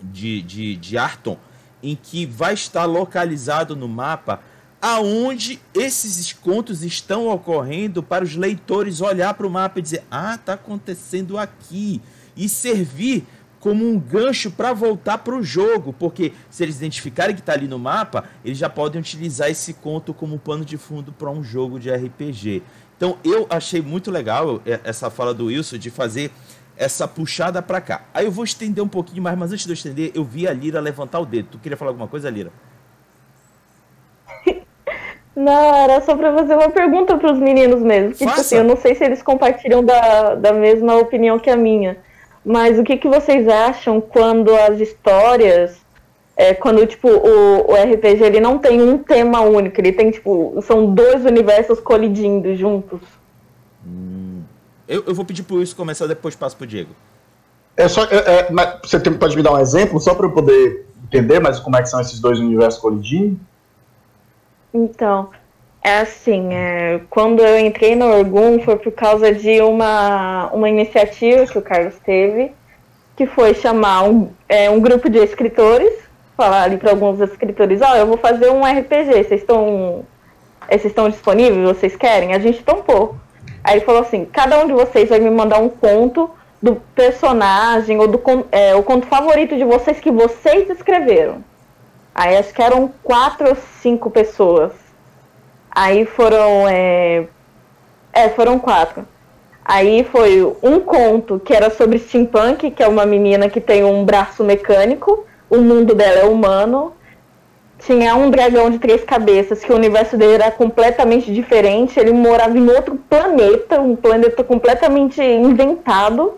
de, 0.00 0.40
de, 0.42 0.76
de 0.76 0.96
Arton, 0.96 1.36
em 1.82 1.96
que 1.96 2.24
vai 2.24 2.54
estar 2.54 2.84
localizado 2.84 3.74
no 3.74 3.88
mapa 3.88 4.40
aonde 4.80 5.60
esses 5.74 6.32
contos 6.32 6.82
estão 6.82 7.28
ocorrendo 7.28 8.02
para 8.02 8.24
os 8.24 8.34
leitores 8.34 9.00
olhar 9.00 9.34
para 9.34 9.46
o 9.46 9.50
mapa 9.50 9.78
e 9.78 9.82
dizer: 9.82 10.04
ah, 10.10 10.34
está 10.34 10.54
acontecendo 10.54 11.38
aqui. 11.38 12.00
E 12.36 12.48
servir 12.48 13.26
como 13.58 13.86
um 13.86 13.98
gancho 13.98 14.50
para 14.50 14.72
voltar 14.72 15.18
para 15.18 15.36
o 15.36 15.42
jogo, 15.42 15.92
porque 15.92 16.32
se 16.48 16.62
eles 16.62 16.76
identificarem 16.76 17.34
que 17.34 17.42
está 17.42 17.52
ali 17.52 17.68
no 17.68 17.78
mapa, 17.78 18.24
eles 18.42 18.56
já 18.56 18.70
podem 18.70 19.00
utilizar 19.00 19.50
esse 19.50 19.74
conto 19.74 20.14
como 20.14 20.38
pano 20.38 20.64
de 20.64 20.78
fundo 20.78 21.12
para 21.12 21.30
um 21.30 21.44
jogo 21.44 21.78
de 21.78 21.90
RPG. 21.90 22.62
Então 22.96 23.18
eu 23.22 23.46
achei 23.50 23.82
muito 23.82 24.10
legal 24.10 24.62
é, 24.64 24.80
essa 24.82 25.10
fala 25.10 25.34
do 25.34 25.46
Wilson 25.46 25.76
de 25.76 25.90
fazer 25.90 26.30
essa 26.76 27.06
puxada 27.06 27.60
para 27.60 27.80
cá. 27.80 28.06
Aí 28.14 28.24
eu 28.24 28.32
vou 28.32 28.44
estender 28.44 28.82
um 28.82 28.88
pouquinho 28.88 29.22
mais, 29.22 29.36
mas 29.36 29.52
antes 29.52 29.66
de 29.66 29.70
eu 29.70 29.74
estender, 29.74 30.10
eu 30.14 30.24
vi 30.24 30.48
a 30.48 30.52
Lira 30.52 30.80
levantar 30.80 31.20
o 31.20 31.26
dedo. 31.26 31.48
Tu 31.52 31.58
queria 31.58 31.76
falar 31.76 31.90
alguma 31.90 32.08
coisa, 32.08 32.30
Lira? 32.30 32.50
Não, 35.34 35.74
era 35.74 36.00
só 36.00 36.16
para 36.16 36.34
fazer 36.34 36.54
uma 36.54 36.70
pergunta 36.70 37.16
para 37.16 37.32
os 37.32 37.38
meninos 37.38 37.82
mesmo. 37.82 38.12
Que, 38.12 38.26
tipo 38.26 38.40
assim, 38.40 38.56
eu 38.56 38.64
não 38.64 38.76
sei 38.76 38.94
se 38.94 39.04
eles 39.04 39.22
compartilham 39.22 39.84
da, 39.84 40.34
da 40.34 40.52
mesma 40.52 40.96
opinião 40.96 41.38
que 41.38 41.48
a 41.48 41.56
minha. 41.56 41.98
Mas 42.44 42.78
o 42.78 42.82
que, 42.82 42.96
que 42.96 43.08
vocês 43.08 43.46
acham 43.48 44.00
quando 44.00 44.54
as 44.54 44.80
histórias. 44.80 45.78
É, 46.36 46.54
quando, 46.54 46.86
tipo, 46.86 47.06
o, 47.06 47.70
o 47.70 47.74
RPG 47.74 48.24
ele 48.24 48.40
não 48.40 48.56
tem 48.56 48.80
um 48.80 48.96
tema 48.96 49.40
único, 49.42 49.78
ele 49.78 49.92
tem, 49.92 50.10
tipo, 50.10 50.58
são 50.62 50.86
dois 50.86 51.22
universos 51.26 51.78
colidindo 51.80 52.56
juntos. 52.56 53.00
Hum, 53.86 54.40
eu, 54.88 55.04
eu 55.06 55.14
vou 55.14 55.24
pedir 55.24 55.42
pro 55.42 55.56
Wilson 55.56 55.76
começar, 55.76 56.06
depois 56.06 56.34
passo 56.34 56.56
pro 56.56 56.66
Diego. 56.66 56.92
É 57.76 57.88
só, 57.88 58.04
é, 58.04 58.16
é, 58.16 58.78
você 58.82 58.98
tem, 58.98 59.12
pode 59.12 59.36
me 59.36 59.42
dar 59.42 59.52
um 59.52 59.58
exemplo, 59.58 60.00
só 60.00 60.14
para 60.14 60.24
eu 60.24 60.30
poder 60.30 60.86
entender 61.04 61.40
mais 61.40 61.60
como 61.60 61.76
é 61.76 61.82
que 61.82 61.90
são 61.90 62.00
esses 62.00 62.18
dois 62.20 62.38
universos 62.38 62.80
colidindo? 62.80 63.38
Então, 64.72 65.30
é 65.82 65.98
assim, 65.98 66.52
é, 66.52 67.00
quando 67.08 67.40
eu 67.40 67.58
entrei 67.58 67.96
no 67.96 68.06
Orgum 68.06 68.60
foi 68.60 68.76
por 68.76 68.92
causa 68.92 69.32
de 69.32 69.60
uma, 69.60 70.50
uma 70.52 70.68
iniciativa 70.68 71.46
que 71.46 71.58
o 71.58 71.62
Carlos 71.62 71.96
teve, 72.04 72.52
que 73.16 73.26
foi 73.26 73.54
chamar 73.54 74.04
um, 74.04 74.30
é, 74.48 74.70
um 74.70 74.80
grupo 74.80 75.08
de 75.08 75.18
escritores, 75.18 75.92
falar 76.36 76.62
ali 76.62 76.76
para 76.76 76.90
alguns 76.90 77.20
escritores, 77.20 77.80
ó, 77.82 77.92
oh, 77.92 77.96
eu 77.96 78.06
vou 78.06 78.16
fazer 78.16 78.50
um 78.50 78.62
RPG, 78.62 79.24
vocês 79.24 79.40
estão 79.40 80.04
vocês 80.68 80.86
estão 80.86 81.08
disponíveis, 81.08 81.76
vocês 81.76 81.96
querem? 81.96 82.32
A 82.32 82.38
gente 82.38 82.62
tampou. 82.62 83.16
Aí 83.64 83.74
ele 83.76 83.84
falou 83.84 84.02
assim, 84.02 84.24
cada 84.24 84.58
um 84.62 84.66
de 84.66 84.72
vocês 84.72 85.08
vai 85.08 85.18
me 85.18 85.30
mandar 85.30 85.58
um 85.58 85.68
conto 85.68 86.30
do 86.62 86.76
personagem 86.94 87.98
ou 87.98 88.06
do 88.06 88.22
é, 88.52 88.74
o 88.74 88.82
conto 88.82 89.06
favorito 89.06 89.56
de 89.56 89.64
vocês 89.64 89.98
que 89.98 90.10
vocês 90.10 90.70
escreveram. 90.70 91.42
Aí 92.14 92.36
acho 92.36 92.52
que 92.52 92.62
eram 92.62 92.92
quatro 93.02 93.48
ou 93.48 93.56
cinco 93.80 94.10
pessoas. 94.10 94.72
Aí 95.70 96.04
foram. 96.04 96.68
É, 96.68 97.26
é, 98.12 98.28
foram 98.30 98.58
quatro. 98.58 99.06
Aí 99.64 100.02
foi 100.04 100.42
um 100.62 100.80
conto 100.80 101.38
que 101.38 101.54
era 101.54 101.70
sobre 101.70 101.98
steampunk, 101.98 102.70
que 102.72 102.82
é 102.82 102.88
uma 102.88 103.06
menina 103.06 103.48
que 103.48 103.60
tem 103.60 103.84
um 103.84 104.04
braço 104.04 104.42
mecânico, 104.42 105.24
o 105.48 105.58
mundo 105.58 105.94
dela 105.94 106.20
é 106.20 106.24
humano. 106.24 106.92
Tinha 107.78 108.14
um 108.16 108.30
dragão 108.30 108.68
de 108.68 108.78
três 108.78 109.04
cabeças, 109.04 109.64
que 109.64 109.72
o 109.72 109.76
universo 109.76 110.16
dele 110.16 110.34
era 110.34 110.50
completamente 110.50 111.32
diferente. 111.32 111.98
Ele 111.98 112.12
morava 112.12 112.58
em 112.58 112.68
outro 112.68 112.96
planeta, 113.08 113.80
um 113.80 113.96
planeta 113.96 114.44
completamente 114.44 115.22
inventado. 115.22 116.34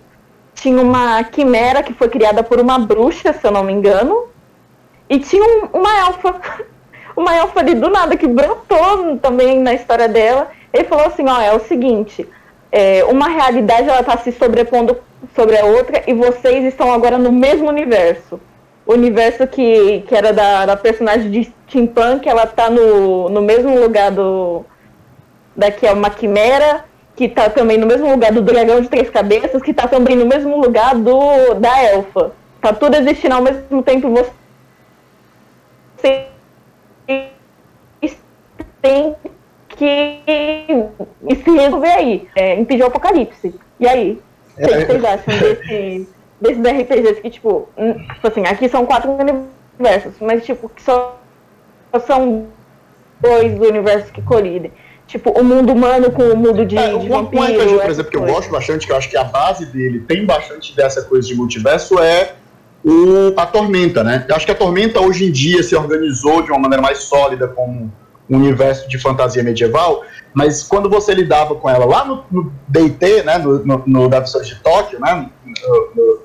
Tinha 0.55 0.81
uma 0.81 1.25
quimera 1.25 1.83
que 1.83 1.95
foi 1.95 2.09
criada 2.09 2.43
por 2.45 2.61
uma 2.61 2.79
bruxa, 2.79 3.33
se 3.33 3.45
eu 3.45 3.51
não 3.51 3.64
me 3.64 3.73
engano. 3.73 4.29
E 5.12 5.18
tinha 5.18 5.44
um, 5.44 5.78
uma 5.78 5.98
elfa 6.06 6.40
uma 7.14 7.36
elfa 7.36 7.60
ali 7.60 7.74
do 7.74 7.90
nada 7.90 8.16
que 8.16 8.26
brotou 8.26 9.18
também 9.20 9.60
na 9.60 9.74
história 9.74 10.08
dela. 10.08 10.50
Ele 10.72 10.84
falou 10.84 11.04
assim, 11.04 11.28
ó, 11.28 11.38
é 11.38 11.54
o 11.54 11.60
seguinte, 11.60 12.26
é, 12.70 13.04
uma 13.04 13.28
realidade 13.28 13.90
ela 13.90 14.02
tá 14.02 14.16
se 14.16 14.32
sobrepondo 14.32 14.96
sobre 15.36 15.58
a 15.58 15.66
outra 15.66 16.02
e 16.06 16.14
vocês 16.14 16.64
estão 16.64 16.90
agora 16.90 17.18
no 17.18 17.30
mesmo 17.30 17.68
universo. 17.68 18.40
universo 18.86 19.46
que, 19.46 20.02
que 20.08 20.14
era 20.14 20.32
da, 20.32 20.64
da 20.64 20.76
personagem 20.78 21.30
de 21.30 21.44
Steampunk, 21.44 22.26
ela 22.26 22.46
tá 22.46 22.70
no, 22.70 23.28
no 23.28 23.42
mesmo 23.42 23.78
lugar 23.78 24.10
do. 24.10 24.64
Daqui 25.54 25.86
é 25.86 25.92
uma 25.92 26.08
quimera, 26.08 26.86
que 27.14 27.28
tá 27.28 27.50
também 27.50 27.76
no 27.76 27.86
mesmo 27.86 28.10
lugar 28.10 28.32
do 28.32 28.40
dragão 28.40 28.80
de 28.80 28.88
três 28.88 29.10
cabeças, 29.10 29.60
que 29.60 29.74
tá 29.74 29.86
também 29.86 30.16
no 30.16 30.24
mesmo 30.24 30.58
lugar 30.58 30.94
do 30.94 31.52
da 31.60 31.82
elfa. 31.82 32.32
Tá 32.62 32.72
tudo 32.72 32.96
existindo 32.96 33.34
ao 33.34 33.42
mesmo 33.42 33.82
tempo 33.82 34.08
você 34.08 34.30
tem 38.82 39.16
que 39.68 40.22
se 41.44 41.50
resolver 41.50 41.90
aí, 41.90 42.28
é, 42.36 42.59
impedir 42.59 42.82
o 42.82 42.86
apocalipse. 42.86 43.55
E 43.80 43.88
aí? 43.88 44.20
O 44.59 44.66
que 44.66 44.74
é. 44.74 44.84
vocês 44.84 45.05
acham 45.05 45.38
desse, 45.38 46.09
desses 46.40 46.62
RPGs 46.62 47.20
que, 47.20 47.30
tipo, 47.30 47.68
tipo 48.14 48.28
assim, 48.28 48.46
aqui 48.46 48.68
são 48.68 48.84
quatro 48.84 49.11
universos, 49.11 50.14
mas 50.20 50.44
tipo, 50.44 50.68
que 50.68 50.82
só 50.82 51.18
são 52.07 52.46
dois 53.20 53.59
universos 53.59 54.11
que 54.11 54.20
colidem. 54.22 54.72
Tipo, 55.07 55.30
o 55.30 55.44
mundo 55.44 55.72
humano 55.72 56.11
com 56.11 56.22
o 56.22 56.36
mundo 56.36 56.64
de, 56.64 56.76
é, 56.76 56.96
de 56.96 57.09
vampiro. 57.09 57.42
Um 57.42 57.46
RPG, 57.46 57.78
por 57.80 57.90
exemplo, 57.90 58.11
que 58.11 58.16
eu 58.16 58.26
gosto 58.26 58.50
bastante, 58.50 58.86
que 58.86 58.92
eu 58.92 58.96
acho 58.96 59.11
que 59.11 59.16
a 59.16 59.24
base 59.24 59.66
dele 59.66 60.00
tem 60.00 60.24
bastante 60.24 60.74
dessa 60.74 61.03
coisa 61.03 61.28
de 61.28 61.34
multiverso, 61.34 61.98
é 61.98 62.34
o, 62.85 63.33
a 63.37 63.47
Tormenta, 63.47 64.03
né? 64.03 64.24
Eu 64.28 64.35
acho 64.35 64.45
que 64.45 64.53
a 64.53 64.57
Tormenta 64.57 65.01
hoje 65.01 65.26
em 65.26 65.33
dia 65.33 65.62
se 65.62 65.74
organizou 65.74 66.43
de 66.43 66.51
uma 66.51 66.59
maneira 66.59 66.83
mais 66.83 66.99
sólida 66.99 67.49
como 67.49 67.93
um 68.28 68.37
universo 68.37 68.89
de 68.89 68.99
fantasia 68.99 69.43
medieval, 69.43 70.03
mas 70.33 70.62
quando 70.62 70.89
você 70.89 71.12
lidava 71.12 71.55
com 71.55 71.68
ela 71.68 71.85
lá 71.85 72.05
no, 72.05 72.24
no 72.30 72.53
DT, 72.68 73.24
né, 73.24 73.39
no, 73.39 73.64
no, 73.64 73.83
no 73.87 74.09
de 74.09 74.55
Tóquio, 74.62 74.99
né, 74.99 75.28
no, 75.95 76.20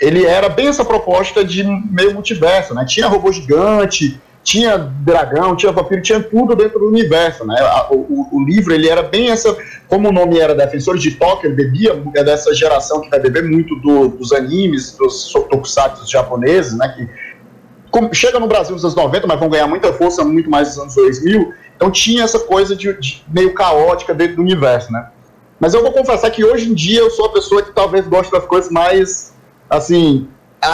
ele 0.00 0.24
era 0.24 0.48
bem 0.48 0.68
essa 0.68 0.84
proposta 0.84 1.44
de 1.44 1.64
meio 1.64 2.12
multiverso, 2.12 2.74
né? 2.74 2.84
Tinha 2.84 3.06
robô 3.06 3.32
gigante, 3.32 4.20
tinha 4.46 4.78
dragão, 4.78 5.56
tinha 5.56 5.72
vampiro, 5.72 6.00
tinha 6.00 6.22
tudo 6.22 6.54
dentro 6.54 6.78
do 6.78 6.86
universo, 6.86 7.44
né? 7.44 7.56
O, 7.90 7.96
o, 7.96 8.28
o, 8.30 8.44
livro, 8.44 8.72
ele 8.72 8.88
era 8.88 9.02
bem 9.02 9.28
essa, 9.28 9.56
como 9.88 10.08
o 10.08 10.12
nome 10.12 10.38
era 10.38 10.54
Defensores 10.54 11.02
de 11.02 11.10
Tóquio, 11.16 11.48
ele 11.48 11.56
bebia, 11.56 12.00
é 12.14 12.22
dessa 12.22 12.54
geração 12.54 13.00
que 13.00 13.10
vai 13.10 13.18
beber 13.18 13.42
muito 13.42 13.74
do, 13.80 14.06
dos 14.06 14.30
animes, 14.30 14.96
dos 14.96 15.32
tokusatsu 15.32 16.08
japoneses, 16.08 16.78
né? 16.78 16.88
Que 16.96 17.08
como, 17.90 18.14
chega 18.14 18.38
no 18.38 18.46
Brasil 18.46 18.72
nos 18.72 18.84
anos 18.84 18.94
90, 18.94 19.26
mas 19.26 19.40
vão 19.40 19.48
ganhar 19.48 19.66
muita 19.66 19.92
força 19.92 20.24
muito 20.24 20.48
mais 20.48 20.68
nos 20.68 20.78
anos 20.78 20.94
2000, 20.94 21.52
então 21.74 21.90
tinha 21.90 22.22
essa 22.22 22.38
coisa 22.38 22.76
de, 22.76 22.92
de 23.00 23.24
meio 23.26 23.52
caótica 23.52 24.14
dentro 24.14 24.36
do 24.36 24.42
universo, 24.42 24.92
né? 24.92 25.08
Mas 25.58 25.74
eu 25.74 25.82
vou 25.82 25.90
confessar 25.90 26.30
que 26.30 26.44
hoje 26.44 26.70
em 26.70 26.74
dia 26.74 27.00
eu 27.00 27.10
sou 27.10 27.26
a 27.26 27.32
pessoa 27.32 27.62
que 27.64 27.72
talvez 27.72 28.06
goste 28.06 28.30
das 28.30 28.46
coisas 28.46 28.70
mais, 28.70 29.34
assim, 29.68 30.28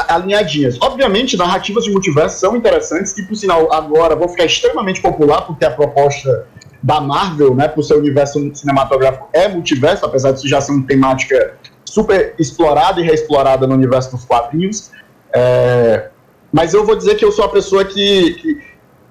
alinhadinhas. 0.08 0.78
Obviamente, 0.80 1.36
narrativas 1.36 1.84
de 1.84 1.90
multiverso 1.90 2.38
são 2.38 2.56
interessantes 2.56 3.16
e, 3.18 3.22
por 3.26 3.34
sinal, 3.34 3.72
agora 3.72 4.16
vão 4.16 4.28
ficar 4.28 4.44
extremamente 4.44 5.00
popular 5.00 5.42
porque 5.42 5.64
a 5.64 5.70
proposta 5.70 6.46
da 6.82 7.00
Marvel, 7.00 7.54
né, 7.54 7.72
o 7.76 7.82
seu 7.82 7.98
universo 7.98 8.38
cinematográfico 8.54 9.28
é 9.32 9.46
multiverso, 9.48 10.04
apesar 10.04 10.32
disso 10.32 10.48
já 10.48 10.60
ser 10.60 10.72
uma 10.72 10.86
temática 10.86 11.54
super 11.84 12.34
explorada 12.38 13.00
e 13.00 13.04
reexplorada 13.04 13.66
no 13.66 13.74
universo 13.74 14.10
dos 14.10 14.24
quadrinhos. 14.24 14.90
É, 15.34 16.08
mas 16.52 16.74
eu 16.74 16.84
vou 16.84 16.96
dizer 16.96 17.14
que 17.14 17.24
eu 17.24 17.30
sou 17.30 17.44
a 17.44 17.48
pessoa 17.48 17.84
que, 17.84 18.34
que 18.34 18.60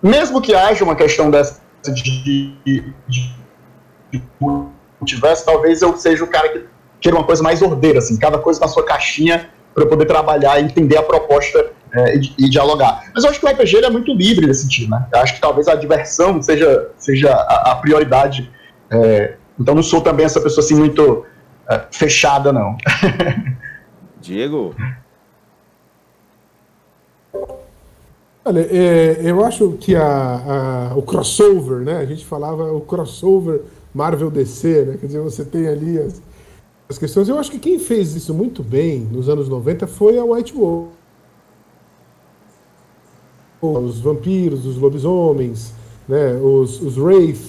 mesmo 0.01 0.41
que 0.41 0.53
haja 0.53 0.84
uma 0.84 0.95
questão 0.95 1.32
dessa 1.32 1.61
de, 1.84 2.55
de, 2.63 2.93
de 3.07 4.21
multiverso, 4.99 5.45
talvez 5.45 5.82
eu 5.82 5.95
seja 5.97 6.23
o 6.23 6.27
cara 6.27 6.49
que 6.49 6.65
queira 6.99 7.17
uma 7.17 7.25
coisa 7.25 7.41
mais 7.41 7.61
ordeira, 7.61 7.99
assim, 7.99 8.17
cada 8.17 8.38
coisa 8.38 8.59
na 8.59 8.67
sua 8.67 8.84
caixinha 8.84 9.49
para 9.74 9.86
poder 9.86 10.05
trabalhar 10.05 10.59
e 10.59 10.63
entender 10.63 10.97
a 10.97 11.03
proposta 11.03 11.72
é, 11.93 12.17
e, 12.17 12.34
e, 12.38 12.49
dialogar. 12.49 13.11
Mas 13.13 13.24
eu 13.24 13.30
acho 13.30 13.39
que 13.39 13.45
o 13.45 13.49
RPG 13.49 13.78
é 13.78 13.89
muito 13.89 14.13
livre 14.13 14.47
nesse 14.47 14.63
sentido, 14.63 14.91
né? 14.91 15.07
Eu 15.13 15.19
acho 15.19 15.36
que 15.36 15.41
talvez 15.41 15.67
a 15.67 15.76
diversão 15.76 16.41
seja, 16.41 16.89
seja 16.97 17.32
a, 17.32 17.72
a 17.72 17.76
prioridade. 17.76 18.49
É, 18.89 19.36
então 19.59 19.76
não 19.76 19.84
sou 19.84 20.01
também 20.01 20.26
essa 20.26 20.41
pessoa 20.41 20.63
assim 20.63 20.76
muito 20.76 21.26
é, 21.69 21.82
fechada, 21.91 22.51
não. 22.51 22.78
Diego? 24.22 24.76
Olha, 28.43 28.67
é, 28.72 29.17
eu 29.22 29.43
acho 29.45 29.74
que 29.74 29.95
a, 29.95 30.91
a, 30.91 30.95
o 30.95 31.01
crossover, 31.01 31.80
né? 31.80 31.97
A 31.97 32.05
gente 32.05 32.26
falava 32.26 32.72
o 32.72 32.82
crossover 32.82 33.61
Marvel 33.93 34.32
DC, 34.32 34.86
né? 34.86 34.97
Quer 34.99 35.05
dizer, 35.07 35.19
você 35.19 35.45
tem 35.45 35.67
ali 35.67 35.99
as, 35.99 36.22
as 36.91 36.97
questões. 36.97 37.27
Eu 37.27 37.39
acho 37.39 37.49
que 37.49 37.59
quem 37.59 37.79
fez 37.79 38.15
isso 38.15 38.33
muito 38.33 38.61
bem 38.61 38.99
nos 38.99 39.27
anos 39.27 39.49
90 39.49 39.87
foi 39.87 40.17
a 40.17 40.23
White 40.23 40.53
Wolf. 40.53 40.89
Os 43.61 43.99
vampiros, 43.99 44.65
os 44.65 44.77
lobisomens, 44.77 45.73
né, 46.07 46.35
os, 46.35 46.81
os 46.81 46.97
Wraith, 46.97 47.39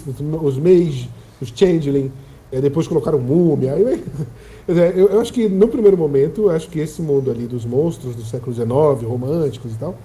os 0.43 0.59
Mage, 0.59 1.11
os 1.41 1.53
Changeling, 1.55 2.13
é, 2.51 2.61
depois 2.61 2.87
colocaram 2.87 3.19
Múmia. 3.19 3.75
Aí, 3.75 4.05
eu, 4.69 5.09
eu 5.09 5.21
acho 5.21 5.33
que 5.33 5.49
no 5.49 5.69
primeiro 5.69 5.97
momento, 5.97 6.43
eu 6.43 6.51
acho 6.51 6.69
que 6.69 6.79
esse 6.79 7.01
mundo 7.01 7.31
ali 7.31 7.47
dos 7.47 7.65
monstros 7.65 8.15
do 8.15 8.23
século 8.23 8.55
XIX, 8.55 9.09
românticos 9.09 9.73
e 9.73 9.77
tal, 9.77 9.97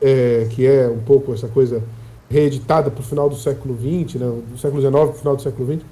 é, 0.00 0.46
que 0.50 0.66
é 0.66 0.88
um 0.88 1.00
pouco 1.00 1.32
essa 1.34 1.46
coisa 1.46 1.82
reeditada 2.28 2.90
para 2.90 3.00
o 3.00 3.04
final 3.04 3.28
do 3.28 3.36
século 3.36 3.76
XX, 3.76 4.18
né, 4.20 4.32
do 4.50 4.58
século 4.58 4.80
XIX 4.80 4.92
para 4.92 5.10
o 5.10 5.12
final 5.12 5.36
do 5.36 5.42
século 5.42 5.72
XX, 5.74 5.84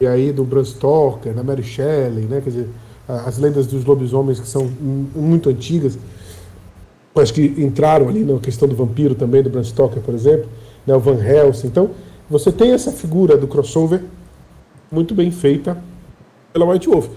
e 0.00 0.06
aí 0.06 0.32
do 0.32 0.44
Bram 0.44 0.64
Stoker, 0.64 1.32
da 1.32 1.42
Mary 1.42 1.62
Shelley, 1.62 2.24
né? 2.24 2.40
Quer 2.40 2.50
dizer, 2.50 2.68
as 3.08 3.38
lendas 3.38 3.66
dos 3.66 3.84
lobisomens 3.84 4.40
que 4.40 4.48
são 4.48 4.70
muito 5.14 5.48
antigas, 5.48 5.98
mas 7.14 7.30
que 7.30 7.54
entraram 7.58 8.08
ali 8.08 8.24
na 8.24 8.38
questão 8.38 8.68
do 8.68 8.74
vampiro 8.74 9.14
também, 9.14 9.42
do 9.42 9.50
Bram 9.50 9.64
Stoker, 9.64 10.02
por 10.02 10.14
exemplo, 10.14 10.48
né? 10.86 10.94
o 10.94 11.00
Van 11.00 11.22
Helsing. 11.22 11.68
Então, 11.68 11.90
você 12.28 12.50
tem 12.50 12.72
essa 12.72 12.90
figura 12.90 13.36
do 13.36 13.46
crossover 13.46 14.02
muito 14.90 15.14
bem 15.14 15.30
feita 15.30 15.78
pela 16.52 16.70
White 16.70 16.88
Wolf. 16.88 17.08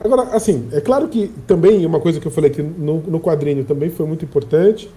Agora, 0.00 0.22
assim, 0.34 0.68
é 0.72 0.80
claro 0.80 1.08
que 1.08 1.28
também 1.46 1.84
uma 1.84 1.98
coisa 1.98 2.20
que 2.20 2.26
eu 2.26 2.30
falei 2.30 2.50
que 2.50 2.62
no, 2.62 3.00
no 3.00 3.20
quadrinho 3.20 3.64
também 3.64 3.90
foi 3.90 4.06
muito 4.06 4.24
importante, 4.24 4.90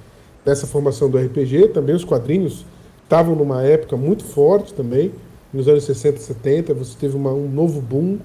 nessa 0.46 0.68
formação 0.68 1.10
do 1.10 1.18
RPG, 1.18 1.70
também 1.70 1.96
os 1.96 2.04
quadrinhos 2.04 2.66
estavam 3.04 3.36
numa 3.36 3.64
época 3.64 3.98
muito 3.98 4.24
forte 4.24 4.74
também, 4.74 5.12
nos 5.54 5.68
anos 5.68 5.84
60 5.84 6.18
e 6.18 6.22
70, 6.22 6.74
você 6.74 6.96
teve 7.00 7.16
uma, 7.16 7.32
um 7.32 7.50
novo 7.50 7.82
boom, 7.82 8.20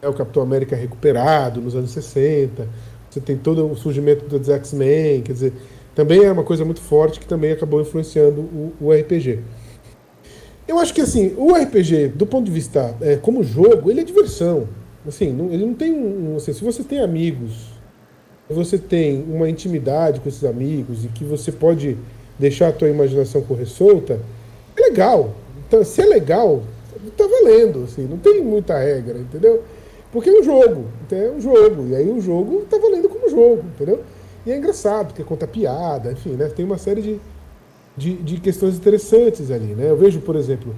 é 0.00 0.08
o 0.08 0.14
Capitão 0.14 0.42
América 0.42 0.76
recuperado 0.76 1.60
nos 1.60 1.74
anos 1.74 1.90
60, 1.90 2.68
você 3.10 3.20
tem 3.20 3.36
todo 3.36 3.66
o 3.66 3.76
surgimento 3.76 4.26
dos 4.26 4.48
X-Men, 4.48 5.22
quer 5.22 5.32
dizer, 5.32 5.52
também 5.94 6.24
é 6.24 6.30
uma 6.30 6.44
coisa 6.44 6.64
muito 6.64 6.80
forte 6.80 7.18
que 7.18 7.26
também 7.26 7.50
acabou 7.50 7.80
influenciando 7.80 8.40
o, 8.40 8.72
o 8.80 8.92
RPG. 8.92 9.40
Eu 10.68 10.78
acho 10.78 10.92
que 10.92 11.00
assim, 11.00 11.34
o 11.36 11.54
RPG, 11.54 12.08
do 12.08 12.26
ponto 12.26 12.44
de 12.44 12.52
vista 12.52 12.94
é, 13.00 13.16
como 13.16 13.42
jogo, 13.42 13.90
ele 13.90 14.00
é 14.00 14.04
diversão. 14.04 14.68
Assim, 15.06 15.32
não, 15.32 15.50
ele 15.50 15.64
não 15.64 15.74
tem 15.74 15.92
um. 15.92 16.36
Assim, 16.36 16.52
se 16.52 16.62
você 16.62 16.84
tem 16.84 17.00
amigos, 17.00 17.72
você 18.48 18.76
tem 18.76 19.24
uma 19.28 19.48
intimidade 19.48 20.20
com 20.20 20.28
esses 20.28 20.44
amigos 20.44 21.04
e 21.04 21.08
que 21.08 21.24
você 21.24 21.50
pode 21.50 21.96
deixar 22.38 22.68
a 22.68 22.72
tua 22.72 22.88
imaginação 22.88 23.40
correr 23.42 23.66
solta, 23.66 24.20
é 24.76 24.80
legal. 24.82 25.34
Então, 25.68 25.84
se 25.84 26.00
é 26.00 26.06
legal, 26.06 26.62
tá 27.16 27.26
valendo, 27.26 27.84
assim, 27.84 28.06
não 28.06 28.16
tem 28.16 28.42
muita 28.42 28.78
regra, 28.78 29.18
entendeu? 29.18 29.62
Porque 30.10 30.30
é 30.30 30.40
um 30.40 30.42
jogo, 30.42 30.86
então 31.06 31.18
é 31.18 31.30
um 31.30 31.40
jogo, 31.40 31.86
e 31.88 31.94
aí 31.94 32.08
o 32.08 32.20
jogo 32.20 32.64
tá 32.68 32.78
valendo 32.78 33.08
como 33.08 33.28
jogo, 33.28 33.62
entendeu? 33.74 34.02
E 34.46 34.50
é 34.50 34.56
engraçado, 34.56 35.08
porque 35.08 35.22
conta 35.22 35.46
piada, 35.46 36.10
enfim, 36.10 36.30
né? 36.30 36.48
Tem 36.48 36.64
uma 36.64 36.78
série 36.78 37.02
de, 37.02 37.20
de, 37.94 38.14
de 38.14 38.40
questões 38.40 38.76
interessantes 38.76 39.50
ali, 39.50 39.74
né? 39.74 39.90
Eu 39.90 39.96
vejo, 39.98 40.20
por 40.20 40.36
exemplo, 40.36 40.74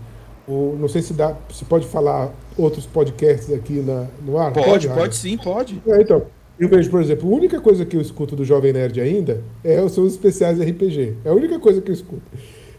o, 0.48 0.76
não 0.76 0.88
sei 0.88 1.02
se 1.02 1.12
dá, 1.12 1.36
se 1.52 1.64
pode 1.64 1.86
falar 1.86 2.32
outros 2.58 2.84
podcasts 2.86 3.54
aqui 3.54 3.74
na, 3.74 4.08
no 4.26 4.36
ar. 4.36 4.52
Pode, 4.52 4.88
pode, 4.88 4.88
pode 4.88 5.16
sim, 5.16 5.36
pode. 5.36 5.80
É, 5.86 6.00
então, 6.00 6.24
eu 6.58 6.68
vejo, 6.68 6.90
por 6.90 7.00
exemplo, 7.00 7.32
a 7.32 7.36
única 7.36 7.60
coisa 7.60 7.86
que 7.86 7.96
eu 7.96 8.00
escuto 8.00 8.34
do 8.34 8.44
Jovem 8.44 8.72
Nerd 8.72 9.00
ainda 9.00 9.40
é, 9.62 9.76
são 9.88 10.02
os 10.02 10.14
especiais 10.14 10.58
RPG. 10.58 11.18
É 11.24 11.28
a 11.28 11.32
única 11.32 11.60
coisa 11.60 11.80
que 11.80 11.90
eu 11.90 11.94
escuto, 11.94 12.22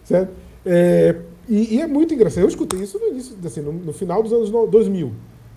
certo? 0.04 0.32
É, 0.66 1.16
e, 1.48 1.76
e, 1.76 1.82
é 1.82 1.88
muito 1.88 2.14
engraçado. 2.14 2.44
Eu 2.44 2.48
escutei 2.48 2.82
isso 2.82 3.00
no 3.00 3.08
início, 3.08 3.36
assim, 3.44 3.62
no, 3.62 3.72
no 3.72 3.94
final 3.94 4.22
dos 4.22 4.32
anos 4.32 4.50
2000. 4.50 5.12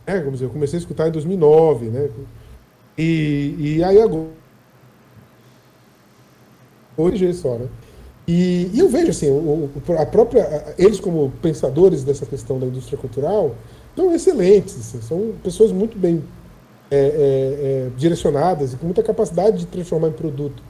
Né? 0.06 0.18
Vamos 0.18 0.34
dizer, 0.34 0.46
eu 0.46 0.50
comecei 0.50 0.78
a 0.78 0.80
escutar 0.80 1.08
em 1.08 1.12
2009, 1.12 1.86
né? 1.86 2.10
E, 2.96 3.54
e 3.58 3.84
aí 3.84 4.00
agora 4.00 4.28
hoje 6.96 7.32
só, 7.34 7.56
né? 7.56 7.68
E, 8.26 8.70
e, 8.72 8.78
eu 8.78 8.88
vejo 8.88 9.10
assim, 9.10 9.30
o, 9.30 9.70
a 9.98 10.06
própria, 10.06 10.74
eles 10.78 10.98
como 10.98 11.30
pensadores 11.42 12.02
dessa 12.04 12.24
questão 12.24 12.58
da 12.58 12.66
indústria 12.66 12.96
cultural 12.96 13.54
são 13.94 14.14
excelentes, 14.14 14.78
assim, 14.78 15.02
são 15.02 15.34
pessoas 15.42 15.70
muito 15.70 15.98
bem 15.98 16.24
é, 16.90 16.96
é, 16.96 17.00
é, 17.06 17.90
direcionadas 17.96 18.72
e 18.72 18.76
com 18.76 18.86
muita 18.86 19.02
capacidade 19.02 19.58
de 19.58 19.66
transformar 19.66 20.08
em 20.08 20.12
produto 20.12 20.62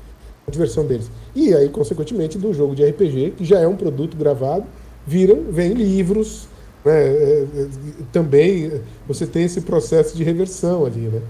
a 0.47 0.51
diversão 0.51 0.85
deles. 0.85 1.11
E 1.35 1.55
aí, 1.55 1.69
consequentemente, 1.69 2.37
do 2.37 2.53
jogo 2.53 2.75
de 2.75 2.85
RPG, 2.85 3.35
que 3.37 3.45
já 3.45 3.61
é 3.61 3.69
um 3.69 3.77
produto 3.77 4.17
gravado, 4.17 4.65
viram, 5.07 5.45
vem 5.51 5.73
livros, 5.73 6.49
né? 6.85 6.93
É, 6.93 7.47
é, 7.57 7.69
também 8.13 8.81
você 9.09 9.27
tem 9.27 9.45
esse 9.45 9.61
processo 9.63 10.17
de 10.17 10.23
reversão 10.23 10.85
ali, 10.85 11.09
né? 11.09 11.23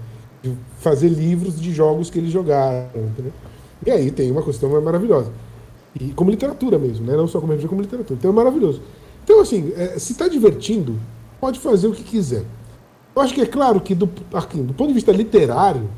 De 0.43 0.53
fazer 0.79 1.09
livros 1.09 1.59
de 1.59 1.73
jogos 1.73 2.09
que 2.09 2.19
eles 2.19 2.31
jogaram. 2.31 2.89
Entendeu? 2.95 3.33
E 3.85 3.91
aí 3.91 4.11
tem 4.11 4.29
uma 4.31 4.43
questão 4.43 4.69
maravilhosa. 4.81 5.31
E 5.99 6.11
como 6.11 6.29
literatura 6.29 6.77
mesmo, 6.77 7.05
né? 7.05 7.15
não 7.15 7.27
só 7.27 7.39
como 7.39 7.53
RPG, 7.53 7.67
como 7.67 7.81
literatura. 7.81 8.17
Então 8.19 8.31
é 8.31 8.33
maravilhoso. 8.33 8.81
Então, 9.23 9.39
assim, 9.39 9.71
é, 9.75 9.97
se 9.97 10.11
está 10.11 10.27
divertindo, 10.27 10.99
pode 11.39 11.59
fazer 11.59 11.87
o 11.87 11.93
que 11.93 12.03
quiser. 12.03 12.43
Eu 13.15 13.21
acho 13.21 13.33
que 13.33 13.41
é 13.41 13.45
claro 13.45 13.79
que, 13.79 13.95
do, 13.95 14.09
aqui, 14.33 14.57
do 14.57 14.73
ponto 14.73 14.89
de 14.89 14.93
vista 14.93 15.11
literário, 15.11 15.89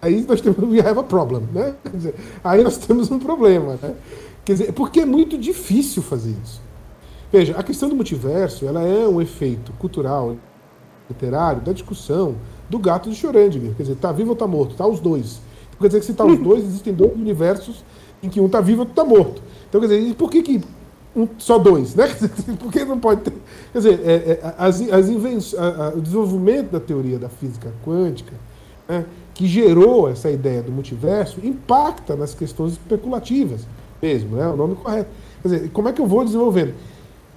aí 0.00 0.24
nós 0.26 0.40
temos 0.40 0.58
we 0.68 0.80
have 0.80 0.98
a 0.98 1.02
problem, 1.02 1.42
né? 1.52 1.74
Dizer, 1.92 2.14
aí 2.42 2.64
nós 2.64 2.78
temos 2.78 3.10
um 3.10 3.18
problema, 3.18 3.78
né? 3.80 3.94
Quer 4.44 4.52
dizer, 4.54 4.72
porque 4.72 5.00
é 5.00 5.06
muito 5.06 5.38
difícil 5.38 6.02
fazer 6.02 6.34
isso. 6.42 6.60
Veja, 7.32 7.56
a 7.56 7.62
questão 7.62 7.88
do 7.88 7.96
multiverso, 7.96 8.66
ela 8.66 8.82
é 8.82 9.08
um 9.08 9.20
efeito 9.20 9.72
cultural, 9.78 10.36
literário, 11.08 11.62
da 11.62 11.72
discussão 11.72 12.36
do 12.68 12.78
gato 12.78 13.08
de 13.08 13.16
Schrödinger. 13.16 13.74
Quer 13.74 13.84
dizer, 13.84 13.96
tá 13.96 14.12
vivo 14.12 14.30
ou 14.30 14.36
tá 14.36 14.46
morto? 14.46 14.74
Tá 14.74 14.86
os 14.86 15.00
dois. 15.00 15.40
Então, 15.70 15.80
quer 15.80 15.86
dizer 15.86 16.00
que 16.00 16.06
se 16.06 16.12
tá 16.12 16.26
os 16.26 16.36
dois, 16.40 16.62
existem 16.62 16.92
dois 16.92 17.14
universos 17.14 17.82
em 18.22 18.28
que 18.28 18.38
um 18.38 18.50
tá 18.50 18.60
vivo 18.60 18.80
e 18.80 18.80
outro 18.80 18.94
tá 18.94 19.04
morto. 19.04 19.42
Então, 19.66 19.80
quer 19.80 19.88
dizer, 19.88 20.14
por 20.14 20.30
que 20.30 20.42
que 20.42 20.60
um, 21.16 21.26
só 21.38 21.58
dois, 21.58 21.94
né? 21.94 22.06
Por 22.58 22.72
que 22.72 22.84
não 22.84 22.98
pode 22.98 23.20
ter? 23.20 23.34
Quer 23.72 23.78
dizer, 23.78 24.00
é, 24.02 24.12
é, 24.14 24.54
as, 24.56 24.80
as 24.90 25.08
invenções, 25.10 25.60
a, 25.60 25.88
a, 25.88 25.88
o 25.90 26.00
desenvolvimento 26.00 26.70
da 26.70 26.80
teoria 26.80 27.18
da 27.18 27.28
física 27.28 27.70
quântica, 27.84 28.32
né, 28.88 29.04
que 29.34 29.46
gerou 29.46 30.08
essa 30.08 30.30
ideia 30.30 30.62
do 30.62 30.72
multiverso, 30.72 31.38
impacta 31.44 32.16
nas 32.16 32.34
questões 32.34 32.72
especulativas 32.72 33.66
mesmo, 34.00 34.36
né? 34.36 34.48
O 34.48 34.56
nome 34.56 34.74
correto. 34.74 35.10
Quer 35.42 35.48
dizer, 35.48 35.70
como 35.70 35.88
é 35.88 35.92
que 35.92 36.00
eu 36.00 36.06
vou 36.06 36.24
desenvolvendo? 36.24 36.74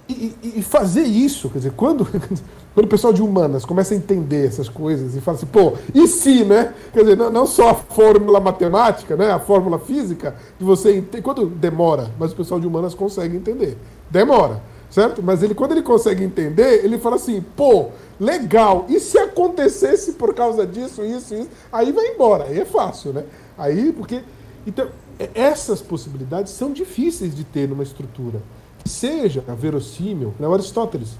E, 0.08 0.34
e, 0.58 0.62
fazer 0.62 1.02
isso, 1.02 1.50
quer 1.50 1.58
dizer, 1.58 1.72
quando 1.72 2.06
quando 2.76 2.86
o 2.86 2.88
pessoal 2.88 3.10
de 3.10 3.22
humanas 3.22 3.64
começa 3.64 3.94
a 3.94 3.96
entender 3.96 4.46
essas 4.46 4.68
coisas 4.68 5.16
e 5.16 5.20
fala 5.22 5.38
assim, 5.38 5.46
pô, 5.46 5.72
e 5.94 6.06
se, 6.06 6.44
né? 6.44 6.74
Quer 6.92 7.00
dizer, 7.00 7.16
não, 7.16 7.30
não 7.30 7.46
só 7.46 7.70
a 7.70 7.74
fórmula 7.74 8.38
matemática, 8.38 9.16
né? 9.16 9.32
A 9.32 9.38
fórmula 9.38 9.78
física, 9.78 10.36
de 10.58 10.64
você 10.64 10.96
entender. 10.96 11.22
Quando 11.22 11.46
demora, 11.46 12.10
mas 12.18 12.32
o 12.32 12.36
pessoal 12.36 12.60
de 12.60 12.66
humanas 12.66 12.94
consegue 12.94 13.34
entender. 13.34 13.78
Demora, 14.10 14.60
certo? 14.90 15.22
Mas 15.22 15.42
ele, 15.42 15.54
quando 15.54 15.72
ele 15.72 15.80
consegue 15.80 16.22
entender, 16.22 16.84
ele 16.84 16.98
fala 16.98 17.16
assim, 17.16 17.42
pô, 17.56 17.88
legal, 18.20 18.84
e 18.90 19.00
se 19.00 19.18
acontecesse 19.18 20.12
por 20.12 20.34
causa 20.34 20.66
disso, 20.66 21.02
isso, 21.02 21.34
isso? 21.34 21.48
Aí 21.72 21.90
vai 21.92 22.08
embora, 22.08 22.44
aí 22.44 22.60
é 22.60 22.66
fácil, 22.66 23.12
né? 23.14 23.24
Aí, 23.56 23.90
porque. 23.90 24.20
Então, 24.66 24.88
essas 25.34 25.80
possibilidades 25.80 26.52
são 26.52 26.72
difíceis 26.72 27.34
de 27.34 27.42
ter 27.42 27.66
numa 27.66 27.82
estrutura. 27.82 28.42
Seja 28.86 29.42
verossímil, 29.58 30.34
né? 30.38 30.46
O 30.46 30.54
Aristóteles 30.54 31.16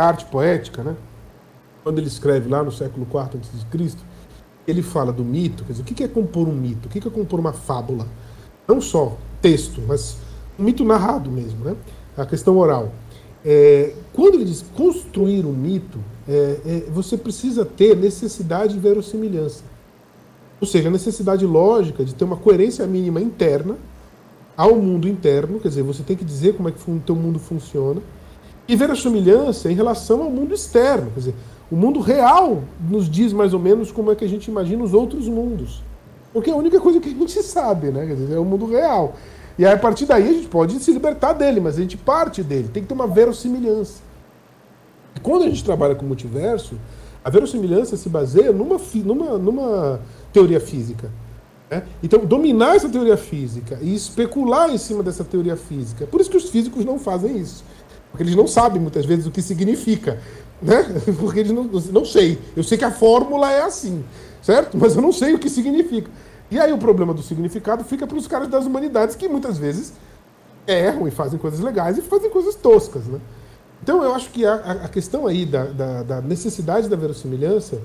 a 0.00 0.06
arte 0.06 0.24
poética, 0.26 0.82
né? 0.82 0.94
quando 1.82 1.98
ele 1.98 2.08
escreve 2.08 2.48
lá 2.48 2.62
no 2.62 2.72
século 2.72 3.06
IV 3.06 3.40
a.C., 3.40 3.96
ele 4.66 4.82
fala 4.82 5.12
do 5.12 5.24
mito, 5.24 5.64
quer 5.64 5.72
dizer, 5.72 5.82
o 5.82 5.86
que 5.86 6.02
é 6.02 6.08
compor 6.08 6.48
um 6.48 6.52
mito? 6.52 6.88
O 6.88 6.90
que 6.90 6.98
é 6.98 7.10
compor 7.10 7.38
uma 7.38 7.52
fábula? 7.52 8.08
Não 8.66 8.80
só 8.80 9.16
texto, 9.40 9.80
mas 9.86 10.16
um 10.58 10.64
mito 10.64 10.84
narrado 10.84 11.30
mesmo, 11.30 11.64
né? 11.64 11.76
a 12.16 12.26
questão 12.26 12.58
oral. 12.58 12.92
É, 13.44 13.94
quando 14.12 14.34
ele 14.34 14.44
diz 14.44 14.64
construir 14.74 15.46
um 15.46 15.52
mito, 15.52 16.00
é, 16.28 16.60
é, 16.66 16.90
você 16.90 17.16
precisa 17.16 17.64
ter 17.64 17.96
necessidade 17.96 18.74
de 18.74 18.80
verossimilhança. 18.80 19.62
Ou 20.60 20.66
seja, 20.66 20.88
a 20.88 20.90
necessidade 20.90 21.46
lógica 21.46 22.04
de 22.04 22.12
ter 22.12 22.24
uma 22.24 22.36
coerência 22.36 22.84
mínima 22.88 23.20
interna 23.20 23.76
ao 24.56 24.74
mundo 24.76 25.08
interno, 25.08 25.60
quer 25.60 25.68
dizer, 25.68 25.82
você 25.82 26.02
tem 26.02 26.16
que 26.16 26.24
dizer 26.24 26.54
como 26.54 26.68
é 26.68 26.72
que 26.72 26.90
o 26.90 27.00
teu 27.00 27.14
mundo 27.14 27.38
funciona, 27.38 28.00
e 28.68 28.74
ver 28.74 28.90
a 28.90 28.96
semelhança 28.96 29.70
em 29.70 29.74
relação 29.74 30.22
ao 30.22 30.30
mundo 30.30 30.54
externo. 30.54 31.10
Quer 31.12 31.20
dizer, 31.20 31.34
o 31.70 31.76
mundo 31.76 32.00
real 32.00 32.62
nos 32.80 33.08
diz 33.08 33.32
mais 33.32 33.52
ou 33.52 33.60
menos 33.60 33.92
como 33.92 34.10
é 34.10 34.14
que 34.14 34.24
a 34.24 34.28
gente 34.28 34.48
imagina 34.48 34.82
os 34.82 34.94
outros 34.94 35.28
mundos. 35.28 35.82
Porque 36.32 36.50
é 36.50 36.52
a 36.52 36.56
única 36.56 36.80
coisa 36.80 37.00
que 37.00 37.08
a 37.08 37.12
gente 37.12 37.42
sabe, 37.42 37.90
né? 37.90 38.06
Quer 38.06 38.14
dizer, 38.14 38.34
é 38.34 38.38
o 38.38 38.44
mundo 38.44 38.66
real. 38.66 39.14
E 39.58 39.64
aí, 39.64 39.72
a 39.72 39.78
partir 39.78 40.04
daí 40.04 40.28
a 40.28 40.32
gente 40.32 40.48
pode 40.48 40.78
se 40.80 40.92
libertar 40.92 41.32
dele, 41.32 41.60
mas 41.60 41.78
a 41.78 41.80
gente 41.80 41.96
parte 41.96 42.42
dele. 42.42 42.68
Tem 42.72 42.82
que 42.82 42.88
ter 42.88 42.94
uma 42.94 43.06
verossimilhança. 43.06 44.02
E 45.14 45.20
quando 45.20 45.44
a 45.44 45.48
gente 45.48 45.64
trabalha 45.64 45.94
com 45.94 46.04
multiverso, 46.04 46.78
a 47.24 47.30
verossimilhança 47.30 47.96
se 47.96 48.08
baseia 48.08 48.52
numa, 48.52 48.78
numa, 49.04 49.38
numa 49.38 50.00
teoria 50.32 50.60
física. 50.60 51.10
Né? 51.70 51.82
Então, 52.02 52.24
dominar 52.24 52.76
essa 52.76 52.88
teoria 52.88 53.16
física 53.16 53.78
e 53.80 53.94
especular 53.94 54.70
em 54.70 54.78
cima 54.78 55.02
dessa 55.02 55.24
teoria 55.24 55.56
física. 55.56 56.06
Por 56.06 56.20
isso 56.20 56.30
que 56.30 56.36
os 56.36 56.50
físicos 56.50 56.84
não 56.84 56.98
fazem 56.98 57.38
isso. 57.38 57.64
Porque 58.10 58.22
eles 58.22 58.36
não 58.36 58.46
sabem 58.46 58.80
muitas 58.80 59.04
vezes 59.04 59.26
o 59.26 59.30
que 59.30 59.42
significa. 59.42 60.20
Né? 60.60 60.84
Porque 61.18 61.40
eles 61.40 61.52
não, 61.52 61.64
não 61.64 62.04
sei. 62.04 62.38
Eu 62.56 62.62
sei 62.62 62.78
que 62.78 62.84
a 62.84 62.90
fórmula 62.90 63.50
é 63.50 63.62
assim, 63.62 64.04
certo? 64.40 64.76
Mas 64.76 64.94
eu 64.94 65.02
não 65.02 65.12
sei 65.12 65.34
o 65.34 65.38
que 65.38 65.50
significa. 65.50 66.10
E 66.50 66.58
aí 66.58 66.72
o 66.72 66.78
problema 66.78 67.12
do 67.12 67.22
significado 67.22 67.84
fica 67.84 68.06
para 68.06 68.16
os 68.16 68.26
caras 68.26 68.48
das 68.48 68.64
humanidades 68.64 69.16
que 69.16 69.28
muitas 69.28 69.58
vezes 69.58 69.92
erram 70.66 71.06
e 71.06 71.10
fazem 71.10 71.38
coisas 71.38 71.60
legais 71.60 71.98
e 71.98 72.02
fazem 72.02 72.30
coisas 72.30 72.54
toscas. 72.54 73.04
Né? 73.04 73.20
Então 73.82 74.02
eu 74.02 74.14
acho 74.14 74.30
que 74.30 74.44
a, 74.46 74.54
a 74.54 74.88
questão 74.88 75.26
aí 75.26 75.44
da, 75.44 75.64
da, 75.64 76.02
da, 76.02 76.20
necessidade 76.20 76.88
da 76.88 76.96
verossimilhança 76.96 77.80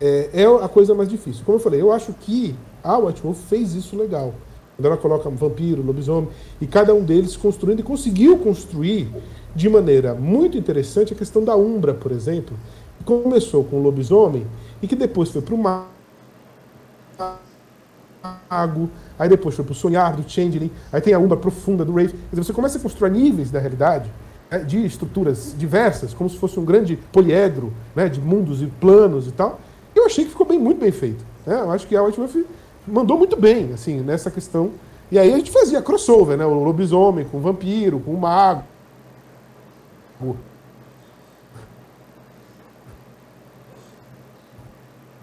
é, 0.00 0.30
é, 0.32 0.44
a 0.44 0.68
coisa 0.68 0.94
mais 0.94 1.08
difícil. 1.08 1.42
Como 1.44 1.56
eu 1.56 1.62
falei, 1.62 1.80
eu 1.80 1.92
acho 1.92 2.12
que 2.12 2.54
a 2.82 2.98
White 2.98 3.22
Wolf 3.22 3.38
fez 3.48 3.74
isso 3.74 3.96
legal. 3.96 4.34
Quando 4.76 4.86
ela 4.86 4.96
coloca 4.96 5.30
vampiro, 5.30 5.82
lobisomem, 5.82 6.28
e 6.60 6.66
cada 6.66 6.94
um 6.94 7.02
deles 7.02 7.36
construindo 7.36 7.80
e 7.80 7.82
conseguiu 7.82 8.38
construir 8.38 9.10
de 9.54 9.68
maneira 9.70 10.14
muito 10.14 10.58
interessante 10.58 11.14
a 11.14 11.16
questão 11.16 11.42
da 11.42 11.56
Umbra, 11.56 11.94
por 11.94 12.12
exemplo, 12.12 12.54
que 12.98 13.04
começou 13.04 13.64
com 13.64 13.76
o 13.76 13.82
lobisomem 13.82 14.46
e 14.82 14.86
que 14.86 14.94
depois 14.94 15.30
foi 15.30 15.40
para 15.40 15.54
o 15.54 15.58
mago, 15.58 15.88
aí 19.18 19.30
depois 19.30 19.54
foi 19.54 19.64
para 19.64 19.72
o 19.72 19.74
sonhar 19.74 20.14
do 20.14 20.28
Changeling, 20.28 20.70
aí 20.92 21.00
tem 21.00 21.14
a 21.14 21.18
Umbra 21.18 21.38
profunda 21.38 21.82
do 21.82 21.94
Rave. 21.94 22.12
Quer 22.12 22.18
dizer, 22.32 22.44
você 22.44 22.52
começa 22.52 22.76
a 22.76 22.80
construir 22.82 23.10
níveis 23.10 23.50
da 23.50 23.58
realidade 23.58 24.12
né, 24.50 24.58
de 24.58 24.84
estruturas 24.84 25.54
diversas, 25.56 26.12
como 26.12 26.28
se 26.28 26.36
fosse 26.36 26.60
um 26.60 26.64
grande 26.66 26.96
poliedro 27.10 27.72
né, 27.94 28.10
de 28.10 28.20
mundos 28.20 28.60
e 28.60 28.66
planos 28.66 29.26
e 29.26 29.32
tal. 29.32 29.58
Eu 30.06 30.08
achei 30.08 30.24
que 30.24 30.30
ficou 30.30 30.46
bem, 30.46 30.56
muito 30.56 30.78
bem 30.78 30.92
feito. 30.92 31.24
Né? 31.44 31.60
Eu 31.60 31.72
acho 31.72 31.84
que 31.84 31.96
a 31.96 32.02
White 32.02 32.46
mandou 32.86 33.18
muito 33.18 33.36
bem 33.36 33.72
assim 33.72 34.00
nessa 34.00 34.30
questão. 34.30 34.70
E 35.10 35.18
aí 35.18 35.32
a 35.32 35.36
gente 35.36 35.50
fazia 35.50 35.82
crossover, 35.82 36.36
né? 36.38 36.46
O 36.46 36.62
lobisomem 36.62 37.24
com 37.24 37.38
o 37.38 37.40
vampiro, 37.40 37.98
com 37.98 38.12
o 38.12 38.20
mago, 38.20 38.62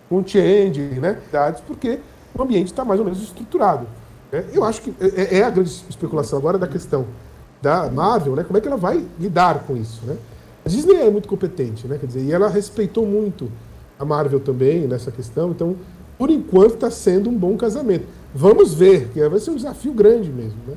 com 0.10 0.26
change, 0.26 0.82
né? 1.00 1.18
Porque 1.66 2.00
o 2.36 2.42
ambiente 2.42 2.68
está 2.68 2.84
mais 2.84 3.00
ou 3.00 3.06
menos 3.06 3.22
estruturado. 3.22 3.88
Né? 4.32 4.44
Eu 4.52 4.66
acho 4.66 4.82
que 4.82 4.94
é, 5.00 5.40
é, 5.40 5.44
a 5.44 5.50
grande 5.50 5.70
especulação 5.90 6.38
agora 6.38 6.58
da 6.58 6.68
questão 6.68 7.08
da 7.62 7.90
Marvel, 7.90 8.36
né? 8.36 8.44
Como 8.44 8.58
é 8.58 8.62
que 8.62 8.68
ela 8.68 8.78
vai 8.78 9.06
lidar 9.18 9.60
com 9.60 9.78
isso, 9.78 10.06
né? 10.06 10.18
A 10.66 10.70
Disney 10.70 10.98
é 10.98 11.10
muito 11.10 11.30
competente, 11.30 11.88
né? 11.88 11.98
Quer 11.98 12.08
dizer, 12.08 12.22
e 12.22 12.34
ela 12.34 12.50
respeitou 12.50 13.06
muito 13.06 13.50
a 14.04 14.06
Marvel 14.06 14.39
também 14.39 14.82
nessa 14.82 15.12
questão. 15.12 15.51
Então, 15.51 15.76
por 16.18 16.30
enquanto, 16.30 16.76
está 16.76 16.91
sendo 16.91 17.30
um 17.30 17.34
bom 17.34 17.58
casamento. 17.58 18.06
Vamos 18.34 18.74
ver, 18.74 19.10
que 19.10 19.28
vai 19.28 19.39
ser 19.39 19.51
um 19.51 19.56
desafio 19.56 19.93
grande 19.93 20.30
mesmo, 20.30 20.60
né? 20.68 20.76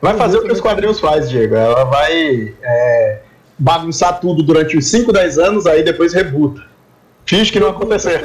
Vai 0.00 0.16
fazer 0.16 0.38
o 0.38 0.44
que 0.44 0.52
os 0.52 0.60
quadrinhos 0.60 1.00
faz, 1.00 1.28
Diego. 1.28 1.56
Ela 1.56 1.84
vai 1.84 2.54
é, 2.62 3.20
bagunçar 3.58 4.20
tudo 4.20 4.42
durante 4.42 4.76
uns 4.76 4.86
5, 4.86 5.12
10 5.12 5.38
anos, 5.38 5.66
aí 5.66 5.82
depois 5.82 6.14
rebuta. 6.14 6.62
Finge 7.26 7.52
que 7.52 7.60
não 7.60 7.68
aconteceu. 7.68 8.20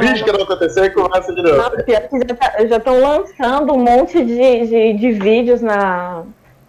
Finge 0.00 0.22
que 0.22 0.32
não 0.32 0.42
aconteceu 0.42 0.84
e 0.84 0.90
começa 0.90 1.34
de 1.34 1.42
novo. 1.42 1.56
Não, 1.56 2.68
já 2.68 2.76
estão 2.76 2.78
tá, 2.78 3.08
lançando 3.08 3.72
um 3.72 3.78
monte 3.78 4.24
de, 4.24 4.66
de, 4.66 4.92
de, 4.92 5.12
vídeos 5.12 5.60
na, 5.60 6.22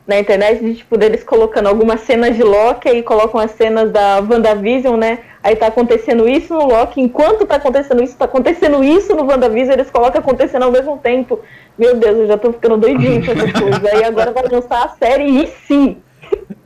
na 0.10 0.20
internet 0.20 0.60
de 0.60 0.74
tipo 0.74 0.97
deles 0.97 1.24
colocando 1.24 1.68
algumas 1.68 2.01
cenas 2.01 2.36
de 2.36 2.41
Loki 2.41 2.89
e 2.89 3.03
colocam 3.03 3.39
as 3.39 3.51
cenas 3.51 3.91
da 3.91 4.20
WandaVision, 4.20 4.97
né? 4.97 5.20
Aí 5.43 5.55
tá 5.55 5.68
acontecendo 5.68 6.28
isso 6.28 6.51
no 6.51 6.66
Loki, 6.66 6.99
enquanto 6.99 7.45
tá 7.45 7.57
acontecendo 7.57 8.01
isso, 8.01 8.18
tá 8.18 8.26
acontecendo 8.26 8.84
isso 8.84 9.16
no 9.16 9.24
WandaVision, 9.24 9.74
eles 9.74 9.91
colocam 9.91 10.20
acontecendo 10.20 10.64
ao 10.64 10.72
mesmo 10.72 10.97
tempo. 10.97 11.39
Meu 11.78 11.95
Deus, 11.95 12.18
eu 12.18 12.28
já 12.28 12.39
tô 12.39 12.51
ficando 12.51 12.76
doidinho 12.78 13.24
com 13.24 13.32
essas 13.34 13.51
coisas. 13.62 13.86
Aí 13.86 14.03
agora 14.03 14.32
vai 14.32 14.47
lançar 14.47 14.84
a 14.84 14.89
série 14.89 15.43
e 15.43 15.47
sim. 15.68 15.97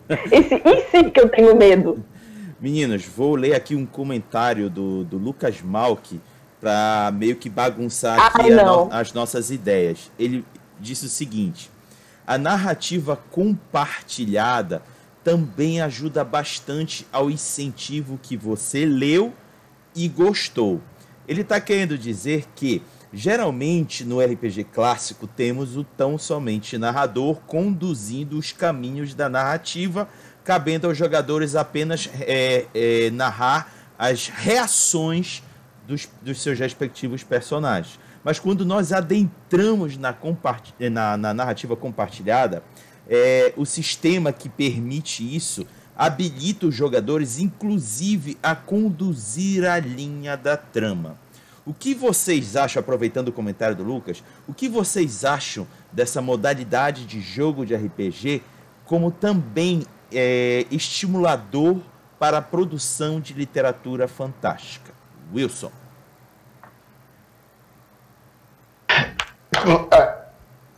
Esse 0.32 0.56
e 0.56 0.82
sim 0.89 1.10
que 1.10 1.20
eu 1.20 1.28
tenho 1.28 1.54
medo. 1.54 2.02
Meninos, 2.62 3.06
vou 3.06 3.36
ler 3.36 3.56
aqui 3.56 3.76
um 3.76 3.86
comentário 3.86 4.70
do, 4.70 5.04
do 5.04 5.18
Lucas 5.18 5.62
Malk 5.62 6.18
para 6.62 7.12
meio 7.14 7.36
que 7.36 7.50
bagunçar 7.50 8.18
aqui 8.18 8.50
no, 8.50 8.88
as 8.89 9.12
nossas 9.12 9.52
ideias. 9.52 10.10
Ele 10.18 10.46
disse 10.80 11.08
o 11.08 11.10
seguinte: 11.10 11.72
a 12.26 12.38
narrativa 12.38 13.15
compartilhada 13.32 14.82
também 15.24 15.82
ajuda 15.82 16.24
bastante 16.24 17.07
ao 17.11 17.30
incentivo 17.30 18.19
que 18.21 18.36
você 18.36 18.86
leu 18.86 19.34
e 19.95 20.07
gostou. 20.07 20.82
Ele 21.28 21.41
está 21.41 21.61
querendo 21.61 21.97
dizer 21.97 22.45
que 22.55 22.82
Geralmente 23.15 24.03
no 24.03 24.19
RPG 24.19 24.63
clássico 24.74 25.28
temos 25.28 25.78
o 25.78 25.84
tão 25.84 26.17
somente 26.17 26.80
narrador 26.80 27.36
conduzindo 27.45 28.39
os 28.39 28.51
caminhos 28.51 29.13
da 29.13 29.30
narrativa, 29.30 30.09
cabendo 30.43 30.88
aos 30.88 30.97
jogadores 30.97 31.55
apenas 31.55 32.09
é, 32.21 32.65
é, 32.74 33.11
narrar 33.11 33.71
as 33.99 34.30
reações 34.30 35.43
dos, 35.88 36.09
dos 36.24 36.41
seus 36.41 36.57
respectivos 36.57 37.24
personagens. 37.24 37.99
Mas 38.24 38.39
quando 38.39 38.65
nós 38.65 38.93
adentramos 38.93 39.97
na, 39.97 40.15
na, 40.89 41.17
na 41.17 41.34
narrativa 41.34 41.76
compartilhada, 41.76 42.63
é, 43.07 43.53
o 43.57 43.65
sistema 43.65 44.32
que 44.32 44.47
permite 44.47 45.36
isso 45.36 45.67
habilita 45.95 46.65
os 46.65 46.76
jogadores, 46.76 47.38
inclusive, 47.38 48.38
a 48.41 48.55
conduzir 48.55 49.65
a 49.65 49.80
linha 49.80 50.36
da 50.36 50.57
trama. 50.57 51.17
O 51.65 51.74
que 51.74 51.93
vocês 51.93 52.55
acham, 52.55 52.80
aproveitando 52.80 53.30
o 53.30 53.32
comentário 53.32 53.76
do 53.76 53.84
Lucas, 53.84 54.24
o 54.47 54.53
que 54.53 54.67
vocês 54.67 55.24
acham 55.24 55.67
dessa 55.91 56.21
modalidade 56.21 57.05
de 57.05 57.21
jogo 57.21 57.65
de 57.65 57.76
RPG 57.76 58.41
como 58.86 59.11
também 59.11 59.84
é, 60.11 60.65
estimulador 60.69 61.78
para 62.19 62.39
a 62.39 62.41
produção 62.41 63.21
de 63.21 63.34
literatura 63.34 64.07
fantástica? 64.07 64.93
Wilson. 65.34 65.71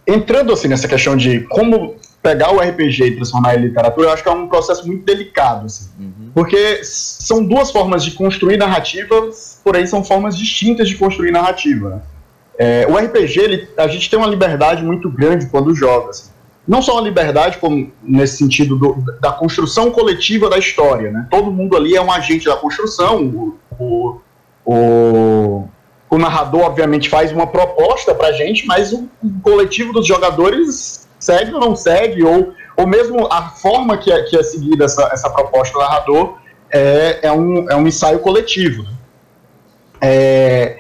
Entrando 0.07 0.53
assim 0.53 0.67
nessa 0.67 0.87
questão 0.87 1.15
de 1.15 1.41
como 1.41 1.95
pegar 2.21 2.51
o 2.51 2.59
RPG 2.59 3.03
e 3.03 3.15
transformar 3.15 3.55
em 3.55 3.61
literatura, 3.61 4.07
eu 4.07 4.13
acho 4.13 4.23
que 4.23 4.29
é 4.29 4.31
um 4.31 4.47
processo 4.47 4.87
muito 4.87 5.05
delicado, 5.05 5.67
assim, 5.67 5.91
uhum. 5.99 6.31
porque 6.33 6.83
são 6.83 7.45
duas 7.45 7.71
formas 7.71 8.03
de 8.03 8.11
construir 8.11 8.57
narrativas, 8.57 9.61
porém 9.63 9.85
são 9.85 10.03
formas 10.03 10.35
distintas 10.35 10.89
de 10.89 10.95
construir 10.95 11.31
narrativa. 11.31 11.89
Né? 11.89 12.01
É, 12.57 12.87
o 12.89 12.95
RPG, 12.97 13.39
ele, 13.39 13.67
a 13.77 13.87
gente 13.87 14.09
tem 14.09 14.17
uma 14.17 14.27
liberdade 14.27 14.83
muito 14.83 15.09
grande 15.09 15.45
quando 15.47 15.75
joga. 15.75 16.09
Assim. 16.09 16.31
Não 16.67 16.81
só 16.81 16.93
uma 16.93 17.01
liberdade, 17.01 17.57
como 17.59 17.91
nesse 18.01 18.37
sentido 18.37 18.75
do, 18.75 18.93
da 19.19 19.31
construção 19.31 19.91
coletiva 19.91 20.49
da 20.49 20.57
história. 20.57 21.11
Né? 21.11 21.27
Todo 21.29 21.51
mundo 21.51 21.75
ali 21.75 21.95
é 21.95 22.01
um 22.01 22.11
agente 22.11 22.45
da 22.45 22.55
construção. 22.55 23.23
O, 23.23 23.57
o, 23.77 24.21
o, 24.65 25.69
o 26.15 26.17
narrador, 26.17 26.61
obviamente, 26.61 27.09
faz 27.09 27.31
uma 27.31 27.45
proposta 27.45 28.15
para 28.15 28.29
a 28.29 28.31
gente, 28.31 28.65
mas 28.65 28.93
o, 28.93 29.09
coletivo 29.43 29.91
dos 29.91 30.07
jogadores 30.07 31.07
segue 31.19 31.53
ou 31.53 31.59
não 31.59 31.75
segue, 31.75 32.23
ou, 32.23 32.53
ou 32.77 32.87
mesmo 32.87 33.27
a 33.31 33.49
forma 33.49 33.97
que 33.97 34.11
é, 34.11 34.23
que 34.23 34.37
é 34.37 34.43
seguida 34.43 34.85
essa, 34.85 35.09
essa 35.11 35.29
proposta 35.29 35.73
do 35.73 35.79
narrador 35.79 36.37
é, 36.71 37.19
é, 37.23 37.31
um, 37.31 37.69
é 37.69 37.75
um 37.75 37.85
ensaio 37.85 38.19
coletivo. 38.19 38.83
Né? 38.83 38.89
É, 40.01 40.77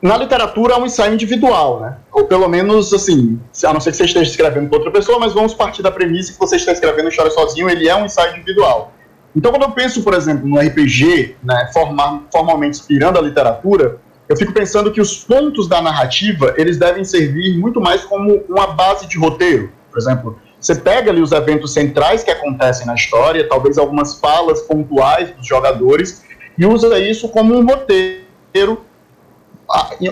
na 0.00 0.16
literatura 0.16 0.74
é 0.74 0.76
um 0.78 0.86
ensaio 0.86 1.14
individual, 1.14 1.80
né? 1.80 1.96
Ou 2.12 2.24
pelo 2.26 2.48
menos, 2.48 2.92
assim, 2.92 3.40
a 3.64 3.72
não 3.72 3.80
ser 3.80 3.90
que 3.90 3.96
você 3.96 4.04
esteja 4.04 4.30
escrevendo 4.30 4.68
com 4.68 4.76
outra 4.76 4.90
pessoa, 4.90 5.18
mas 5.18 5.32
vamos 5.32 5.54
partir 5.54 5.82
da 5.82 5.90
premissa 5.90 6.32
que 6.32 6.38
você 6.38 6.56
está 6.56 6.72
escrevendo 6.72 7.08
história 7.08 7.30
sozinho, 7.30 7.68
ele 7.68 7.88
é 7.88 7.96
um 7.96 8.04
ensaio 8.04 8.36
individual. 8.36 8.92
Então, 9.34 9.50
quando 9.50 9.62
eu 9.62 9.70
penso, 9.70 10.02
por 10.02 10.14
exemplo, 10.14 10.46
no 10.46 10.58
RPG, 10.60 11.36
né, 11.42 11.70
formar, 11.72 12.22
formalmente 12.30 12.78
inspirando 12.78 13.18
a 13.18 13.22
literatura, 13.22 13.98
eu 14.32 14.36
fico 14.36 14.52
pensando 14.52 14.90
que 14.90 15.00
os 15.00 15.18
pontos 15.18 15.68
da 15.68 15.82
narrativa, 15.82 16.54
eles 16.56 16.78
devem 16.78 17.04
servir 17.04 17.58
muito 17.58 17.82
mais 17.82 18.02
como 18.02 18.42
uma 18.48 18.68
base 18.68 19.06
de 19.06 19.18
roteiro. 19.18 19.70
Por 19.90 19.98
exemplo, 19.98 20.38
você 20.58 20.74
pega 20.74 21.10
ali 21.10 21.20
os 21.20 21.32
eventos 21.32 21.74
centrais 21.74 22.24
que 22.24 22.30
acontecem 22.30 22.86
na 22.86 22.94
história, 22.94 23.46
talvez 23.46 23.76
algumas 23.76 24.18
falas 24.18 24.62
pontuais 24.62 25.30
dos 25.32 25.46
jogadores, 25.46 26.24
e 26.56 26.64
usa 26.64 26.98
isso 26.98 27.28
como 27.28 27.54
um 27.54 27.66
roteiro 27.66 28.80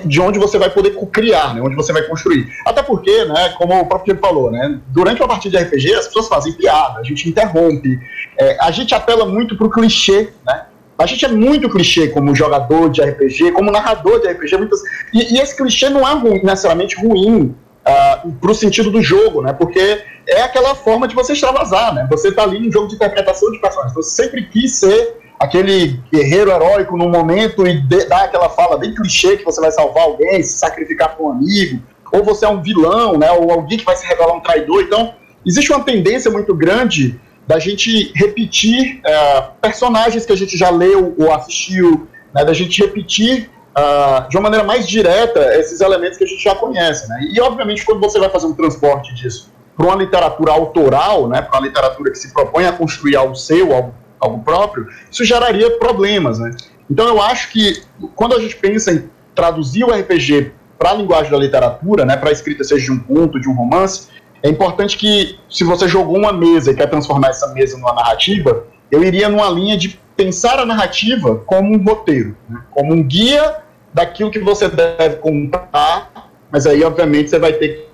de 0.05 0.21
onde 0.21 0.39
você 0.39 0.59
vai 0.59 0.69
poder 0.69 0.99
criar, 1.11 1.55
né, 1.55 1.63
onde 1.63 1.75
você 1.75 1.91
vai 1.91 2.03
construir. 2.03 2.47
Até 2.67 2.83
porque, 2.83 3.25
né, 3.25 3.55
como 3.57 3.79
o 3.79 3.87
próprio 3.87 4.13
Diego 4.13 4.21
falou, 4.27 4.51
né, 4.51 4.81
durante 4.89 5.23
uma 5.23 5.29
partida 5.29 5.59
de 5.59 5.65
RPG 5.65 5.95
as 5.95 6.07
pessoas 6.09 6.29
fazem 6.29 6.53
piada, 6.53 7.01
a 7.01 7.03
gente 7.03 7.27
interrompe, 7.27 7.99
é, 8.39 8.59
a 8.61 8.71
gente 8.71 8.95
apela 8.95 9.25
muito 9.25 9.57
para 9.57 9.67
o 9.67 9.71
clichê, 9.71 10.31
né? 10.47 10.67
A 11.01 11.07
gente 11.07 11.25
é 11.25 11.29
muito 11.29 11.67
clichê 11.71 12.09
como 12.09 12.37
jogador 12.37 12.91
de 12.91 13.01
RPG, 13.01 13.53
como 13.53 13.71
narrador 13.71 14.21
de 14.21 14.29
RPG, 14.29 14.59
muitas, 14.59 14.83
e, 15.15 15.35
e 15.35 15.41
esse 15.41 15.57
clichê 15.57 15.89
não 15.89 16.07
é 16.07 16.13
ruim, 16.13 16.43
necessariamente 16.43 16.95
ruim 17.01 17.45
uh, 17.45 17.55
ah, 17.87 18.23
para 18.39 18.51
o 18.51 18.55
sentido 18.55 18.91
do 18.91 19.03
jogo, 19.03 19.41
né? 19.41 19.55
Porque 19.55 20.03
é 20.29 20.43
aquela 20.43 20.75
forma 20.75 21.09
de 21.09 21.15
você 21.15 21.33
extravasar, 21.33 21.95
né? 21.95 22.07
Você 22.11 22.29
está 22.29 22.43
ali 22.43 22.59
num 22.59 22.71
jogo 22.71 22.87
de 22.87 22.97
interpretação 22.97 23.51
de 23.51 23.59
personagens, 23.63 23.95
você 23.95 24.23
sempre 24.23 24.47
quis 24.49 24.73
ser 24.73 25.17
aquele 25.39 25.99
guerreiro 26.13 26.51
heróico 26.51 26.95
no 26.99 27.09
momento 27.09 27.67
e 27.67 27.81
de, 27.81 28.05
dar 28.05 28.25
aquela 28.25 28.51
fala 28.51 28.77
bem 28.77 28.95
clichê 28.95 29.39
que 29.39 29.45
você 29.45 29.59
vai 29.59 29.73
salvar 29.73 30.03
alguém, 30.03 30.43
se 30.43 30.59
sacrificar 30.59 31.17
por 31.17 31.29
um 31.29 31.33
amigo, 31.33 31.81
ou 32.13 32.23
você 32.23 32.45
é 32.45 32.49
um 32.51 32.61
vilão, 32.61 33.17
né, 33.17 33.33
ou 33.33 33.51
alguém 33.51 33.79
que 33.79 33.87
vai 33.87 33.97
se 33.97 34.07
revelar 34.07 34.35
um 34.35 34.41
traidor. 34.41 34.83
Então, 34.83 35.15
existe 35.47 35.73
uma 35.73 35.83
tendência 35.83 36.31
muito 36.31 36.55
grande 36.55 37.19
da 37.51 37.59
gente 37.59 38.13
repetir 38.15 39.01
uh, 39.01 39.51
personagens 39.61 40.25
que 40.25 40.33
a 40.33 40.37
gente 40.37 40.57
já 40.57 40.71
leu 40.71 41.17
ou 41.19 41.33
assistiu, 41.33 42.07
né, 42.33 42.45
da 42.45 42.53
gente 42.53 42.81
repetir 42.81 43.51
uh, 43.77 44.29
de 44.29 44.37
uma 44.37 44.45
maneira 44.45 44.65
mais 44.65 44.87
direta 44.87 45.53
esses 45.57 45.81
elementos 45.81 46.17
que 46.17 46.23
a 46.23 46.27
gente 46.29 46.41
já 46.41 46.55
conhece. 46.55 47.09
Né? 47.09 47.29
E, 47.33 47.41
obviamente, 47.41 47.85
quando 47.85 47.99
você 47.99 48.21
vai 48.21 48.31
fazer 48.31 48.47
um 48.47 48.55
transporte 48.55 49.13
disso 49.17 49.53
para 49.77 49.85
uma 49.85 49.97
literatura 49.97 50.53
autoral, 50.53 51.29
né, 51.29 51.43
para 51.43 51.59
uma 51.59 51.67
literatura 51.67 52.13
que 52.13 52.19
se 52.19 52.33
propõe 52.33 52.67
a 52.67 52.73
construir 52.73 53.17
algo 53.17 53.35
seu, 53.35 53.75
algo 53.75 53.93
algo 54.21 54.45
próprio, 54.45 54.87
isso 55.11 55.25
geraria 55.25 55.79
problemas, 55.79 56.39
né? 56.39 56.51
Então 56.91 57.09
eu 57.09 57.21
acho 57.23 57.51
que 57.51 57.83
quando 58.15 58.37
a 58.37 58.39
gente 58.39 58.55
pensa 58.55 58.93
em 58.93 59.09
traduzir 59.35 59.83
o 59.83 59.91
RPG 59.91 60.53
para 60.79 60.91
a 60.91 60.95
linguagem 60.95 61.33
da 61.33 61.39
literatura, 61.39 62.05
né, 62.05 62.19
para 62.19 62.29
a 62.29 62.33
escrita 62.33 62.63
seja 62.63 62.85
de 62.85 62.93
um 62.93 63.01
conto, 63.01 63.41
de 63.41 63.49
um 63.49 63.55
romance, 63.55 64.09
é 64.43 64.49
importante 64.49 64.97
que 64.97 65.39
se 65.49 65.65
você 65.65 65.87
jogou 65.87 66.17
uma 66.17 66.33
mesa 66.33 66.71
e 66.71 66.75
quer 66.75 66.89
transformar 66.89 67.29
essa 67.29 67.49
mesa 67.53 67.77
numa 67.77 67.93
narrativa, 67.93 68.67
eu 68.91 69.03
iria 69.05 69.29
numa 69.29 69.49
linha 69.51 69.77
de 69.77 70.01
pensar 70.17 70.59
a 70.59 70.67
narrativa 70.67 71.37
como 71.47 71.75
um 71.75 71.83
roteiro, 71.83 72.37
né, 72.49 72.63
como 72.71 72.93
um 72.93 73.03
guia 73.03 73.63
daquilo 73.93 74.31
que 74.31 74.39
você 74.39 74.69
deve 74.69 75.17
contar, 75.17 76.31
mas 76.51 76.67
aí 76.67 76.83
obviamente 76.83 77.31
você 77.31 77.39
vai 77.39 77.53
ter 77.53 77.91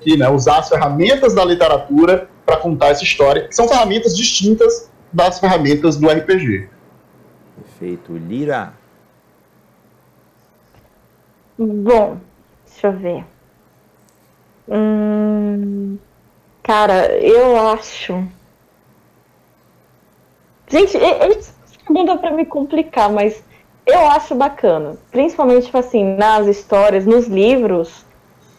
que 0.00 0.16
né, 0.16 0.28
usar 0.28 0.58
as 0.58 0.68
ferramentas 0.68 1.34
da 1.34 1.44
literatura 1.44 2.28
para 2.44 2.56
contar 2.56 2.88
essa 2.88 3.04
história, 3.04 3.46
que 3.48 3.54
são 3.54 3.68
ferramentas 3.68 4.16
distintas 4.16 4.90
das 5.12 5.38
ferramentas 5.38 5.96
do 5.96 6.08
RPG. 6.08 6.68
Perfeito. 7.56 8.16
Lira. 8.16 8.74
Bom, 11.58 12.18
deixa 12.66 12.88
eu 12.88 12.92
ver. 12.92 13.24
Hum, 14.68 15.98
cara, 16.62 17.16
eu 17.18 17.56
acho. 17.68 18.24
Gente, 20.68 20.96
eles 20.96 21.54
perguntam 21.84 22.18
para 22.18 22.30
me 22.30 22.46
complicar, 22.46 23.10
mas 23.10 23.44
eu 23.86 24.06
acho 24.08 24.34
bacana. 24.34 24.96
Principalmente, 25.10 25.66
tipo 25.66 25.78
assim, 25.78 26.16
nas 26.16 26.46
histórias, 26.46 27.04
nos 27.04 27.26
livros, 27.26 28.04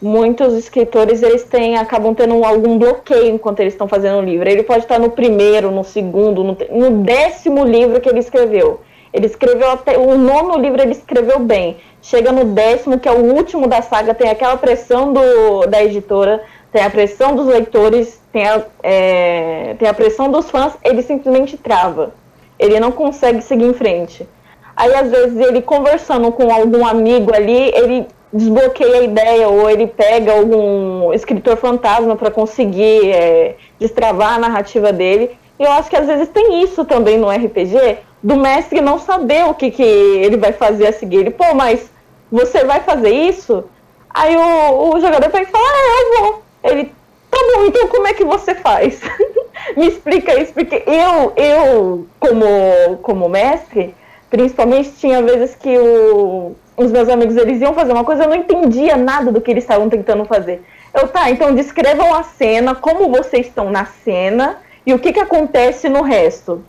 muitos 0.00 0.52
escritores 0.54 1.22
eles 1.22 1.44
têm 1.44 1.76
acabam 1.76 2.14
tendo 2.14 2.44
algum 2.44 2.78
bloqueio 2.78 3.34
enquanto 3.34 3.60
eles 3.60 3.72
estão 3.72 3.88
fazendo 3.88 4.18
o 4.18 4.22
livro. 4.22 4.48
Ele 4.48 4.62
pode 4.62 4.80
estar 4.80 4.98
no 4.98 5.10
primeiro, 5.10 5.70
no 5.70 5.82
segundo, 5.82 6.44
no, 6.44 6.56
no, 6.70 7.02
décimo 7.02 7.64
livro 7.64 8.00
que 8.00 8.08
ele 8.08 8.20
escreveu. 8.20 8.80
Ele 9.14 9.26
escreveu 9.26 9.70
até 9.70 9.96
o 9.96 10.18
nono 10.18 10.58
livro 10.58 10.82
ele 10.82 10.90
escreveu 10.90 11.38
bem. 11.38 11.76
Chega 12.02 12.32
no 12.32 12.46
décimo, 12.46 12.98
que 12.98 13.08
é 13.08 13.12
o 13.12 13.32
último 13.32 13.68
da 13.68 13.80
saga, 13.80 14.12
tem 14.12 14.28
aquela 14.28 14.56
pressão 14.56 15.12
do, 15.12 15.66
da 15.66 15.84
editora, 15.84 16.42
tem 16.72 16.82
a 16.82 16.90
pressão 16.90 17.36
dos 17.36 17.46
leitores, 17.46 18.20
tem 18.32 18.44
a, 18.44 18.60
é, 18.82 19.76
tem 19.78 19.88
a 19.88 19.94
pressão 19.94 20.28
dos 20.28 20.50
fãs, 20.50 20.76
ele 20.82 21.00
simplesmente 21.00 21.56
trava. 21.56 22.12
Ele 22.58 22.80
não 22.80 22.90
consegue 22.90 23.40
seguir 23.40 23.66
em 23.66 23.72
frente. 23.72 24.28
Aí, 24.76 24.92
às 24.92 25.08
vezes, 25.08 25.38
ele 25.38 25.62
conversando 25.62 26.32
com 26.32 26.52
algum 26.52 26.84
amigo 26.84 27.32
ali, 27.32 27.70
ele 27.72 28.08
desbloqueia 28.32 28.96
a 28.96 29.02
ideia 29.02 29.48
ou 29.48 29.70
ele 29.70 29.86
pega 29.86 30.32
algum 30.32 31.12
escritor 31.12 31.56
fantasma 31.56 32.16
para 32.16 32.32
conseguir 32.32 33.12
é, 33.12 33.54
destravar 33.78 34.34
a 34.34 34.38
narrativa 34.40 34.92
dele. 34.92 35.30
E 35.56 35.62
eu 35.62 35.70
acho 35.70 35.88
que 35.88 35.96
às 35.96 36.06
vezes 36.06 36.28
tem 36.30 36.60
isso 36.64 36.84
também 36.84 37.16
no 37.16 37.30
RPG, 37.30 37.98
do 38.24 38.36
mestre 38.36 38.80
não 38.80 38.98
saber 38.98 39.44
o 39.44 39.52
que, 39.52 39.70
que 39.70 39.82
ele 39.82 40.38
vai 40.38 40.50
fazer 40.50 40.86
a 40.86 40.92
seguir. 40.94 41.18
Ele, 41.18 41.30
pô, 41.30 41.54
mas 41.54 41.90
você 42.32 42.64
vai 42.64 42.80
fazer 42.80 43.10
isso? 43.10 43.64
Aí 44.08 44.34
o, 44.34 44.94
o 44.94 44.98
jogador 44.98 45.28
pega 45.28 45.46
e 45.46 45.52
fala, 45.52 45.64
ah, 45.68 46.00
eu 46.00 46.22
vou. 46.22 46.42
Ele, 46.64 46.84
tá 47.30 47.36
bom, 47.36 47.66
então 47.66 47.86
como 47.88 48.06
é 48.06 48.14
que 48.14 48.24
você 48.24 48.54
faz? 48.54 48.98
Me 49.76 49.88
explica 49.88 50.40
isso, 50.40 50.54
porque 50.54 50.82
eu, 50.86 51.34
eu 51.36 52.06
como, 52.18 52.96
como 53.02 53.28
mestre, 53.28 53.94
principalmente 54.30 54.92
tinha 54.92 55.22
vezes 55.22 55.54
que 55.54 55.76
o, 55.76 56.56
os 56.78 56.90
meus 56.90 57.10
amigos 57.10 57.36
eles 57.36 57.60
iam 57.60 57.74
fazer 57.74 57.92
uma 57.92 58.04
coisa, 58.04 58.24
eu 58.24 58.30
não 58.30 58.36
entendia 58.36 58.96
nada 58.96 59.30
do 59.30 59.40
que 59.40 59.50
eles 59.50 59.64
estavam 59.64 59.90
tentando 59.90 60.24
fazer. 60.24 60.64
Eu, 60.94 61.08
tá, 61.08 61.30
então 61.30 61.54
descrevam 61.54 62.14
a 62.14 62.22
cena, 62.22 62.74
como 62.74 63.10
vocês 63.10 63.48
estão 63.48 63.70
na 63.70 63.84
cena 63.84 64.60
e 64.86 64.94
o 64.94 64.98
que, 64.98 65.12
que 65.12 65.20
acontece 65.20 65.90
no 65.90 66.00
resto. 66.00 66.64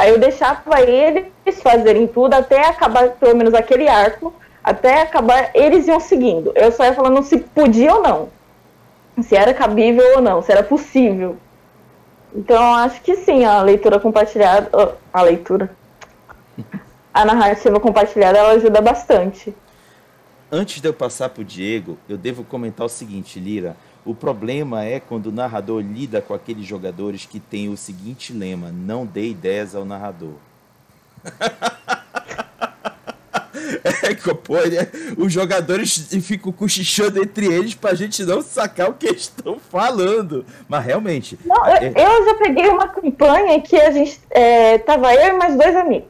Aí 0.00 0.08
eu 0.08 0.18
deixava 0.18 0.80
eles 0.80 1.60
fazerem 1.62 2.06
tudo 2.06 2.32
até 2.32 2.66
acabar, 2.66 3.10
pelo 3.10 3.36
menos 3.36 3.52
aquele 3.52 3.86
arco, 3.86 4.32
até 4.64 5.02
acabar, 5.02 5.50
eles 5.52 5.86
iam 5.88 6.00
seguindo. 6.00 6.52
Eu 6.54 6.72
só 6.72 6.86
ia 6.86 6.94
falando 6.94 7.22
se 7.22 7.36
podia 7.36 7.94
ou 7.94 8.02
não. 8.02 8.28
Se 9.22 9.36
era 9.36 9.52
cabível 9.52 10.16
ou 10.16 10.22
não, 10.22 10.40
se 10.40 10.50
era 10.50 10.62
possível. 10.62 11.36
Então 12.34 12.74
acho 12.76 13.02
que 13.02 13.14
sim, 13.14 13.44
a 13.44 13.60
leitura 13.60 14.00
compartilhada. 14.00 14.70
A 15.12 15.20
leitura 15.20 15.70
a 17.12 17.24
narrativa 17.26 17.78
compartilhada 17.78 18.38
ela 18.38 18.52
ajuda 18.52 18.80
bastante. 18.80 19.54
Antes 20.50 20.80
de 20.80 20.88
eu 20.88 20.94
passar 20.94 21.28
para 21.28 21.42
o 21.42 21.44
Diego, 21.44 21.98
eu 22.08 22.16
devo 22.16 22.42
comentar 22.42 22.86
o 22.86 22.88
seguinte, 22.88 23.38
Lira. 23.38 23.76
O 24.04 24.14
problema 24.14 24.84
é 24.84 24.98
quando 24.98 25.26
o 25.26 25.32
narrador 25.32 25.82
lida 25.82 26.22
com 26.22 26.32
aqueles 26.32 26.64
jogadores 26.64 27.26
que 27.26 27.38
têm 27.38 27.68
o 27.68 27.76
seguinte 27.76 28.32
lema: 28.32 28.72
não 28.72 29.04
dê 29.04 29.28
ideias 29.28 29.74
ao 29.74 29.84
narrador. 29.84 30.34
É, 33.82 34.14
pô, 34.34 34.56
né? 34.56 34.88
os 35.16 35.32
jogadores 35.32 36.08
ficam 36.22 36.52
cochichando 36.52 37.22
entre 37.22 37.46
eles 37.46 37.74
pra 37.74 37.94
gente 37.94 38.22
não 38.24 38.42
sacar 38.42 38.90
o 38.90 38.94
que 38.94 39.08
estão 39.08 39.58
falando. 39.58 40.44
Mas 40.68 40.84
realmente. 40.84 41.38
Não, 41.44 41.66
eu, 41.66 41.76
é... 41.76 41.88
eu, 41.88 42.24
já 42.26 42.34
peguei 42.34 42.68
uma 42.68 42.88
campanha 42.88 43.60
que 43.60 43.76
a 43.76 43.90
gente. 43.90 44.20
É, 44.30 44.78
tava 44.78 45.14
eu 45.14 45.28
e 45.28 45.32
mais 45.32 45.56
dois 45.56 45.74
amigos. 45.76 46.08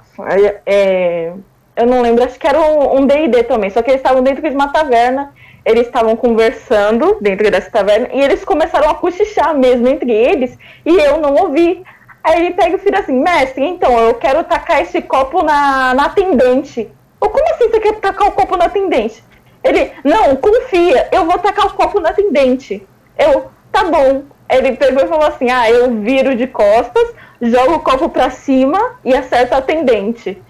É, 0.66 1.32
eu 1.76 1.86
não 1.86 2.03
lembro, 2.03 2.24
acho 2.24 2.38
que 2.38 2.47
era 2.47 2.61
um 2.61 3.07
DD 3.07 3.45
também, 3.45 3.70
só 3.70 3.82
que 3.82 3.91
eles 3.91 4.01
estavam 4.01 4.22
dentro 4.22 4.43
de 4.43 4.55
uma 4.55 4.68
taverna. 4.68 5.32
Eles 5.64 5.86
estavam 5.86 6.16
conversando 6.16 7.18
dentro 7.20 7.50
dessa 7.50 7.70
taverna 7.70 8.08
e 8.12 8.20
eles 8.20 8.44
começaram 8.44 8.90
a 8.90 8.94
cochichar 8.94 9.56
mesmo 9.56 9.86
entre 9.88 10.11
eles 10.12 10.58
e 10.84 10.96
eu 10.96 11.18
não 11.18 11.34
ouvi. 11.34 11.82
Aí 12.22 12.44
ele 12.44 12.54
pega 12.54 12.76
e 12.76 12.78
fica 12.78 12.98
assim, 12.98 13.18
mestre, 13.18 13.64
então, 13.64 13.98
eu 13.98 14.14
quero 14.14 14.44
tacar 14.44 14.82
esse 14.82 15.00
copo 15.00 15.42
na, 15.42 15.94
na 15.94 16.04
atendente. 16.06 16.90
Ou 17.18 17.30
como 17.30 17.44
assim 17.50 17.68
você 17.68 17.80
quer 17.80 17.94
tacar 17.96 18.28
o 18.28 18.32
copo 18.32 18.56
na 18.56 18.66
atendente? 18.66 19.22
Ele, 19.62 19.92
não, 20.04 20.36
confia, 20.36 21.08
eu 21.12 21.24
vou 21.24 21.38
tacar 21.38 21.66
o 21.66 21.74
copo 21.74 22.00
na 22.00 22.11
atendente. 22.11 22.86
Eu, 23.18 23.50
tá 23.70 23.84
bom. 23.84 24.24
Ele 24.48 24.72
pegou 24.76 25.04
e 25.04 25.08
falou 25.08 25.26
assim: 25.26 25.50
ah, 25.50 25.70
eu 25.70 26.00
viro 26.00 26.34
de 26.34 26.46
costas, 26.46 27.14
jogo 27.40 27.74
o 27.74 27.80
copo 27.80 28.08
pra 28.08 28.30
cima 28.30 28.96
e 29.04 29.14
acerto 29.14 29.54
a 29.54 29.58
atendente. 29.58 30.42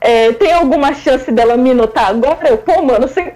É, 0.00 0.32
tem 0.32 0.52
alguma 0.52 0.94
chance 0.94 1.30
dela 1.30 1.56
me 1.56 1.74
notar 1.74 2.08
agora? 2.08 2.48
Eu, 2.48 2.58
pô, 2.58 2.82
mano, 2.82 3.06
você. 3.06 3.34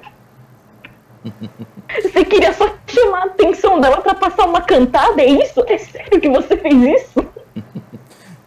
Você 2.02 2.24
queria 2.24 2.52
só 2.52 2.74
chamar 2.86 3.22
a 3.22 3.26
atenção 3.26 3.80
dela 3.80 4.00
pra 4.00 4.14
passar 4.14 4.46
uma 4.46 4.60
cantada? 4.60 5.22
É 5.22 5.26
isso? 5.26 5.64
É 5.66 5.78
sério 5.78 6.20
que 6.20 6.28
você 6.28 6.56
fez 6.56 7.02
isso? 7.02 7.26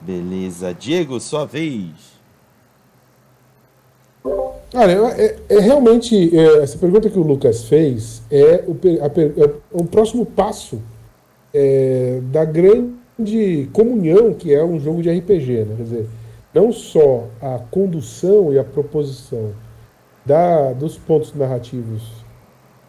Beleza. 0.01 0.73
Diego, 0.73 1.19
sua 1.19 1.45
vez. 1.45 2.17
Cara, 4.71 4.91
é, 4.91 5.37
é 5.49 5.59
realmente 5.59 6.37
é, 6.37 6.63
essa 6.63 6.77
pergunta 6.77 7.09
que 7.09 7.17
o 7.17 7.23
Lucas 7.23 7.65
fez 7.67 8.21
é 8.29 8.63
o, 8.67 8.73
a, 9.01 9.05
é 9.07 9.53
o 9.71 9.85
próximo 9.85 10.25
passo 10.25 10.81
é, 11.53 12.19
da 12.23 12.43
grande 12.43 13.69
comunhão 13.71 14.33
que 14.33 14.53
é 14.53 14.63
um 14.63 14.79
jogo 14.79 15.01
de 15.01 15.09
RPG, 15.09 15.65
né? 15.65 15.75
Quer 15.77 15.83
dizer, 15.83 16.09
não 16.53 16.71
só 16.71 17.27
a 17.41 17.59
condução 17.71 18.51
e 18.51 18.59
a 18.59 18.63
proposição 18.63 19.51
da, 20.25 20.73
dos 20.73 20.97
pontos 20.97 21.33
narrativos 21.33 22.16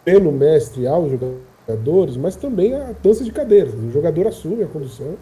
pelo 0.08 0.32
mestre 0.32 0.86
aos 0.86 1.10
jogadores, 1.10 2.16
mas 2.16 2.34
também 2.34 2.74
a 2.74 2.94
dança 3.02 3.22
de 3.22 3.30
cadeiras. 3.30 3.74
O 3.74 3.90
jogador 3.90 4.26
assume 4.26 4.62
a 4.62 4.66
condução 4.66 5.16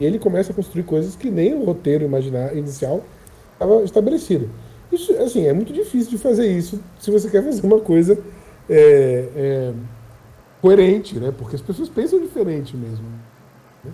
e 0.00 0.04
ele 0.06 0.18
começa 0.18 0.50
a 0.50 0.54
construir 0.54 0.84
coisas 0.84 1.14
que 1.14 1.30
nem 1.30 1.52
o 1.52 1.62
roteiro 1.62 2.06
imaginar, 2.06 2.56
inicial 2.56 3.04
estava 3.52 3.82
estabelecido. 3.82 4.48
Isso, 4.90 5.12
assim, 5.18 5.46
é 5.46 5.52
muito 5.52 5.74
difícil 5.74 6.10
de 6.10 6.16
fazer 6.16 6.50
isso 6.50 6.80
se 6.98 7.10
você 7.10 7.28
quer 7.28 7.44
fazer 7.44 7.66
uma 7.66 7.80
coisa 7.80 8.18
é, 8.68 9.28
é, 9.36 9.72
coerente, 10.62 11.18
né? 11.20 11.34
Porque 11.36 11.56
as 11.56 11.60
pessoas 11.60 11.90
pensam 11.90 12.18
diferente 12.18 12.74
mesmo. 12.74 13.04
Né? 13.84 13.92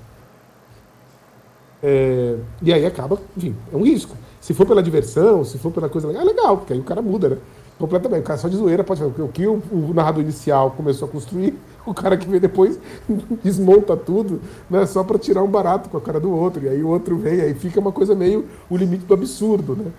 É, 1.82 2.36
e 2.62 2.72
aí 2.72 2.86
acaba, 2.86 3.20
enfim, 3.36 3.56
é 3.72 3.76
um 3.76 3.82
risco. 3.82 4.16
Se 4.40 4.54
for 4.54 4.64
pela 4.64 4.80
diversão, 4.80 5.42
se 5.44 5.58
for 5.58 5.72
pela 5.72 5.88
coisa 5.88 6.06
legal, 6.06 6.22
é 6.22 6.24
legal, 6.24 6.58
porque 6.58 6.72
aí 6.72 6.78
o 6.78 6.84
cara 6.84 7.02
muda, 7.02 7.30
né? 7.30 7.38
Completamente. 7.78 8.20
O 8.20 8.24
cara 8.24 8.38
só 8.38 8.48
de 8.48 8.56
zoeira 8.56 8.82
pode 8.82 9.00
fazer. 9.00 9.22
O 9.22 9.28
que 9.28 9.46
o, 9.46 9.62
o 9.70 9.92
narrador 9.94 10.22
inicial 10.22 10.70
começou 10.70 11.06
a 11.06 11.10
construir, 11.10 11.54
o 11.84 11.92
cara 11.92 12.16
que 12.16 12.28
vem 12.28 12.40
depois 12.40 12.78
desmonta 13.44 13.96
tudo, 13.96 14.40
né? 14.68 14.86
Só 14.86 15.04
para 15.04 15.18
tirar 15.18 15.42
um 15.42 15.48
barato 15.48 15.88
com 15.88 15.96
a 15.96 16.00
cara 16.00 16.18
do 16.18 16.30
outro. 16.30 16.64
E 16.64 16.68
aí 16.68 16.82
o 16.82 16.88
outro 16.88 17.16
vem, 17.16 17.40
aí 17.40 17.54
fica 17.54 17.78
uma 17.78 17.92
coisa 17.92 18.14
meio 18.14 18.46
o 18.70 18.76
limite 18.76 19.04
do 19.04 19.14
absurdo, 19.14 19.76
né? 19.76 19.92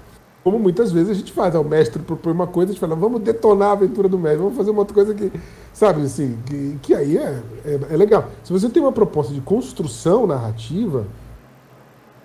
Como 0.43 0.57
muitas 0.57 0.93
vezes 0.93 1.09
a 1.09 1.13
gente 1.13 1.33
faz, 1.33 1.53
o 1.55 1.63
mestre 1.63 2.01
propõe 2.01 2.31
uma 2.31 2.47
coisa, 2.47 2.71
a 2.71 2.73
gente 2.73 2.79
fala, 2.79 2.95
vamos 2.95 3.21
detonar 3.21 3.69
a 3.69 3.71
aventura 3.73 4.07
do 4.07 4.17
mestre, 4.17 4.41
vamos 4.41 4.55
fazer 4.55 4.71
uma 4.71 4.79
outra 4.79 4.93
coisa 4.93 5.13
que, 5.13 5.29
sabe, 5.73 6.01
assim, 6.03 6.37
que, 6.45 6.79
que 6.81 6.93
aí 6.93 7.17
é, 7.17 7.43
é, 7.65 7.79
é 7.89 7.97
legal. 7.97 8.29
Se 8.45 8.53
você 8.53 8.69
tem 8.69 8.81
uma 8.81 8.93
proposta 8.93 9.33
de 9.33 9.41
construção 9.41 10.25
narrativa, 10.25 11.05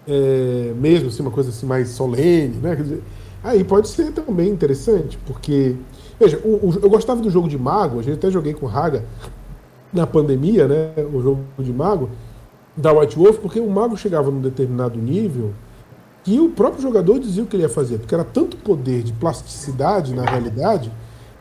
é, 0.07 0.73
mesmo 0.77 1.09
assim, 1.09 1.21
uma 1.21 1.33
coisa 1.33 1.51
assim 1.51 1.67
mais 1.67 1.89
solene, 1.89 2.59
né? 2.59 2.77
Quer 2.77 2.83
dizer, 2.83 3.03
aí 3.43 3.65
pode 3.65 3.89
ser 3.89 4.13
também 4.13 4.49
interessante, 4.49 5.19
porque. 5.27 5.77
Veja, 6.19 6.39
o, 6.45 6.69
o, 6.69 6.79
eu 6.83 6.89
gostava 6.89 7.21
do 7.21 7.31
jogo 7.31 7.49
de 7.49 7.59
mago, 7.59 7.99
a 7.99 8.03
gente 8.03 8.15
até 8.15 8.31
joguei 8.31 8.55
com 8.55 8.67
Raga 8.67 9.05
na 9.93 10.07
pandemia, 10.07 10.69
né? 10.69 10.93
O 11.13 11.21
jogo 11.21 11.43
de 11.59 11.73
mago, 11.73 12.11
da 12.77 12.93
White 12.93 13.17
Wolf, 13.17 13.39
porque 13.39 13.61
o 13.61 13.69
mago 13.69 13.97
chegava 13.97 14.31
num 14.31 14.41
determinado 14.41 14.99
nível 14.99 15.53
que 16.25 16.39
o 16.39 16.51
próprio 16.51 16.81
jogador 16.81 17.19
dizia 17.19 17.43
o 17.43 17.47
que 17.47 17.57
ele 17.57 17.65
ia 17.65 17.69
fazer, 17.69 17.99
porque 17.99 18.15
era 18.15 18.25
tanto 18.25 18.57
poder 18.57 19.03
de 19.03 19.13
plasticidade 19.13 20.15
na 20.15 20.25
realidade, 20.25 20.93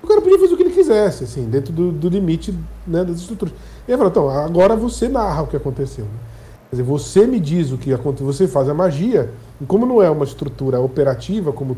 o 0.01 0.07
cara 0.07 0.19
podia 0.19 0.39
fazer 0.39 0.53
o 0.53 0.57
que 0.57 0.63
ele 0.63 0.73
quisesse, 0.73 1.23
assim, 1.23 1.45
dentro 1.45 1.71
do, 1.71 1.91
do 1.91 2.09
limite 2.09 2.57
né, 2.87 3.03
das 3.03 3.17
estruturas. 3.17 3.53
E 3.87 3.91
ele 3.91 3.97
falou, 3.97 4.11
então, 4.11 4.29
agora 4.29 4.75
você 4.75 5.07
narra 5.07 5.43
o 5.43 5.47
que 5.47 5.55
aconteceu. 5.55 6.05
Né? 6.05 6.11
Quer 6.69 6.77
dizer, 6.77 6.83
você 6.83 7.27
me 7.27 7.39
diz 7.39 7.71
o 7.71 7.77
que 7.77 7.93
aconteceu, 7.93 8.25
você 8.25 8.47
faz 8.47 8.67
a 8.67 8.73
magia, 8.73 9.31
e 9.59 9.65
como 9.65 9.85
não 9.85 10.01
é 10.01 10.09
uma 10.09 10.25
estrutura 10.25 10.79
operativa, 10.79 11.53
como 11.53 11.77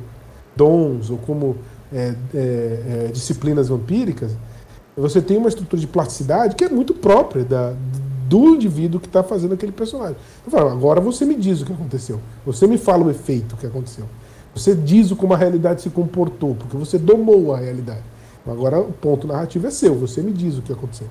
dons 0.55 1.09
ou 1.09 1.17
como 1.17 1.57
é, 1.91 2.15
é, 2.33 3.05
é, 3.05 3.11
disciplinas 3.11 3.69
vampíricas, 3.69 4.31
você 4.95 5.21
tem 5.21 5.37
uma 5.37 5.49
estrutura 5.49 5.79
de 5.79 5.87
plasticidade 5.87 6.55
que 6.55 6.63
é 6.63 6.69
muito 6.69 6.93
própria 6.93 7.43
da, 7.43 7.73
do 8.27 8.49
indivíduo 8.49 8.99
que 8.99 9.07
está 9.07 9.23
fazendo 9.23 9.53
aquele 9.53 9.71
personagem. 9.71 10.15
Eu 10.45 10.51
falo, 10.51 10.69
agora 10.69 11.01
você 11.01 11.25
me 11.25 11.35
diz 11.35 11.61
o 11.61 11.65
que 11.65 11.73
aconteceu. 11.73 12.19
Você 12.45 12.67
me 12.67 12.77
fala 12.77 13.03
o 13.03 13.09
efeito 13.09 13.55
que 13.57 13.65
aconteceu. 13.65 14.05
Você 14.55 14.75
diz 14.75 15.11
como 15.13 15.33
a 15.33 15.37
realidade 15.37 15.81
se 15.81 15.89
comportou, 15.89 16.55
porque 16.55 16.77
você 16.77 16.97
domou 16.99 17.53
a 17.53 17.57
realidade. 17.57 18.03
Agora 18.45 18.79
o 18.79 18.91
ponto 18.91 19.25
narrativo 19.25 19.67
é 19.67 19.71
seu, 19.71 19.95
você 19.95 20.21
me 20.21 20.31
diz 20.31 20.57
o 20.57 20.61
que 20.61 20.71
aconteceu. 20.71 21.07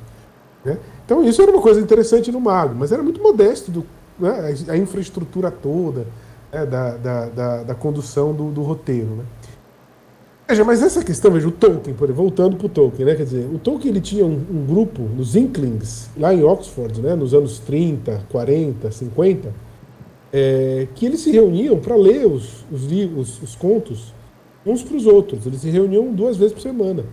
Né? 0.64 0.78
Então 1.04 1.24
isso 1.24 1.42
era 1.42 1.50
uma 1.50 1.62
coisa 1.62 1.80
interessante 1.80 2.30
no 2.30 2.40
Mago, 2.40 2.74
mas 2.74 2.92
era 2.92 3.02
muito 3.02 3.20
modesto 3.20 3.70
do, 3.70 3.84
né? 4.18 4.54
a 4.68 4.76
infraestrutura 4.76 5.50
toda 5.50 6.06
né? 6.52 6.66
da, 6.66 6.96
da, 6.96 7.26
da, 7.26 7.62
da, 7.62 7.74
condução 7.74 8.34
do, 8.34 8.50
do 8.50 8.62
roteiro. 8.62 9.16
Né? 9.16 9.24
Veja, 10.48 10.64
mas 10.64 10.82
essa 10.82 11.02
questão, 11.02 11.30
veja, 11.30 11.48
o 11.48 11.52
Tolkien, 11.52 11.94
por 11.96 12.04
exemplo, 12.04 12.22
voltando 12.22 12.56
para 12.56 12.66
o 12.66 12.68
Tolkien, 12.68 13.06
né? 13.06 13.14
Quer 13.14 13.24
dizer, 13.24 13.46
o 13.46 13.58
Tolkien 13.58 13.90
ele 13.90 14.00
tinha 14.00 14.26
um, 14.26 14.34
um, 14.50 14.66
grupo 14.66 15.02
nos 15.02 15.34
Inklings, 15.34 16.10
lá 16.16 16.34
em 16.34 16.42
Oxford, 16.42 17.00
né? 17.00 17.14
Nos 17.14 17.32
anos 17.32 17.58
30, 17.60 18.26
40, 18.30 18.90
50, 18.90 19.54
é, 20.32 20.88
que 20.94 21.06
eles 21.06 21.20
se 21.20 21.30
reuniam 21.30 21.78
para 21.78 21.96
ler 21.96 22.26
os, 22.26 22.66
os, 22.70 22.84
os, 23.16 23.42
os 23.42 23.54
contos 23.54 24.12
uns 24.66 24.82
para 24.82 24.96
os 24.96 25.06
outros. 25.06 25.46
Eles 25.46 25.60
se 25.60 25.70
reuniam 25.70 26.12
duas 26.12 26.36
vezes 26.36 26.52
por 26.52 26.60
semana. 26.60 27.04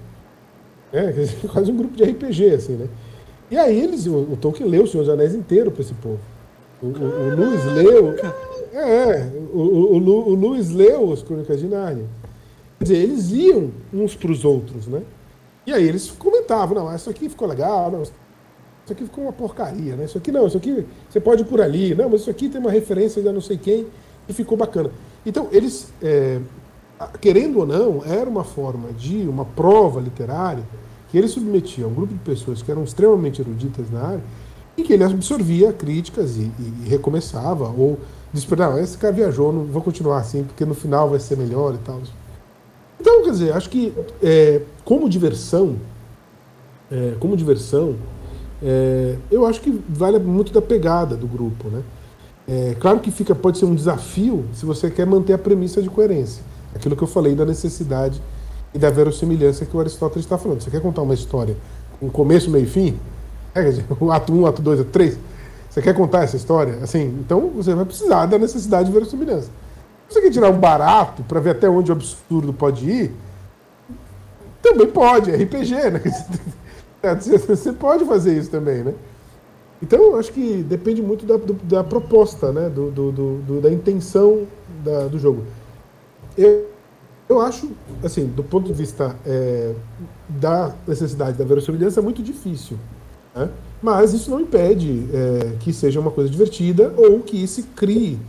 É, 0.91 1.11
dizer, 1.11 1.37
quase 1.49 1.71
um 1.71 1.77
grupo 1.77 1.95
de 1.95 2.03
RPG, 2.03 2.49
assim, 2.55 2.73
né? 2.73 2.89
E 3.49 3.57
aí 3.57 3.79
eles, 3.79 4.05
o, 4.05 4.15
o 4.15 4.37
Tolkien 4.37 4.69
leu 4.69 4.83
o 4.83 4.87
Senhor 4.87 5.03
dos 5.03 5.13
Anéis 5.13 5.33
inteiro 5.33 5.71
para 5.71 5.81
esse 5.81 5.93
povo. 5.93 6.19
O, 6.81 6.87
o, 6.87 6.89
o 6.89 7.73
leu. 7.73 8.15
É, 8.73 9.29
o, 9.53 9.59
o, 9.59 9.97
o, 9.97 10.29
o 10.29 10.35
Lewis 10.35 10.69
leu 10.69 11.11
as 11.11 11.21
Crônicas 11.21 11.59
de 11.59 11.67
Nárnia. 11.67 12.05
Quer 12.77 12.83
dizer, 12.83 12.97
eles 12.97 13.31
iam 13.31 13.71
uns 13.93 14.15
para 14.15 14.31
os 14.31 14.45
outros, 14.45 14.87
né? 14.87 15.01
E 15.65 15.73
aí 15.73 15.87
eles 15.87 16.09
comentavam, 16.11 16.75
não, 16.75 16.95
isso 16.95 17.09
aqui 17.09 17.29
ficou 17.29 17.47
legal, 17.47 17.91
não, 17.91 18.01
isso 18.01 18.13
aqui 18.89 19.03
ficou 19.03 19.25
uma 19.25 19.33
porcaria, 19.33 19.95
né? 19.95 20.05
Isso 20.05 20.17
aqui 20.17 20.31
não, 20.31 20.47
isso 20.47 20.57
aqui 20.57 20.85
você 21.09 21.19
pode 21.19 21.41
ir 21.41 21.45
por 21.45 21.61
ali, 21.61 21.93
não, 21.93 22.09
mas 22.09 22.21
isso 22.21 22.29
aqui 22.29 22.49
tem 22.49 22.59
uma 22.59 22.71
referência 22.71 23.21
de 23.21 23.31
não 23.31 23.41
sei 23.41 23.57
quem 23.57 23.85
e 24.27 24.33
ficou 24.33 24.57
bacana. 24.57 24.91
Então, 25.25 25.47
eles, 25.51 25.91
é, 26.01 26.39
querendo 27.19 27.59
ou 27.59 27.67
não, 27.67 28.03
era 28.05 28.29
uma 28.29 28.43
forma 28.43 28.91
de 28.93 29.27
uma 29.27 29.45
prova 29.45 29.99
literária 29.99 30.63
que 31.09 31.17
ele 31.17 31.27
submetia 31.27 31.85
a 31.85 31.87
um 31.87 31.93
grupo 31.93 32.13
de 32.13 32.19
pessoas 32.19 32.61
que 32.61 32.71
eram 32.71 32.83
extremamente 32.83 33.41
eruditas 33.41 33.89
na 33.91 34.01
área 34.01 34.23
e 34.77 34.83
que 34.83 34.93
ele 34.93 35.03
absorvia 35.03 35.73
críticas 35.73 36.37
e, 36.37 36.51
e 36.59 36.89
recomeçava, 36.89 37.67
ou 37.67 37.99
disse, 38.33 38.55
não, 38.55 38.79
esse 38.79 38.97
cara 38.97 39.13
viajou, 39.13 39.51
não 39.51 39.65
vou 39.65 39.81
continuar 39.81 40.19
assim, 40.19 40.43
porque 40.43 40.65
no 40.65 40.73
final 40.73 41.09
vai 41.09 41.19
ser 41.19 41.37
melhor 41.37 41.73
e 41.73 41.77
tal. 41.79 41.99
Então, 42.99 43.23
quer 43.23 43.31
dizer, 43.31 43.53
acho 43.53 43.69
que 43.69 43.93
é, 44.21 44.61
como 44.83 45.09
diversão, 45.09 45.77
é, 46.91 47.15
como 47.19 47.35
diversão, 47.35 47.95
é, 48.61 49.15
eu 49.31 49.45
acho 49.45 49.61
que 49.61 49.81
vale 49.87 50.19
muito 50.19 50.51
da 50.51 50.61
pegada 50.61 51.15
do 51.15 51.27
grupo, 51.27 51.69
né? 51.69 51.81
É, 52.47 52.75
claro 52.79 52.99
que 52.99 53.11
fica, 53.11 53.35
pode 53.35 53.59
ser 53.59 53.65
um 53.65 53.75
desafio 53.75 54.45
se 54.53 54.65
você 54.65 54.89
quer 54.89 55.05
manter 55.05 55.33
a 55.33 55.37
premissa 55.37 55.81
de 55.81 55.89
coerência. 55.89 56.43
Aquilo 56.73 56.95
que 56.95 57.03
eu 57.03 57.07
falei 57.07 57.35
da 57.35 57.45
necessidade 57.45 58.21
e 58.73 58.79
da 58.79 58.89
verossimilhança 58.89 59.65
que 59.65 59.77
o 59.77 59.79
Aristóteles 59.79 60.25
está 60.25 60.37
falando. 60.37 60.61
Você 60.61 60.71
quer 60.71 60.81
contar 60.81 61.03
uma 61.03 61.13
história 61.13 61.55
com 61.99 62.09
começo, 62.09 62.49
meio 62.49 62.65
e 62.65 62.67
fim? 62.67 62.99
É, 63.53 63.63
quer 63.63 63.69
dizer, 63.69 63.85
o 63.99 64.09
ato 64.11 64.33
1, 64.33 64.45
ato 64.47 64.61
2, 64.61 64.79
ato 64.81 64.89
3? 64.89 65.17
Você 65.69 65.81
quer 65.81 65.93
contar 65.93 66.23
essa 66.23 66.35
história? 66.35 66.79
Assim, 66.81 67.05
então 67.19 67.49
você 67.49 67.73
vai 67.73 67.85
precisar 67.85 68.25
da 68.25 68.37
necessidade 68.37 68.87
de 68.87 68.93
verossimilhança 68.93 69.49
você 70.09 70.21
quer 70.21 70.31
tirar 70.31 70.49
um 70.49 70.59
barato 70.59 71.23
para 71.23 71.39
ver 71.39 71.51
até 71.51 71.69
onde 71.69 71.91
o 71.91 71.93
absurdo 71.93 72.51
pode 72.51 72.89
ir, 72.89 73.11
Também 74.61 74.87
pode, 74.87 75.31
é 75.31 75.35
RPG, 75.35 75.73
né? 75.91 76.01
Você 77.47 77.71
pode 77.71 78.03
fazer 78.03 78.37
isso 78.37 78.51
também, 78.51 78.83
né? 78.83 78.93
Então, 79.81 80.17
acho 80.17 80.33
que 80.33 80.61
depende 80.63 81.01
muito 81.01 81.25
da, 81.25 81.37
do, 81.37 81.53
da 81.53 81.81
proposta, 81.81 82.51
né? 82.51 82.67
Do, 82.69 82.91
do, 82.91 83.11
do 83.11 83.61
da 83.61 83.71
intenção 83.71 84.45
da, 84.83 85.07
do 85.07 85.17
jogo. 85.17 85.45
Eu, 86.37 86.67
eu 87.29 87.39
acho, 87.39 87.71
assim, 88.03 88.25
do 88.25 88.43
ponto 88.43 88.67
de 88.67 88.73
vista 88.73 89.15
é, 89.25 89.73
da 90.27 90.73
necessidade 90.85 91.37
da 91.37 91.45
verossimilhança, 91.45 92.01
é 92.01 92.03
muito 92.03 92.21
difícil. 92.21 92.77
Né? 93.33 93.49
Mas 93.81 94.13
isso 94.13 94.29
não 94.29 94.41
impede 94.41 95.07
é, 95.13 95.53
que 95.59 95.71
seja 95.71 95.99
uma 95.99 96.11
coisa 96.11 96.29
divertida 96.29 96.93
ou 96.97 97.19
que 97.21 97.47
se 97.47 97.63
crie 97.63 98.19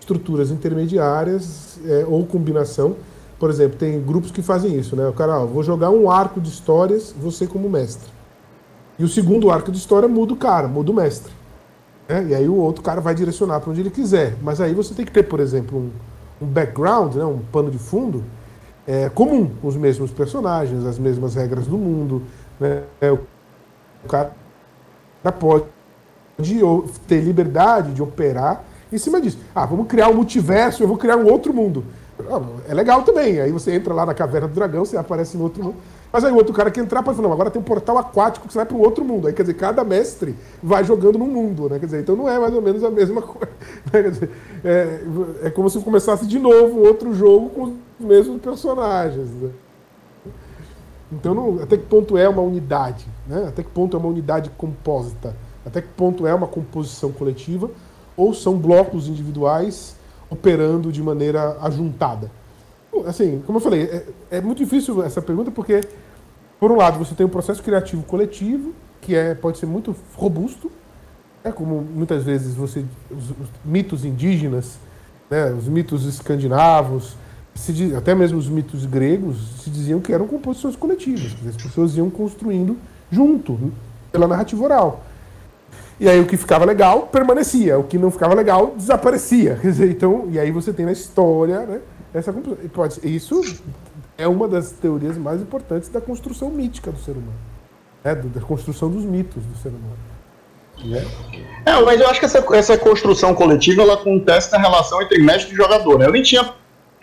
estruturas 0.00 0.50
intermediárias 0.50 1.78
é, 1.84 2.06
ou 2.08 2.24
combinação. 2.24 2.96
Por 3.38 3.50
exemplo, 3.50 3.76
tem 3.76 4.00
grupos 4.00 4.30
que 4.30 4.40
fazem 4.40 4.74
isso, 4.74 4.96
né? 4.96 5.06
O 5.06 5.12
cara, 5.12 5.40
ó, 5.40 5.46
vou 5.46 5.62
jogar 5.62 5.90
um 5.90 6.10
arco 6.10 6.40
de 6.40 6.48
histórias, 6.48 7.14
você 7.20 7.46
como 7.46 7.68
mestre. 7.68 8.08
E 8.98 9.04
o 9.04 9.08
segundo 9.08 9.50
arco 9.50 9.70
de 9.70 9.76
história 9.76 10.08
muda 10.08 10.32
o 10.32 10.36
cara, 10.36 10.66
muda 10.66 10.90
o 10.90 10.94
mestre. 10.94 11.30
Né? 12.08 12.28
E 12.30 12.34
aí 12.34 12.48
o 12.48 12.54
outro 12.54 12.82
cara 12.82 13.00
vai 13.00 13.14
direcionar 13.14 13.60
para 13.60 13.70
onde 13.70 13.80
ele 13.80 13.90
quiser. 13.90 14.36
Mas 14.40 14.60
aí 14.60 14.72
você 14.72 14.94
tem 14.94 15.04
que 15.04 15.12
ter, 15.12 15.24
por 15.24 15.40
exemplo, 15.40 15.78
um, 15.78 16.46
um 16.46 16.46
background, 16.46 17.16
né? 17.16 17.24
um 17.24 17.40
pano 17.52 17.70
de 17.70 17.78
fundo 17.78 18.24
é, 18.86 19.10
comum, 19.10 19.50
os 19.62 19.76
mesmos 19.76 20.10
personagens, 20.10 20.86
as 20.86 20.98
mesmas 20.98 21.34
regras 21.34 21.66
do 21.66 21.76
mundo. 21.76 22.22
Né? 22.58 22.84
É, 23.00 23.12
o 23.12 23.18
cara 24.08 24.32
pode 25.32 25.64
ter 27.06 27.20
liberdade 27.20 27.92
de 27.92 28.02
operar 28.02 28.64
em 28.92 28.98
cima 28.98 29.20
disso. 29.20 29.38
Ah, 29.54 29.66
vamos 29.66 29.86
criar 29.86 30.08
um 30.08 30.14
multiverso, 30.14 30.82
eu 30.82 30.88
vou 30.88 30.96
criar 30.96 31.16
um 31.16 31.30
outro 31.30 31.52
mundo. 31.52 31.84
Ah, 32.30 32.40
é 32.68 32.74
legal 32.74 33.02
também. 33.02 33.40
Aí 33.40 33.52
você 33.52 33.72
entra 33.72 33.92
lá 33.92 34.06
na 34.06 34.14
caverna 34.14 34.48
do 34.48 34.54
dragão, 34.54 34.84
você 34.84 34.96
aparece 34.96 35.36
no 35.36 35.44
outro 35.44 35.62
mundo. 35.62 35.76
Mas 36.12 36.24
aí 36.24 36.32
o 36.32 36.36
outro 36.36 36.54
cara 36.54 36.70
que 36.70 36.80
entrar 36.80 37.02
pode 37.02 37.16
falar, 37.16 37.28
não, 37.28 37.34
agora 37.34 37.50
tem 37.50 37.60
um 37.60 37.64
portal 37.64 37.98
aquático 37.98 38.46
que 38.46 38.52
você 38.52 38.58
vai 38.58 38.66
para 38.66 38.76
um 38.76 38.80
outro 38.80 39.04
mundo. 39.04 39.26
Aí, 39.26 39.34
quer 39.34 39.42
dizer, 39.42 39.54
cada 39.54 39.84
mestre 39.84 40.34
vai 40.62 40.82
jogando 40.82 41.18
num 41.18 41.26
mundo, 41.26 41.68
né? 41.68 41.78
Quer 41.78 41.86
dizer, 41.86 42.00
então 42.00 42.16
não 42.16 42.28
é 42.28 42.38
mais 42.38 42.54
ou 42.54 42.62
menos 42.62 42.82
a 42.84 42.90
mesma 42.90 43.20
coisa. 43.22 43.52
Né? 43.92 44.02
Quer 44.02 44.10
dizer, 44.10 44.30
é, 44.64 45.00
é 45.44 45.50
como 45.50 45.68
se 45.68 45.78
começasse 45.80 46.26
de 46.26 46.38
novo 46.38 46.80
outro 46.80 47.12
jogo 47.12 47.50
com 47.50 47.62
os 47.64 47.72
mesmos 47.98 48.40
personagens. 48.40 49.28
Né? 49.28 49.50
Então, 51.10 51.34
não, 51.34 51.62
até 51.62 51.76
que 51.76 51.84
ponto 51.84 52.16
é 52.18 52.28
uma 52.28 52.42
unidade? 52.42 53.06
Né? 53.26 53.46
Até 53.48 53.62
que 53.62 53.70
ponto 53.70 53.96
é 53.96 54.00
uma 54.00 54.08
unidade 54.08 54.50
compósita? 54.50 55.36
Até 55.64 55.80
que 55.80 55.88
ponto 55.88 56.26
é 56.26 56.34
uma 56.34 56.46
composição 56.46 57.12
coletiva? 57.12 57.70
Ou 58.16 58.34
são 58.34 58.56
blocos 58.58 59.08
individuais 59.08 59.96
operando 60.28 60.90
de 60.90 61.02
maneira 61.02 61.56
ajuntada? 61.60 62.30
Assim, 63.06 63.42
como 63.46 63.58
eu 63.58 63.62
falei, 63.62 63.82
é, 63.82 64.06
é 64.38 64.40
muito 64.40 64.58
difícil 64.58 65.02
essa 65.02 65.20
pergunta 65.20 65.50
porque, 65.50 65.82
por 66.58 66.72
um 66.72 66.76
lado, 66.76 66.98
você 66.98 67.14
tem 67.14 67.26
um 67.26 67.30
processo 67.30 67.62
criativo 67.62 68.02
coletivo, 68.02 68.72
que 69.00 69.14
é, 69.14 69.34
pode 69.34 69.58
ser 69.58 69.66
muito 69.66 69.94
robusto, 70.14 70.70
é 71.44 71.52
como 71.52 71.80
muitas 71.80 72.24
vezes 72.24 72.54
você 72.54 72.84
os, 73.10 73.30
os 73.30 73.48
mitos 73.64 74.04
indígenas, 74.04 74.78
né, 75.30 75.52
os 75.52 75.68
mitos 75.68 76.04
escandinavos, 76.04 77.16
se, 77.56 77.94
até 77.94 78.14
mesmo 78.14 78.38
os 78.38 78.48
mitos 78.48 78.86
gregos 78.86 79.36
se 79.62 79.70
diziam 79.70 80.00
que 80.00 80.12
eram 80.12 80.26
composições 80.26 80.76
coletivas, 80.76 81.34
as 81.48 81.56
pessoas 81.56 81.96
iam 81.96 82.10
construindo 82.10 82.76
junto, 83.10 83.72
pela 84.12 84.28
narrativa 84.28 84.64
oral. 84.64 85.04
E 85.98 86.08
aí 86.08 86.20
o 86.20 86.26
que 86.26 86.36
ficava 86.36 86.64
legal 86.64 87.02
permanecia, 87.06 87.78
o 87.78 87.84
que 87.84 87.96
não 87.96 88.10
ficava 88.10 88.34
legal 88.34 88.74
desaparecia. 88.76 89.56
Quer 89.60 89.68
dizer, 89.68 89.90
então, 89.90 90.28
e 90.30 90.38
aí 90.38 90.50
você 90.50 90.72
tem 90.72 90.84
na 90.84 90.92
história 90.92 91.60
né, 91.60 91.80
essa 92.12 92.32
pode 92.72 93.00
Isso 93.02 93.40
é 94.18 94.28
uma 94.28 94.46
das 94.46 94.72
teorias 94.72 95.16
mais 95.16 95.40
importantes 95.40 95.88
da 95.88 96.00
construção 96.00 96.50
mítica 96.50 96.90
do 96.92 96.98
ser 96.98 97.12
humano, 97.12 97.38
né, 98.04 98.14
da 98.14 98.40
construção 98.40 98.90
dos 98.90 99.04
mitos 99.04 99.42
do 99.42 99.56
ser 99.58 99.68
humano. 99.68 99.96
Né? 100.84 101.04
É, 101.64 101.80
mas 101.82 101.98
eu 101.98 102.08
acho 102.08 102.20
que 102.20 102.26
essa, 102.26 102.44
essa 102.54 102.76
construção 102.76 103.34
coletiva 103.34 103.82
ela 103.82 103.94
acontece 103.94 104.52
na 104.52 104.58
relação 104.58 105.00
entre 105.00 105.18
mestre 105.18 105.54
e 105.54 105.56
jogador. 105.56 105.98
Né? 105.98 106.06
Eu 106.06 106.12
nem 106.12 106.22
tinha 106.22 106.52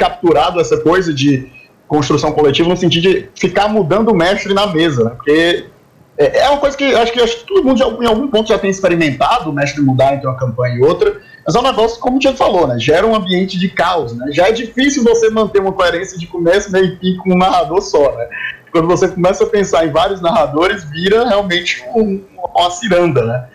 capturado 0.04 0.60
essa 0.60 0.78
coisa 0.78 1.14
de 1.14 1.50
construção 1.88 2.34
coletiva 2.34 2.68
no 2.68 2.76
sentido 2.76 3.04
de 3.04 3.30
ficar 3.36 3.70
mudando 3.70 4.10
o 4.10 4.16
mestre 4.16 4.54
na 4.54 4.68
mesa, 4.68 5.06
né? 5.06 5.12
Porque 5.12 5.66
é, 6.18 6.40
é 6.40 6.50
uma 6.50 6.60
coisa 6.60 6.76
que 6.76 6.84
acho 6.84 7.14
que, 7.14 7.22
acho 7.22 7.38
que 7.38 7.46
todo 7.46 7.64
mundo 7.64 7.78
já, 7.78 7.88
em 7.88 8.06
algum 8.06 8.28
ponto 8.28 8.50
já 8.50 8.60
tem 8.60 8.70
experimentado, 8.70 9.50
o 9.50 9.54
mestre 9.54 9.82
mudar 9.82 10.14
entre 10.14 10.28
uma 10.28 10.38
campanha 10.38 10.76
e 10.76 10.82
outra, 10.82 11.22
mas 11.46 11.56
é 11.56 11.60
um 11.60 11.64
negócio, 11.64 12.00
como 12.02 12.18
o 12.18 12.20
Tiago 12.20 12.38
falou, 12.38 12.68
né? 12.68 12.78
Gera 12.80 13.08
um 13.08 13.16
ambiente 13.16 13.58
de 13.58 13.70
caos, 13.70 14.14
né? 14.14 14.28
Já 14.32 14.50
é 14.50 14.52
difícil 14.52 15.04
você 15.04 15.30
manter 15.30 15.60
uma 15.60 15.72
coerência 15.72 16.18
de 16.18 16.28
começo, 16.28 16.70
meio 16.70 16.86
e 16.86 16.98
fim 16.98 17.18
com 17.18 17.34
um 17.34 17.38
narrador 17.38 17.82
só, 17.82 18.14
né? 18.18 18.28
Quando 18.72 18.88
você 18.88 19.08
começa 19.08 19.44
a 19.46 19.48
pensar 19.48 19.86
em 19.86 19.92
vários 19.92 20.20
narradores, 20.20 20.84
vira 20.90 21.28
realmente 21.28 21.82
um, 21.96 22.22
uma 22.56 22.72
ciranda, 22.72 23.24
né? 23.24 23.48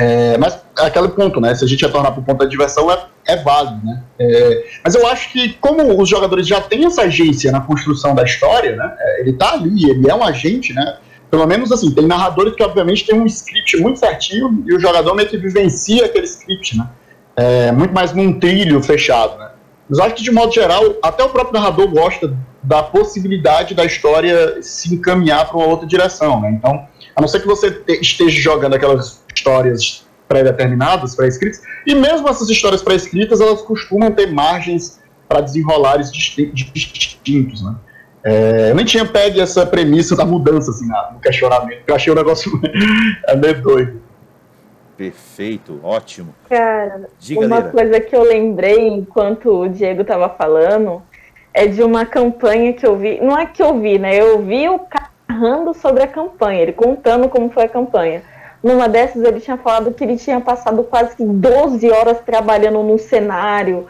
É, 0.00 0.38
mas 0.38 0.58
é 0.78 0.86
aquele 0.86 1.08
ponto, 1.08 1.42
né? 1.42 1.54
Se 1.54 1.62
a 1.62 1.68
gente 1.68 1.84
retornar 1.84 2.12
para 2.12 2.22
o 2.22 2.24
ponto 2.24 2.38
da 2.38 2.46
diversão, 2.46 2.90
é, 2.90 3.04
é 3.26 3.36
válido, 3.36 3.84
né? 3.84 4.02
É, 4.18 4.64
mas 4.82 4.94
eu 4.94 5.06
acho 5.06 5.30
que, 5.30 5.50
como 5.60 6.00
os 6.00 6.08
jogadores 6.08 6.46
já 6.46 6.58
têm 6.58 6.86
essa 6.86 7.02
agência 7.02 7.52
na 7.52 7.60
construção 7.60 8.14
da 8.14 8.22
história, 8.22 8.74
né? 8.76 8.96
É, 8.98 9.20
ele 9.20 9.32
está 9.32 9.52
ali, 9.52 9.90
ele 9.90 10.10
é 10.10 10.14
um 10.14 10.24
agente, 10.24 10.72
né? 10.72 10.96
Pelo 11.30 11.46
menos 11.46 11.70
assim, 11.70 11.94
tem 11.94 12.06
narradores 12.06 12.54
que, 12.54 12.62
obviamente, 12.62 13.06
tem 13.06 13.14
um 13.20 13.26
script 13.26 13.76
muito 13.76 13.98
certinho 13.98 14.64
e 14.66 14.74
o 14.74 14.80
jogador 14.80 15.14
meio 15.14 15.28
que 15.28 15.36
vivencia 15.36 16.06
aquele 16.06 16.24
script, 16.24 16.78
né? 16.78 16.88
É, 17.36 17.70
muito 17.70 17.92
mais 17.92 18.14
num 18.14 18.40
trilho 18.40 18.82
fechado, 18.82 19.38
né? 19.38 19.50
Mas 19.86 19.98
eu 19.98 20.04
acho 20.06 20.14
que, 20.14 20.22
de 20.22 20.30
modo 20.30 20.50
geral, 20.50 20.82
até 21.02 21.22
o 21.22 21.28
próprio 21.28 21.60
narrador 21.60 21.86
gosta 21.88 22.34
da 22.62 22.82
possibilidade 22.82 23.74
da 23.74 23.84
história 23.84 24.62
se 24.62 24.94
encaminhar 24.94 25.46
para 25.46 25.58
uma 25.58 25.66
outra 25.66 25.86
direção, 25.86 26.40
né? 26.40 26.52
Então, 26.52 26.86
a 27.14 27.20
não 27.20 27.28
ser 27.28 27.40
que 27.40 27.46
você 27.46 27.82
esteja 28.00 28.40
jogando 28.40 28.74
aquelas 28.74 29.19
histórias 29.34 30.06
pré-determinadas, 30.28 31.16
pré-escritas, 31.16 31.62
e 31.86 31.94
mesmo 31.94 32.28
essas 32.28 32.48
histórias 32.48 32.82
pré-escritas, 32.82 33.40
elas 33.40 33.62
costumam 33.62 34.10
ter 34.12 34.32
margens 34.32 35.00
para 35.28 35.40
desenrolares 35.40 36.10
distintos, 36.12 37.62
né? 37.62 37.74
É, 38.22 38.70
eu 38.70 38.74
nem 38.74 38.84
tinha 38.84 39.06
pego 39.06 39.40
essa 39.40 39.64
premissa 39.64 40.14
da 40.14 40.26
mudança 40.26 40.70
assim, 40.70 40.86
no 41.12 41.20
questionamento, 41.20 41.82
eu 41.86 41.94
achei 41.94 42.12
o 42.12 42.16
negócio 42.16 42.52
é 43.26 43.34
meio 43.34 43.62
doido. 43.62 44.02
Perfeito, 44.96 45.80
ótimo. 45.82 46.34
Cara, 46.48 47.08
Diga, 47.18 47.46
uma 47.46 47.62
coisa 47.62 47.98
que 47.98 48.14
eu 48.14 48.22
lembrei 48.22 48.86
enquanto 48.88 49.62
o 49.62 49.68
Diego 49.68 50.02
estava 50.02 50.28
falando 50.28 51.02
é 51.54 51.66
de 51.66 51.82
uma 51.82 52.04
campanha 52.04 52.74
que 52.74 52.86
eu 52.86 52.98
vi. 52.98 53.18
Não 53.20 53.38
é 53.38 53.46
que 53.46 53.62
eu 53.62 53.80
vi, 53.80 53.98
né? 53.98 54.20
Eu 54.20 54.42
vi 54.42 54.68
o 54.68 54.78
narrando 55.26 55.72
sobre 55.72 56.02
a 56.02 56.06
campanha, 56.06 56.62
ele 56.62 56.72
contando 56.72 57.28
como 57.28 57.50
foi 57.50 57.64
a 57.64 57.68
campanha. 57.68 58.22
Numa 58.62 58.88
dessas, 58.88 59.22
ele 59.22 59.40
tinha 59.40 59.56
falado 59.56 59.92
que 59.92 60.04
ele 60.04 60.16
tinha 60.16 60.40
passado 60.40 60.82
quase 60.84 61.14
12 61.18 61.90
horas 61.90 62.20
trabalhando 62.20 62.82
num 62.82 62.98
cenário, 62.98 63.86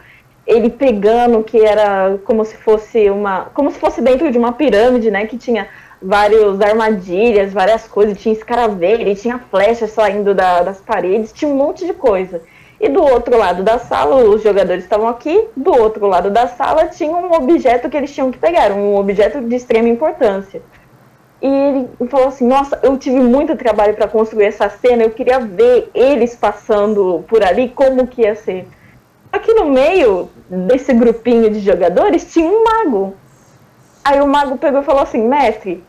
ele 0.47 0.69
pegando 0.69 1.43
que 1.43 1.59
era 1.59 2.17
como 2.23 2.45
se 2.45 2.55
fosse 2.55 3.09
uma. 3.09 3.47
como 3.53 3.69
se 3.69 3.79
fosse 3.79 4.01
dentro 4.01 4.31
de 4.31 4.37
uma 4.37 4.53
pirâmide, 4.53 5.11
né? 5.11 5.25
Que 5.25 5.37
tinha 5.37 5.67
várias 6.01 6.59
armadilhas, 6.61 7.53
várias 7.53 7.87
coisas, 7.87 8.17
tinha 8.17 8.33
escaravelho, 8.33 9.13
tinha 9.15 9.37
flechas 9.37 9.91
saindo 9.91 10.33
da, 10.33 10.63
das 10.63 10.81
paredes, 10.81 11.31
tinha 11.31 11.51
um 11.51 11.55
monte 11.55 11.85
de 11.85 11.93
coisa. 11.93 12.41
E 12.79 12.89
do 12.89 13.03
outro 13.03 13.37
lado 13.37 13.61
da 13.61 13.77
sala, 13.77 14.15
os 14.23 14.41
jogadores 14.41 14.83
estavam 14.83 15.07
aqui, 15.07 15.47
do 15.55 15.71
outro 15.71 16.07
lado 16.07 16.31
da 16.31 16.47
sala 16.47 16.87
tinha 16.87 17.15
um 17.15 17.31
objeto 17.31 17.87
que 17.89 17.95
eles 17.95 18.11
tinham 18.11 18.31
que 18.31 18.39
pegar, 18.39 18.71
um 18.71 18.95
objeto 18.95 19.39
de 19.41 19.55
extrema 19.55 19.87
importância. 19.87 20.63
E 21.41 21.47
ele 21.47 21.89
falou 22.09 22.27
assim: 22.27 22.45
Nossa, 22.45 22.79
eu 22.83 22.97
tive 22.97 23.19
muito 23.19 23.55
trabalho 23.55 23.95
para 23.95 24.07
construir 24.07 24.45
essa 24.45 24.69
cena, 24.69 25.03
eu 25.03 25.09
queria 25.09 25.39
ver 25.39 25.89
eles 25.93 26.35
passando 26.35 27.23
por 27.27 27.43
ali, 27.43 27.69
como 27.69 28.07
que 28.07 28.21
ia 28.21 28.35
ser. 28.35 28.67
Aqui 29.31 29.53
no 29.53 29.65
meio 29.65 30.29
desse 30.49 30.93
grupinho 30.93 31.49
de 31.49 31.59
jogadores 31.59 32.31
tinha 32.31 32.45
um 32.47 32.63
mago. 32.63 33.15
Aí 34.03 34.19
o 34.21 34.27
mago 34.27 34.57
pegou 34.57 34.81
e 34.81 34.85
falou 34.85 35.01
assim: 35.01 35.27
Mestre, 35.27 35.83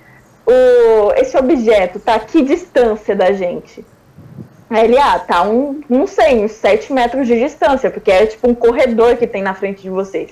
o, 0.46 1.12
esse 1.16 1.36
objeto 1.36 2.00
tá 2.00 2.14
a 2.14 2.20
que 2.20 2.42
distância 2.42 3.14
da 3.14 3.32
gente? 3.32 3.84
Aí 4.70 4.84
ele, 4.84 4.98
ah, 4.98 5.18
tá 5.18 5.42
um, 5.42 5.82
não 5.86 6.06
sei, 6.06 6.42
uns 6.42 6.52
7 6.52 6.94
metros 6.94 7.26
de 7.26 7.38
distância, 7.38 7.90
porque 7.90 8.10
é 8.10 8.24
tipo 8.24 8.48
um 8.48 8.54
corredor 8.54 9.16
que 9.18 9.26
tem 9.26 9.42
na 9.42 9.52
frente 9.52 9.82
de 9.82 9.90
vocês. 9.90 10.30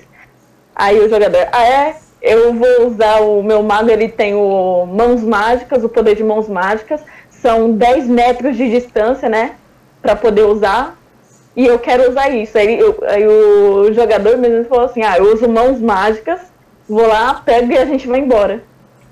Aí 0.75 0.99
o 0.99 1.07
jogador, 1.07 1.47
ah, 1.51 1.63
é? 1.63 1.95
Eu 2.21 2.53
vou 2.53 2.87
usar 2.87 3.19
o 3.21 3.41
meu 3.41 3.63
mago, 3.63 3.89
ele 3.89 4.07
tem 4.07 4.35
o 4.35 4.85
mãos 4.85 5.23
mágicas, 5.23 5.83
o 5.83 5.89
poder 5.89 6.15
de 6.15 6.23
mãos 6.23 6.47
mágicas. 6.47 7.01
São 7.29 7.71
10 7.71 8.07
metros 8.07 8.55
de 8.55 8.69
distância, 8.69 9.27
né? 9.27 9.55
Pra 10.01 10.15
poder 10.15 10.43
usar. 10.43 10.97
E 11.55 11.65
eu 11.65 11.79
quero 11.79 12.09
usar 12.09 12.29
isso. 12.29 12.57
Aí, 12.57 12.79
eu, 12.79 12.97
aí 13.07 13.27
o 13.27 13.91
jogador 13.93 14.37
mesmo 14.37 14.65
falou 14.65 14.85
assim: 14.85 15.03
ah, 15.03 15.17
eu 15.17 15.33
uso 15.33 15.49
mãos 15.49 15.81
mágicas, 15.81 16.41
vou 16.87 17.07
lá, 17.07 17.33
pego 17.33 17.71
e 17.71 17.77
a 17.77 17.85
gente 17.85 18.07
vai 18.07 18.19
embora. 18.19 18.63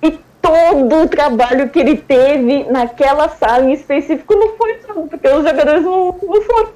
E 0.04 0.12
todo 0.42 1.04
o 1.04 1.08
trabalho 1.08 1.70
que 1.70 1.80
ele 1.80 1.98
teve 1.98 2.66
naquela 2.66 3.28
sala 3.30 3.66
em 3.66 3.74
específico 3.74 4.36
não 4.36 4.56
foi 4.56 4.76
tudo, 4.76 5.08
porque 5.08 5.28
os 5.28 5.44
jogadores 5.44 5.84
não, 5.84 6.16
não 6.22 6.42
foram. 6.44 6.70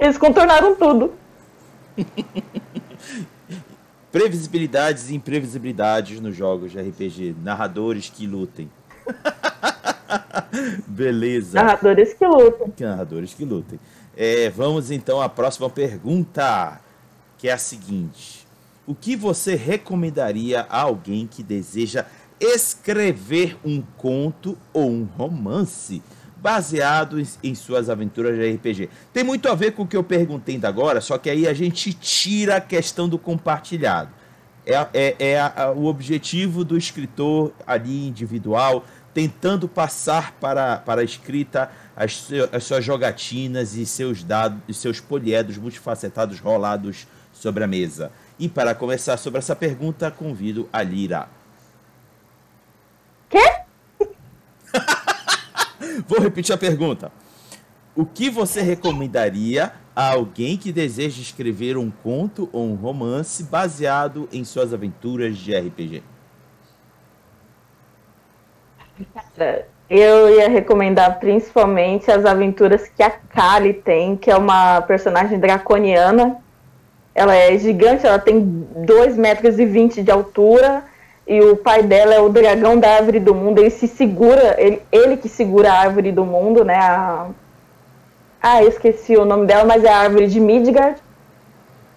Eles 0.00 0.16
contornaram 0.16 0.74
tudo. 0.74 1.12
Previsibilidades 4.16 5.10
e 5.10 5.14
imprevisibilidades 5.14 6.20
nos 6.20 6.34
jogos 6.34 6.72
de 6.72 6.80
RPG. 6.80 7.36
Narradores 7.44 8.08
que 8.08 8.26
lutem. 8.26 8.70
Beleza. 10.88 11.62
Narradores 11.62 12.14
que 12.14 12.26
lutem. 12.26 12.72
Narradores 12.80 13.34
que 13.34 13.44
lutem. 13.44 13.78
É, 14.16 14.48
vamos 14.48 14.90
então 14.90 15.20
à 15.20 15.28
próxima 15.28 15.68
pergunta, 15.68 16.80
que 17.36 17.46
é 17.46 17.52
a 17.52 17.58
seguinte: 17.58 18.46
O 18.86 18.94
que 18.94 19.14
você 19.14 19.54
recomendaria 19.54 20.62
a 20.62 20.80
alguém 20.80 21.26
que 21.26 21.42
deseja 21.42 22.06
escrever 22.40 23.58
um 23.62 23.82
conto 23.98 24.56
ou 24.72 24.90
um 24.90 25.04
romance 25.04 26.02
baseado 26.36 27.20
em, 27.20 27.26
em, 27.42 27.54
suas 27.54 27.88
aventuras 27.88 28.36
de 28.36 28.54
RPG. 28.54 28.90
Tem 29.12 29.24
muito 29.24 29.48
a 29.48 29.54
ver 29.54 29.72
com 29.72 29.82
o 29.82 29.86
que 29.86 29.96
eu 29.96 30.04
perguntei 30.04 30.56
ainda 30.56 30.68
agora, 30.68 31.00
só 31.00 31.16
que 31.18 31.30
aí 31.30 31.48
a 31.48 31.54
gente 31.54 31.92
tira 31.92 32.56
a 32.56 32.60
questão 32.60 33.08
do 33.08 33.18
compartilhado. 33.18 34.10
É, 34.64 34.86
é, 34.92 35.16
é 35.18 35.40
a, 35.40 35.52
a, 35.64 35.70
o 35.70 35.86
objetivo 35.86 36.64
do 36.64 36.76
escritor 36.76 37.52
ali 37.66 38.08
individual, 38.08 38.84
tentando 39.14 39.66
passar 39.66 40.32
para, 40.32 40.76
para 40.78 41.00
a 41.00 41.04
escrita 41.04 41.70
as, 41.96 42.28
as 42.52 42.64
suas 42.64 42.84
jogatinas 42.84 43.74
e 43.74 43.86
seus 43.86 44.22
dados, 44.22 44.58
e 44.68 44.74
seus 44.74 45.00
poliedros 45.00 45.56
multifacetados 45.56 46.38
rolados 46.38 47.06
sobre 47.32 47.64
a 47.64 47.66
mesa. 47.66 48.12
E 48.38 48.48
para 48.48 48.74
começar 48.74 49.16
sobre 49.16 49.38
essa 49.38 49.56
pergunta, 49.56 50.10
convido 50.10 50.68
a 50.72 50.82
Lira. 50.82 51.28
Quê? 53.30 53.62
Vou 56.06 56.20
repetir 56.20 56.54
a 56.54 56.58
pergunta. 56.58 57.12
O 57.94 58.04
que 58.04 58.28
você 58.28 58.60
recomendaria 58.60 59.72
a 59.94 60.12
alguém 60.12 60.56
que 60.56 60.70
deseja 60.70 61.22
escrever 61.22 61.78
um 61.78 61.90
conto 61.90 62.48
ou 62.52 62.66
um 62.66 62.74
romance 62.74 63.42
baseado 63.44 64.28
em 64.32 64.44
suas 64.44 64.74
aventuras 64.74 65.38
de 65.38 65.56
RPG? 65.56 66.02
Eu 69.88 70.34
ia 70.34 70.48
recomendar 70.48 71.18
principalmente 71.18 72.10
as 72.10 72.24
aventuras 72.24 72.88
que 72.88 73.02
a 73.02 73.10
Kali 73.10 73.72
tem, 73.72 74.16
que 74.16 74.30
é 74.30 74.36
uma 74.36 74.82
personagem 74.82 75.38
draconiana. 75.38 76.38
Ela 77.14 77.34
é 77.34 77.56
gigante, 77.56 78.06
ela 78.06 78.18
tem 78.18 78.40
2 78.40 79.16
metros 79.16 79.58
e 79.58 79.64
20 79.64 80.02
de 80.02 80.10
altura 80.10 80.84
e 81.26 81.40
o 81.40 81.56
pai 81.56 81.82
dela 81.82 82.14
é 82.14 82.20
o 82.20 82.28
dragão 82.28 82.78
da 82.78 82.88
árvore 82.88 83.18
do 83.18 83.34
mundo. 83.34 83.58
Ele 83.58 83.70
se 83.70 83.88
segura, 83.88 84.54
ele, 84.58 84.80
ele 84.92 85.16
que 85.16 85.28
segura 85.28 85.72
a 85.72 85.78
árvore 85.80 86.12
do 86.12 86.24
mundo, 86.24 86.64
né? 86.64 86.76
A, 86.76 87.26
ah, 88.40 88.62
eu 88.62 88.68
esqueci 88.68 89.16
o 89.16 89.24
nome 89.24 89.46
dela, 89.46 89.64
mas 89.64 89.82
é 89.82 89.88
a 89.88 89.98
árvore 89.98 90.28
de 90.28 90.38
Midgard. 90.38 91.02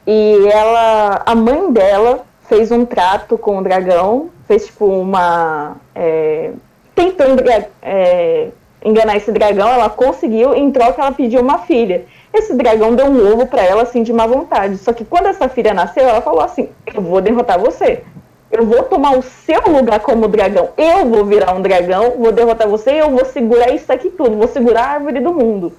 E 0.08 0.48
ela, 0.52 1.22
a 1.24 1.36
mãe 1.36 1.72
dela 1.72 2.26
fez 2.48 2.72
um 2.72 2.86
trato 2.86 3.38
com 3.38 3.60
o 3.60 3.64
dragão, 3.64 4.30
fez 4.48 4.66
tipo 4.66 4.86
uma. 4.88 5.76
É, 5.94 6.52
tentando 6.96 7.44
é, 7.84 8.48
enganar 8.84 9.16
esse 9.16 9.32
dragão, 9.32 9.70
ela 9.70 9.90
conseguiu, 9.90 10.56
em 10.56 10.72
troca 10.72 11.02
ela 11.02 11.12
pediu 11.12 11.42
uma 11.42 11.60
filha. 11.60 12.06
Esse 12.34 12.56
dragão 12.56 12.96
deu 12.96 13.06
um 13.06 13.32
ovo 13.32 13.46
para 13.46 13.64
ela, 13.64 13.84
assim, 13.84 14.02
de 14.02 14.12
má 14.12 14.26
vontade. 14.26 14.78
Só 14.78 14.92
que 14.92 15.06
quando 15.06 15.28
essa 15.28 15.48
filha 15.48 15.74
nasceu, 15.74 16.10
ela 16.10 16.22
falou 16.22 16.42
assim: 16.42 16.70
Eu 16.92 17.02
vou 17.02 17.22
derrotar 17.22 17.60
você. 17.60 18.04
Eu 18.52 18.66
vou 18.66 18.82
tomar 18.84 19.18
o 19.18 19.22
seu 19.22 19.62
lugar 19.68 20.00
como 20.00 20.28
dragão. 20.28 20.70
Eu 20.76 21.06
vou 21.06 21.24
virar 21.24 21.54
um 21.54 21.62
dragão, 21.62 22.16
vou 22.18 22.32
derrotar 22.32 22.68
você 22.68 22.93
e 22.93 22.97
eu 22.97 23.12
vou 23.12 23.24
segurar 23.26 23.70
isso 23.72 23.91
aqui 23.91 24.10
tudo. 24.10 24.38
Vou 24.38 24.47
segurar 24.47 24.84
a 24.84 24.91
árvore 24.93 25.20
do 25.20 25.32
mundo. 25.32 25.72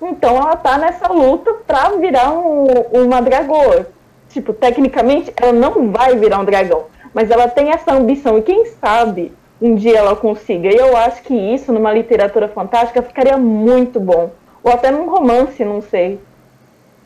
Então 0.00 0.36
ela 0.36 0.56
tá 0.56 0.78
nessa 0.78 1.08
luta 1.08 1.52
pra 1.66 1.90
virar 1.90 2.32
um, 2.32 2.66
uma 2.92 3.20
dragoa. 3.20 3.88
Tipo, 4.30 4.54
tecnicamente 4.54 5.32
ela 5.36 5.52
não 5.52 5.90
vai 5.90 6.16
virar 6.16 6.40
um 6.40 6.44
dragão. 6.44 6.84
Mas 7.12 7.30
ela 7.30 7.48
tem 7.48 7.70
essa 7.70 7.94
ambição. 7.94 8.38
E 8.38 8.42
quem 8.42 8.64
sabe 8.64 9.32
um 9.60 9.74
dia 9.74 9.98
ela 9.98 10.16
consiga. 10.16 10.68
E 10.68 10.76
eu 10.76 10.96
acho 10.96 11.22
que 11.22 11.34
isso 11.34 11.70
numa 11.70 11.92
literatura 11.92 12.48
fantástica 12.48 13.02
ficaria 13.02 13.36
muito 13.36 14.00
bom. 14.00 14.30
Ou 14.64 14.72
até 14.72 14.90
num 14.90 15.08
romance, 15.08 15.62
não 15.64 15.82
sei. 15.82 16.18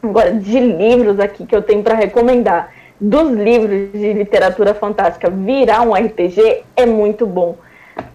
Agora, 0.03 0.33
de 0.33 0.59
livros 0.59 1.19
aqui 1.19 1.45
que 1.45 1.55
eu 1.55 1.63
tenho 1.63 1.83
para 1.83 1.95
recomendar 1.95 2.73
dos 3.01 3.31
livros 3.31 3.93
de 3.93 4.13
literatura 4.13 4.75
fantástica 4.75 5.31
virar 5.31 5.81
um 5.83 5.95
RPG 5.95 6.65
é 6.77 6.85
muito 6.85 7.27
bom. 7.27 7.57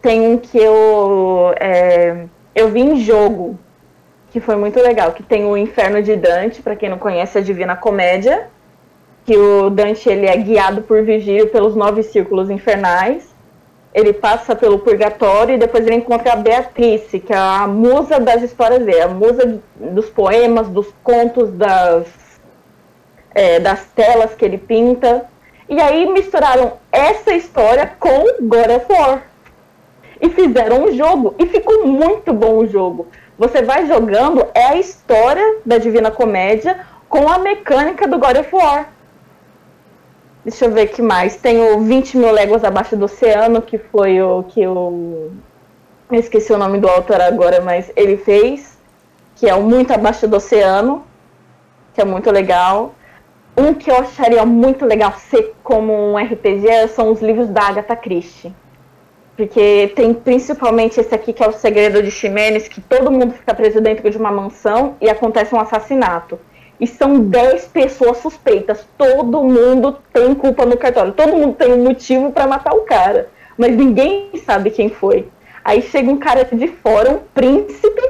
Tem 0.02 0.22
um 0.22 0.38
que 0.38 0.58
eu, 0.58 1.54
é, 1.60 2.26
eu 2.54 2.70
vi 2.70 2.82
em 2.82 3.00
jogo, 3.00 3.58
que 4.30 4.40
foi 4.40 4.56
muito 4.56 4.80
legal, 4.80 5.12
que 5.14 5.24
tem 5.24 5.46
o 5.46 5.58
Inferno 5.58 6.04
de 6.04 6.16
Dante, 6.16 6.62
para 6.62 6.76
quem 6.76 6.90
não 6.90 7.00
conhece 7.00 7.38
a 7.38 7.42
Divina 7.42 7.76
Comédia, 7.76 8.48
que 9.26 9.36
o 9.36 9.70
Dante 9.70 10.08
ele 10.08 10.28
é 10.28 10.38
guiado 10.38 10.84
por 10.84 11.02
Virgílio 11.02 11.50
pelos 11.50 11.76
nove 11.76 12.04
círculos 12.04 12.50
infernais. 12.50 13.34
Ele 13.92 14.12
passa 14.12 14.56
pelo 14.56 14.80
purgatório 14.80 15.56
e 15.56 15.58
depois 15.58 15.86
ele 15.88 15.96
encontra 15.96 16.34
a 16.34 16.36
Beatrice, 16.36 17.20
que 17.20 17.32
é 17.34 17.38
a 17.38 17.66
musa 17.66 18.20
das 18.20 18.44
histórias 18.44 18.86
dele, 18.86 19.02
a 19.02 19.08
musa 19.08 19.60
dos 19.76 20.10
poemas, 20.10 20.68
dos 20.68 20.94
contos, 21.02 21.50
das 21.52 22.25
é, 23.36 23.60
das 23.60 23.86
telas 23.94 24.34
que 24.34 24.46
ele 24.46 24.58
pinta. 24.58 25.26
E 25.68 25.80
aí 25.80 26.12
misturaram 26.12 26.74
essa 26.92 27.34
história 27.34 27.92
com 28.00 28.24
God 28.42 28.70
of 28.70 28.86
War. 28.92 29.24
E 30.22 30.30
fizeram 30.30 30.86
um 30.86 30.92
jogo. 30.94 31.36
E 31.38 31.46
ficou 31.46 31.86
muito 31.86 32.34
bom 32.34 32.60
o 32.60 32.68
jogo. 32.68 33.08
Você 33.38 33.62
vai 33.62 33.86
jogando, 33.86 34.48
é 34.54 34.68
a 34.68 34.78
história 34.78 35.58
da 35.66 35.78
Divina 35.78 36.10
Comédia 36.10 36.80
com 37.10 37.28
a 37.28 37.38
mecânica 37.38 38.08
do 38.08 38.18
God 38.18 38.38
of 38.38 38.56
War. 38.56 38.90
Deixa 40.46 40.66
eu 40.66 40.72
ver 40.72 40.88
que 40.88 41.02
mais. 41.02 41.36
Tem 41.36 41.60
o 41.74 41.82
20 41.82 42.18
mil 42.18 42.32
léguas 42.32 42.64
abaixo 42.64 42.96
do 42.96 43.06
oceano, 43.06 43.62
que 43.62 43.78
foi 43.78 44.22
o 44.22 44.44
que 44.44 44.66
o. 44.66 45.32
Eu 46.10 46.20
esqueci 46.20 46.54
o 46.54 46.58
nome 46.58 46.78
do 46.78 46.88
autor 46.88 47.20
agora, 47.20 47.60
mas 47.62 47.92
ele 47.96 48.16
fez. 48.16 48.78
Que 49.36 49.50
é 49.50 49.56
o 49.56 49.64
Muito 49.64 49.92
Abaixo 49.92 50.28
do 50.28 50.38
Oceano. 50.38 51.04
Que 51.94 52.02
é 52.02 52.06
muito 52.06 52.32
legal. 52.32 52.94
Um 53.58 53.74
que 53.74 53.90
eu 53.90 53.98
acharia 53.98 54.46
muito 54.46 54.86
legal 54.86 55.14
ser 55.14 55.54
como 55.64 55.94
um 55.94 56.18
RPG 56.18 56.90
são 56.90 57.12
os 57.12 57.22
livros 57.22 57.48
da 57.48 57.64
Agatha 57.64 57.96
Christie. 57.96 58.54
Porque 59.38 59.92
tem 59.96 60.14
principalmente 60.14 61.00
esse 61.00 61.14
aqui 61.14 61.32
que 61.32 61.44
é 61.44 61.48
o 61.48 61.54
Segredo 61.54 62.04
de 62.04 62.12
Ximenes, 62.12 62.68
que 62.68 62.82
todo 62.82 63.12
mundo 63.12 63.34
fica 63.34 63.54
preso 63.54 63.80
dentro 63.80 64.10
de 64.10 64.18
uma 64.18 64.32
mansão 64.32 64.96
e 65.00 65.10
acontece 65.10 65.56
um 65.56 65.60
assassinato. 65.60 66.40
E 66.80 66.86
são 66.86 67.20
10 67.20 67.68
pessoas 67.68 68.18
suspeitas. 68.18 68.86
Todo 68.98 69.44
mundo 69.44 69.98
tem 70.12 70.36
culpa 70.36 70.66
no 70.66 70.76
cartório. 70.76 71.14
Todo 71.14 71.36
mundo 71.36 71.56
tem 71.56 71.74
um 71.74 71.84
motivo 71.84 72.32
para 72.32 72.48
matar 72.48 72.74
o 72.74 72.82
cara. 72.82 73.30
Mas 73.58 73.76
ninguém 73.76 74.32
sabe 74.46 74.70
quem 74.70 74.90
foi. 74.90 75.28
Aí 75.64 75.82
chega 75.82 76.12
um 76.12 76.18
cara 76.18 76.44
de 76.44 76.68
fora, 76.68 77.12
um 77.12 77.20
príncipe, 77.34 78.02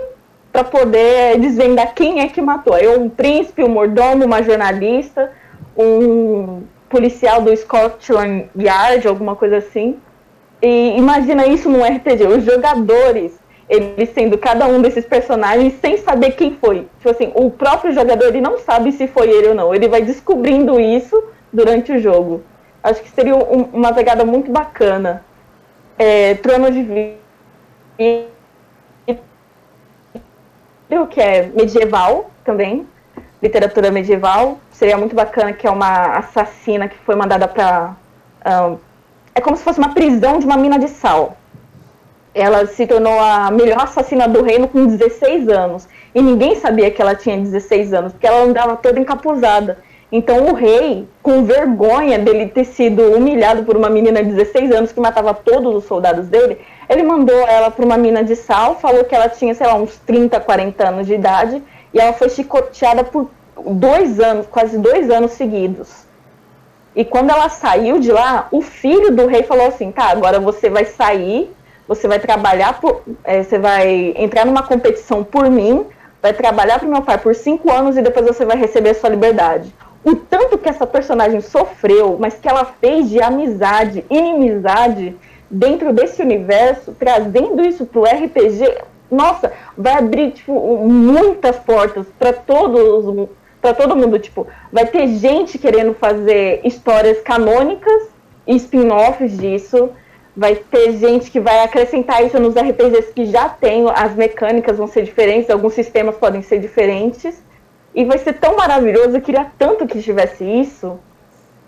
para 0.55 0.63
poder 0.63 1.37
desvendar 1.37 1.93
quem 1.93 2.21
é 2.21 2.29
que 2.29 2.41
matou. 2.41 2.77
É 2.77 2.97
um 2.97 3.09
príncipe, 3.09 3.61
um 3.61 3.67
mordomo, 3.67 4.23
uma 4.23 4.41
jornalista, 4.41 5.33
um 5.77 6.63
policial 6.87 7.41
do 7.41 7.53
Scotland 7.53 8.49
Yard, 8.57 9.05
alguma 9.05 9.35
coisa 9.35 9.57
assim. 9.57 9.97
E 10.61 10.95
imagina 10.97 11.45
isso 11.45 11.69
num 11.69 11.83
RPG, 11.83 12.25
os 12.25 12.45
jogadores, 12.45 13.37
eles 13.67 14.11
sendo 14.11 14.37
cada 14.37 14.65
um 14.65 14.81
desses 14.81 15.05
personagens 15.05 15.73
sem 15.81 15.97
saber 15.97 16.31
quem 16.31 16.53
foi. 16.53 16.87
Tipo 16.99 17.09
assim, 17.09 17.33
o 17.35 17.51
próprio 17.51 17.91
jogador 17.91 18.27
ele 18.27 18.39
não 18.39 18.57
sabe 18.57 18.93
se 18.93 19.07
foi 19.07 19.29
ele 19.29 19.49
ou 19.49 19.55
não. 19.55 19.75
Ele 19.75 19.89
vai 19.89 20.03
descobrindo 20.03 20.79
isso 20.79 21.21
durante 21.51 21.91
o 21.91 21.99
jogo. 21.99 22.43
Acho 22.81 23.03
que 23.03 23.09
seria 23.09 23.35
um, 23.35 23.63
uma 23.73 23.91
pegada 23.91 24.23
muito 24.23 24.49
bacana. 24.49 25.25
É, 25.99 26.35
Trono 26.35 26.71
de 26.71 26.81
Vida 26.81 28.34
que 31.09 31.21
é 31.21 31.51
medieval 31.55 32.31
também, 32.43 32.87
literatura 33.41 33.91
medieval. 33.91 34.59
Seria 34.71 34.97
muito 34.97 35.15
bacana 35.15 35.53
que 35.53 35.67
é 35.67 35.71
uma 35.71 36.17
assassina 36.17 36.87
que 36.87 36.97
foi 36.99 37.15
mandada 37.15 37.47
para 37.47 37.95
é 39.35 39.41
como 39.41 39.57
se 39.57 39.63
fosse 39.63 39.79
uma 39.79 39.93
prisão 39.93 40.39
de 40.39 40.45
uma 40.45 40.55
mina 40.55 40.79
de 40.79 40.87
sal. 40.87 41.35
Ela 42.33 42.65
se 42.67 42.87
tornou 42.87 43.19
a 43.19 43.51
melhor 43.51 43.81
assassina 43.81 44.27
do 44.27 44.41
reino 44.41 44.67
com 44.67 44.85
16 44.85 45.49
anos. 45.49 45.87
E 46.13 46.21
ninguém 46.21 46.55
sabia 46.55 46.89
que 46.89 47.01
ela 47.01 47.15
tinha 47.15 47.37
16 47.37 47.93
anos, 47.93 48.13
porque 48.13 48.27
ela 48.27 48.43
andava 48.43 48.77
toda 48.77 48.99
encapuzada. 48.99 49.79
Então 50.09 50.45
o 50.45 50.53
rei, 50.53 51.07
com 51.21 51.43
vergonha 51.43 52.17
dele 52.17 52.47
ter 52.47 52.63
sido 52.63 53.03
humilhado 53.11 53.63
por 53.63 53.75
uma 53.75 53.89
menina 53.89 54.23
de 54.23 54.31
16 54.31 54.71
anos 54.71 54.91
que 54.93 54.99
matava 54.99 55.33
todos 55.33 55.75
os 55.75 55.83
soldados 55.83 56.29
dele, 56.29 56.57
ele 56.89 57.03
mandou 57.03 57.47
ela 57.47 57.71
para 57.71 57.85
uma 57.85 57.97
mina 57.97 58.23
de 58.23 58.35
sal, 58.35 58.75
falou 58.79 59.03
que 59.03 59.15
ela 59.15 59.29
tinha, 59.29 59.53
sei 59.53 59.65
lá, 59.67 59.75
uns 59.75 59.97
30, 59.99 60.39
40 60.39 60.87
anos 60.87 61.07
de 61.07 61.13
idade, 61.13 61.61
e 61.93 61.99
ela 61.99 62.13
foi 62.13 62.29
chicoteada 62.29 63.03
por 63.03 63.29
dois 63.65 64.19
anos, 64.19 64.47
quase 64.47 64.77
dois 64.77 65.09
anos 65.09 65.31
seguidos. 65.31 66.05
E 66.95 67.03
quando 67.03 67.29
ela 67.29 67.49
saiu 67.49 67.99
de 67.99 68.11
lá, 68.11 68.47
o 68.51 68.61
filho 68.61 69.11
do 69.11 69.27
rei 69.27 69.43
falou 69.43 69.67
assim: 69.67 69.91
tá, 69.91 70.05
agora 70.05 70.39
você 70.39 70.69
vai 70.69 70.85
sair, 70.85 71.51
você 71.87 72.07
vai 72.07 72.19
trabalhar, 72.19 72.79
por, 72.79 73.01
é, 73.23 73.43
você 73.43 73.59
vai 73.59 74.13
entrar 74.17 74.45
numa 74.45 74.63
competição 74.63 75.23
por 75.23 75.49
mim, 75.49 75.85
vai 76.21 76.33
trabalhar 76.33 76.79
para 76.79 76.87
meu 76.87 77.01
pai 77.01 77.17
por 77.17 77.35
cinco 77.35 77.71
anos 77.71 77.97
e 77.97 78.01
depois 78.01 78.25
você 78.25 78.45
vai 78.45 78.57
receber 78.57 78.91
a 78.91 78.95
sua 78.95 79.09
liberdade. 79.09 79.73
o 80.03 80.15
tanto 80.15 80.57
que 80.57 80.69
essa 80.69 80.85
personagem 80.85 81.41
sofreu, 81.41 82.17
mas 82.19 82.35
que 82.35 82.47
ela 82.47 82.63
fez 82.79 83.09
de 83.09 83.19
amizade, 83.21 84.05
inimizade 84.09 85.15
dentro 85.55 85.93
desse 85.93 86.21
universo, 86.21 86.95
trazendo 86.99 87.65
isso 87.65 87.85
pro 87.85 88.03
RPG, 88.03 88.77
nossa, 89.09 89.53
vai 89.77 89.93
abrir 89.93 90.31
tipo, 90.31 90.53
muitas 90.77 91.57
portas 91.57 92.05
para 92.19 92.33
todos 92.33 93.29
para 93.61 93.73
todo 93.73 93.95
mundo, 93.95 94.19
tipo, 94.19 94.45
vai 94.71 94.85
ter 94.85 95.07
gente 95.07 95.57
querendo 95.57 95.95
fazer 95.95 96.61
histórias 96.63 97.19
canônicas 97.21 98.09
e 98.45 98.55
spin-offs 98.57 99.35
disso. 99.35 99.89
Vai 100.37 100.53
ter 100.53 100.91
gente 100.97 101.31
que 101.31 101.39
vai 101.39 101.63
acrescentar 101.63 102.23
isso 102.23 102.39
nos 102.39 102.53
RPGs 102.53 103.11
que 103.11 103.25
já 103.25 103.49
tem, 103.49 103.85
as 103.95 104.13
mecânicas 104.13 104.77
vão 104.77 104.85
ser 104.85 105.03
diferentes, 105.03 105.49
alguns 105.49 105.73
sistemas 105.73 106.15
podem 106.15 106.43
ser 106.43 106.59
diferentes. 106.59 107.41
E 107.95 108.05
vai 108.05 108.19
ser 108.19 108.33
tão 108.33 108.55
maravilhoso, 108.55 109.17
eu 109.17 109.21
queria 109.21 109.47
tanto 109.57 109.87
que 109.87 109.99
tivesse 109.99 110.43
isso. 110.43 110.99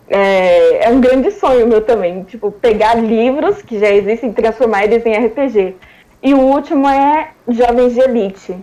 É, 0.10 0.86
é 0.86 0.90
um 0.90 1.02
grande 1.02 1.32
sonho 1.32 1.68
meu 1.68 1.82
também, 1.82 2.24
tipo, 2.24 2.52
pegar 2.52 2.96
livros 2.96 3.62
que 3.62 3.78
já 3.78 3.90
existem 3.90 4.30
e 4.30 4.34
transformar 4.34 4.86
eles 4.86 5.06
em 5.06 5.14
RPG. 5.14 5.76
E 6.24 6.34
o 6.34 6.40
último 6.40 6.88
é 6.88 7.32
Jovens 7.48 7.94
de 7.94 8.00
Elite. 8.00 8.56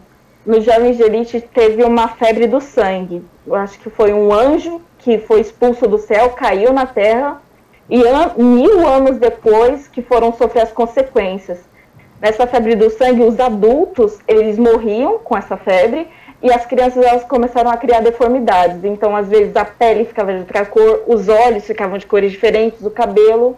No 0.44 0.60
Jovens 0.60 0.96
de 0.96 1.02
Elite 1.02 1.40
teve 1.40 1.82
uma 1.82 2.08
febre 2.08 2.46
do 2.46 2.60
sangue. 2.60 3.22
Eu 3.46 3.54
acho 3.54 3.78
que 3.78 3.90
foi 3.90 4.12
um 4.12 4.32
anjo 4.32 4.80
que 4.98 5.18
foi 5.18 5.40
expulso 5.40 5.86
do 5.86 5.98
céu, 5.98 6.30
caiu 6.30 6.72
na 6.72 6.86
terra, 6.86 7.40
e 7.88 7.98
mil 8.42 8.86
anos 8.86 9.18
depois 9.18 9.86
que 9.86 10.00
foram 10.00 10.32
sofrer 10.32 10.62
as 10.62 10.72
consequências. 10.72 11.60
Nessa 12.20 12.46
febre 12.46 12.74
do 12.74 12.88
sangue, 12.88 13.22
os 13.22 13.38
adultos, 13.38 14.18
eles 14.26 14.58
morriam 14.58 15.18
com 15.18 15.36
essa 15.36 15.58
febre, 15.58 16.08
e 16.44 16.52
as 16.52 16.66
crianças 16.66 17.02
elas 17.02 17.24
começaram 17.24 17.70
a 17.70 17.76
criar 17.78 18.00
deformidades. 18.00 18.84
Então, 18.84 19.16
às 19.16 19.28
vezes, 19.28 19.56
a 19.56 19.64
pele 19.64 20.04
ficava 20.04 20.30
de 20.30 20.40
outra 20.40 20.66
cor, 20.66 21.02
os 21.06 21.26
olhos 21.26 21.64
ficavam 21.64 21.96
de 21.96 22.04
cores 22.04 22.32
diferentes, 22.32 22.84
o 22.84 22.90
cabelo. 22.90 23.56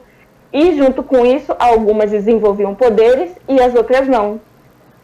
E, 0.53 0.77
junto 0.77 1.03
com 1.03 1.27
isso, 1.27 1.53
algumas 1.59 2.13
desenvolviam 2.13 2.77
poderes 2.77 3.33
e 3.49 3.61
as 3.61 3.75
outras 3.75 4.07
não. 4.07 4.41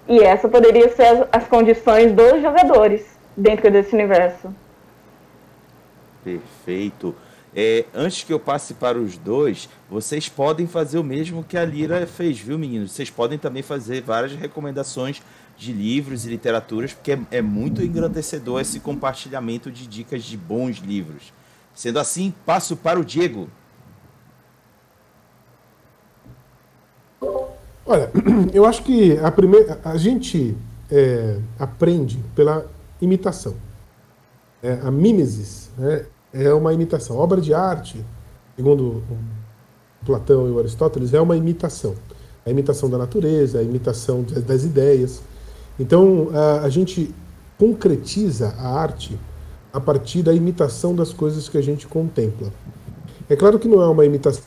E 0.09 0.21
essa 0.21 0.49
poderia 0.49 0.89
ser 0.91 1.03
as, 1.03 1.29
as 1.33 1.49
condições 1.49 2.13
dos 2.13 2.41
jogadores 2.41 3.05
dentro 3.37 3.69
desse 3.69 3.93
universo. 3.97 4.55
Perfeito. 6.23 7.13
É, 7.55 7.85
antes 7.93 8.23
que 8.23 8.33
eu 8.33 8.39
passe 8.39 8.75
para 8.75 8.97
os 8.97 9.19
dois, 9.19 9.69
vocês 9.91 10.29
podem 10.29 10.69
fazer 10.69 10.99
o 10.99 11.05
mesmo 11.05 11.43
que 11.43 11.59
a 11.59 11.65
Lira 11.65 12.07
fez, 12.07 12.39
viu, 12.39 12.57
meninos? 12.57 12.93
Vocês 12.93 13.11
podem 13.11 13.39
também 13.39 13.63
fazer 13.63 14.03
várias 14.03 14.35
recomendações 14.35 15.21
de 15.63 15.73
livros 15.73 16.27
e 16.27 16.29
literaturas, 16.29 16.93
porque 16.93 17.13
é, 17.13 17.21
é 17.31 17.43
muito 17.43 17.83
engrandecedor 17.83 18.61
esse 18.61 18.81
compartilhamento 18.81 19.71
de 19.71 19.87
dicas 19.87 20.25
de 20.25 20.37
bons 20.37 20.79
livros. 20.79 21.33
Sendo 21.73 22.01
assim, 22.01 22.35
passo 22.45 22.77
para 22.77 22.99
o 22.99 23.05
Diego. 23.05 23.49
Olha, 27.87 28.11
eu 28.53 28.67
acho 28.67 28.83
que 28.83 29.17
a 29.19 29.31
primeira, 29.31 29.81
a 29.85 29.97
gente 29.97 30.57
é, 30.91 31.39
aprende 31.59 32.19
pela 32.35 32.67
imitação. 33.01 33.55
É, 34.63 34.81
a 34.83 34.91
mimesis 34.91 35.71
né, 35.79 36.07
é 36.33 36.53
uma 36.53 36.75
imitação. 36.75 37.17
A 37.19 37.21
obra 37.21 37.41
de 37.41 37.55
arte, 37.55 38.05
segundo 38.57 39.03
Platão 40.05 40.53
e 40.53 40.59
Aristóteles, 40.59 41.15
é 41.15 41.21
uma 41.21 41.37
imitação. 41.37 41.95
A 42.45 42.51
imitação 42.51 42.91
da 42.91 42.99
natureza, 42.99 43.61
a 43.61 43.63
imitação 43.63 44.25
das 44.25 44.65
ideias. 44.65 45.23
Então, 45.79 46.29
a, 46.63 46.69
gente 46.69 47.15
concretiza 47.59 48.55
a 48.59 48.69
arte 48.69 49.19
a 49.73 49.81
partir 49.81 50.23
da 50.23 50.35
imitação 50.35 50.95
das 50.95 51.13
coisas 51.13 51.49
que 51.49 51.57
a 51.57 51.63
gente 51.63 51.87
contempla. 51.87 52.53
É 53.29 53.37
claro 53.37 53.59
que 53.59 53.67
não 53.67 53.81
é 53.81 53.87
uma 53.87 54.05
imitação 54.05 54.43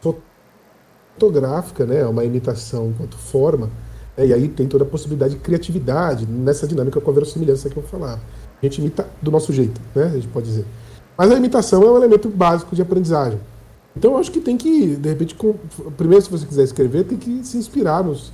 fotográfica, 0.00 1.84
né? 1.84 2.00
é 2.00 2.06
uma 2.06 2.24
imitação 2.24 2.88
enquanto 2.88 3.16
forma, 3.16 3.68
né? 4.16 4.26
e 4.26 4.32
aí 4.32 4.48
tem 4.48 4.66
toda 4.66 4.84
a 4.84 4.86
possibilidade 4.86 5.34
de 5.34 5.40
criatividade 5.40 6.26
nessa 6.26 6.66
dinâmica 6.66 7.00
com 7.00 7.10
a 7.10 7.14
verossimilhança 7.14 7.68
que 7.68 7.76
eu 7.76 7.82
falava. 7.82 8.20
A 8.62 8.66
gente 8.66 8.78
imita 8.78 9.06
do 9.20 9.30
nosso 9.30 9.52
jeito, 9.52 9.80
né? 9.94 10.04
a 10.04 10.14
gente 10.14 10.28
pode 10.28 10.46
dizer. 10.46 10.64
Mas 11.16 11.30
a 11.30 11.36
imitação 11.36 11.82
é 11.82 11.90
um 11.90 11.96
elemento 11.96 12.28
básico 12.28 12.74
de 12.74 12.80
aprendizagem. 12.80 13.38
Então 13.94 14.12
eu 14.12 14.18
acho 14.18 14.30
que 14.32 14.40
tem 14.40 14.56
que, 14.56 14.96
de 14.96 15.08
repente, 15.08 15.34
com... 15.34 15.54
primeiro 15.96 16.24
se 16.24 16.30
você 16.30 16.46
quiser 16.46 16.62
escrever, 16.62 17.04
tem 17.04 17.18
que 17.18 17.44
se 17.44 17.58
inspirar 17.58 18.02
nos, 18.02 18.32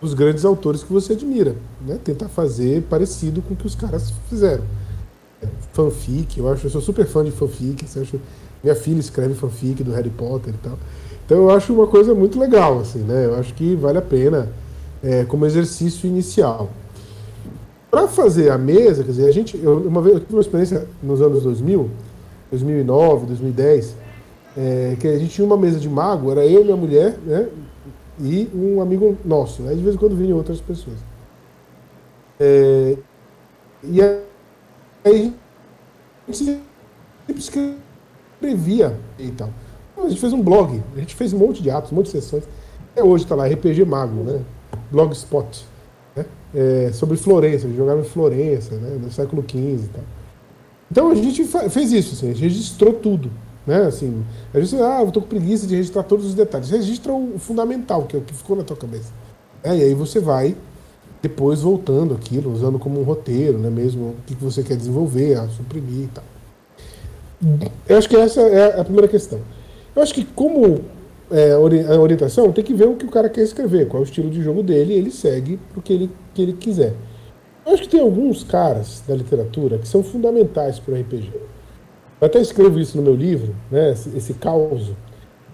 dos 0.00 0.14
grandes 0.14 0.44
autores 0.44 0.82
que 0.82 0.92
você 0.92 1.12
admira, 1.12 1.56
né? 1.84 1.98
Tentar 2.02 2.28
fazer 2.28 2.82
parecido 2.82 3.42
com 3.42 3.54
o 3.54 3.56
que 3.56 3.66
os 3.66 3.74
caras 3.74 4.12
fizeram. 4.28 4.64
Fanfic, 5.72 6.38
eu 6.38 6.48
acho, 6.48 6.66
eu 6.66 6.70
sou 6.70 6.80
super 6.80 7.06
fã 7.06 7.24
de 7.24 7.30
fanfic, 7.30 7.84
minha 8.62 8.74
filha 8.74 8.98
escreve 8.98 9.34
fanfic 9.34 9.82
do 9.82 9.92
Harry 9.92 10.10
Potter 10.10 10.54
e 10.54 10.58
tal. 10.58 10.78
Então 11.24 11.38
eu 11.38 11.50
acho 11.50 11.72
uma 11.72 11.86
coisa 11.86 12.14
muito 12.14 12.38
legal, 12.38 12.80
assim, 12.80 13.00
né? 13.00 13.26
Eu 13.26 13.36
acho 13.36 13.54
que 13.54 13.74
vale 13.76 13.98
a 13.98 14.02
pena 14.02 14.48
é, 15.02 15.24
como 15.24 15.46
exercício 15.46 16.08
inicial. 16.08 16.70
Para 17.90 18.08
fazer 18.08 18.50
a 18.50 18.58
mesa, 18.58 19.02
quer 19.02 19.10
dizer, 19.10 19.28
a 19.28 19.32
gente, 19.32 19.58
eu, 19.62 19.78
uma 19.78 20.00
vez 20.02 20.14
eu 20.14 20.20
tive 20.20 20.34
uma 20.34 20.40
experiência 20.40 20.86
nos 21.02 21.22
anos 21.22 21.42
2000, 21.42 21.90
2009, 22.50 23.26
2010, 23.26 23.94
é, 24.56 24.96
que 24.98 25.06
a 25.06 25.18
gente 25.18 25.34
tinha 25.34 25.46
uma 25.46 25.56
mesa 25.56 25.78
de 25.78 25.88
mago, 25.88 26.30
era 26.30 26.44
eu, 26.44 26.64
minha 26.64 26.76
mulher, 26.76 27.16
né? 27.24 27.48
E 28.20 28.48
um 28.54 28.80
amigo 28.80 29.16
nosso. 29.24 29.66
Aí 29.68 29.76
de 29.76 29.82
vez 29.82 29.94
em 29.94 29.98
quando 29.98 30.16
vinham 30.16 30.36
outras 30.36 30.60
pessoas. 30.60 30.98
É, 32.40 32.96
e 33.82 34.00
aí 34.02 35.34
a 36.26 36.32
gente 36.32 36.60
sempre 37.26 37.38
escrevia 38.40 38.98
e 39.18 39.30
tal. 39.30 39.50
A 39.96 40.08
gente 40.08 40.20
fez 40.20 40.32
um 40.32 40.42
blog, 40.42 40.80
a 40.94 41.00
gente 41.00 41.14
fez 41.14 41.32
um 41.32 41.38
monte 41.38 41.62
de 41.62 41.70
atos, 41.70 41.90
um 41.90 41.96
monte 41.96 42.06
de 42.06 42.12
sessões. 42.12 42.44
Até 42.92 43.02
hoje 43.02 43.24
está 43.24 43.34
lá, 43.34 43.46
RPG 43.46 43.84
Mago, 43.84 44.22
né? 44.22 44.40
Blogspot. 44.90 45.66
Né? 46.14 46.24
É, 46.54 46.92
sobre 46.92 47.16
Florença, 47.16 47.66
a 47.66 47.68
gente 47.68 47.76
jogava 47.76 48.00
em 48.00 48.04
Florença, 48.04 48.76
né? 48.76 48.98
no 49.00 49.10
século 49.10 49.44
XV 49.48 49.58
e 49.58 49.88
tal. 49.88 50.04
Então 50.90 51.10
a 51.10 51.14
gente 51.14 51.44
fez 51.44 51.92
isso, 51.92 52.14
assim, 52.14 52.30
a 52.30 52.32
gente 52.32 52.42
registrou 52.42 52.94
tudo. 52.94 53.30
Né? 53.68 53.82
Assim, 53.82 54.24
gente, 54.54 54.76
ah, 54.76 55.02
eu 55.04 55.12
tô 55.12 55.20
com 55.20 55.28
preguiça 55.28 55.66
de 55.66 55.76
registrar 55.76 56.02
todos 56.02 56.24
os 56.24 56.34
detalhes. 56.34 56.70
Registra 56.70 57.12
o 57.12 57.38
fundamental, 57.38 58.04
que 58.04 58.16
é 58.16 58.18
o 58.18 58.22
que 58.22 58.32
ficou 58.32 58.56
na 58.56 58.64
tua 58.64 58.78
cabeça. 58.78 59.12
É, 59.62 59.76
e 59.76 59.82
aí 59.82 59.92
você 59.92 60.20
vai 60.20 60.56
depois 61.20 61.60
voltando 61.60 62.14
aquilo, 62.14 62.50
usando 62.50 62.78
como 62.78 62.98
um 62.98 63.02
roteiro, 63.02 63.58
né? 63.58 63.68
Mesmo 63.68 64.06
o 64.06 64.16
que 64.26 64.34
você 64.34 64.62
quer 64.62 64.74
desenvolver, 64.74 65.34
a 65.34 65.46
suprimir 65.48 66.04
e 66.04 66.08
tal. 66.08 66.24
Eu 67.86 67.98
acho 67.98 68.08
que 68.08 68.16
essa 68.16 68.40
é 68.40 68.80
a 68.80 68.84
primeira 68.84 69.06
questão. 69.06 69.38
Eu 69.94 70.02
acho 70.02 70.14
que 70.14 70.24
como 70.24 70.80
é, 71.30 71.52
a 71.52 72.00
orientação, 72.00 72.50
tem 72.50 72.64
que 72.64 72.72
ver 72.72 72.88
o 72.88 72.96
que 72.96 73.04
o 73.04 73.10
cara 73.10 73.28
quer 73.28 73.42
escrever, 73.42 73.86
qual 73.86 74.02
é 74.02 74.06
o 74.06 74.08
estilo 74.08 74.30
de 74.30 74.42
jogo 74.42 74.62
dele, 74.62 74.94
ele 74.94 75.10
segue 75.10 75.60
o 75.76 75.82
que 75.82 75.92
ele, 75.92 76.10
que 76.32 76.40
ele 76.40 76.54
quiser. 76.54 76.94
Eu 77.66 77.74
acho 77.74 77.82
que 77.82 77.88
tem 77.90 78.00
alguns 78.00 78.42
caras 78.42 79.02
da 79.06 79.14
literatura 79.14 79.76
que 79.76 79.86
são 79.86 80.02
fundamentais 80.02 80.78
para 80.78 80.94
o 80.94 80.96
RPG. 80.98 81.30
Eu 82.20 82.26
até 82.26 82.40
escrevo 82.40 82.80
isso 82.80 82.96
no 82.96 83.02
meu 83.02 83.14
livro, 83.14 83.54
né, 83.70 83.92
esse, 83.92 84.16
esse 84.16 84.34
caos. 84.34 84.92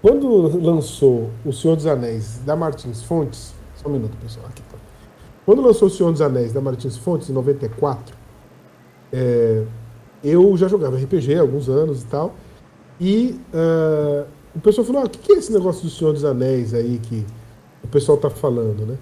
Quando 0.01 0.29
lançou 0.63 1.31
O 1.45 1.53
Senhor 1.53 1.77
dos 1.77 1.87
Anéis 1.87 2.41
da 2.45 2.55
Martins 2.57 3.03
Fontes, 3.03 3.55
só 3.75 3.89
um 3.89 3.93
minuto, 3.93 4.17
pessoal, 4.21 4.47
aqui 4.47 4.63
tá. 4.63 4.79
Quando 5.45 5.63
lançou 5.63 5.89
O 5.89 5.91
Senhor 5.91 6.11
dos 6.11 6.23
Anéis 6.23 6.53
da 6.53 6.61
Martins 6.61 6.97
Fontes, 6.97 7.29
em 7.29 7.33
94, 7.33 8.17
é, 9.13 9.65
eu 10.23 10.57
já 10.57 10.69
jogava 10.69 10.97
RPG 10.97 11.35
há 11.35 11.41
alguns 11.41 11.69
anos 11.69 12.03
e 12.03 12.07
tal, 12.07 12.35
e 13.01 13.41
uh, 13.53 14.27
o 14.55 14.61
pessoal 14.61 14.87
falou: 14.87 15.03
ah, 15.03 15.05
o 15.05 15.11
que 15.11 15.33
é 15.33 15.37
esse 15.37 15.53
negócio 15.53 15.83
do 15.83 15.91
Senhor 15.91 16.13
dos 16.13 16.25
Anéis 16.25 16.73
aí 16.73 16.99
que 17.03 17.27
o 17.83 17.89
pessoal 17.89 18.17
tá 18.17 18.31
falando, 18.31 18.87
né? 18.87 18.97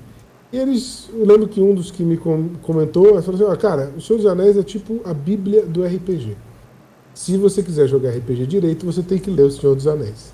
E 0.52 0.58
eles, 0.58 1.08
eu 1.12 1.24
lembro 1.24 1.48
que 1.48 1.60
um 1.60 1.74
dos 1.74 1.90
que 1.90 2.02
me 2.02 2.16
comentou, 2.16 3.22
falou 3.22 3.40
assim: 3.40 3.52
ah, 3.52 3.56
cara, 3.56 3.92
O 3.96 4.00
Senhor 4.00 4.18
dos 4.18 4.26
Anéis 4.26 4.56
é 4.56 4.62
tipo 4.62 5.00
a 5.04 5.14
Bíblia 5.14 5.64
do 5.64 5.84
RPG. 5.84 6.36
Se 7.14 7.36
você 7.36 7.62
quiser 7.62 7.86
jogar 7.86 8.10
RPG 8.10 8.46
direito, 8.46 8.86
você 8.86 9.02
tem 9.02 9.18
que 9.18 9.30
ler 9.30 9.42
O 9.42 9.50
Senhor 9.50 9.74
dos 9.74 9.86
Anéis. 9.86 10.32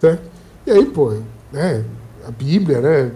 Certo? 0.00 0.30
E 0.66 0.70
aí, 0.70 0.86
pô, 0.86 1.14
né, 1.52 1.84
a 2.26 2.30
Bíblia, 2.30 2.80
né? 2.80 3.12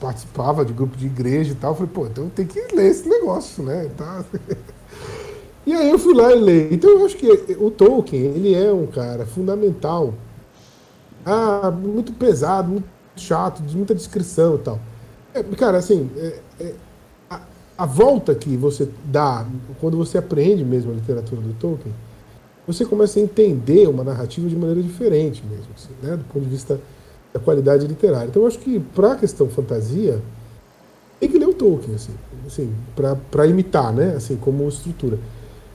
Participava 0.00 0.64
de 0.64 0.72
grupo 0.72 0.96
de 0.96 1.06
igreja 1.06 1.52
e 1.52 1.54
tal. 1.54 1.74
Falei, 1.74 1.90
pô, 1.92 2.06
então 2.06 2.28
tem 2.28 2.46
que 2.46 2.60
ler 2.74 2.90
esse 2.90 3.08
negócio, 3.08 3.62
né? 3.62 3.90
Tá. 3.96 4.24
E 5.64 5.72
aí 5.72 5.90
eu 5.90 5.96
fui 5.96 6.12
lá 6.12 6.34
e 6.34 6.40
li. 6.40 6.74
Então 6.74 6.90
eu 6.90 7.06
acho 7.06 7.16
que 7.16 7.56
o 7.56 7.70
Tolkien, 7.70 8.20
ele 8.20 8.52
é 8.52 8.72
um 8.72 8.84
cara 8.88 9.24
fundamental. 9.24 10.12
Ah, 11.24 11.70
muito 11.70 12.12
pesado, 12.12 12.68
muito 12.68 12.88
chato, 13.14 13.62
de 13.62 13.76
muita 13.76 13.94
descrição 13.94 14.56
e 14.56 14.58
tal. 14.58 14.80
É, 15.32 15.40
cara, 15.56 15.78
assim, 15.78 16.10
é, 16.16 16.40
é, 16.58 16.74
a, 17.30 17.40
a 17.78 17.86
volta 17.86 18.34
que 18.34 18.56
você 18.56 18.88
dá 19.04 19.46
quando 19.80 19.96
você 19.96 20.18
aprende 20.18 20.64
mesmo 20.64 20.90
a 20.90 20.94
literatura 20.96 21.40
do 21.40 21.54
Tolkien 21.54 21.94
você 22.72 22.84
começa 22.84 23.18
a 23.18 23.22
entender 23.22 23.88
uma 23.88 24.04
narrativa 24.04 24.48
de 24.48 24.56
maneira 24.56 24.82
diferente 24.82 25.42
mesmo, 25.48 25.66
assim, 25.76 25.90
né? 26.02 26.16
do 26.16 26.24
ponto 26.24 26.44
de 26.44 26.50
vista 26.50 26.80
da 27.32 27.40
qualidade 27.40 27.86
literária. 27.86 28.28
Então, 28.28 28.42
eu 28.42 28.48
acho 28.48 28.58
que, 28.58 28.78
para 28.78 29.12
a 29.12 29.16
questão 29.16 29.48
fantasia, 29.48 30.20
tem 31.18 31.28
que 31.28 31.38
ler 31.38 31.48
o 31.48 31.54
Tolkien, 31.54 31.94
assim, 31.94 32.12
assim 32.46 32.72
para 32.96 33.46
imitar, 33.46 33.92
né? 33.92 34.14
assim, 34.16 34.36
como 34.36 34.68
estrutura. 34.68 35.18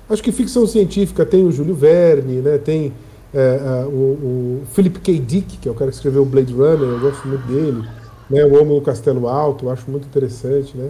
Acho 0.09 0.23
que 0.23 0.31
ficção 0.31 0.65
científica 0.65 1.25
tem 1.25 1.45
o 1.45 1.51
Júlio 1.51 1.75
Verne, 1.75 2.41
né? 2.41 2.57
tem 2.57 2.93
é, 3.33 3.85
o, 3.85 3.89
o, 3.89 4.61
Philip 4.73 4.99
K. 4.99 5.19
Dick, 5.19 5.57
que 5.57 5.67
é 5.67 5.71
o 5.71 5.75
cara 5.75 5.91
que 5.91 5.97
escreveu 5.97 6.23
Blade 6.25 6.53
Runner, 6.53 6.89
eu 6.89 6.99
gosto 6.99 7.27
muito 7.27 7.45
dele. 7.47 7.83
Né? 8.29 8.43
O 8.45 8.61
Homem 8.61 8.75
no 8.75 8.81
Castelo 8.81 9.27
Alto, 9.27 9.69
acho 9.69 9.89
muito 9.89 10.05
interessante. 10.05 10.75
Né? 10.77 10.89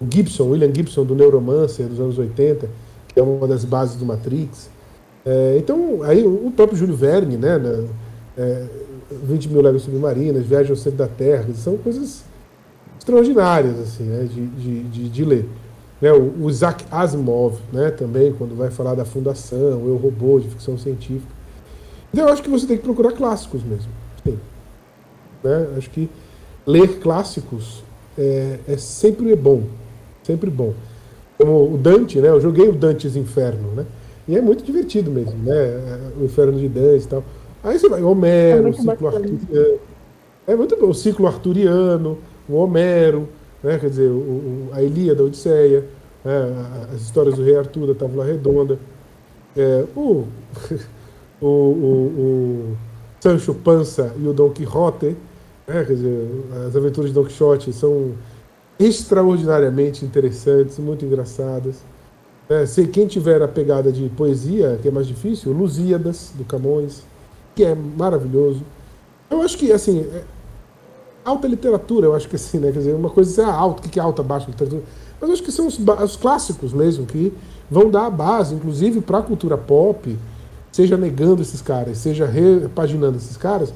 O 0.00 0.06
Gibson, 0.12 0.44
William 0.50 0.72
Gibson, 0.74 1.04
do 1.04 1.14
Neuromancer, 1.14 1.86
dos 1.86 2.00
anos 2.00 2.18
80, 2.18 2.68
que 3.08 3.18
é 3.18 3.22
uma 3.22 3.46
das 3.46 3.64
bases 3.64 3.96
do 3.96 4.04
Matrix. 4.04 4.70
É, 5.24 5.56
então, 5.58 6.02
aí 6.02 6.24
o 6.24 6.50
próprio 6.54 6.78
Júlio 6.78 6.96
Verne, 6.96 7.36
né? 7.36 7.58
é, 8.36 8.66
20 9.10 9.48
mil 9.48 9.62
léguas 9.62 9.82
submarinas, 9.82 10.46
Viagem 10.46 10.70
ao 10.70 10.76
Centro 10.76 10.98
da 10.98 11.08
Terra, 11.08 11.46
são 11.54 11.76
coisas 11.76 12.24
extraordinárias 12.98 13.78
assim, 13.78 14.04
né, 14.04 14.24
de, 14.24 14.46
de, 14.46 14.82
de, 14.84 15.08
de 15.08 15.24
ler. 15.24 15.48
Né, 16.00 16.12
o, 16.12 16.44
o 16.44 16.50
Isaac 16.50 16.84
Asimov, 16.90 17.58
né, 17.72 17.90
também, 17.90 18.32
quando 18.32 18.56
vai 18.56 18.70
falar 18.70 18.94
da 18.94 19.04
fundação, 19.04 19.86
Eu 19.86 19.96
Robô, 19.96 20.38
de 20.38 20.48
ficção 20.48 20.78
científica. 20.78 21.32
Então 22.12 22.26
eu 22.26 22.32
acho 22.32 22.42
que 22.42 22.50
você 22.50 22.66
tem 22.66 22.76
que 22.76 22.82
procurar 22.82 23.12
clássicos 23.12 23.62
mesmo. 23.62 23.90
Sim. 24.24 24.38
Né, 25.42 25.68
acho 25.76 25.90
que 25.90 26.08
ler 26.66 27.00
clássicos 27.00 27.82
é, 28.16 28.58
é 28.68 28.76
sempre 28.76 29.34
bom. 29.34 29.62
Sempre 30.22 30.50
bom. 30.50 30.74
Como 31.38 31.74
o 31.74 31.78
Dante, 31.78 32.20
né? 32.20 32.28
Eu 32.28 32.40
joguei 32.40 32.68
o 32.68 32.72
Dante's 32.72 33.16
Inferno, 33.16 33.70
né? 33.74 33.86
E 34.28 34.36
é 34.36 34.42
muito 34.42 34.62
divertido 34.62 35.10
mesmo, 35.10 35.38
né? 35.42 36.12
O 36.20 36.24
Inferno 36.24 36.58
de 36.58 36.68
Dante 36.68 37.04
e 37.04 37.08
tal. 37.08 37.24
Aí 37.64 37.78
você 37.78 37.88
vai, 37.88 38.02
Homero, 38.02 38.68
é 38.68 38.70
o 38.70 38.74
ciclo 38.74 39.08
arturiano. 39.08 39.78
É 40.46 40.56
muito 40.56 40.76
bom, 40.76 40.88
o 40.88 40.94
ciclo 40.94 41.26
arturiano, 41.26 42.18
o 42.48 42.54
Homero, 42.56 43.28
né? 43.62 43.78
quer 43.78 43.90
dizer, 43.90 44.08
o, 44.08 44.68
a 44.72 44.82
Ilíada, 44.82 45.22
a 45.22 45.26
Odisseia, 45.26 45.84
né? 46.24 46.32
as 46.94 47.02
histórias 47.02 47.34
do 47.34 47.42
rei 47.42 47.56
Arthur, 47.56 47.88
da 47.88 47.94
Távola 47.94 48.24
Redonda. 48.24 48.78
É, 49.56 49.84
o, 49.96 50.24
o, 51.40 51.46
o, 51.46 51.48
o, 51.48 52.76
Sancho 53.20 53.54
Panza 53.54 54.14
e 54.18 54.28
o 54.28 54.32
Dom 54.32 54.50
Quixote, 54.50 55.16
né? 55.66 55.84
quer 55.84 55.94
dizer, 55.94 56.28
as 56.66 56.76
aventuras 56.76 57.10
de 57.10 57.14
Dom 57.14 57.24
Quixote 57.24 57.72
são 57.72 58.12
extraordinariamente 58.78 60.04
interessantes, 60.04 60.78
muito 60.78 61.04
engraçadas. 61.04 61.82
É, 62.48 62.64
se 62.64 62.86
quem 62.86 63.06
tiver 63.06 63.42
a 63.42 63.48
pegada 63.48 63.92
de 63.92 64.08
poesia, 64.08 64.78
que 64.80 64.88
é 64.88 64.90
mais 64.90 65.06
difícil, 65.06 65.52
Lusíadas, 65.52 66.32
do 66.34 66.44
Camões 66.44 67.02
que 67.58 67.64
é 67.64 67.74
maravilhoso. 67.74 68.62
Eu 69.28 69.42
acho 69.42 69.58
que, 69.58 69.72
assim, 69.72 70.00
é 70.00 70.22
alta 71.24 71.48
literatura, 71.48 72.06
eu 72.06 72.14
acho 72.14 72.28
que 72.28 72.36
assim, 72.36 72.58
né? 72.58 72.70
Quer 72.70 72.78
dizer, 72.78 72.94
uma 72.94 73.10
coisa 73.10 73.42
é 73.42 73.44
alta, 73.44 73.84
o 73.84 73.90
que 73.90 73.98
é 73.98 74.02
alta, 74.02 74.22
baixa 74.22 74.46
literatura? 74.46 74.84
Mas 75.20 75.28
eu 75.28 75.34
acho 75.34 75.42
que 75.42 75.50
são 75.50 75.66
os, 75.66 75.76
os 75.76 76.16
clássicos 76.16 76.72
mesmo, 76.72 77.04
que 77.04 77.32
vão 77.68 77.90
dar 77.90 78.06
a 78.06 78.10
base, 78.10 78.54
inclusive, 78.54 79.00
para 79.00 79.18
a 79.18 79.22
cultura 79.22 79.58
pop, 79.58 80.16
seja 80.70 80.96
negando 80.96 81.42
esses 81.42 81.60
caras, 81.60 81.98
seja 81.98 82.26
repaginando 82.26 83.16
esses 83.16 83.36
caras, 83.36 83.74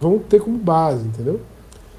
vão 0.00 0.18
ter 0.20 0.40
como 0.40 0.56
base, 0.56 1.04
entendeu? 1.04 1.40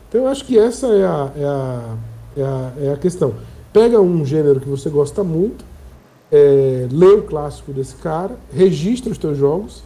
Então 0.08 0.22
eu 0.22 0.28
acho 0.28 0.46
que 0.46 0.58
essa 0.58 0.88
é 0.88 1.06
a, 1.06 1.32
é 1.36 1.44
a, 1.44 1.96
é 2.38 2.44
a, 2.44 2.72
é 2.80 2.94
a 2.94 2.98
questão. 2.98 3.34
Pega 3.74 4.00
um 4.00 4.24
gênero 4.26 4.62
que 4.62 4.70
você 4.70 4.90
gosta 4.90 5.22
muito, 5.22 5.66
é, 6.32 6.88
lê 6.92 7.08
o 7.08 7.24
clássico 7.24 7.72
desse 7.72 7.96
cara, 7.96 8.38
registra 8.54 9.12
os 9.12 9.18
teus 9.18 9.38
jogos, 9.38 9.84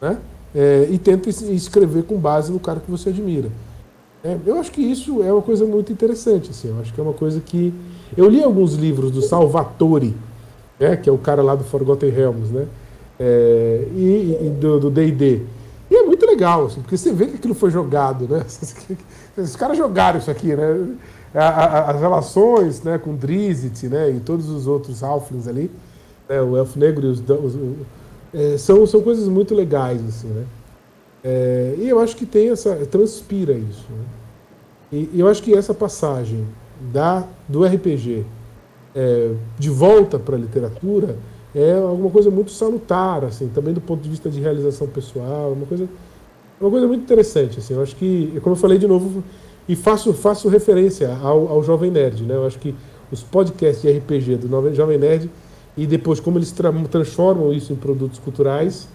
né? 0.00 0.18
é, 0.56 0.88
e 0.90 0.98
tenta 0.98 1.28
escrever 1.28 2.04
com 2.04 2.16
base 2.16 2.50
no 2.50 2.58
cara 2.58 2.80
que 2.80 2.90
você 2.90 3.10
admira. 3.10 3.50
É, 4.24 4.38
eu 4.46 4.58
acho 4.58 4.72
que 4.72 4.80
isso 4.80 5.22
é 5.22 5.30
uma 5.30 5.42
coisa 5.42 5.66
muito 5.66 5.92
interessante. 5.92 6.50
Assim, 6.50 6.68
eu 6.68 6.80
acho 6.80 6.94
que 6.94 6.98
é 6.98 7.02
uma 7.02 7.12
coisa 7.12 7.40
que. 7.40 7.74
Eu 8.16 8.28
li 8.28 8.42
alguns 8.42 8.74
livros 8.74 9.10
do 9.10 9.20
Salvatore, 9.20 10.16
né, 10.80 10.96
que 10.96 11.10
é 11.10 11.12
o 11.12 11.18
cara 11.18 11.42
lá 11.42 11.54
do 11.54 11.64
Forgotten 11.64 12.08
Realms, 12.08 12.50
né, 12.50 12.66
é, 13.20 13.86
e, 13.94 14.38
e, 14.46 14.50
do 14.58 14.90
D&D. 14.90 15.42
E 15.90 15.94
é 15.94 16.02
muito 16.02 16.24
legal, 16.24 16.66
assim, 16.66 16.80
porque 16.80 16.96
você 16.96 17.12
vê 17.12 17.26
que 17.26 17.36
aquilo 17.36 17.54
foi 17.54 17.70
jogado, 17.70 18.26
né? 18.26 18.44
Os 19.36 19.54
caras 19.54 19.76
jogaram 19.76 20.18
isso 20.18 20.30
aqui, 20.30 20.56
né? 20.56 20.96
As 21.34 22.00
relações 22.00 22.82
né, 22.82 22.98
com 22.98 23.14
Drizzt 23.14 23.84
né, 23.84 24.10
e 24.10 24.20
todos 24.20 24.48
os 24.48 24.66
outros 24.66 25.02
Halflings 25.02 25.46
ali, 25.46 25.70
né, 26.28 26.40
o 26.40 26.56
Elfo 26.56 26.78
Negro 26.78 27.06
e 27.06 27.10
os, 27.10 27.20
os, 27.20 27.58
é, 28.32 28.56
são, 28.58 28.86
são 28.86 29.02
coisas 29.02 29.28
muito 29.28 29.54
legais, 29.54 30.02
assim, 30.06 30.28
né? 30.28 30.44
É, 31.24 31.74
e 31.78 31.88
eu 31.88 31.98
acho 31.98 32.14
que 32.16 32.24
tem 32.24 32.50
essa. 32.50 32.76
transpira 32.86 33.52
isso. 33.52 33.84
Né? 33.90 34.04
E, 34.92 35.10
e, 35.14 35.20
eu 35.20 35.26
acho 35.26 35.42
que 35.42 35.52
essa 35.52 35.74
passagem 35.74 36.46
da, 36.92 37.26
do 37.48 37.64
RPG 37.64 38.24
é, 38.94 39.32
de 39.58 39.68
volta 39.68 40.20
para 40.20 40.36
a 40.36 40.38
literatura 40.38 41.16
é 41.52 41.72
alguma 41.72 42.10
coisa 42.10 42.30
muito 42.30 42.52
salutar, 42.52 43.24
assim, 43.24 43.48
também 43.48 43.74
do 43.74 43.80
ponto 43.80 44.02
de 44.02 44.08
vista 44.08 44.30
de 44.30 44.40
realização 44.40 44.86
pessoal, 44.86 45.52
uma 45.52 45.66
coisa, 45.66 45.88
uma 46.60 46.70
coisa 46.70 46.86
muito 46.86 47.02
interessante. 47.02 47.58
Assim, 47.58 47.74
eu 47.74 47.82
acho 47.82 47.96
que, 47.96 48.38
como 48.42 48.54
eu 48.54 48.60
falei 48.60 48.78
de 48.78 48.86
novo, 48.86 49.24
e 49.68 49.74
faço, 49.74 50.12
faço 50.12 50.48
referência 50.48 51.16
ao, 51.16 51.48
ao 51.48 51.62
Jovem 51.62 51.90
Nerd, 51.90 52.22
né? 52.22 52.34
Eu 52.34 52.46
acho 52.46 52.58
que 52.58 52.74
os 53.10 53.22
podcasts 53.22 53.82
de 53.82 53.90
RPG 53.98 54.36
do 54.36 54.74
Jovem 54.74 54.98
Nerd 54.98 55.30
e 55.76 55.86
depois 55.86 56.18
como 56.18 56.38
eles 56.38 56.50
tra 56.52 56.72
transformam 56.90 57.52
isso 57.52 57.72
em 57.72 57.76
produtos 57.76 58.18
culturais, 58.18 58.88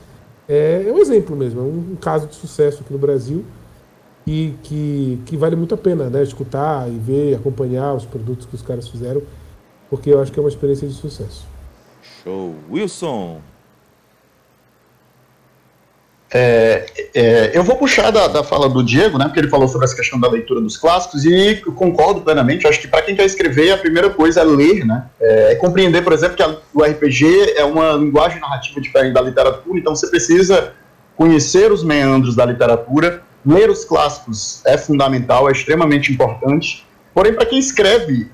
é, 0.49 0.85
é 0.87 0.91
um 0.91 0.97
exemplo 0.97 1.35
mesmo, 1.35 1.59
é 1.59 1.63
um, 1.63 1.91
um, 1.91 1.95
caso 1.95 2.27
de 2.27 2.35
sucesso 2.35 2.81
aqui 2.81 2.91
no 2.91 2.99
Brasil 2.99 3.45
e 4.25 4.53
que, 4.63 5.21
que 5.25 5.37
vale 5.37 5.55
muito 5.55 5.75
a 5.75 5.77
pena 5.77 6.09
né, 6.09 6.23
escutar 6.23 6.89
e 6.89 6.97
ver, 6.97 7.35
acompanhar 7.35 7.93
os 7.93 8.05
produtos 8.05 8.45
que 8.45 8.55
os 8.55 8.61
caras 8.61 8.87
fizeram, 8.87 9.21
porque 9.89 10.09
eu 10.09 10.19
acho 10.19 10.31
que 10.31 10.39
é 10.39 10.43
uma 10.43 10.49
experiência 10.49 10.87
de 10.87 10.93
sucesso. 10.93 11.45
Show. 12.23 12.55
Wilson, 12.69 13.41
é, 16.33 16.85
é, 17.13 17.51
eu 17.53 17.63
vou 17.63 17.75
puxar 17.75 18.09
da, 18.09 18.27
da, 18.27 18.43
fala 18.43 18.69
do 18.69 18.83
Diego, 18.83 19.17
né, 19.17 19.25
porque 19.25 19.39
ele 19.39 19.49
falou 19.49 19.67
sobre 19.67 19.85
essa 19.85 19.95
questão 19.95 20.19
da 20.19 20.29
leitura 20.29 20.61
dos 20.61 20.77
clássicos, 20.77 21.25
e 21.25 21.55
concordo 21.75 22.21
plenamente. 22.21 22.65
Acho 22.65 22.79
que 22.79 22.87
para 22.87 23.01
quem 23.01 23.15
quer 23.15 23.25
escrever, 23.25 23.71
a 23.71 23.77
primeira 23.77 24.09
coisa 24.09 24.39
é 24.39 24.43
ler, 24.43 24.85
né, 24.85 25.05
é, 25.19 25.51
é 25.51 25.55
compreender, 25.55 26.03
por 26.03 26.13
exemplo, 26.13 26.37
que 26.37 26.43
a, 26.43 26.55
o 26.73 26.83
RPG 26.83 27.53
é 27.57 27.65
uma 27.65 27.93
linguagem 27.93 28.39
narrativa 28.39 28.79
diferente 28.79 29.13
da 29.13 29.21
literatura, 29.21 29.77
então 29.77 29.93
você 29.93 30.07
precisa 30.07 30.73
conhecer 31.15 31.71
os 31.71 31.83
meandros 31.83 32.35
da 32.35 32.45
literatura. 32.45 33.21
Ler 33.45 33.69
os 33.69 33.83
clássicos 33.83 34.61
é 34.65 34.77
fundamental, 34.77 35.49
é 35.49 35.51
extremamente 35.51 36.11
importante. 36.11 36.85
Porém, 37.13 37.33
para 37.33 37.45
quem 37.45 37.59
escreve 37.59 38.29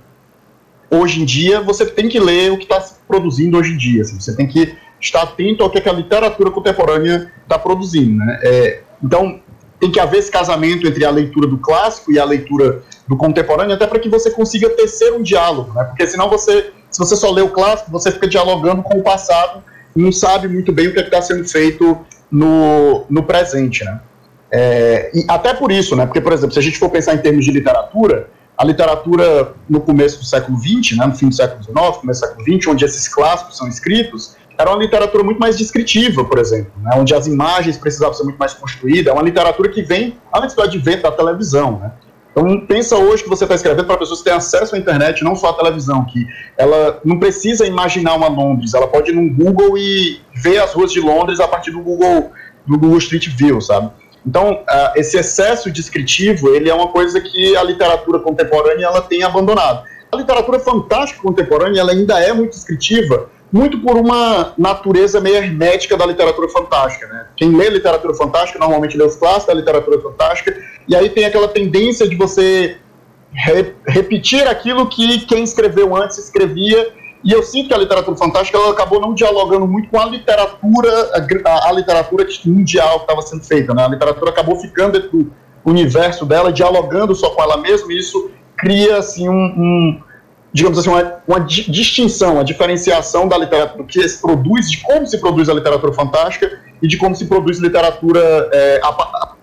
hoje 0.90 1.22
em 1.22 1.26
dia, 1.26 1.60
você 1.62 1.86
tem 1.86 2.08
que 2.08 2.20
ler 2.20 2.52
o 2.52 2.58
que 2.58 2.64
está 2.64 2.80
produzindo 3.08 3.58
hoje 3.58 3.74
em 3.74 3.78
dia. 3.78 4.04
Assim, 4.04 4.20
você 4.20 4.36
tem 4.36 4.48
que 4.48 4.78
estar 5.00 5.24
atento 5.24 5.64
ao 5.64 5.70
que, 5.70 5.88
a 5.88 5.94
literatura 5.94 6.52
contemporânea 6.52 7.32
está 7.44 7.58
produzindo. 7.58 8.18
Né? 8.18 8.40
É, 8.44 8.82
então, 9.04 9.40
tem 9.80 9.92
que 9.92 10.00
haver 10.00 10.20
esse 10.20 10.32
casamento 10.32 10.88
entre 10.88 11.06
a 11.06 11.10
leitura 11.10 11.48
do 11.48 11.58
clássico 11.58 12.12
e 12.12 12.20
a 12.20 12.26
leitura 12.26 12.82
do 13.08 13.16
contemporâneo, 13.16 13.76
até 13.76 13.86
para 13.86 14.00
que 14.00 14.10
você 14.10 14.32
consiga 14.32 14.70
tecer 14.72 15.14
um 15.14 15.22
diálogo, 15.22 15.74
né? 15.74 15.84
porque 15.84 16.06
senão 16.08 16.30
você, 16.30 16.72
se 16.90 17.00
você 17.00 17.16
só 17.16 17.32
lê 17.32 17.42
o 17.42 17.50
clássico, 17.50 17.92
você 17.92 18.12
fica 18.12 18.28
dialogando 18.28 18.82
com 18.82 18.98
o 18.98 19.04
passado 19.04 19.64
e 19.96 20.02
não 20.02 20.12
sabe 20.12 20.48
muito 20.48 20.72
bem 20.72 20.88
o 20.88 20.94
que 20.94 21.00
é 21.00 21.04
está 21.04 21.22
sendo 21.22 21.48
feito 21.48 21.98
no, 22.30 23.06
no 23.10 23.24
presente. 23.24 23.86
Né? 23.86 24.00
É, 24.52 25.12
e 25.14 25.26
até 25.28 25.54
por 25.54 25.72
isso, 25.72 25.96
né? 25.96 26.06
porque, 26.06 26.22
por 26.22 26.34
exemplo, 26.34 26.54
se 26.54 26.60
a 26.60 26.64
gente 26.64 26.78
for 26.78 26.90
pensar 26.90 27.14
em 27.14 27.20
termos 27.20 27.46
de 27.46 27.52
literatura, 27.52 28.30
a 28.58 28.66
literatura 28.66 29.54
no 29.70 29.80
começo 29.80 30.20
do 30.20 30.26
século 30.26 30.58
XX, 30.58 30.98
né, 30.98 31.06
no 31.06 31.16
fim 31.16 31.30
do 31.30 31.36
século 31.36 31.64
XIX, 31.64 31.76
começo 31.98 32.22
do 32.22 32.28
século 32.28 32.44
XX, 32.44 32.68
onde 32.68 32.86
esses 32.86 33.08
clássicos 33.08 33.56
são 33.56 33.68
escritos, 33.68 34.36
era 34.58 34.70
uma 34.72 34.80
literatura 34.80 35.24
muito 35.24 35.40
mais 35.40 35.58
descritiva, 35.58 36.26
por 36.26 36.40
exemplo, 36.40 36.72
né, 36.82 36.92
onde 36.98 37.14
as 37.14 37.28
imagens 37.28 37.78
precisavam 37.78 38.14
ser 38.14 38.24
muito 38.24 38.38
mais 38.38 38.54
construídas. 38.54 39.08
É 39.08 39.14
uma 39.14 39.22
literatura 39.22 39.70
que 39.70 39.82
vem 39.82 40.18
antes 40.34 40.56
do 40.56 40.62
advento 40.64 41.04
da 41.04 41.12
televisão. 41.12 41.80
Né? 41.80 41.92
Então, 42.32 42.66
pensa 42.66 42.96
hoje 42.96 43.24
que 43.24 43.30
você 43.30 43.46
está 43.46 43.56
escrevendo 43.56 43.86
para 43.86 43.98
pessoas 43.98 44.20
que 44.20 44.26
têm 44.26 44.34
acesso 44.34 44.76
à 44.76 44.78
internet, 44.78 45.24
não 45.24 45.36
só 45.36 45.50
à 45.50 45.54
televisão, 45.54 46.06
que 46.06 46.26
ela 46.58 47.00
não 47.04 47.20
precisa 47.20 47.66
imaginar 47.66 48.16
uma 48.16 48.28
Londres, 48.28 48.74
ela 48.74 48.88
pode 48.88 49.12
ir 49.12 49.16
no 49.16 49.34
Google 49.34 49.78
e 49.78 50.22
ver 50.36 50.60
as 50.60 50.74
ruas 50.74 50.92
de 50.92 51.00
Londres 51.00 51.40
a 51.40 51.48
partir 51.48 51.72
do 51.72 51.82
Google, 51.82 52.32
do 52.66 52.78
Google 52.78 52.98
Street 52.98 53.28
View, 53.30 53.62
sabe? 53.62 53.92
Então, 54.26 54.64
esse 54.96 55.18
excesso 55.18 55.72
descritivo, 55.72 56.50
ele 56.50 56.70
é 56.70 56.74
uma 56.74 56.90
coisa 56.90 57.22
que 57.22 57.56
a 57.56 57.64
literatura 57.64 58.20
contemporânea 58.20 58.86
ela 58.86 59.02
tem 59.02 59.24
abandonado. 59.24 59.84
A 60.12 60.18
literatura 60.18 60.60
fantástica 60.60 61.22
contemporânea 61.22 61.80
ela 61.80 61.92
ainda 61.92 62.20
é 62.20 62.34
muito 62.34 62.52
descritiva, 62.52 63.30
muito 63.52 63.80
por 63.80 63.96
uma 63.96 64.54
natureza 64.58 65.22
meio 65.22 65.38
hermética 65.38 65.96
da 65.96 66.06
literatura 66.06 66.50
fantástica. 66.50 67.08
Né? 67.08 67.28
Quem 67.38 67.56
lê 67.56 67.70
literatura 67.70 68.14
fantástica 68.14 68.60
normalmente 68.60 68.98
lê 68.98 69.04
os 69.04 69.16
clássicos 69.16 69.48
da 69.48 69.54
literatura 69.54 70.02
fantástica, 70.02 70.56
e 70.88 70.96
aí 70.96 71.10
tem 71.10 71.26
aquela 71.26 71.48
tendência 71.48 72.08
de 72.08 72.16
você 72.16 72.78
re 73.34 73.74
repetir 73.88 74.48
aquilo 74.48 74.88
que 74.88 75.20
quem 75.26 75.44
escreveu 75.44 75.96
antes 75.96 76.18
escrevia, 76.18 76.94
e 77.24 77.32
eu 77.32 77.44
sinto 77.44 77.68
que 77.70 77.74
a 77.74 77.78
literatura 77.78 78.16
fantástica 78.16 78.58
ela 78.58 78.72
acabou 78.72 79.02
não 79.02 79.14
dialogando 79.14 79.68
muito 79.68 79.90
com 79.90 80.00
a 80.00 80.06
literatura, 80.06 80.90
a, 81.46 81.70
a 81.70 81.72
literatura 81.72 82.26
mundial 82.46 83.00
que 83.00 83.04
estava 83.04 83.22
sendo 83.22 83.44
feita. 83.44 83.74
Né? 83.74 83.84
A 83.84 83.90
literatura 83.90 84.32
acabou 84.32 84.56
ficando 84.58 84.94
dentro 84.94 85.10
do 85.18 85.32
universo 85.66 86.26
dela, 86.26 86.52
dialogando 86.52 87.14
só 87.16 87.32
com 87.32 87.42
ela 87.42 87.58
mesma, 87.58 87.92
e 87.92 87.98
isso 87.98 88.32
cria 88.56 88.98
assim, 88.98 89.28
um, 89.28 89.34
um 89.34 90.02
digamos 90.54 90.80
assim, 90.80 90.90
uma, 90.90 91.16
uma 91.28 91.40
di 91.40 91.70
distinção, 91.70 92.40
a 92.40 92.44
diferenciação 92.44 93.28
da 93.28 93.38
literatura 93.38 93.84
que 93.84 94.08
se 94.08 94.22
produz, 94.22 94.70
de 94.72 94.82
como 94.82 95.06
se 95.06 95.20
produz 95.20 95.50
a 95.50 95.54
literatura 95.54 95.94
fantástica 95.94 96.60
e 96.82 96.88
de 96.88 96.98
como 96.98 97.16
se 97.16 97.26
produz 97.26 97.60
literatura, 97.60 98.50
é, 98.52 98.80
a, 98.84 99.36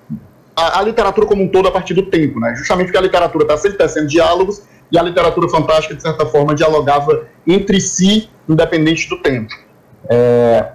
a, 0.56 0.78
a, 0.78 0.82
literatura 0.82 1.26
como 1.26 1.42
um 1.42 1.48
todo 1.48 1.68
a 1.68 1.70
partir 1.70 1.94
do 1.94 2.06
tempo, 2.06 2.40
né? 2.40 2.54
Justamente 2.56 2.86
porque 2.86 2.98
a 2.98 3.02
literatura 3.02 3.44
está 3.44 3.56
sempre 3.56 3.78
tecendo 3.78 4.06
diálogos 4.06 4.62
e 4.90 4.98
a 4.98 5.02
literatura 5.02 5.48
fantástica, 5.48 5.94
de 5.94 6.02
certa 6.02 6.26
forma, 6.26 6.54
dialogava 6.54 7.26
entre 7.46 7.80
si, 7.80 8.28
independente 8.48 9.08
do 9.08 9.20
tempo. 9.20 9.52
É, 10.08 10.72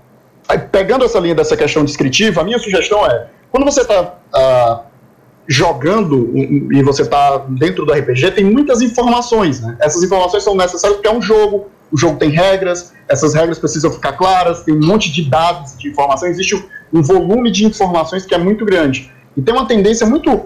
pegando 0.71 1.05
essa 1.05 1.19
linha 1.19 1.35
dessa 1.35 1.55
questão 1.55 1.85
descritiva, 1.85 2.41
a 2.41 2.43
minha 2.43 2.59
sugestão 2.59 3.05
é, 3.05 3.27
quando 3.51 3.65
você 3.65 3.81
está 3.81 4.15
ah, 4.33 4.81
jogando 5.49 6.31
e 6.35 6.83
você 6.83 7.01
está 7.01 7.39
dentro 7.49 7.83
do 7.83 7.91
RPG, 7.91 8.31
tem 8.31 8.43
muitas 8.43 8.83
informações. 8.83 9.59
Né? 9.59 9.75
Essas 9.81 10.03
informações 10.03 10.43
são 10.43 10.55
necessárias 10.55 10.97
porque 10.97 11.09
é 11.09 11.11
um 11.11 11.21
jogo, 11.21 11.69
o 11.91 11.97
jogo 11.97 12.19
tem 12.19 12.29
regras, 12.29 12.93
essas 13.07 13.33
regras 13.33 13.57
precisam 13.57 13.91
ficar 13.91 14.13
claras, 14.13 14.61
tem 14.61 14.75
um 14.75 14.85
monte 14.85 15.11
de 15.11 15.27
dados, 15.27 15.75
de 15.75 15.89
informações, 15.89 16.33
existe 16.33 16.63
um 16.93 17.01
volume 17.01 17.49
de 17.51 17.65
informações 17.65 18.27
que 18.27 18.35
é 18.35 18.37
muito 18.37 18.63
grande. 18.63 19.11
E 19.35 19.41
tem 19.41 19.51
uma 19.51 19.65
tendência 19.67 20.05
muito 20.05 20.45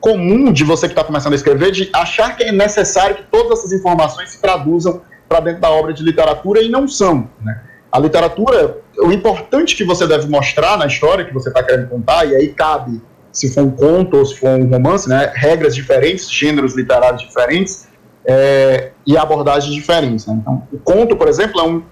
comum 0.00 0.50
de 0.50 0.64
você 0.64 0.86
que 0.86 0.92
está 0.92 1.04
começando 1.04 1.34
a 1.34 1.36
escrever 1.36 1.70
de 1.70 1.90
achar 1.92 2.34
que 2.34 2.42
é 2.44 2.50
necessário 2.50 3.16
que 3.16 3.24
todas 3.24 3.58
essas 3.58 3.72
informações 3.72 4.30
se 4.30 4.40
traduzam 4.40 5.02
para 5.28 5.40
dentro 5.40 5.60
da 5.60 5.70
obra 5.70 5.92
de 5.92 6.02
literatura 6.02 6.62
e 6.62 6.70
não 6.70 6.88
são. 6.88 7.28
Né? 7.42 7.60
A 7.92 7.98
literatura, 7.98 8.78
o 8.96 9.12
importante 9.12 9.76
que 9.76 9.84
você 9.84 10.06
deve 10.06 10.26
mostrar 10.26 10.78
na 10.78 10.86
história 10.86 11.26
que 11.26 11.34
você 11.34 11.50
está 11.50 11.62
querendo 11.62 11.90
contar, 11.90 12.24
e 12.26 12.34
aí 12.34 12.48
cabe 12.48 12.98
se 13.38 13.54
for 13.54 13.62
um 13.62 13.70
conto 13.70 14.16
ou 14.16 14.26
se 14.26 14.36
for 14.36 14.50
um 14.58 14.68
romance, 14.68 15.08
né, 15.08 15.30
regras 15.32 15.72
diferentes, 15.72 16.28
gêneros 16.28 16.74
literários 16.74 17.22
diferentes 17.22 17.86
é, 18.26 18.90
e 19.06 19.16
abordagens 19.16 19.72
diferentes. 19.72 20.26
Né? 20.26 20.36
Então, 20.40 20.66
o 20.72 20.78
conto, 20.78 21.14
por 21.14 21.28
exemplo, 21.28 21.60
é 21.60 21.62
um, 21.62 21.82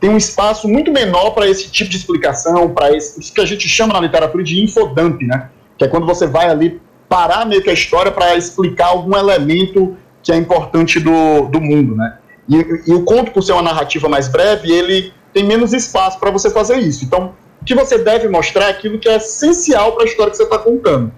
tem 0.00 0.10
um 0.10 0.16
espaço 0.16 0.66
muito 0.66 0.90
menor 0.90 1.30
para 1.30 1.48
esse 1.48 1.70
tipo 1.70 1.88
de 1.88 1.96
explicação, 1.96 2.70
para 2.70 2.96
isso 2.96 3.32
que 3.32 3.40
a 3.40 3.46
gente 3.46 3.68
chama 3.68 3.94
na 3.94 4.00
literatura 4.00 4.42
de 4.42 4.60
infodump, 4.60 5.22
né? 5.22 5.48
que 5.78 5.84
é 5.84 5.88
quando 5.88 6.06
você 6.06 6.26
vai 6.26 6.48
ali 6.48 6.80
parar 7.08 7.46
meio 7.46 7.62
que 7.62 7.70
a 7.70 7.72
história 7.72 8.10
para 8.10 8.36
explicar 8.36 8.86
algum 8.86 9.16
elemento 9.16 9.96
que 10.24 10.32
é 10.32 10.36
importante 10.36 10.98
do, 10.98 11.42
do 11.46 11.60
mundo. 11.60 11.94
Né? 11.94 12.18
E, 12.48 12.56
e 12.90 12.94
o 12.94 13.04
conto, 13.04 13.30
por 13.30 13.44
ser 13.44 13.52
uma 13.52 13.62
narrativa 13.62 14.08
mais 14.08 14.26
breve, 14.26 14.72
ele 14.72 15.12
tem 15.32 15.44
menos 15.44 15.72
espaço 15.72 16.18
para 16.18 16.32
você 16.32 16.50
fazer 16.50 16.78
isso. 16.78 17.04
Então, 17.04 17.32
que 17.66 17.74
você 17.74 17.98
deve 17.98 18.28
mostrar 18.28 18.68
aquilo 18.68 18.98
que 18.98 19.08
é 19.08 19.16
essencial 19.16 19.92
para 19.92 20.04
a 20.04 20.06
história 20.06 20.30
que 20.30 20.36
você 20.36 20.44
está 20.44 20.58
contando. 20.58 21.12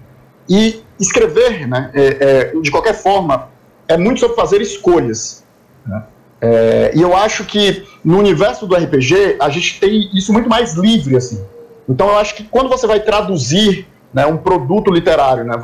E 0.49 0.81
escrever, 0.99 1.67
né, 1.67 1.91
é, 1.93 2.51
é, 2.51 2.59
de 2.59 2.71
qualquer 2.71 2.95
forma, 2.95 3.49
é 3.87 3.95
muito 3.95 4.19
sobre 4.19 4.35
fazer 4.35 4.59
escolhas. 4.61 5.45
Né? 5.85 6.03
É, 6.41 6.91
e 6.95 7.01
eu 7.01 7.15
acho 7.15 7.45
que 7.45 7.85
no 8.03 8.17
universo 8.17 8.65
do 8.65 8.75
RPG 8.75 9.37
a 9.39 9.49
gente 9.49 9.79
tem 9.79 10.09
isso 10.13 10.33
muito 10.33 10.49
mais 10.49 10.73
livre 10.73 11.15
assim. 11.15 11.45
Então 11.87 12.07
eu 12.07 12.17
acho 12.17 12.35
que 12.35 12.43
quando 12.43 12.69
você 12.69 12.87
vai 12.87 12.99
traduzir 12.99 13.87
né, 14.13 14.25
um 14.25 14.37
produto 14.37 14.91
literário, 14.91 15.43
né, 15.43 15.55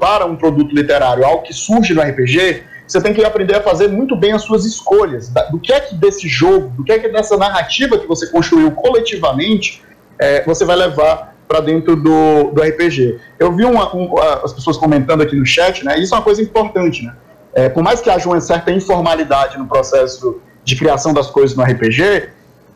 para 0.00 0.26
um 0.26 0.36
produto 0.36 0.74
literário, 0.74 1.24
algo 1.24 1.42
que 1.42 1.52
surge 1.52 1.92
no 1.92 2.00
RPG, 2.00 2.62
você 2.86 3.00
tem 3.00 3.14
que 3.14 3.24
aprender 3.24 3.56
a 3.56 3.62
fazer 3.62 3.88
muito 3.88 4.14
bem 4.14 4.32
as 4.32 4.42
suas 4.42 4.64
escolhas. 4.64 5.32
Do 5.50 5.58
que 5.58 5.72
é 5.72 5.80
que 5.80 5.94
desse 5.94 6.28
jogo, 6.28 6.68
do 6.76 6.84
que 6.84 6.92
é 6.92 6.98
que 6.98 7.08
dessa 7.08 7.36
narrativa 7.36 7.98
que 7.98 8.06
você 8.06 8.26
construiu 8.30 8.70
coletivamente, 8.72 9.82
é, 10.18 10.44
você 10.44 10.64
vai 10.64 10.76
levar 10.76 11.34
para 11.48 11.60
dentro 11.60 11.96
do, 11.96 12.50
do 12.52 12.62
RPG. 12.62 13.18
Eu 13.38 13.52
vi 13.52 13.64
uma, 13.64 13.94
um, 13.94 14.18
as 14.18 14.52
pessoas 14.52 14.76
comentando 14.76 15.22
aqui 15.22 15.36
no 15.36 15.44
chat, 15.44 15.84
né? 15.84 15.98
Isso 15.98 16.14
é 16.14 16.18
uma 16.18 16.24
coisa 16.24 16.42
importante, 16.42 17.04
né? 17.04 17.14
É, 17.54 17.68
por 17.68 17.82
mais 17.82 18.00
que 18.00 18.10
haja 18.10 18.28
uma 18.28 18.40
certa 18.40 18.70
informalidade 18.72 19.56
no 19.56 19.66
processo 19.66 20.40
de 20.64 20.76
criação 20.76 21.12
das 21.12 21.28
coisas 21.28 21.56
no 21.56 21.62
RPG, 21.62 22.02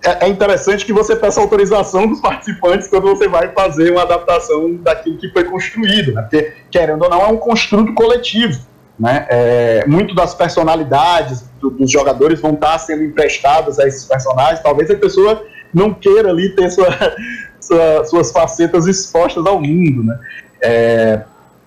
é, 0.05 0.26
é 0.26 0.28
interessante 0.28 0.85
que 0.85 0.93
você 0.93 1.16
peça 1.16 1.40
autorização 1.40 2.06
dos 2.06 2.20
participantes 2.20 2.86
quando 2.89 3.09
você 3.09 3.26
vai 3.26 3.48
fazer 3.52 3.90
uma 3.90 4.02
adaptação 4.02 4.76
daquilo 4.76 5.16
que 5.16 5.28
foi 5.30 5.44
construído, 5.44 6.12
né? 6.12 6.22
Porque, 6.22 6.52
querendo 6.70 7.02
ou 7.02 7.10
não, 7.10 7.20
é 7.20 7.26
um 7.26 7.36
construto 7.36 7.93
coletivo. 7.94 8.60
Né? 8.99 9.27
É, 9.29 9.87
muito 9.87 10.15
das 10.15 10.35
personalidades 10.35 11.49
do, 11.61 11.70
dos 11.70 11.91
jogadores 11.91 12.41
vão 12.41 12.55
estar 12.55 12.79
sendo 12.79 13.05
emprestadas 13.05 13.79
a 13.79 13.87
esses 13.87 14.05
personagens. 14.05 14.61
Talvez 14.61 14.91
a 14.91 14.97
pessoa 14.97 15.45
não 15.73 15.95
queira 15.95 16.31
ali 16.31 16.55
ter 16.55 16.70
sua, 16.70 16.89
sua, 17.61 18.05
suas 18.05 18.33
facetas 18.33 18.87
expostas 18.87 19.47
ao 19.47 19.61
mundo. 19.61 20.03
Né? 20.03 20.19
É, 20.62 21.23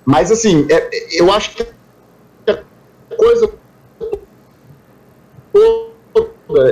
mas, 0.05 0.31
assim, 0.31 0.67
é, 0.69 0.89
eu 1.19 1.31
acho 1.31 1.55
que 1.55 1.65
a 2.49 3.15
coisa 3.15 3.49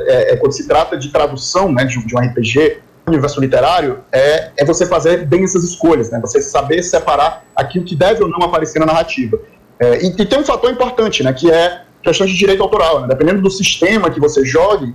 é, 0.07 0.33
é, 0.33 0.37
quando 0.37 0.51
se 0.51 0.67
trata 0.67 0.97
de 0.97 1.09
tradução 1.09 1.71
né, 1.71 1.85
de, 1.85 2.05
de 2.05 2.15
um 2.15 2.19
RPG 2.19 2.81
universo 3.07 3.39
literário 3.39 3.99
é, 4.11 4.51
é 4.57 4.65
você 4.65 4.85
fazer 4.85 5.25
bem 5.25 5.43
essas 5.43 5.63
escolhas, 5.63 6.11
né? 6.11 6.19
Você 6.21 6.41
saber 6.41 6.83
separar 6.83 7.43
aquilo 7.55 7.85
que 7.85 7.95
deve 7.95 8.21
ou 8.23 8.29
não 8.29 8.43
aparecer 8.43 8.79
na 8.79 8.85
narrativa. 8.85 9.39
É, 9.79 10.03
e, 10.03 10.07
e, 10.07 10.25
tem 10.25 10.39
um 10.39 10.45
fator 10.45 10.69
importante, 10.69 11.23
né, 11.23 11.31
que 11.31 11.49
é 11.49 11.83
questão 12.03 12.27
de 12.27 12.35
direito 12.35 12.61
autoral. 12.61 13.01
Né? 13.01 13.07
Dependendo 13.07 13.41
do 13.41 13.49
sistema 13.49 14.09
que 14.09 14.19
você 14.19 14.45
jogue, 14.45 14.93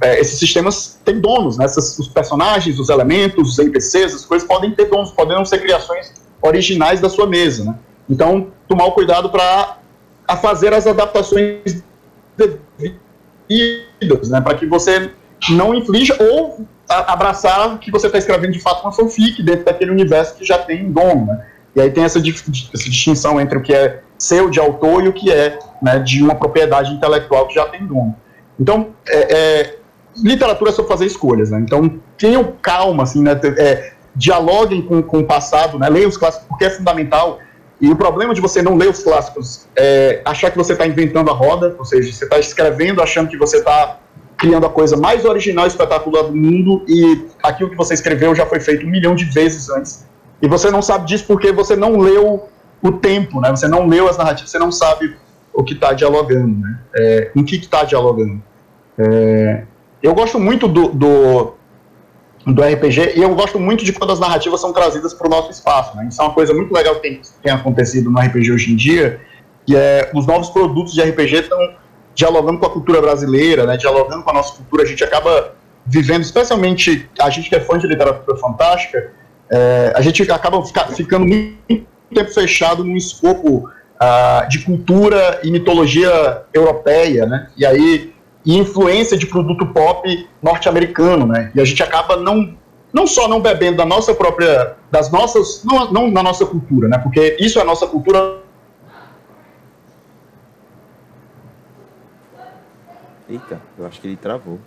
é, 0.00 0.20
esses 0.20 0.38
sistemas 0.38 0.98
têm 1.04 1.20
donos, 1.20 1.58
né? 1.58 1.64
Essas, 1.64 1.98
os 1.98 2.08
personagens, 2.08 2.78
os 2.78 2.88
elementos, 2.88 3.50
os 3.50 3.58
NPCs, 3.58 4.14
as 4.14 4.24
coisas 4.24 4.46
podem 4.46 4.70
ter 4.72 4.86
donos, 4.86 5.10
podem 5.10 5.36
não 5.36 5.44
ser 5.44 5.58
criações 5.58 6.12
originais 6.40 7.00
da 7.00 7.08
sua 7.08 7.26
mesa. 7.26 7.64
Né? 7.64 7.74
Então, 8.08 8.48
tomar 8.68 8.86
o 8.86 8.92
cuidado 8.92 9.30
para 9.30 9.78
fazer 10.40 10.72
as 10.72 10.86
adaptações 10.86 11.82
devidas, 12.36 14.30
né? 14.30 14.40
para 14.40 14.54
que 14.54 14.66
você 14.66 15.10
não 15.50 15.74
inflija 15.74 16.16
ou 16.18 16.66
abraçar 16.88 17.78
que 17.78 17.90
você 17.90 18.06
está 18.06 18.18
escrevendo 18.18 18.52
de 18.52 18.60
fato 18.60 18.82
uma 18.82 18.92
fanfic 18.92 19.42
dentro 19.42 19.64
daquele 19.64 19.90
universo 19.90 20.36
que 20.36 20.44
já 20.44 20.58
tem 20.58 20.90
dono. 20.90 21.26
Né? 21.26 21.46
E 21.76 21.80
aí 21.80 21.90
tem 21.90 22.04
essa, 22.04 22.18
essa 22.18 22.90
distinção 22.90 23.38
entre 23.38 23.58
o 23.58 23.62
que 23.62 23.74
é 23.74 24.00
seu 24.18 24.48
de 24.48 24.58
autor 24.58 25.04
e 25.04 25.08
o 25.08 25.12
que 25.12 25.30
é 25.30 25.58
né, 25.82 25.98
de 25.98 26.22
uma 26.22 26.34
propriedade 26.34 26.90
intelectual 26.92 27.46
que 27.46 27.54
já 27.54 27.66
tem 27.66 27.86
dono. 27.86 28.16
Então, 28.58 28.94
é, 29.06 29.36
é, 29.36 29.78
literatura 30.16 30.70
é 30.70 30.72
sobre 30.72 30.90
fazer 30.90 31.04
escolhas, 31.04 31.50
né? 31.50 31.60
Então, 31.60 32.00
tenham 32.16 32.54
calma, 32.62 33.02
assim, 33.02 33.22
né? 33.22 33.38
É, 33.58 33.92
dialoguem 34.14 34.80
com, 34.80 35.02
com 35.02 35.18
o 35.18 35.24
passado, 35.24 35.78
né? 35.78 35.90
Leiam 35.90 36.08
os 36.08 36.16
clássicos, 36.16 36.48
porque 36.48 36.64
é 36.64 36.70
fundamental. 36.70 37.38
E 37.78 37.90
o 37.90 37.96
problema 37.96 38.32
de 38.32 38.40
você 38.40 38.62
não 38.62 38.74
ler 38.74 38.88
os 38.88 39.02
clássicos 39.02 39.68
é 39.76 40.22
achar 40.24 40.50
que 40.50 40.56
você 40.56 40.72
está 40.72 40.86
inventando 40.86 41.30
a 41.30 41.34
roda, 41.34 41.76
ou 41.78 41.84
seja, 41.84 42.10
você 42.10 42.24
está 42.24 42.38
escrevendo 42.38 43.02
achando 43.02 43.28
que 43.28 43.36
você 43.36 43.58
está 43.58 43.98
criando 44.38 44.64
a 44.64 44.70
coisa 44.70 44.96
mais 44.96 45.26
original 45.26 45.66
e 45.66 45.68
espetacular 45.68 46.22
do 46.22 46.34
mundo 46.34 46.84
e 46.88 47.26
aquilo 47.42 47.70
que 47.70 47.76
você 47.76 47.94
escreveu 47.94 48.34
já 48.34 48.46
foi 48.46 48.60
feito 48.60 48.86
um 48.86 48.90
milhão 48.90 49.14
de 49.14 49.26
vezes 49.26 49.68
antes. 49.68 50.06
E 50.40 50.48
você 50.48 50.70
não 50.70 50.82
sabe 50.82 51.06
disso 51.06 51.24
porque 51.26 51.50
você 51.52 51.74
não 51.74 51.98
leu 51.98 52.48
o 52.82 52.92
tempo, 52.92 53.40
né? 53.40 53.50
Você 53.50 53.68
não 53.68 53.86
leu 53.86 54.08
as 54.08 54.16
narrativas, 54.16 54.50
você 54.50 54.58
não 54.58 54.70
sabe 54.70 55.16
o 55.52 55.64
que 55.64 55.72
está 55.72 55.92
dialogando, 55.92 56.60
né? 56.60 56.78
É, 56.94 57.30
o 57.34 57.42
que 57.44 57.56
está 57.56 57.84
dialogando. 57.84 58.42
É, 58.98 59.64
eu 60.02 60.14
gosto 60.14 60.38
muito 60.38 60.68
do, 60.68 60.88
do, 60.88 61.54
do, 62.46 62.62
RPG 62.62 63.14
e 63.16 63.22
eu 63.22 63.34
gosto 63.34 63.58
muito 63.58 63.84
de 63.84 63.92
quando 63.92 64.12
as 64.12 64.20
narrativas 64.20 64.60
são 64.60 64.72
trazidas 64.72 65.14
para 65.14 65.26
o 65.26 65.30
nosso 65.30 65.50
espaço, 65.50 65.96
né? 65.96 66.06
Isso 66.10 66.20
é 66.20 66.24
uma 66.24 66.34
coisa 66.34 66.52
muito 66.52 66.72
legal 66.72 66.94
que 66.96 67.02
tem, 67.02 67.22
tem 67.42 67.52
acontecido 67.52 68.10
no 68.10 68.20
RPG 68.20 68.52
hoje 68.52 68.72
em 68.72 68.76
dia, 68.76 69.20
que 69.64 69.74
é 69.74 70.10
os 70.14 70.26
novos 70.26 70.50
produtos 70.50 70.92
de 70.92 71.02
RPG 71.02 71.36
estão 71.36 71.58
dialogando 72.14 72.58
com 72.58 72.66
a 72.66 72.70
cultura 72.70 73.00
brasileira, 73.00 73.66
né? 73.66 73.76
Dialogando 73.76 74.22
com 74.22 74.30
a 74.30 74.34
nossa 74.34 74.54
cultura, 74.54 74.82
a 74.82 74.86
gente 74.86 75.02
acaba 75.02 75.54
vivendo, 75.86 76.22
especialmente 76.22 77.08
a 77.20 77.30
gente 77.30 77.48
que 77.48 77.54
é 77.54 77.60
fã 77.60 77.78
de 77.78 77.86
literatura 77.86 78.36
fantástica, 78.36 79.12
é, 79.50 79.92
a 79.94 80.00
gente 80.00 80.30
acaba 80.30 80.64
fica, 80.64 80.86
ficando 80.88 81.26
muito 81.26 81.86
tempo 82.12 82.32
fechado 82.32 82.84
num 82.84 82.96
escopo 82.96 83.68
uh, 83.68 84.48
de 84.48 84.64
cultura 84.64 85.40
e 85.42 85.50
mitologia 85.50 86.42
europeia, 86.52 87.26
né? 87.26 87.50
E 87.56 87.64
aí 87.64 88.14
e 88.44 88.56
influência 88.56 89.18
de 89.18 89.26
produto 89.26 89.66
pop 89.66 90.28
norte-americano, 90.40 91.26
né? 91.26 91.50
E 91.54 91.60
a 91.60 91.64
gente 91.64 91.82
acaba 91.82 92.16
não 92.16 92.56
não 92.92 93.06
só 93.06 93.28
não 93.28 93.42
bebendo 93.42 93.76
da 93.76 93.84
nossa 93.84 94.14
própria 94.14 94.76
das 94.90 95.10
nossas 95.10 95.64
não, 95.64 95.90
não 95.92 96.12
da 96.12 96.22
nossa 96.22 96.46
cultura, 96.46 96.88
né? 96.88 96.98
Porque 96.98 97.36
isso 97.40 97.58
é 97.58 97.62
a 97.62 97.64
nossa 97.64 97.86
cultura. 97.86 98.38
Eita, 103.28 103.60
eu 103.76 103.86
acho 103.86 104.00
que 104.00 104.06
ele 104.06 104.16
travou. 104.16 104.60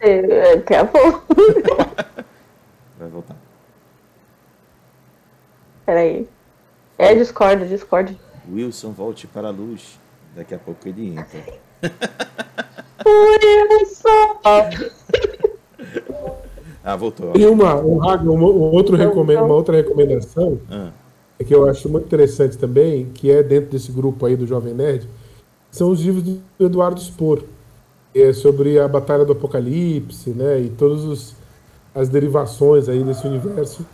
É, 0.00 0.58
travou. 0.58 1.22
Vai 2.98 3.08
voltar. 3.08 3.45
Peraí. 5.86 6.28
É 6.98 7.14
Discord, 7.14 7.68
Discord. 7.68 8.18
Wilson, 8.52 8.90
volte 8.90 9.26
para 9.26 9.48
a 9.48 9.50
luz. 9.50 9.98
Daqui 10.34 10.54
a 10.54 10.58
pouco 10.58 10.86
ele 10.88 11.16
entra. 11.16 11.40
Wilson! 13.06 14.40
ah, 16.82 16.96
voltou. 16.96 17.32
E 17.36 17.46
uma, 17.46 17.76
um, 17.76 18.00
um 18.32 18.74
outro 18.74 18.96
recomenda, 18.96 19.44
uma 19.44 19.54
outra 19.54 19.76
recomendação 19.76 20.58
ah. 20.70 20.90
é 21.38 21.44
que 21.44 21.54
eu 21.54 21.68
acho 21.68 21.88
muito 21.88 22.06
interessante 22.06 22.58
também, 22.58 23.06
que 23.14 23.30
é 23.30 23.42
dentro 23.42 23.70
desse 23.70 23.92
grupo 23.92 24.26
aí 24.26 24.36
do 24.36 24.46
Jovem 24.46 24.74
Nerd, 24.74 25.08
são 25.70 25.90
os 25.90 26.00
livros 26.00 26.24
do 26.24 26.42
Eduardo 26.58 27.00
Spor, 27.00 27.44
é 28.14 28.32
sobre 28.32 28.78
a 28.78 28.88
Batalha 28.88 29.24
do 29.24 29.32
Apocalipse, 29.32 30.30
né, 30.30 30.60
e 30.60 30.70
todas 30.70 31.34
as 31.94 32.08
derivações 32.08 32.88
aí 32.88 33.04
desse 33.04 33.26
universo. 33.26 33.86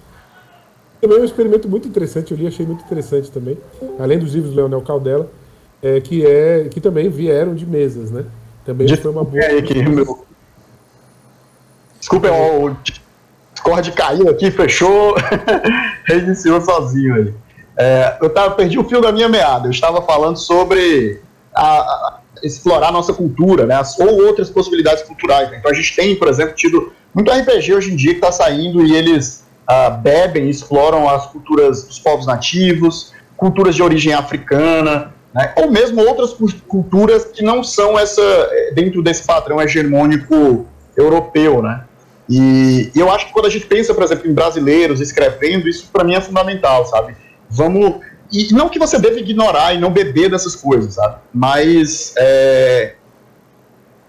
Também 1.02 1.18
é 1.18 1.20
um 1.20 1.24
experimento 1.24 1.68
muito 1.68 1.88
interessante, 1.88 2.30
eu 2.30 2.38
li, 2.38 2.46
achei 2.46 2.64
muito 2.64 2.84
interessante 2.84 3.28
também, 3.28 3.58
além 3.98 4.20
dos 4.20 4.32
livros 4.34 4.52
do 4.52 4.56
Leonel 4.56 4.80
Caldela, 4.82 5.28
é, 5.82 6.00
que, 6.00 6.24
é, 6.24 6.68
que 6.70 6.80
também 6.80 7.08
vieram 7.10 7.56
de 7.56 7.66
mesas, 7.66 8.12
né? 8.12 8.24
Também 8.64 8.86
De- 8.86 8.96
foi 8.96 9.10
uma 9.10 9.24
boa. 9.24 9.42
É, 9.42 9.58
aqui, 9.58 9.82
meu- 9.82 10.24
Desculpa, 11.98 12.28
o 12.30 12.76
Discord 13.52 13.90
caiu 13.92 14.28
aqui, 14.28 14.48
fechou, 14.52 15.16
reiniciou 16.06 16.60
sozinho 16.60 17.16
aí. 17.16 17.34
É, 17.76 18.18
eu 18.22 18.30
tava, 18.30 18.54
perdi 18.54 18.78
o 18.78 18.84
fio 18.84 19.00
da 19.00 19.10
minha 19.10 19.28
meada. 19.28 19.66
Eu 19.66 19.72
estava 19.72 20.02
falando 20.02 20.36
sobre 20.36 21.20
a- 21.52 21.80
a- 21.80 22.20
explorar 22.44 22.88
a 22.88 22.92
nossa 22.92 23.12
cultura, 23.12 23.66
né? 23.66 23.74
as- 23.74 23.98
ou 23.98 24.24
outras 24.24 24.50
possibilidades 24.50 25.02
culturais. 25.02 25.50
né? 25.50 25.56
Então 25.58 25.70
a 25.70 25.74
gente 25.74 25.96
tem, 25.96 26.14
por 26.14 26.28
exemplo, 26.28 26.54
tido 26.54 26.92
muito 27.12 27.28
RPG 27.30 27.74
hoje 27.74 27.92
em 27.92 27.96
dia 27.96 28.12
que 28.12 28.18
está 28.18 28.30
saindo 28.30 28.84
e 28.86 28.94
eles 28.94 29.42
ah, 29.72 29.90
bebem, 29.90 30.48
exploram 30.50 31.08
as 31.08 31.26
culturas 31.26 31.84
dos 31.84 31.98
povos 31.98 32.26
nativos, 32.26 33.12
culturas 33.36 33.74
de 33.74 33.82
origem 33.82 34.12
africana, 34.12 35.12
né? 35.34 35.52
ou 35.56 35.70
mesmo 35.70 36.00
outras 36.06 36.32
cu- 36.32 36.52
culturas 36.68 37.24
que 37.24 37.42
não 37.42 37.62
são 37.64 37.98
essa 37.98 38.20
eh, 38.22 38.72
dentro 38.74 39.02
desse 39.02 39.24
padrão 39.26 39.60
hegemônico 39.60 40.66
europeu, 40.96 41.62
né? 41.62 41.84
E, 42.28 42.90
e 42.94 42.98
eu 43.00 43.10
acho 43.10 43.26
que 43.26 43.32
quando 43.32 43.46
a 43.46 43.50
gente 43.50 43.66
pensa, 43.66 43.92
por 43.94 44.02
exemplo, 44.04 44.28
em 44.30 44.34
brasileiros 44.34 45.00
escrevendo, 45.00 45.68
isso 45.68 45.88
para 45.92 46.04
mim 46.04 46.14
é 46.14 46.20
fundamental, 46.20 46.86
sabe? 46.86 47.16
Vamos 47.48 47.94
e 48.32 48.52
não 48.54 48.68
que 48.68 48.78
você 48.78 48.98
deva 48.98 49.18
ignorar 49.18 49.74
e 49.74 49.78
não 49.78 49.90
beber 49.90 50.30
dessas 50.30 50.54
coisas, 50.56 50.94
sabe? 50.94 51.16
Mas 51.34 52.14
é, 52.16 52.94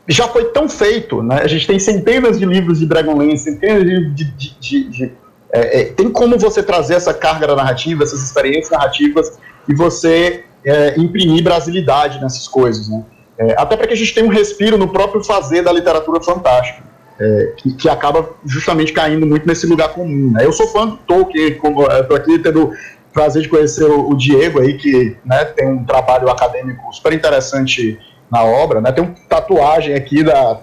já 0.08 0.28
foi 0.28 0.46
tão 0.52 0.68
feito, 0.70 1.22
né? 1.24 1.40
A 1.42 1.48
gente 1.48 1.66
tem 1.68 1.80
centenas 1.80 2.38
de 2.40 2.46
livros 2.46 2.80
de 2.80 2.86
Dragonlance, 2.86 3.44
centenas 3.44 3.84
de, 3.84 4.10
de- 4.14 4.60
de- 4.60 4.90
de- 4.90 5.12
é, 5.54 5.82
é, 5.82 5.86
tem 5.86 6.10
como 6.10 6.38
você 6.38 6.64
trazer 6.64 6.96
essa 6.96 7.14
carga 7.14 7.46
da 7.46 7.56
narrativa, 7.56 8.04
essas 8.04 8.24
experiências 8.24 8.72
narrativas 8.72 9.38
e 9.70 9.76
você 9.76 10.46
é, 10.66 11.00
imprimir 11.00 11.44
brasilidade 11.44 12.20
nessas 12.20 12.48
coisas, 12.48 12.90
né? 12.90 13.04
É, 13.38 13.56
até 13.58 13.78
para 13.78 13.88
que 13.88 13.94
a 13.94 13.98
gente 13.98 14.14
tenha 14.14 14.26
um 14.26 14.32
respiro 14.32 14.78
no 14.78 14.88
próprio 14.88 15.24
fazer 15.24 15.64
da 15.64 15.72
literatura 15.72 16.22
fantástica, 16.22 16.84
é, 17.20 17.54
que, 17.58 17.74
que 17.76 17.90
acaba 17.90 18.30
justamente 18.46 18.92
caindo 18.94 19.26
muito 19.26 19.48
nesse 19.48 19.68
lugar 19.68 19.90
comum. 19.90 20.32
Né? 20.32 20.46
Eu 20.46 20.52
sou 20.52 20.68
fã 20.68 20.88
do 20.88 20.98
Tolkien, 20.98 21.60
eu 21.64 22.08
tô 22.08 22.16
aqui 22.16 22.40
tendo 22.40 22.72
prazer 23.12 23.44
de 23.44 23.50
conhecer 23.50 23.86
o, 23.86 24.10
o 24.10 24.18
Diego 24.18 24.60
aí, 24.60 24.78
que 24.78 25.16
né, 25.24 25.46
tem 25.46 25.68
um 25.68 25.84
trabalho 25.84 26.30
acadêmico 26.30 26.92
super 26.92 27.14
interessante 27.14 28.00
na 28.32 28.44
obra, 28.44 28.82
né? 28.82 28.92
Tem 28.92 29.04
uma 29.04 29.14
tatuagem 29.30 29.94
aqui 29.94 30.24
da, 30.24 30.60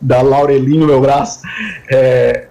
da 0.00 0.22
no 0.22 0.86
meu 0.86 1.00
braço. 1.00 1.40
É, 1.90 2.48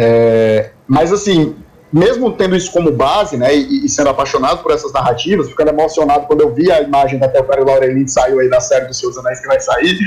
é, 0.00 0.70
mas 0.86 1.12
assim, 1.12 1.56
mesmo 1.92 2.30
tendo 2.32 2.54
isso 2.54 2.70
como 2.70 2.92
base, 2.92 3.36
né, 3.36 3.54
e, 3.56 3.84
e 3.84 3.88
sendo 3.88 4.10
apaixonado 4.10 4.62
por 4.62 4.70
essas 4.70 4.92
narrativas, 4.92 5.48
ficando 5.48 5.70
emocionado 5.70 6.26
quando 6.26 6.42
eu 6.42 6.54
vi 6.54 6.70
a 6.70 6.80
imagem 6.80 7.18
da 7.18 7.26
Telfério 7.26 7.64
Laurelin 7.64 8.06
saiu 8.06 8.38
aí 8.38 8.48
da 8.48 8.60
série 8.60 8.86
dos 8.86 8.96
Seus 8.96 9.18
Anéis 9.18 9.40
que 9.40 9.48
vai 9.48 9.58
sair, 9.58 9.98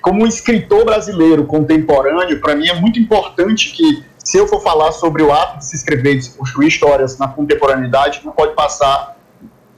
como 0.00 0.24
um 0.24 0.26
escritor 0.26 0.86
brasileiro 0.86 1.44
contemporâneo, 1.44 2.40
para 2.40 2.54
mim 2.54 2.68
é 2.68 2.74
muito 2.80 2.98
importante 2.98 3.72
que, 3.72 4.02
se 4.24 4.38
eu 4.38 4.48
for 4.48 4.62
falar 4.62 4.90
sobre 4.92 5.22
o 5.22 5.30
ato 5.30 5.58
de 5.58 5.66
se 5.66 5.76
escrever 5.76 6.16
de 6.16 6.24
se 6.24 6.30
construir 6.30 6.68
histórias 6.68 7.18
na 7.18 7.28
contemporaneidade, 7.28 8.22
não 8.24 8.32
pode 8.32 8.54
passar 8.54 9.16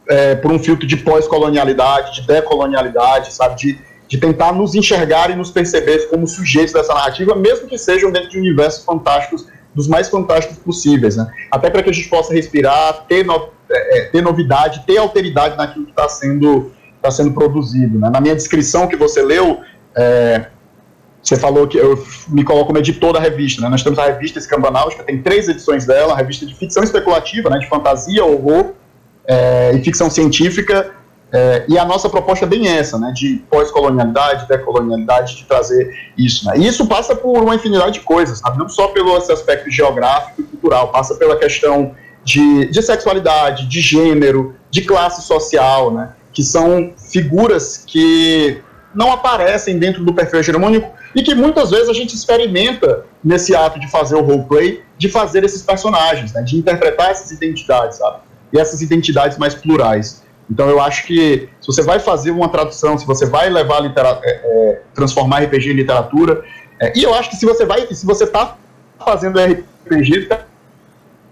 é, 0.08 0.36
por 0.36 0.52
um 0.52 0.58
filtro 0.58 0.86
de 0.86 0.98
pós-colonialidade, 0.98 2.20
de 2.20 2.26
decolonialidade, 2.26 3.32
sabe, 3.32 3.56
de, 3.56 3.87
de 4.08 4.18
tentar 4.18 4.52
nos 4.52 4.74
enxergar 4.74 5.30
e 5.30 5.36
nos 5.36 5.50
perceber 5.50 6.08
como 6.08 6.26
sujeitos 6.26 6.72
dessa 6.72 6.94
narrativa, 6.94 7.34
mesmo 7.34 7.68
que 7.68 7.76
sejam 7.76 8.10
dentro 8.10 8.30
de 8.30 8.38
universos 8.38 8.84
fantásticos, 8.84 9.46
dos 9.74 9.86
mais 9.86 10.08
fantásticos 10.08 10.58
possíveis, 10.58 11.16
né? 11.16 11.30
Até 11.50 11.68
para 11.70 11.82
que 11.82 11.90
a 11.90 11.92
gente 11.92 12.08
possa 12.08 12.32
respirar, 12.32 13.04
ter, 13.06 13.24
no, 13.24 13.50
é, 13.70 13.98
é, 13.98 14.04
ter 14.06 14.22
novidade, 14.22 14.82
ter 14.86 14.96
alteridade 14.96 15.56
naquilo 15.56 15.84
que 15.84 15.92
está 15.92 16.08
sendo, 16.08 16.72
tá 17.02 17.10
sendo 17.10 17.32
produzido. 17.32 17.98
Né? 17.98 18.08
Na 18.10 18.20
minha 18.20 18.34
descrição 18.34 18.88
que 18.88 18.96
você 18.96 19.22
leu, 19.22 19.60
é, 19.94 20.46
você 21.22 21.36
falou 21.36 21.68
que 21.68 21.76
eu 21.76 22.02
me 22.28 22.42
coloco 22.42 22.68
como 22.68 22.78
editor 22.78 23.12
da 23.12 23.20
revista, 23.20 23.60
né? 23.60 23.68
Nós 23.68 23.82
temos 23.82 23.98
a 23.98 24.06
revista 24.06 24.38
Escambanáutica, 24.38 25.04
tem 25.04 25.20
três 25.20 25.48
edições 25.48 25.84
dela, 25.84 26.14
a 26.14 26.16
revista 26.16 26.46
de 26.46 26.54
ficção 26.54 26.82
especulativa, 26.82 27.50
né? 27.50 27.58
De 27.58 27.68
fantasia, 27.68 28.24
horror 28.24 28.72
é, 29.26 29.72
e 29.74 29.84
ficção 29.84 30.08
científica, 30.08 30.90
é, 31.30 31.66
e 31.68 31.78
a 31.78 31.84
nossa 31.84 32.08
proposta 32.08 32.46
é 32.46 32.48
bem 32.48 32.66
essa, 32.68 32.98
né, 32.98 33.12
de 33.14 33.44
pós-colonialidade, 33.50 34.48
decolonialidade, 34.48 35.36
de 35.36 35.44
trazer 35.44 35.94
isso. 36.16 36.46
Né? 36.46 36.58
E 36.58 36.66
isso 36.66 36.86
passa 36.86 37.14
por 37.14 37.42
uma 37.42 37.54
infinidade 37.54 37.92
de 37.92 38.00
coisas, 38.00 38.38
sabe? 38.38 38.58
não 38.58 38.68
só 38.68 38.88
pelo 38.88 39.14
aspecto 39.14 39.70
geográfico 39.70 40.40
e 40.40 40.44
cultural, 40.44 40.90
passa 40.90 41.14
pela 41.16 41.36
questão 41.36 41.94
de, 42.24 42.70
de 42.70 42.82
sexualidade, 42.82 43.66
de 43.66 43.80
gênero, 43.80 44.54
de 44.70 44.82
classe 44.82 45.22
social, 45.22 45.92
né, 45.92 46.12
que 46.32 46.42
são 46.42 46.92
figuras 47.10 47.84
que 47.86 48.62
não 48.94 49.12
aparecem 49.12 49.78
dentro 49.78 50.02
do 50.04 50.14
perfil 50.14 50.40
hegemônico 50.40 50.90
e 51.14 51.22
que 51.22 51.34
muitas 51.34 51.70
vezes 51.70 51.88
a 51.88 51.92
gente 51.92 52.14
experimenta 52.14 53.04
nesse 53.22 53.54
ato 53.54 53.78
de 53.78 53.90
fazer 53.90 54.14
o 54.14 54.22
roleplay, 54.22 54.82
de 54.96 55.08
fazer 55.08 55.44
esses 55.44 55.62
personagens, 55.62 56.32
né, 56.32 56.42
de 56.42 56.56
interpretar 56.56 57.10
essas 57.10 57.30
identidades, 57.30 57.98
sabe? 57.98 58.20
E 58.52 58.58
essas 58.58 58.80
identidades 58.80 59.36
mais 59.36 59.54
plurais. 59.54 60.22
Então 60.50 60.68
eu 60.68 60.80
acho 60.80 61.06
que 61.06 61.48
se 61.60 61.66
você 61.66 61.82
vai 61.82 61.98
fazer 61.98 62.30
uma 62.30 62.48
tradução, 62.48 62.96
se 62.96 63.06
você 63.06 63.26
vai 63.26 63.50
levar 63.50 63.80
litera 63.80 64.20
é, 64.22 64.30
é, 64.30 64.82
transformar 64.94 65.42
RPG 65.44 65.70
em 65.70 65.74
literatura, 65.74 66.42
é, 66.80 66.92
e 66.96 67.02
eu 67.02 67.14
acho 67.14 67.30
que 67.30 67.36
se 67.36 67.44
você 67.44 67.66
vai, 67.66 67.86
se 67.92 68.06
você 68.06 68.24
está 68.24 68.56
fazendo 69.04 69.38
RPG 69.38 70.28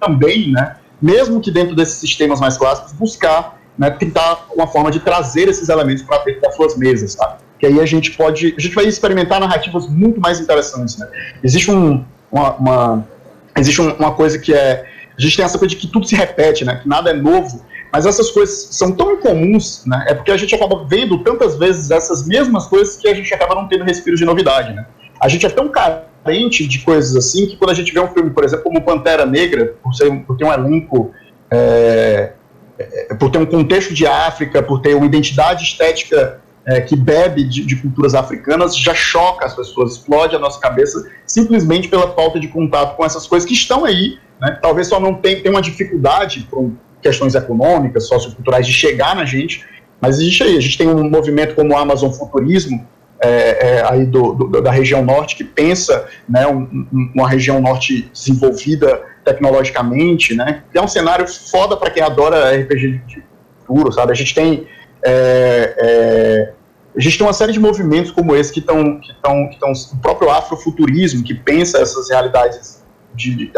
também, 0.00 0.52
né, 0.52 0.76
mesmo 1.00 1.40
que 1.40 1.50
dentro 1.50 1.74
desses 1.74 1.96
sistemas 1.96 2.40
mais 2.40 2.56
clássicos, 2.56 2.92
buscar, 2.92 3.58
né, 3.78 3.90
tentar 3.90 4.46
uma 4.54 4.66
forma 4.66 4.90
de 4.90 5.00
trazer 5.00 5.48
esses 5.48 5.68
elementos 5.68 6.02
para 6.02 6.22
dentro 6.24 6.42
das 6.42 6.54
suas 6.54 6.76
mesas, 6.76 7.12
sabe? 7.12 7.38
Que 7.58 7.66
aí 7.66 7.80
a 7.80 7.86
gente 7.86 8.12
pode, 8.12 8.54
a 8.56 8.60
gente 8.60 8.74
vai 8.74 8.84
experimentar 8.84 9.40
narrativas 9.40 9.88
muito 9.88 10.20
mais 10.20 10.40
interessantes, 10.40 10.98
né? 10.98 11.08
Existe 11.42 11.70
um, 11.70 12.04
uma, 12.30 12.54
uma 12.54 13.08
existe 13.56 13.80
um, 13.80 13.94
uma 13.94 14.12
coisa 14.12 14.38
que 14.38 14.52
é, 14.52 14.84
a 15.16 15.20
gente 15.20 15.36
tem 15.36 15.44
essa 15.44 15.58
coisa 15.58 15.74
de 15.74 15.80
que 15.80 15.86
tudo 15.86 16.06
se 16.06 16.14
repete, 16.14 16.64
né? 16.64 16.76
Que 16.76 16.88
nada 16.88 17.10
é 17.10 17.14
novo. 17.14 17.64
Mas 17.92 18.06
essas 18.06 18.30
coisas 18.30 18.68
são 18.72 18.92
tão 18.92 19.12
incomuns, 19.12 19.84
né? 19.86 20.04
É 20.08 20.14
porque 20.14 20.30
a 20.30 20.36
gente 20.36 20.54
acaba 20.54 20.84
vendo 20.84 21.22
tantas 21.22 21.56
vezes 21.58 21.90
essas 21.90 22.26
mesmas 22.26 22.66
coisas 22.66 22.96
que 22.96 23.08
a 23.08 23.14
gente 23.14 23.32
acaba 23.32 23.54
não 23.54 23.68
tendo 23.68 23.84
respiro 23.84 24.16
de 24.16 24.24
novidade, 24.24 24.74
né? 24.74 24.86
A 25.20 25.28
gente 25.28 25.46
é 25.46 25.48
tão 25.48 25.68
carente 25.68 26.66
de 26.66 26.80
coisas 26.80 27.16
assim 27.16 27.46
que 27.46 27.56
quando 27.56 27.70
a 27.70 27.74
gente 27.74 27.92
vê 27.92 28.00
um 28.00 28.08
filme, 28.08 28.30
por 28.30 28.44
exemplo, 28.44 28.64
como 28.64 28.82
Pantera 28.82 29.24
Negra, 29.24 29.74
por, 29.82 29.94
ser, 29.94 30.10
por 30.24 30.36
ter 30.36 30.44
um 30.44 30.52
elenco, 30.52 31.12
é, 31.50 32.32
é, 32.78 33.14
por 33.14 33.30
ter 33.30 33.38
um 33.38 33.46
contexto 33.46 33.94
de 33.94 34.06
África, 34.06 34.62
por 34.62 34.80
ter 34.80 34.94
uma 34.94 35.06
identidade 35.06 35.64
estética 35.64 36.40
é, 36.66 36.80
que 36.80 36.96
bebe 36.96 37.44
de, 37.44 37.64
de, 37.64 37.76
culturas 37.76 38.14
africanas, 38.14 38.76
já 38.76 38.92
choca 38.92 39.46
as 39.46 39.54
pessoas, 39.54 39.92
explode 39.92 40.34
a 40.34 40.38
nossa 40.38 40.60
cabeça 40.60 41.08
simplesmente 41.24 41.88
pela 41.88 42.12
falta 42.12 42.40
de 42.40 42.48
contato 42.48 42.96
com 42.96 43.04
essas 43.04 43.26
coisas 43.26 43.48
que 43.48 43.54
estão 43.54 43.84
aí, 43.84 44.18
né? 44.40 44.58
Talvez 44.60 44.88
só 44.88 44.98
não 44.98 45.14
tenha 45.14 45.48
uma 45.48 45.62
dificuldade 45.62 46.46
por 46.50 46.72
questões 47.06 47.36
econômicas, 47.36 48.08
socioculturais 48.08 48.66
de 48.66 48.72
chegar 48.72 49.14
na 49.14 49.24
gente, 49.24 49.64
mas 50.00 50.18
existe 50.18 50.42
aí. 50.42 50.56
A 50.56 50.60
gente 50.60 50.76
tem 50.76 50.88
um 50.88 51.08
movimento 51.08 51.54
como 51.54 51.72
o 51.72 51.76
Amazon 51.76 52.10
Futurismo, 52.10 52.84
é, 53.20 53.28
é, 53.68 53.84
aí 53.88 54.04
do, 54.04 54.34
do, 54.34 54.60
da 54.60 54.70
região 54.70 55.04
norte, 55.04 55.36
que 55.36 55.44
pensa 55.44 56.06
né, 56.28 56.46
um, 56.46 56.62
um, 56.92 57.12
uma 57.14 57.28
região 57.28 57.60
norte 57.60 58.10
desenvolvida 58.12 59.02
tecnologicamente, 59.24 60.34
né, 60.34 60.64
é 60.74 60.80
um 60.80 60.88
cenário 60.88 61.26
foda 61.26 61.76
para 61.76 61.90
quem 61.90 62.02
adora 62.02 62.50
RPG 62.60 63.00
de 63.06 63.22
futuro, 63.60 63.92
sabe? 63.92 64.12
A 64.12 64.14
gente 64.14 64.34
tem. 64.34 64.66
É, 65.04 66.52
a 66.96 67.00
gente 67.00 67.18
tem 67.18 67.26
uma 67.26 67.32
série 67.32 67.52
de 67.52 67.60
movimentos 67.60 68.10
como 68.10 68.34
esse 68.34 68.52
que 68.52 68.60
estão. 68.60 69.00
Que 69.00 69.12
estão 69.12 69.48
que 69.48 69.94
o 69.94 69.98
próprio 70.00 70.30
afrofuturismo, 70.30 71.22
que 71.22 71.34
pensa 71.34 71.78
essas 71.78 72.10
realidades 72.10 72.84
de, 73.14 73.34
de, 73.34 73.52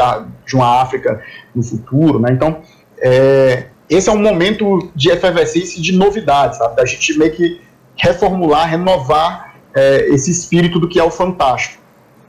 de 0.46 0.54
uma 0.54 0.80
África 0.80 1.22
no 1.54 1.62
futuro, 1.62 2.18
né? 2.20 2.30
Então, 2.32 2.62
é, 3.02 3.66
esse 3.88 4.08
é 4.08 4.12
um 4.12 4.22
momento 4.22 4.90
de 4.94 5.10
efervescência 5.10 5.78
e 5.78 5.82
de 5.82 5.92
novidades, 5.92 6.58
sabe? 6.58 6.76
Da 6.76 6.84
gente 6.84 7.18
meio 7.18 7.32
que 7.32 7.60
reformular, 7.96 8.68
renovar 8.68 9.54
é, 9.74 10.08
esse 10.10 10.30
espírito 10.30 10.78
do 10.78 10.88
que 10.88 10.98
é 10.98 11.04
o 11.04 11.10
fantástico. 11.10 11.82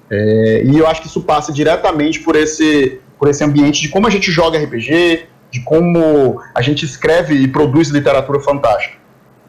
É, 0.10 0.64
e 0.66 0.78
eu 0.78 0.88
acho 0.88 1.02
que 1.02 1.08
isso 1.08 1.22
passa 1.22 1.52
diretamente 1.52 2.20
por 2.22 2.36
esse, 2.36 3.00
por 3.18 3.28
esse 3.28 3.44
ambiente 3.44 3.82
de 3.82 3.90
como 3.90 4.08
a 4.08 4.10
gente 4.10 4.32
joga 4.32 4.58
RPG, 4.58 5.28
de 5.52 5.62
como 5.62 6.42
a 6.56 6.62
gente 6.62 6.86
escreve 6.86 7.36
e 7.36 7.48
produz 7.48 7.90
literatura 7.90 8.40
fantástica. 8.40 8.98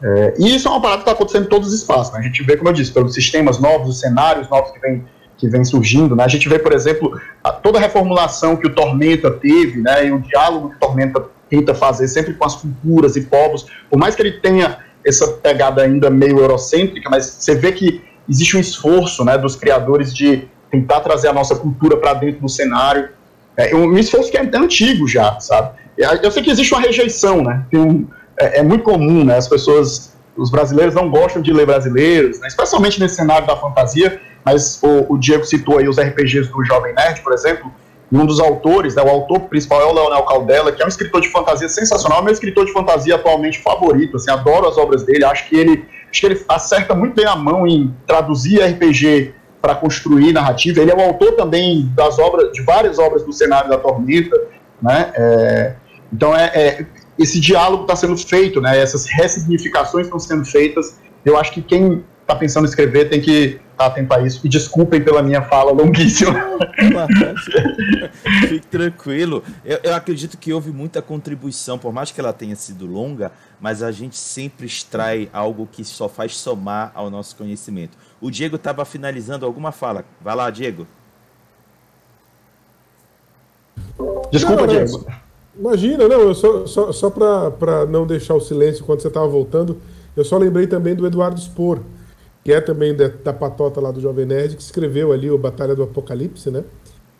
É, 0.03 0.33
e 0.39 0.55
isso 0.55 0.67
é 0.67 0.71
uma 0.71 0.81
parada 0.81 0.99
que 0.99 1.09
está 1.09 1.11
acontecendo 1.11 1.45
em 1.45 1.49
todos 1.49 1.69
os 1.69 1.73
espaços. 1.73 2.13
Né? 2.13 2.19
A 2.19 2.23
gente 2.23 2.43
vê, 2.43 2.57
como 2.57 2.69
eu 2.69 2.73
disse, 2.73 2.91
pelos 2.91 3.13
sistemas 3.13 3.59
novos, 3.59 3.89
os 3.89 3.99
cenários 3.99 4.49
novos 4.49 4.71
que 4.71 4.79
vêm 4.79 5.05
que 5.41 5.49
vem 5.49 5.65
surgindo. 5.65 6.15
Né? 6.15 6.23
A 6.23 6.27
gente 6.27 6.47
vê, 6.47 6.59
por 6.59 6.71
exemplo, 6.71 7.19
a, 7.43 7.51
toda 7.51 7.79
a 7.79 7.81
reformulação 7.81 8.55
que 8.55 8.67
o 8.67 8.73
Tormenta 8.73 9.31
teve, 9.31 9.81
né? 9.81 10.05
e 10.05 10.11
o 10.11 10.19
diálogo 10.19 10.69
que 10.69 10.75
o 10.75 10.79
Tormenta 10.79 11.25
tenta 11.49 11.73
fazer 11.73 12.07
sempre 12.07 12.35
com 12.35 12.45
as 12.45 12.55
culturas 12.55 13.15
e 13.15 13.21
povos, 13.21 13.65
por 13.89 13.97
mais 13.97 14.15
que 14.15 14.21
ele 14.21 14.33
tenha 14.33 14.77
essa 15.03 15.27
pegada 15.27 15.81
ainda 15.81 16.11
meio 16.11 16.37
eurocêntrica, 16.39 17.09
mas 17.09 17.25
você 17.25 17.55
vê 17.55 17.71
que 17.71 18.03
existe 18.29 18.55
um 18.55 18.59
esforço 18.59 19.25
né, 19.25 19.35
dos 19.35 19.55
criadores 19.55 20.13
de 20.13 20.47
tentar 20.69 21.01
trazer 21.01 21.27
a 21.27 21.33
nossa 21.33 21.55
cultura 21.55 21.97
para 21.97 22.13
dentro 22.13 22.41
do 22.41 22.47
cenário. 22.47 23.09
É 23.57 23.75
um 23.75 23.97
esforço 23.97 24.31
que 24.31 24.37
é 24.37 24.49
antigo 24.55 25.07
já, 25.07 25.39
sabe? 25.39 25.71
Eu 25.97 26.31
sei 26.31 26.41
que 26.41 26.51
existe 26.51 26.73
uma 26.73 26.81
rejeição, 26.81 27.43
né? 27.43 27.65
Um, 27.73 28.07
é, 28.39 28.59
é, 28.59 28.63
muito 28.63 28.83
comum, 28.83 29.25
né? 29.25 29.35
As 29.35 29.47
pessoas, 29.47 30.15
os 30.37 30.49
brasileiros 30.49 30.95
não 30.95 31.09
gostam 31.09 31.41
de 31.41 31.51
ler 31.51 31.65
brasileiros, 31.65 32.39
né? 32.39 32.47
especialmente 32.47 32.99
nesse 32.99 33.15
cenário 33.15 33.45
da 33.45 33.57
fantasia, 33.57 34.21
mas 34.43 34.79
o, 34.81 35.13
o, 35.13 35.17
Diego 35.17 35.45
citou 35.45 35.77
aí 35.77 35.87
os 35.87 35.99
RPGs 35.99 36.49
do 36.49 36.63
Jovem 36.63 36.93
Nerd, 36.93 37.21
por 37.21 37.33
exemplo, 37.33 37.71
um 38.11 38.25
dos 38.25 38.39
autores, 38.39 38.95
né, 38.95 39.03
o 39.03 39.09
autor 39.09 39.41
principal 39.41 39.81
é 39.81 39.85
o 39.85 39.93
Leonel 39.93 40.23
Caldela, 40.23 40.71
que 40.71 40.81
é 40.81 40.85
um 40.85 40.89
escritor 40.89 41.21
de 41.21 41.29
fantasia 41.29 41.69
sensacional, 41.69 42.19
é 42.19 42.23
meu 42.23 42.33
escritor 42.33 42.65
de 42.65 42.73
fantasia 42.73 43.15
atualmente 43.15 43.59
favorito, 43.61 44.17
assim, 44.17 44.29
adoro 44.29 44.67
as 44.67 44.77
obras 44.77 45.03
dele, 45.03 45.23
acho 45.23 45.47
que 45.47 45.55
ele, 45.55 45.85
acho 46.09 46.19
que 46.19 46.25
ele 46.25 46.43
acerta 46.49 46.93
muito 46.93 47.15
bem 47.15 47.25
a 47.25 47.35
mão 47.35 47.65
em 47.65 47.95
traduzir 48.05 48.61
RPG 48.61 49.33
para 49.61 49.75
construir 49.75 50.33
narrativa. 50.33 50.81
Ele 50.81 50.91
é 50.91 50.95
o 50.95 51.01
autor 51.01 51.33
também 51.33 51.89
das 51.95 52.17
obras, 52.17 52.51
de 52.51 52.61
várias 52.63 52.97
obras 52.97 53.23
do 53.23 53.31
cenário 53.31 53.69
da 53.69 53.77
Tormenta, 53.77 54.35
né? 54.81 55.11
É, 55.15 55.75
então 56.11 56.35
é, 56.35 56.45
é 56.53 56.85
esse 57.17 57.39
diálogo 57.39 57.83
está 57.83 57.95
sendo 57.95 58.17
feito, 58.17 58.59
né? 58.59 58.79
Essas 58.79 59.05
ressignificações 59.05 60.07
estão 60.07 60.19
sendo 60.19 60.43
feitas. 60.43 60.99
Eu 61.23 61.37
acho 61.37 61.51
que 61.51 61.61
quem 61.61 62.03
está 62.21 62.35
pensando 62.35 62.65
em 62.65 62.69
escrever 62.69 63.09
tem 63.09 63.21
que 63.21 63.59
estar 63.81 63.85
atento 63.87 64.13
a 64.13 64.21
isso. 64.21 64.45
E 64.45 64.49
desculpem 64.49 65.03
pela 65.03 65.21
minha 65.23 65.41
fala 65.41 65.71
longuíssima. 65.71 66.33
Fique 68.47 68.67
tranquilo. 68.67 69.43
Eu, 69.65 69.79
eu, 69.83 69.95
acredito 69.95 70.37
que 70.37 70.53
houve 70.53 70.71
muita 70.71 71.01
contribuição, 71.01 71.77
por 71.77 71.91
mais 71.91 72.11
que 72.11 72.19
ela 72.19 72.33
tenha 72.33 72.55
sido 72.55 72.85
longa, 72.85 73.31
mas 73.59 73.81
a 73.81 73.91
gente 73.91 74.17
sempre 74.17 74.65
extrai 74.65 75.29
algo 75.33 75.67
que 75.71 75.83
só 75.83 76.07
faz 76.07 76.35
somar 76.35 76.91
ao 76.93 77.09
nosso 77.09 77.35
conhecimento. 77.35 77.97
O 78.19 78.29
Diego 78.29 78.55
estava 78.55 78.85
finalizando 78.85 79.45
alguma 79.45 79.71
fala. 79.71 80.05
Vai 80.21 80.35
lá, 80.35 80.49
Diego. 80.49 80.87
Desculpa, 84.31 84.61
não, 84.61 84.67
Diego. 84.67 85.05
Imagina, 85.57 86.07
não, 86.07 86.21
eu 86.21 86.33
só, 86.33 86.65
só, 86.65 86.91
só 86.91 87.09
para 87.09 87.85
não 87.85 88.07
deixar 88.07 88.33
o 88.33 88.39
silêncio 88.39 88.85
quando 88.85 89.01
você 89.01 89.09
estava 89.09 89.27
voltando, 89.27 89.81
eu 90.15 90.23
só 90.23 90.37
lembrei 90.37 90.65
também 90.65 90.95
do 90.95 91.05
Eduardo 91.05 91.39
Spor, 91.39 91.79
que 92.43 92.51
é 92.51 92.59
também 92.59 92.95
da, 92.95 93.07
da 93.07 93.33
patota 93.33 93.79
lá 93.79 93.91
do 93.91 94.01
Jovem 94.01 94.25
Nerd, 94.25 94.55
que 94.55 94.61
escreveu 94.61 95.11
ali 95.11 95.29
o 95.29 95.37
Batalha 95.37 95.75
do 95.75 95.83
Apocalipse, 95.83 96.49
né? 96.49 96.63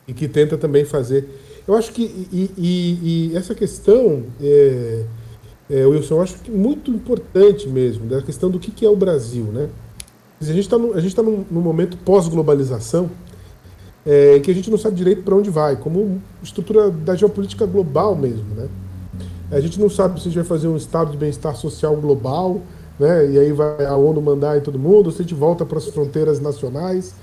E 0.08 0.14
que 0.14 0.28
tenta 0.28 0.58
também 0.58 0.84
fazer. 0.84 1.28
Eu 1.68 1.76
acho 1.76 1.92
que. 1.92 2.04
E, 2.32 2.52
e, 2.58 3.30
e 3.32 3.38
essa 3.38 3.54
questão, 3.54 4.24
é, 4.42 5.04
é, 5.70 5.86
Wilson, 5.86 6.16
eu 6.16 6.22
acho 6.22 6.36
que 6.40 6.50
muito 6.50 6.90
importante 6.90 7.68
mesmo, 7.68 8.08
da 8.08 8.22
questão 8.22 8.50
do 8.50 8.60
que, 8.60 8.72
que 8.72 8.86
é 8.86 8.90
o 8.90 8.96
Brasil, 8.96 9.46
né? 9.46 9.70
A 10.42 10.46
gente 10.46 10.62
está 10.62 10.78
tá 10.78 11.24
num, 11.24 11.46
num 11.52 11.62
momento 11.62 11.98
pós-globalização 11.98 13.12
é, 14.06 14.40
que 14.40 14.50
a 14.50 14.54
gente 14.54 14.72
não 14.72 14.78
sabe 14.78 14.96
direito 14.96 15.22
para 15.22 15.36
onde 15.36 15.50
vai, 15.50 15.76
como 15.76 16.22
estrutura 16.42 16.90
da 16.90 17.16
geopolítica 17.16 17.66
global 17.66 18.16
mesmo, 18.16 18.56
né? 18.56 18.68
A 19.52 19.60
gente 19.60 19.80
não 19.80 19.90
sabe 19.90 20.20
se 20.20 20.22
a 20.22 20.32
gente 20.32 20.36
vai 20.36 20.46
fazer 20.46 20.68
um 20.68 20.78
estado 20.78 21.12
de 21.12 21.18
bem-estar 21.18 21.56
social 21.56 21.96
global, 21.98 22.62
né? 23.00 23.32
E 23.32 23.40
aí 23.40 23.52
vai 23.52 23.86
a 23.86 23.96
ONU 23.96 24.22
mandar 24.22 24.58
em 24.58 24.62
todo 24.62 24.78
mundo, 24.78 25.12
se 25.12 25.22
a 25.22 25.22
gente 25.24 25.34
volta 25.34 25.66
para 25.66 25.78
as 25.78 25.88
fronteiras 25.88 26.40
nacionais, 26.40 27.14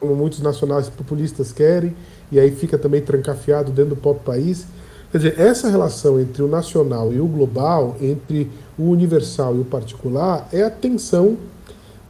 como 0.00 0.14
muitos 0.14 0.40
nacionais 0.40 0.88
populistas 0.88 1.52
querem, 1.52 1.94
e 2.30 2.38
aí 2.38 2.50
fica 2.50 2.76
também 2.76 3.00
trancafiado 3.00 3.70
dentro 3.70 3.94
do 3.94 4.00
próprio 4.00 4.24
país. 4.24 4.66
Quer 5.10 5.18
dizer, 5.18 5.40
essa 5.40 5.68
relação 5.68 6.20
entre 6.20 6.42
o 6.42 6.48
nacional 6.48 7.12
e 7.12 7.20
o 7.20 7.26
global, 7.26 7.96
entre 8.00 8.50
o 8.76 8.90
universal 8.90 9.54
e 9.56 9.60
o 9.60 9.64
particular, 9.64 10.48
é 10.52 10.62
a 10.62 10.70
tensão 10.70 11.36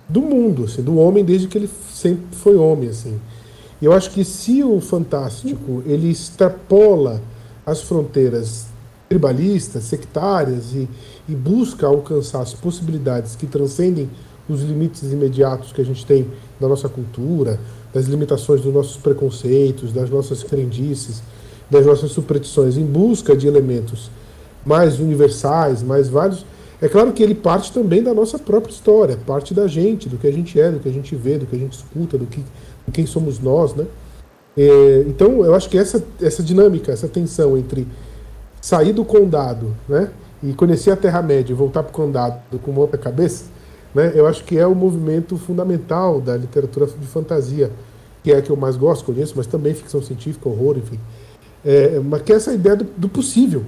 do 0.09 0.23
mundo, 0.23 0.65
assim, 0.65 0.83
do 0.83 0.97
homem 0.97 1.25
desde 1.25 1.47
que 1.47 1.59
ele 1.59 1.71
sempre 1.93 2.25
foi 2.33 2.57
homem, 2.57 2.89
assim. 2.89 3.21
Eu 3.81 3.93
acho 3.93 4.11
que 4.11 4.25
se 4.25 4.63
o 4.63 4.81
fantástico 4.81 5.83
ele 5.85 6.11
extrapola 6.11 7.21
as 7.67 7.83
fronteiras 7.83 8.67
tribalistas, 9.09 9.85
sectárias 9.85 10.73
e, 10.75 10.89
e 11.29 11.35
busca 11.35 11.87
alcançar 11.87 12.41
as 12.41 12.55
possibilidades 12.55 13.37
que 13.37 13.47
transcendem 13.47 14.09
os 14.49 14.63
limites 14.63 15.13
imediatos 15.13 15.73
que 15.73 15.81
a 15.81 15.85
gente 15.85 16.05
tem 16.05 16.27
da 16.61 16.69
nossa 16.69 16.89
cultura, 16.89 17.59
das 17.93 18.07
limitações 18.07 18.61
dos 18.61 18.73
nossos 18.73 18.97
preconceitos, 18.97 19.93
das 19.93 20.11
nossas 20.11 20.43
crendices, 20.43 21.23
das 21.71 21.87
nossas 21.87 22.11
superstições, 22.11 22.77
em 22.77 22.85
busca 22.85 23.37
de 23.37 23.47
elementos 23.47 24.11
mais 24.65 24.99
universais, 24.99 25.83
mais 25.83 26.09
vários. 26.09 26.45
É 26.81 26.89
claro 26.89 27.13
que 27.13 27.23
ele 27.23 27.35
parte 27.35 27.73
também 27.73 28.03
da 28.03 28.13
nossa 28.13 28.39
própria 28.39 28.73
história, 28.73 29.17
parte 29.27 29.55
da 29.55 29.67
gente, 29.67 30.09
do 30.09 30.19
que 30.19 30.27
a 30.27 30.33
gente 30.33 30.59
é, 30.61 30.71
do 30.71 30.81
que 30.81 30.89
a 30.89 30.93
gente 30.93 31.15
vê, 31.15 31.39
do 31.39 31.47
que 31.47 31.57
a 31.57 31.59
gente 31.59 31.73
escuta, 31.73 32.19
do 32.19 32.27
que 32.27 32.43
quem 32.93 33.07
somos 33.07 33.39
nós, 33.39 33.75
né? 33.75 33.87
É, 34.57 35.05
então, 35.09 35.45
eu 35.45 35.55
acho 35.55 35.69
que 35.69 35.77
essa, 35.77 36.05
essa 36.21 36.43
dinâmica, 36.43 36.93
essa 36.93 37.09
tensão 37.09 37.57
entre 37.57 37.87
sair 38.65 38.95
do 38.95 39.05
condado, 39.05 39.77
né, 39.87 40.11
e 40.43 40.55
conhecer 40.55 40.91
a 40.91 40.97
Terra-média 40.97 41.53
e 41.53 41.55
voltar 41.55 41.83
para 41.83 41.91
o 41.91 41.93
condado 41.93 42.59
com 42.61 42.71
uma 42.71 42.81
outra 42.81 42.97
cabeça, 42.97 43.45
né, 43.95 44.13
eu 44.15 44.27
acho 44.27 44.43
que 44.43 44.59
é 44.59 44.67
o 44.67 44.75
movimento 44.75 45.37
fundamental 45.37 46.19
da 46.19 46.35
literatura 46.35 46.87
de 46.87 47.07
fantasia, 47.07 47.71
que 48.23 48.33
é 48.33 48.39
a 48.39 48.41
que 48.41 48.49
eu 48.49 48.57
mais 48.57 48.75
gosto, 48.75 49.05
conheço, 49.05 49.35
mas 49.37 49.47
também 49.47 49.75
ficção 49.75 50.01
científica, 50.01 50.49
horror, 50.49 50.79
enfim. 50.79 50.99
É, 51.63 52.01
mas 52.01 52.23
que 52.23 52.33
é 52.33 52.37
essa 52.37 52.55
ideia 52.55 52.75
do, 52.75 52.85
do 52.85 53.07
possível. 53.07 53.65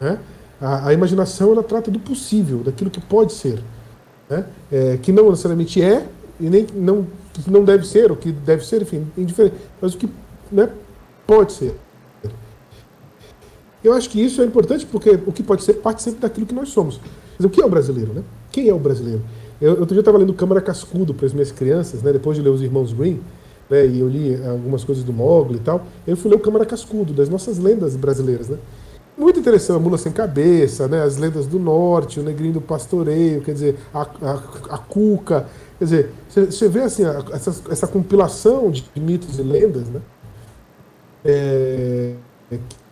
Né? 0.00 0.18
A, 0.60 0.88
a, 0.88 0.92
imaginação 0.92 1.52
ela 1.52 1.62
trata 1.62 1.88
do 1.88 2.00
possível, 2.00 2.58
daquilo 2.64 2.90
que 2.90 3.00
pode 3.00 3.32
ser, 3.32 3.62
né? 4.28 4.46
É, 4.72 4.96
que 5.00 5.12
não 5.12 5.30
necessariamente 5.30 5.80
é 5.80 6.04
e 6.40 6.50
nem 6.50 6.66
não 6.74 7.06
não 7.46 7.62
deve 7.62 7.86
ser, 7.86 8.10
o 8.10 8.16
que 8.16 8.32
deve 8.32 8.66
ser, 8.66 8.82
enfim, 8.82 9.06
indiferente, 9.16 9.54
mas 9.80 9.94
o 9.94 9.98
que 9.98 10.08
né, 10.50 10.68
pode 11.24 11.52
ser. 11.52 11.78
Eu 13.82 13.92
acho 13.92 14.10
que 14.10 14.20
isso 14.20 14.42
é 14.42 14.44
importante 14.44 14.84
porque 14.86 15.18
o 15.26 15.32
que 15.32 15.42
pode 15.42 15.62
ser 15.62 15.74
parte 15.74 16.02
sempre 16.02 16.20
daquilo 16.20 16.46
que 16.46 16.54
nós 16.54 16.70
somos. 16.70 17.00
Dizer, 17.36 17.46
o 17.46 17.50
que 17.50 17.60
é 17.60 17.64
o 17.64 17.68
brasileiro, 17.68 18.12
né? 18.12 18.22
Quem 18.50 18.68
é 18.68 18.74
o 18.74 18.78
brasileiro? 18.78 19.22
Eu, 19.60 19.72
outro 19.72 19.88
dia 19.88 20.00
estava 20.00 20.18
lendo 20.18 20.34
Câmara 20.34 20.60
Cascudo 20.60 21.14
para 21.14 21.26
as 21.26 21.32
minhas 21.32 21.52
crianças, 21.52 22.02
né, 22.02 22.12
depois 22.12 22.36
de 22.36 22.42
ler 22.42 22.50
Os 22.50 22.62
Irmãos 22.62 22.92
Green, 22.92 23.20
né, 23.68 23.86
e 23.86 24.00
eu 24.00 24.08
li 24.08 24.40
algumas 24.46 24.84
coisas 24.84 25.02
do 25.02 25.12
Mogli 25.12 25.56
e 25.56 25.60
tal, 25.60 25.84
eu 26.06 26.16
fui 26.16 26.30
ler 26.30 26.36
o 26.36 26.40
Câmara 26.40 26.64
Cascudo, 26.64 27.12
das 27.12 27.28
nossas 27.28 27.58
lendas 27.58 27.96
brasileiras, 27.96 28.48
né? 28.48 28.56
Muito 29.16 29.40
interessante, 29.40 29.76
a 29.76 29.80
Mula 29.80 29.98
Sem 29.98 30.12
Cabeça, 30.12 30.86
né, 30.86 31.02
as 31.02 31.16
lendas 31.16 31.46
do 31.46 31.58
Norte, 31.58 32.20
o 32.20 32.22
Negrinho 32.22 32.54
do 32.54 32.60
Pastoreio, 32.60 33.40
quer 33.40 33.52
dizer, 33.52 33.76
a, 33.92 34.02
a, 34.02 34.74
a 34.74 34.78
Cuca, 34.78 35.46
Quer 35.78 35.84
dizer, 35.84 36.10
você 36.28 36.68
vê 36.68 36.80
assim, 36.80 37.04
essa, 37.32 37.54
essa 37.70 37.86
compilação 37.86 38.68
de 38.68 38.84
mitos 38.96 39.38
e 39.38 39.42
lendas, 39.42 39.88
né? 39.88 40.00
É, 41.24 42.14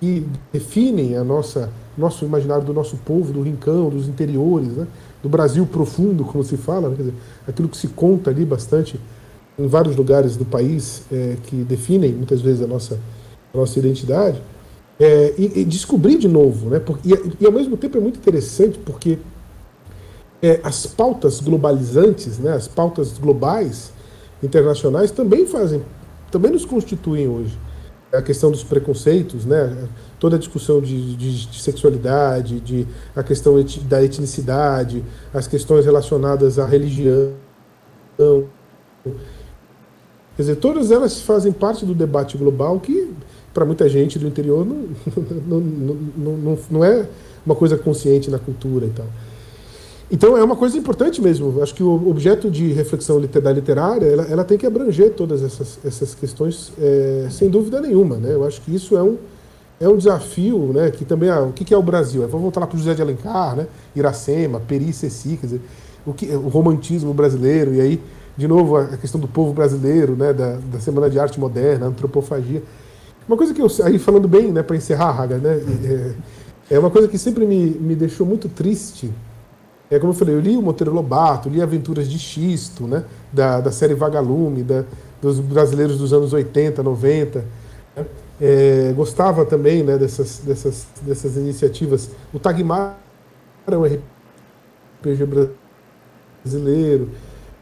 que 0.01 0.27
definem 0.53 1.17
a 1.17 1.25
nossa 1.25 1.71
nosso 1.97 2.25
imaginário 2.25 2.65
do 2.65 2.75
nosso 2.75 2.97
povo, 2.99 3.33
do 3.33 3.41
rincão, 3.41 3.89
dos 3.89 4.07
interiores, 4.09 4.69
né? 4.69 4.87
do 5.23 5.29
Brasil 5.29 5.67
profundo, 5.67 6.25
como 6.25 6.45
se 6.45 6.57
fala, 6.57 6.91
né? 6.91 6.97
dizer, 6.97 7.15
aquilo 7.49 7.69
que 7.69 7.77
se 7.77 7.89
conta 7.89 8.31
ali 8.31 8.45
bastante 8.45 9.01
em 9.59 9.67
vários 9.67 9.97
lugares 9.97 10.37
do 10.37 10.45
país 10.45 11.03
é, 11.11 11.37
que 11.45 11.57
definem 11.57 12.13
muitas 12.13 12.43
vezes 12.43 12.63
a 12.63 12.67
nossa, 12.67 13.01
a 13.55 13.57
nossa 13.57 13.79
identidade, 13.79 14.43
é, 15.01 15.35
e, 15.39 15.61
e, 15.61 15.65
descobrir 15.65 16.19
de 16.19 16.29
novo, 16.29 16.71
né? 16.71 16.79
Porque, 16.79 17.09
e, 17.09 17.13
e, 17.41 17.47
ao 17.47 17.53
mesmo 17.53 17.77
tempo 17.77 17.99
é 17.99 18.01
muito 18.01 18.19
interessante 18.19 18.79
porque 18.79 19.19
é, 20.43 20.61
as 20.63 20.87
pautas 20.87 21.41
globalizantes, 21.41 22.39
né, 22.39 22.53
as 22.53 22.67
pautas 22.67 23.19
globais, 23.19 23.93
internacionais, 24.43 25.11
também 25.11 25.47
fazem, 25.47 25.83
também 26.31 26.51
nos 26.51 26.65
constituem 26.65 27.29
hoje. 27.29 27.59
A 28.17 28.23
questão 28.23 28.51
dos 28.51 28.63
preconceitos, 28.63 29.45
né, 29.45 29.89
toda 30.19 30.37
a 30.37 30.39
discussão 30.39 30.81
de, 30.81 31.17
de, 31.17 31.47
de 31.47 31.63
sexualidade, 31.63 32.61
de, 32.61 32.87
a 33.15 33.23
questão 33.23 33.59
eti, 33.59 33.81
da 33.81 34.03
etnicidade, 34.03 35.05
as 35.33 35.47
questões 35.47 35.85
relacionadas 35.85 36.59
à 36.59 36.67
religião. 36.67 37.33
Quer 40.37 40.43
dizer, 40.43 40.57
todas 40.57 40.91
elas 40.91 41.21
fazem 41.21 41.53
parte 41.53 41.87
do 41.87 41.95
debate 41.95 42.37
global 42.37 42.79
que, 42.81 43.13
para 43.55 43.65
muita 43.65 43.89
gente 43.89 44.19
do 44.19 44.27
interior, 44.27 44.65
não, 44.67 44.85
não, 45.47 45.61
não, 45.61 46.37
não, 46.37 46.59
não 46.71 46.85
é 46.85 47.07
uma 47.45 47.55
coisa 47.55 47.77
consciente 47.77 48.31
na 48.31 48.39
cultura 48.39 48.87
e 48.87 48.91
tal. 48.91 49.07
Então 50.11 50.37
é 50.37 50.45
uma 50.45 50.55
coisa 50.55 50.79
importante 50.79 51.21
mesmo. 51.21 51.61
Acho 51.63 51.75
que 51.75 51.83
o 51.83 52.09
objeto 52.09 52.51
de 52.51 52.73
reflexão 52.73 53.21
da 53.21 53.53
literária 53.53 54.07
ela, 54.07 54.23
ela 54.25 54.45
tem 54.45 54.57
que 54.57 54.65
abranger 54.65 55.13
todas 55.13 55.43
essas, 55.43 55.79
essas 55.85 56.15
questões 56.15 56.73
é, 56.79 57.27
sem 57.31 57.49
dúvida 57.49 57.81
nenhuma. 57.81 58.17
Né? 58.17 58.33
Eu 58.33 58.45
acho 58.47 58.61
que 58.61 58.73
isso 58.75 58.97
é 58.97 59.03
um, 59.03 59.17
é 59.81 59.89
um 59.89 59.97
desafio, 59.97 60.73
né? 60.73 60.91
Que 60.91 61.05
também 61.05 61.29
ah, 61.29 61.43
o 61.43 61.53
que 61.53 61.75
é 61.75 61.77
o 61.77 61.83
Brasil? 61.83 62.23
É, 62.23 62.27
vamos 62.27 62.43
voltar 62.43 62.61
lá 62.61 62.67
para 62.67 62.77
o 62.77 62.79
José 62.79 62.95
de 62.95 63.03
Alencar, 63.03 63.57
né? 63.57 63.67
Iracema, 63.97 64.61
Peri 64.61 64.93
Ceci, 64.93 65.37
quer 65.41 65.47
dizer, 65.47 65.61
o, 66.07 66.15
que, 66.15 66.27
o 66.27 66.49
romantismo 66.49 67.13
brasileiro 67.13 67.75
e 67.75 67.81
aí 67.81 68.03
de 68.37 68.47
novo 68.47 68.77
a 68.77 68.97
questão 68.97 69.21
do 69.21 69.27
povo 69.27 69.53
brasileiro, 69.53 70.15
né? 70.15 70.33
Da, 70.33 70.59
da 70.73 70.79
Semana 70.79 71.11
de 71.11 71.19
Arte 71.19 71.41
Moderna, 71.41 71.87
antropofagia. 71.87 72.63
Uma 73.27 73.37
coisa 73.37 73.53
que 73.53 73.61
eu 73.61 73.67
aí 73.83 73.99
falando 73.99 74.29
bem, 74.29 74.53
né? 74.53 74.63
Para 74.63 74.77
encerrar, 74.77 75.11
Raga, 75.11 75.39
né? 75.39 75.61
É, 76.71 76.77
é 76.77 76.79
uma 76.79 76.91
coisa 76.91 77.09
que 77.09 77.19
sempre 77.19 77.45
me, 77.45 77.71
me 77.71 77.97
deixou 77.97 78.25
muito 78.25 78.49
triste 78.49 79.11
É 79.91 79.99
como 79.99 80.13
eu 80.13 80.17
falei, 80.17 80.35
eu 80.35 80.41
li 80.41 80.57
o 80.57 80.63
Monteiro 80.63 80.93
Lobato, 80.93 81.49
li 81.49 81.63
Aventuras 81.63 82.09
de 82.09 82.19
Xisto, 82.19 82.87
né? 82.87 83.05
Da, 83.33 83.61
da 83.61 83.71
série 83.71 83.95
Vagalume, 83.95 84.63
da, 84.63 84.85
dos 85.23 85.39
brasileiros 85.39 85.99
dos 85.99 86.13
anos 86.13 86.33
80, 86.33 86.83
90. 86.83 87.45
Né? 87.95 88.07
É, 88.41 88.93
gostava 88.97 89.45
também 89.45 89.83
né, 89.83 89.97
dessas, 89.97 90.39
dessas, 90.39 90.87
dessas 91.03 91.37
iniciativas. 91.37 92.11
O 92.35 92.39
Tagmar 92.39 92.99
é 93.67 93.77
um 93.77 93.85
RPG 93.85 95.25
brasileiro. 96.45 97.11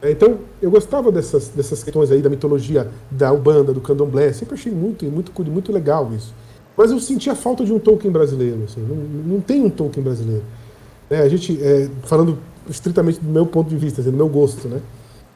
É, 0.03 0.11
então, 0.11 0.39
eu 0.61 0.71
gostava 0.71 1.13
dessas, 1.13 1.49
dessas 1.49 1.83
questões 1.83 2.11
aí 2.11 2.21
da 2.21 2.31
mitologia 2.31 2.91
da 3.11 3.33
Ubanda, 3.33 3.73
do 3.73 3.81
Candomblé. 3.81 4.33
Sempre 4.33 4.55
achei 4.55 4.73
muito, 4.73 5.05
muito, 5.07 5.33
muito 5.45 5.73
legal 5.73 6.11
isso. 6.13 6.35
Mas 6.77 6.91
eu 6.91 6.99
sentia 6.99 7.35
falta 7.35 7.65
de 7.65 7.73
um 7.73 7.79
Tolkien 7.79 8.13
brasileiro. 8.13 8.65
Assim. 8.65 8.81
Não, 8.81 8.97
não 9.35 9.41
tem 9.41 9.63
um 9.63 9.71
Tolkien 9.71 10.03
brasileiro. 10.03 10.43
É, 11.11 11.19
a 11.19 11.29
gente, 11.29 11.63
é, 11.63 11.89
falando 12.05 12.39
estritamente 12.69 13.21
do 13.21 13.31
meu 13.31 13.47
ponto 13.47 13.69
de 13.69 13.77
vista, 13.77 14.03
do 14.03 14.13
meu 14.13 14.29
gosto, 14.29 14.69
né? 14.69 14.81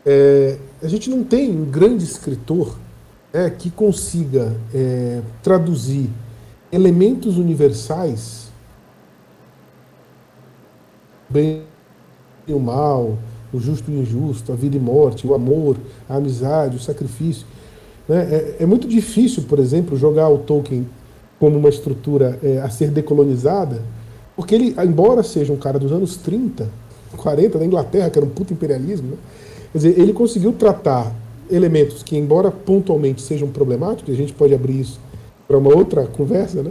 É, 0.04 0.56
a 0.82 0.88
gente 0.88 1.10
não 1.10 1.22
tem 1.22 1.50
um 1.50 1.64
grande 1.64 2.04
escritor 2.04 2.76
é, 3.32 3.50
que 3.50 3.70
consiga 3.70 4.56
é, 4.74 5.20
traduzir 5.42 6.08
elementos 6.72 7.36
universais, 7.36 8.48
bem 11.28 11.62
e 12.46 12.52
o 12.52 12.58
mal, 12.58 13.18
o 13.52 13.58
justo 13.58 13.90
e 13.90 13.94
o 13.94 14.00
injusto, 14.00 14.52
a 14.52 14.56
vida 14.56 14.76
e 14.76 14.80
morte, 14.80 15.26
o 15.26 15.34
amor, 15.34 15.76
a 16.08 16.16
amizade, 16.16 16.76
o 16.76 16.80
sacrifício. 16.80 17.46
Né? 18.08 18.16
É, 18.30 18.56
é, 18.60 18.66
muito 18.66 18.88
difícil, 18.88 19.44
por 19.44 19.58
exemplo, 19.58 19.96
jogar 19.96 20.28
o 20.28 20.38
Tolkien 20.38 20.88
como 21.38 21.58
uma 21.58 21.68
estrutura 21.68 22.38
é, 22.42 22.58
a 22.58 22.70
ser 22.70 22.90
decolonizada, 22.90 23.82
porque 24.38 24.54
ele, 24.54 24.72
embora 24.84 25.24
seja 25.24 25.52
um 25.52 25.56
cara 25.56 25.80
dos 25.80 25.90
anos 25.90 26.16
30, 26.18 26.70
40 27.16 27.58
da 27.58 27.66
Inglaterra, 27.66 28.08
que 28.08 28.20
era 28.20 28.24
um 28.24 28.30
puto 28.30 28.52
imperialismo, 28.52 29.08
né? 29.08 29.16
quer 29.72 29.78
dizer, 29.78 29.98
ele 29.98 30.12
conseguiu 30.12 30.52
tratar 30.52 31.12
elementos 31.50 32.04
que, 32.04 32.16
embora 32.16 32.48
pontualmente 32.48 33.20
sejam 33.20 33.48
problemáticos, 33.48 34.14
a 34.14 34.16
gente 34.16 34.32
pode 34.32 34.54
abrir 34.54 34.78
isso 34.78 35.00
para 35.48 35.58
uma 35.58 35.74
outra 35.74 36.06
conversa, 36.06 36.62
né? 36.62 36.70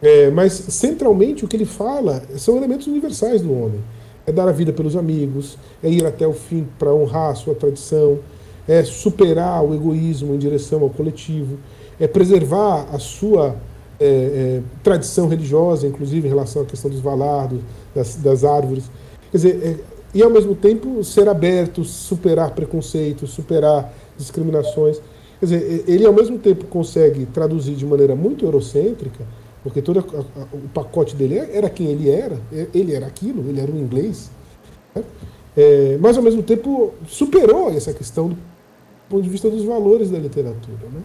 É, 0.00 0.30
mas 0.30 0.54
centralmente 0.54 1.44
o 1.44 1.48
que 1.48 1.54
ele 1.54 1.66
fala 1.66 2.22
são 2.38 2.56
elementos 2.56 2.86
universais 2.86 3.42
do 3.42 3.52
homem. 3.52 3.80
É 4.26 4.32
dar 4.32 4.48
a 4.48 4.52
vida 4.52 4.72
pelos 4.72 4.96
amigos, 4.96 5.58
é 5.82 5.90
ir 5.90 6.06
até 6.06 6.26
o 6.26 6.32
fim 6.32 6.66
para 6.78 6.94
honrar 6.94 7.32
a 7.32 7.34
sua 7.34 7.54
tradição, 7.54 8.20
é 8.66 8.82
superar 8.82 9.62
o 9.62 9.74
egoísmo 9.74 10.34
em 10.34 10.38
direção 10.38 10.80
ao 10.80 10.88
coletivo, 10.88 11.58
é 12.00 12.08
preservar 12.08 12.88
a 12.90 12.98
sua 12.98 13.56
é, 14.00 14.06
é, 14.06 14.62
tradição 14.82 15.28
religiosa, 15.28 15.86
inclusive 15.86 16.26
em 16.26 16.30
relação 16.30 16.62
à 16.62 16.64
questão 16.64 16.90
dos 16.90 17.00
valados, 17.00 17.60
das, 17.94 18.16
das 18.16 18.44
árvores. 18.44 18.84
Quer 19.30 19.36
dizer, 19.36 19.62
é, 19.62 19.94
e 20.14 20.22
ao 20.22 20.30
mesmo 20.30 20.54
tempo 20.54 21.02
ser 21.02 21.28
aberto, 21.28 21.84
superar 21.84 22.52
preconceitos, 22.52 23.30
superar 23.30 23.92
discriminações. 24.16 25.00
Quer 25.40 25.46
dizer, 25.46 25.84
ele 25.88 26.06
ao 26.06 26.12
mesmo 26.12 26.38
tempo 26.38 26.66
consegue 26.66 27.26
traduzir 27.26 27.74
de 27.74 27.84
maneira 27.84 28.14
muito 28.14 28.44
eurocêntrica, 28.44 29.24
porque 29.62 29.82
todo 29.82 29.98
a, 29.98 30.40
a, 30.40 30.44
o 30.52 30.68
pacote 30.72 31.16
dele 31.16 31.38
era 31.38 31.68
quem 31.68 31.88
ele 31.88 32.10
era, 32.10 32.38
ele 32.72 32.94
era 32.94 33.06
aquilo, 33.06 33.48
ele 33.48 33.60
era 33.60 33.70
um 33.70 33.78
inglês, 33.78 34.30
né? 34.94 35.02
é, 35.56 35.98
mas 36.00 36.16
ao 36.16 36.22
mesmo 36.22 36.42
tempo 36.42 36.94
superou 37.08 37.70
essa 37.70 37.92
questão 37.92 38.28
do 38.28 38.36
ponto 39.08 39.22
de 39.22 39.28
vista 39.28 39.50
dos 39.50 39.64
valores 39.64 40.10
da 40.10 40.18
literatura, 40.18 40.88
né? 40.92 41.02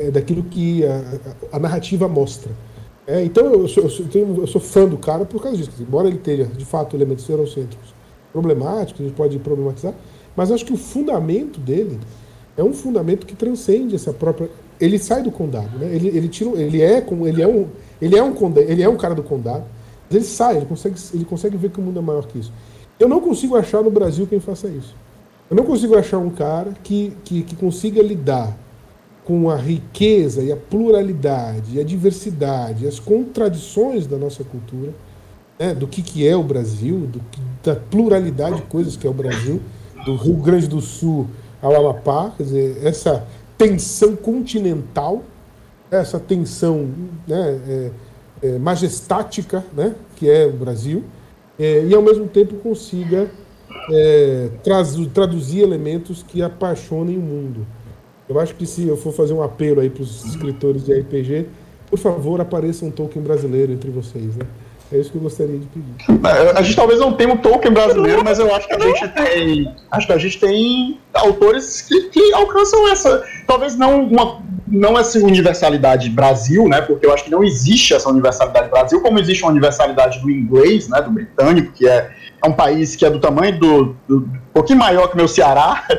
É, 0.00 0.10
daquilo 0.10 0.42
que 0.42 0.84
a, 0.84 1.02
a 1.52 1.58
narrativa 1.58 2.08
mostra. 2.08 2.50
É, 3.06 3.24
então 3.24 3.52
eu 3.52 3.68
sou, 3.68 3.84
eu, 3.84 3.90
sou, 3.90 4.06
eu 4.12 4.46
sou, 4.46 4.60
fã 4.60 4.86
do 4.86 4.96
cara 4.96 5.24
por 5.24 5.42
causa 5.42 5.56
disso. 5.56 5.70
Embora 5.80 6.08
ele 6.08 6.18
tenha, 6.18 6.46
de 6.46 6.64
fato, 6.64 6.96
elementos 6.96 7.28
eurocêntricos 7.28 7.94
problemáticos, 8.32 9.00
a 9.00 9.04
gente 9.04 9.16
pode 9.16 9.38
problematizar, 9.38 9.92
mas 10.36 10.52
acho 10.52 10.64
que 10.64 10.72
o 10.72 10.76
fundamento 10.76 11.58
dele 11.58 11.98
é 12.56 12.62
um 12.62 12.72
fundamento 12.72 13.26
que 13.26 13.34
transcende 13.34 13.94
essa 13.94 14.12
própria. 14.12 14.48
Ele 14.80 14.98
sai 14.98 15.22
do 15.22 15.30
condado, 15.30 15.78
né? 15.78 15.94
Ele, 15.94 16.08
ele 16.08 16.28
tira, 16.28 16.50
ele 16.50 16.80
é 16.80 17.00
como 17.00 17.26
ele 17.26 17.42
é 17.42 17.48
um, 17.48 17.66
ele 18.00 18.16
é 18.16 18.22
um 18.22 18.32
ele 18.56 18.82
é 18.82 18.88
um 18.88 18.96
cara 18.96 19.14
do 19.14 19.22
condado. 19.22 19.64
Mas 20.08 20.16
ele 20.16 20.24
sai, 20.24 20.56
ele 20.56 20.66
consegue, 20.66 20.96
ele 21.12 21.24
consegue 21.24 21.56
ver 21.56 21.70
que 21.70 21.80
o 21.80 21.82
mundo 21.82 21.98
é 21.98 22.02
maior 22.02 22.26
que 22.26 22.38
isso. 22.38 22.52
Eu 22.98 23.08
não 23.08 23.20
consigo 23.20 23.56
achar 23.56 23.82
no 23.82 23.90
Brasil 23.90 24.26
quem 24.26 24.40
faça 24.40 24.68
isso. 24.68 24.94
Eu 25.50 25.56
não 25.56 25.64
consigo 25.64 25.96
achar 25.96 26.18
um 26.18 26.30
cara 26.30 26.72
que, 26.82 27.12
que, 27.24 27.42
que 27.42 27.56
consiga 27.56 28.02
lidar 28.02 28.56
com 29.30 29.48
a 29.48 29.54
riqueza 29.54 30.42
e 30.42 30.50
a 30.50 30.56
pluralidade, 30.56 31.76
e 31.76 31.80
a 31.80 31.84
diversidade, 31.84 32.84
as 32.84 32.98
contradições 32.98 34.04
da 34.04 34.16
nossa 34.16 34.42
cultura, 34.42 34.92
né, 35.56 35.72
do 35.72 35.86
que, 35.86 36.02
que 36.02 36.26
é 36.26 36.34
o 36.34 36.42
Brasil, 36.42 37.06
do, 37.06 37.20
da 37.62 37.76
pluralidade 37.76 38.56
de 38.56 38.62
coisas 38.62 38.96
que 38.96 39.06
é 39.06 39.10
o 39.10 39.12
Brasil, 39.14 39.60
do 40.04 40.16
Rio 40.16 40.34
Grande 40.34 40.66
do 40.66 40.80
Sul 40.80 41.28
ao 41.62 41.76
Amapá, 41.76 42.32
quer 42.36 42.42
dizer, 42.42 42.84
essa 42.84 43.24
tensão 43.56 44.16
continental, 44.16 45.22
essa 45.92 46.18
tensão 46.18 46.90
né, 47.24 47.60
é, 47.68 47.90
é, 48.42 48.58
majestática 48.58 49.64
né, 49.72 49.94
que 50.16 50.28
é 50.28 50.44
o 50.44 50.54
Brasil, 50.54 51.04
é, 51.56 51.84
e 51.86 51.94
ao 51.94 52.02
mesmo 52.02 52.26
tempo 52.26 52.56
consiga 52.56 53.30
é, 53.92 54.48
traduzir 55.14 55.60
elementos 55.60 56.20
que 56.20 56.42
apaixonem 56.42 57.16
o 57.16 57.22
mundo. 57.22 57.64
Eu 58.30 58.38
acho 58.38 58.54
que 58.54 58.64
se 58.64 58.86
eu 58.86 58.96
for 58.96 59.12
fazer 59.12 59.34
um 59.34 59.42
apelo 59.42 59.80
aí 59.80 59.90
para 59.90 60.04
os 60.04 60.24
escritores 60.24 60.84
de 60.84 60.94
RPG, 60.94 61.48
por 61.90 61.98
favor, 61.98 62.40
apareça 62.40 62.84
um 62.84 62.90
Tolkien 62.90 63.24
brasileiro 63.24 63.72
entre 63.72 63.90
vocês, 63.90 64.36
né? 64.36 64.46
É 64.92 64.98
isso 64.98 65.10
que 65.10 65.16
eu 65.16 65.22
gostaria 65.22 65.58
de 65.58 65.66
pedir. 65.66 65.94
É, 66.24 66.56
a 66.56 66.62
gente 66.62 66.76
talvez 66.76 67.00
não 67.00 67.12
tenha 67.12 67.32
um 67.32 67.36
Tolkien 67.36 67.72
brasileiro, 67.72 68.22
mas 68.24 68.38
eu 68.38 68.54
acho 68.54 68.68
que 68.68 68.74
a 68.74 68.78
gente 68.78 69.08
tem. 69.08 69.74
Acho 69.90 70.06
que 70.06 70.12
a 70.12 70.18
gente 70.18 70.38
tem 70.38 71.00
autores 71.12 71.82
que, 71.82 72.02
que 72.02 72.32
alcançam 72.32 72.88
essa. 72.92 73.20
Talvez 73.48 73.76
não 73.76 74.04
uma, 74.04 74.40
não 74.68 74.96
essa 74.96 75.18
universalidade 75.18 76.08
Brasil, 76.08 76.68
né? 76.68 76.80
Porque 76.80 77.06
eu 77.06 77.12
acho 77.12 77.24
que 77.24 77.30
não 77.30 77.42
existe 77.42 77.94
essa 77.94 78.08
universalidade 78.08 78.70
Brasil, 78.70 79.00
como 79.00 79.18
existe 79.18 79.42
uma 79.42 79.50
universalidade 79.50 80.20
do 80.20 80.30
inglês, 80.30 80.88
né? 80.88 81.02
Do 81.02 81.10
britânico, 81.10 81.72
que 81.72 81.88
é, 81.88 82.12
é 82.42 82.48
um 82.48 82.52
país 82.52 82.96
que 82.96 83.04
é 83.04 83.10
do 83.10 83.20
tamanho 83.20 83.58
do, 83.58 83.96
do 84.08 84.16
um 84.18 84.52
pouquinho 84.52 84.78
maior 84.78 85.08
que 85.08 85.16
meu 85.16 85.28
Ceará. 85.28 85.86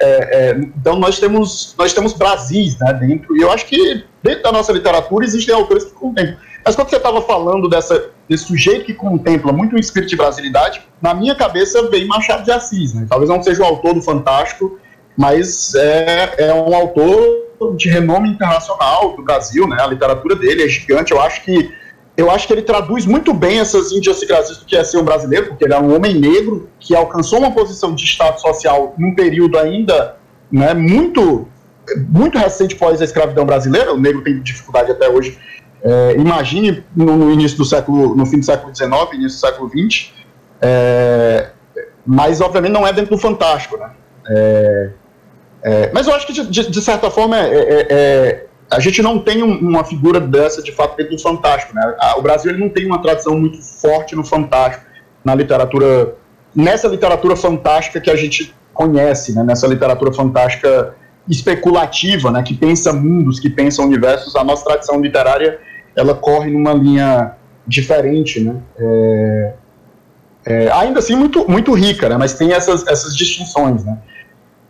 É, 0.00 0.50
é, 0.50 0.58
então 0.76 0.96
nós 0.98 1.20
temos 1.20 1.74
nós 1.78 1.94
temos 1.94 2.12
Brasis, 2.12 2.76
né? 2.80 2.92
Dentro. 2.94 3.36
E 3.36 3.40
eu 3.40 3.50
acho 3.50 3.64
que 3.64 4.04
dentro 4.22 4.42
da 4.42 4.52
nossa 4.52 4.72
literatura 4.72 5.24
existem 5.24 5.54
autores 5.54 5.84
que 5.84 5.92
contemplam. 5.92 6.36
Mas 6.64 6.74
quando 6.74 6.90
você 6.90 6.96
estava 6.96 7.22
falando 7.22 7.68
dessa 7.68 8.10
desse 8.28 8.44
sujeito 8.44 8.86
que 8.86 8.92
contempla 8.92 9.52
muito 9.52 9.76
o 9.76 9.78
espírito 9.78 10.10
de 10.10 10.16
brasilidade, 10.16 10.82
na 11.00 11.14
minha 11.14 11.34
cabeça 11.34 11.88
veio 11.88 12.08
Machado 12.08 12.44
de 12.44 12.50
Assis. 12.50 12.92
Né? 12.92 13.06
Talvez 13.08 13.30
não 13.30 13.42
seja 13.42 13.62
o 13.62 13.66
autor 13.66 13.94
do 13.94 14.02
Fantástico, 14.02 14.78
mas 15.16 15.74
é, 15.76 16.34
é 16.38 16.54
um 16.54 16.74
autor 16.74 17.44
de 17.76 17.88
renome 17.88 18.28
internacional 18.28 19.14
do 19.14 19.22
Brasil, 19.22 19.66
né? 19.68 19.80
A 19.80 19.86
literatura 19.86 20.34
dele 20.34 20.64
é 20.64 20.68
gigante. 20.68 21.12
Eu 21.12 21.20
acho 21.20 21.42
que 21.44 21.72
eu 22.16 22.30
acho 22.30 22.46
que 22.46 22.52
ele 22.52 22.62
traduz 22.62 23.06
muito 23.06 23.34
bem 23.34 23.58
essas 23.58 23.90
idiosincrasias 23.90 24.58
do 24.58 24.64
que 24.64 24.76
é 24.76 24.84
ser 24.84 24.98
um 24.98 25.04
brasileiro, 25.04 25.48
porque 25.48 25.64
ele 25.64 25.74
é 25.74 25.78
um 25.78 25.94
homem 25.94 26.14
negro 26.14 26.68
que 26.78 26.94
alcançou 26.94 27.40
uma 27.40 27.52
posição 27.52 27.94
de 27.94 28.04
status 28.04 28.42
social 28.42 28.94
num 28.96 29.14
período 29.14 29.58
ainda 29.58 30.16
né, 30.50 30.72
muito 30.74 31.48
muito 32.08 32.38
recente 32.38 32.76
pós 32.76 33.02
a 33.02 33.04
escravidão 33.04 33.44
brasileira. 33.44 33.92
O 33.92 33.98
negro 33.98 34.22
tem 34.22 34.40
dificuldade 34.40 34.90
até 34.90 35.08
hoje 35.08 35.38
é, 35.84 36.14
imagine 36.16 36.82
no, 36.96 37.14
no, 37.14 37.30
início 37.30 37.58
do 37.58 37.64
século, 37.64 38.16
no 38.16 38.24
fim 38.24 38.38
do 38.38 38.44
século 38.46 38.74
XIX, 38.74 38.90
início 39.12 39.38
do 39.38 39.46
século 39.46 39.68
XX, 39.68 40.12
é, 40.62 41.50
mas 42.06 42.40
obviamente 42.40 42.72
não 42.72 42.86
é 42.86 42.92
dentro 42.92 43.14
do 43.14 43.20
fantástico, 43.20 43.76
né? 43.76 43.90
É, 44.26 44.90
é 45.62 45.90
mas 45.92 46.06
eu 46.06 46.14
acho 46.14 46.26
que 46.26 46.32
de, 46.32 46.70
de, 46.70 46.80
certa 46.80 47.10
forma 47.10 47.38
é, 47.38 47.86
é, 47.90 48.46
a 48.74 48.80
gente 48.80 49.00
não 49.00 49.18
tem 49.18 49.42
um, 49.42 49.58
uma 49.58 49.84
figura 49.84 50.20
dessa 50.20 50.62
de 50.62 50.72
fato 50.72 50.96
dentro 50.96 51.16
do 51.16 51.22
fantástico, 51.22 51.74
né? 51.74 51.94
o 52.16 52.22
Brasil 52.22 52.50
ele 52.50 52.60
não 52.60 52.68
tem 52.68 52.84
uma 52.84 53.00
tradição 53.00 53.38
muito 53.38 53.62
forte 53.62 54.16
no 54.16 54.24
fantástico, 54.24 54.84
na 55.24 55.34
literatura, 55.34 56.14
nessa 56.54 56.88
literatura 56.88 57.36
fantástica 57.36 58.00
que 58.00 58.10
a 58.10 58.16
gente 58.16 58.54
conhece, 58.72 59.34
né? 59.34 59.42
Nessa 59.42 59.66
literatura 59.66 60.12
fantástica 60.12 60.94
especulativa, 61.28 62.30
né? 62.30 62.42
Que 62.42 62.54
pensa 62.54 62.92
mundos, 62.92 63.38
que 63.38 63.48
pensa 63.48 63.80
universos. 63.80 64.34
A 64.36 64.44
nossa 64.44 64.64
tradição 64.64 65.00
literária 65.00 65.58
ela 65.96 66.14
corre 66.14 66.50
numa 66.50 66.74
linha 66.74 67.36
diferente, 67.66 68.40
né? 68.40 68.56
É, 68.76 69.54
é, 70.46 70.72
ainda 70.72 70.98
assim 70.98 71.14
muito, 71.14 71.48
muito 71.48 71.72
rica, 71.72 72.08
né? 72.08 72.16
Mas 72.18 72.34
tem 72.34 72.52
essas, 72.52 72.86
essas 72.86 73.16
distinções, 73.16 73.84
né? 73.84 73.96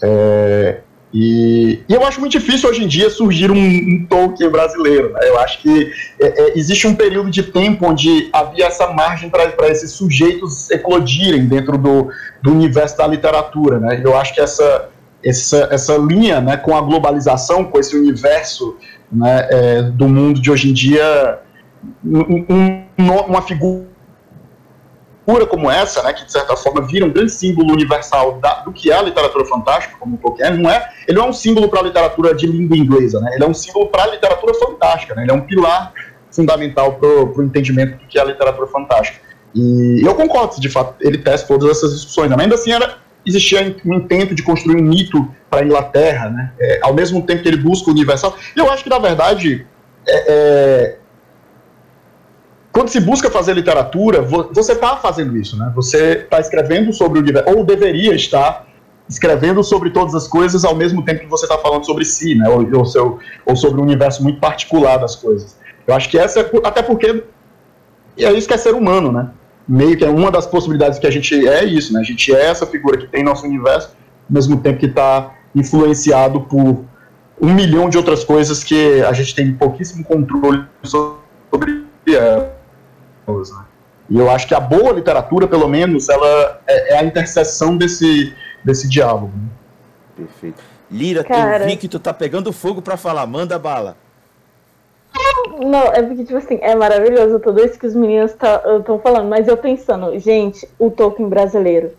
É, 0.02 0.80
e, 1.16 1.80
e, 1.88 1.94
eu 1.94 2.04
acho 2.04 2.18
muito 2.18 2.32
difícil 2.32 2.68
hoje 2.68 2.82
em 2.82 2.88
dia 2.88 3.08
surgir 3.08 3.48
um, 3.48 3.56
um 3.56 4.04
Tolkien 4.04 4.50
brasileiro. 4.50 5.12
Né? 5.12 5.20
Eu 5.22 5.38
acho 5.38 5.62
que 5.62 5.92
é, 6.20 6.26
é, 6.26 6.58
existe 6.58 6.88
um 6.88 6.94
período 6.94 7.30
de 7.30 7.44
tempo 7.44 7.86
onde 7.86 8.28
havia 8.32 8.66
essa 8.66 8.88
margem 8.88 9.30
para 9.30 9.68
esses 9.68 9.92
sujeitos 9.92 10.68
eclodirem 10.72 11.46
dentro 11.46 11.78
do, 11.78 12.08
do 12.42 12.50
universo 12.50 12.98
da 12.98 13.06
literatura. 13.06 13.78
Né? 13.78 14.02
Eu 14.04 14.16
acho 14.16 14.34
que 14.34 14.40
essa, 14.40 14.88
essa, 15.24 15.68
essa 15.70 15.96
linha 15.96 16.40
né, 16.40 16.56
com 16.56 16.76
a 16.76 16.80
globalização, 16.80 17.62
com 17.62 17.78
esse 17.78 17.96
universo 17.96 18.76
né, 19.10 19.46
é, 19.50 19.82
do 19.82 20.08
mundo 20.08 20.40
de 20.40 20.50
hoje 20.50 20.70
em 20.70 20.72
dia, 20.72 21.38
um, 22.04 22.44
um, 22.50 22.86
uma 23.28 23.40
figura 23.40 23.93
figura 25.24 25.46
como 25.46 25.70
essa, 25.70 26.02
né, 26.02 26.12
que 26.12 26.24
de 26.24 26.32
certa 26.32 26.54
forma 26.56 26.82
vira 26.82 27.06
um 27.06 27.10
grande 27.10 27.32
símbolo 27.32 27.72
universal 27.72 28.38
da, 28.40 28.60
do 28.60 28.72
que 28.72 28.90
é 28.90 28.94
a 28.94 29.02
literatura 29.02 29.44
fantástica, 29.46 29.96
como 29.98 30.18
Tolkien, 30.18 30.58
não 30.58 30.70
é, 30.70 30.88
ele 31.08 31.18
não 31.18 31.26
é 31.26 31.28
um 31.30 31.32
símbolo 31.32 31.68
para 31.68 31.80
a 31.80 31.82
literatura 31.82 32.34
de 32.34 32.46
língua 32.46 32.76
inglesa, 32.76 33.20
né, 33.20 33.30
ele 33.34 33.44
é 33.44 33.48
um 33.48 33.54
símbolo 33.54 33.88
para 33.88 34.04
a 34.04 34.06
literatura 34.08 34.54
fantástica, 34.54 35.14
né, 35.14 35.22
ele 35.22 35.30
é 35.30 35.34
um 35.34 35.40
pilar 35.40 35.92
fundamental 36.30 36.94
para 36.94 37.08
o 37.08 37.42
entendimento 37.42 37.96
do 37.98 38.06
que 38.06 38.18
é 38.18 38.22
a 38.22 38.24
literatura 38.24 38.66
fantástica. 38.66 39.20
E 39.54 40.02
eu 40.04 40.14
concordo, 40.14 40.60
de 40.60 40.68
fato, 40.68 40.96
ele 41.00 41.18
testa 41.18 41.46
todas 41.46 41.70
essas 41.70 41.94
discussões, 41.94 42.28
né, 42.28 42.36
mas 42.36 42.44
ainda 42.44 42.56
assim 42.56 42.72
era, 42.72 42.98
existia 43.24 43.76
um 43.86 43.94
intento 43.94 44.34
de 44.34 44.42
construir 44.42 44.76
um 44.76 44.84
mito 44.84 45.26
para 45.48 45.60
a 45.60 45.64
Inglaterra, 45.64 46.28
né, 46.28 46.52
é, 46.60 46.80
ao 46.82 46.92
mesmo 46.92 47.22
tempo 47.22 47.42
que 47.42 47.48
ele 47.48 47.56
busca 47.56 47.88
o 47.88 47.92
universal. 47.92 48.36
E 48.54 48.58
eu 48.58 48.70
acho 48.70 48.82
que, 48.82 48.90
na 48.90 48.98
verdade, 48.98 49.66
é, 50.06 50.24
é 50.28 50.98
quando 52.74 52.88
se 52.88 52.98
busca 52.98 53.30
fazer 53.30 53.54
literatura, 53.54 54.20
você 54.20 54.72
está 54.72 54.96
fazendo 54.96 55.36
isso, 55.36 55.56
né? 55.56 55.70
Você 55.76 56.24
está 56.24 56.40
escrevendo 56.40 56.92
sobre 56.92 57.20
o 57.20 57.22
universo, 57.22 57.56
ou 57.56 57.64
deveria 57.64 58.12
estar 58.16 58.66
escrevendo 59.08 59.62
sobre 59.62 59.90
todas 59.90 60.12
as 60.12 60.26
coisas 60.26 60.64
ao 60.64 60.74
mesmo 60.74 61.04
tempo 61.04 61.20
que 61.20 61.28
você 61.28 61.44
está 61.44 61.56
falando 61.56 61.86
sobre 61.86 62.04
si, 62.04 62.34
né? 62.34 62.48
Ou, 62.48 62.66
ou, 62.76 62.84
seu, 62.84 63.20
ou 63.46 63.54
sobre 63.54 63.80
um 63.80 63.84
universo 63.84 64.24
muito 64.24 64.40
particular 64.40 64.96
das 64.96 65.14
coisas. 65.14 65.56
Eu 65.86 65.94
acho 65.94 66.10
que 66.10 66.18
essa 66.18 66.40
é, 66.40 66.50
até 66.64 66.82
porque 66.82 67.22
é 68.18 68.32
isso 68.32 68.48
que 68.48 68.54
é 68.54 68.56
ser 68.56 68.74
humano, 68.74 69.12
né? 69.12 69.30
Meio 69.68 69.96
que 69.96 70.04
é 70.04 70.10
uma 70.10 70.32
das 70.32 70.44
possibilidades 70.44 70.98
que 70.98 71.06
a 71.06 71.12
gente 71.12 71.46
é 71.46 71.64
isso, 71.64 71.92
né? 71.92 72.00
A 72.00 72.04
gente 72.04 72.34
é 72.34 72.46
essa 72.46 72.66
figura 72.66 72.98
que 72.98 73.06
tem 73.06 73.22
nosso 73.22 73.46
universo, 73.46 73.90
ao 74.28 74.34
mesmo 74.34 74.56
tempo 74.56 74.80
que 74.80 74.86
está 74.86 75.32
influenciado 75.54 76.40
por 76.40 76.84
um 77.40 77.54
milhão 77.54 77.88
de 77.88 77.96
outras 77.96 78.24
coisas 78.24 78.64
que 78.64 79.00
a 79.02 79.12
gente 79.12 79.32
tem 79.32 79.54
pouquíssimo 79.54 80.04
controle 80.04 80.64
sobre. 80.82 81.84
Né? 83.26 83.64
E 84.10 84.18
eu 84.18 84.30
acho 84.30 84.46
que 84.46 84.54
a 84.54 84.60
boa 84.60 84.92
literatura, 84.92 85.46
pelo 85.46 85.68
menos, 85.68 86.08
ela 86.08 86.60
é, 86.66 86.94
é 86.94 86.98
a 86.98 87.04
interseção 87.04 87.76
desse, 87.76 88.34
desse 88.64 88.88
diálogo. 88.88 89.32
Né? 89.34 89.48
Perfeito. 90.16 90.62
Lira, 90.90 91.24
Cara... 91.24 91.64
eu 91.64 91.68
vi 91.68 91.76
que 91.76 91.88
tu 91.88 91.98
tá 91.98 92.12
pegando 92.12 92.52
fogo 92.52 92.82
para 92.82 92.96
falar. 92.96 93.26
Manda 93.26 93.58
bala. 93.58 93.96
Não, 95.58 95.92
é 95.92 96.02
porque, 96.02 96.24
tipo 96.24 96.36
assim, 96.36 96.58
é 96.60 96.74
maravilhoso 96.74 97.38
tudo 97.38 97.64
isso 97.64 97.78
que 97.78 97.86
os 97.86 97.94
meninos 97.94 98.32
estão 98.32 98.82
tá, 98.82 98.98
falando, 98.98 99.28
mas 99.28 99.46
eu 99.46 99.56
pensando, 99.56 100.18
gente, 100.18 100.68
o 100.78 100.90
Tolkien 100.90 101.28
brasileiro. 101.28 101.92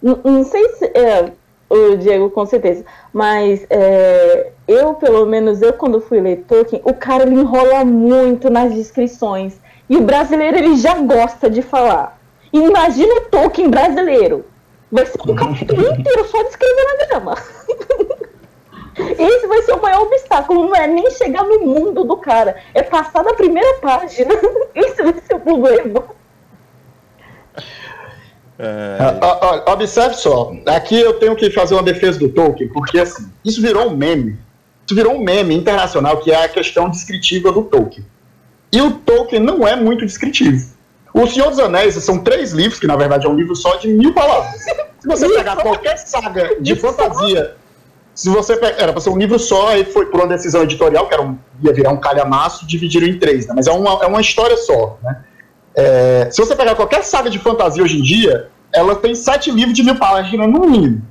Não, 0.00 0.20
não 0.24 0.44
sei 0.44 0.68
se. 0.70 0.84
É, 0.86 1.32
o 1.68 1.96
Diego, 1.96 2.30
com 2.30 2.44
certeza. 2.44 2.84
Mas 3.12 3.66
é, 3.70 4.52
eu, 4.68 4.94
pelo 4.94 5.24
menos, 5.24 5.62
eu 5.62 5.72
quando 5.72 6.00
fui 6.00 6.20
ler 6.20 6.44
Tolkien, 6.46 6.82
o 6.84 6.92
cara 6.92 7.22
ele 7.22 7.34
enrola 7.34 7.84
muito 7.84 8.50
nas 8.50 8.74
descrições. 8.74 9.58
E 9.92 9.96
o 9.98 10.00
brasileiro 10.00 10.56
ele 10.56 10.74
já 10.74 10.94
gosta 10.94 11.50
de 11.50 11.60
falar. 11.60 12.18
Imagina 12.50 13.14
o 13.14 13.20
Tolkien 13.26 13.68
brasileiro. 13.68 14.42
Vai 14.90 15.04
ser 15.04 15.20
um 15.20 15.34
capítulo 15.34 15.82
inteiro 15.92 16.26
só 16.28 16.42
descrevendo 16.44 16.88
a 16.88 17.06
grama. 17.06 17.34
Esse 18.96 19.46
vai 19.46 19.60
ser 19.60 19.74
o 19.74 19.82
maior 19.82 20.04
obstáculo, 20.04 20.64
não 20.64 20.74
é 20.74 20.86
nem 20.86 21.10
chegar 21.10 21.44
no 21.44 21.60
mundo 21.60 22.04
do 22.04 22.16
cara, 22.16 22.56
é 22.72 22.82
passar 22.82 23.22
da 23.22 23.34
primeira 23.34 23.80
página. 23.80 24.34
Esse 24.74 25.02
vai 25.02 25.12
ser 25.12 25.34
o 25.34 25.40
problema. 25.40 26.04
É... 28.58 29.70
Observe 29.70 30.14
só, 30.14 30.54
aqui 30.68 30.98
eu 30.98 31.18
tenho 31.18 31.36
que 31.36 31.50
fazer 31.50 31.74
uma 31.74 31.82
defesa 31.82 32.18
do 32.18 32.30
Tolkien, 32.30 32.70
porque 32.70 32.98
assim, 32.98 33.30
isso 33.44 33.60
virou 33.60 33.88
um 33.88 33.96
meme. 33.96 34.38
Isso 34.86 34.94
virou 34.94 35.16
um 35.16 35.22
meme 35.22 35.54
internacional, 35.54 36.16
que 36.16 36.32
é 36.32 36.44
a 36.44 36.48
questão 36.48 36.88
descritiva 36.88 37.52
do 37.52 37.64
Tolkien. 37.64 38.06
E 38.72 38.80
o 38.80 38.92
Tolkien 38.92 39.42
não 39.42 39.66
é 39.66 39.76
muito 39.76 40.06
descritivo. 40.06 40.72
O 41.12 41.26
Senhor 41.26 41.50
dos 41.50 41.58
Anéis 41.58 41.94
são 41.94 42.18
três 42.18 42.52
livros, 42.52 42.80
que 42.80 42.86
na 42.86 42.96
verdade 42.96 43.26
é 43.26 43.28
um 43.28 43.36
livro 43.36 43.54
só 43.54 43.76
de 43.76 43.88
mil 43.88 44.14
palavras. 44.14 44.62
Se 45.00 45.06
você 45.06 45.28
pegar 45.28 45.56
qualquer 45.56 45.98
saga 45.98 46.56
de 46.58 46.74
fantasia, 46.74 47.54
se 48.14 48.30
você 48.30 48.56
pegar, 48.56 48.80
era 48.82 48.92
para 48.92 49.00
ser 49.00 49.10
um 49.10 49.18
livro 49.18 49.38
só, 49.38 49.68
aí 49.68 49.84
foi 49.84 50.06
por 50.06 50.20
uma 50.20 50.26
decisão 50.26 50.62
editorial, 50.62 51.06
que 51.06 51.14
era 51.14 51.22
um, 51.22 51.36
ia 51.62 51.72
virar 51.72 51.90
um 51.90 51.98
calhamaço, 51.98 52.66
dividiram 52.66 53.06
em 53.06 53.18
três, 53.18 53.46
né? 53.46 53.52
mas 53.54 53.66
é 53.66 53.72
uma, 53.72 54.02
é 54.02 54.06
uma 54.06 54.20
história 54.20 54.56
só. 54.56 54.98
Né? 55.02 55.24
É, 55.74 56.28
se 56.30 56.40
você 56.40 56.56
pegar 56.56 56.74
qualquer 56.74 57.02
saga 57.04 57.28
de 57.28 57.38
fantasia 57.38 57.82
hoje 57.82 57.98
em 57.98 58.02
dia, 58.02 58.48
ela 58.72 58.94
tem 58.94 59.14
sete 59.14 59.50
livros 59.50 59.74
de 59.74 59.82
mil 59.82 59.96
páginas 59.96 60.50
no 60.50 60.60
mínimo. 60.60 61.02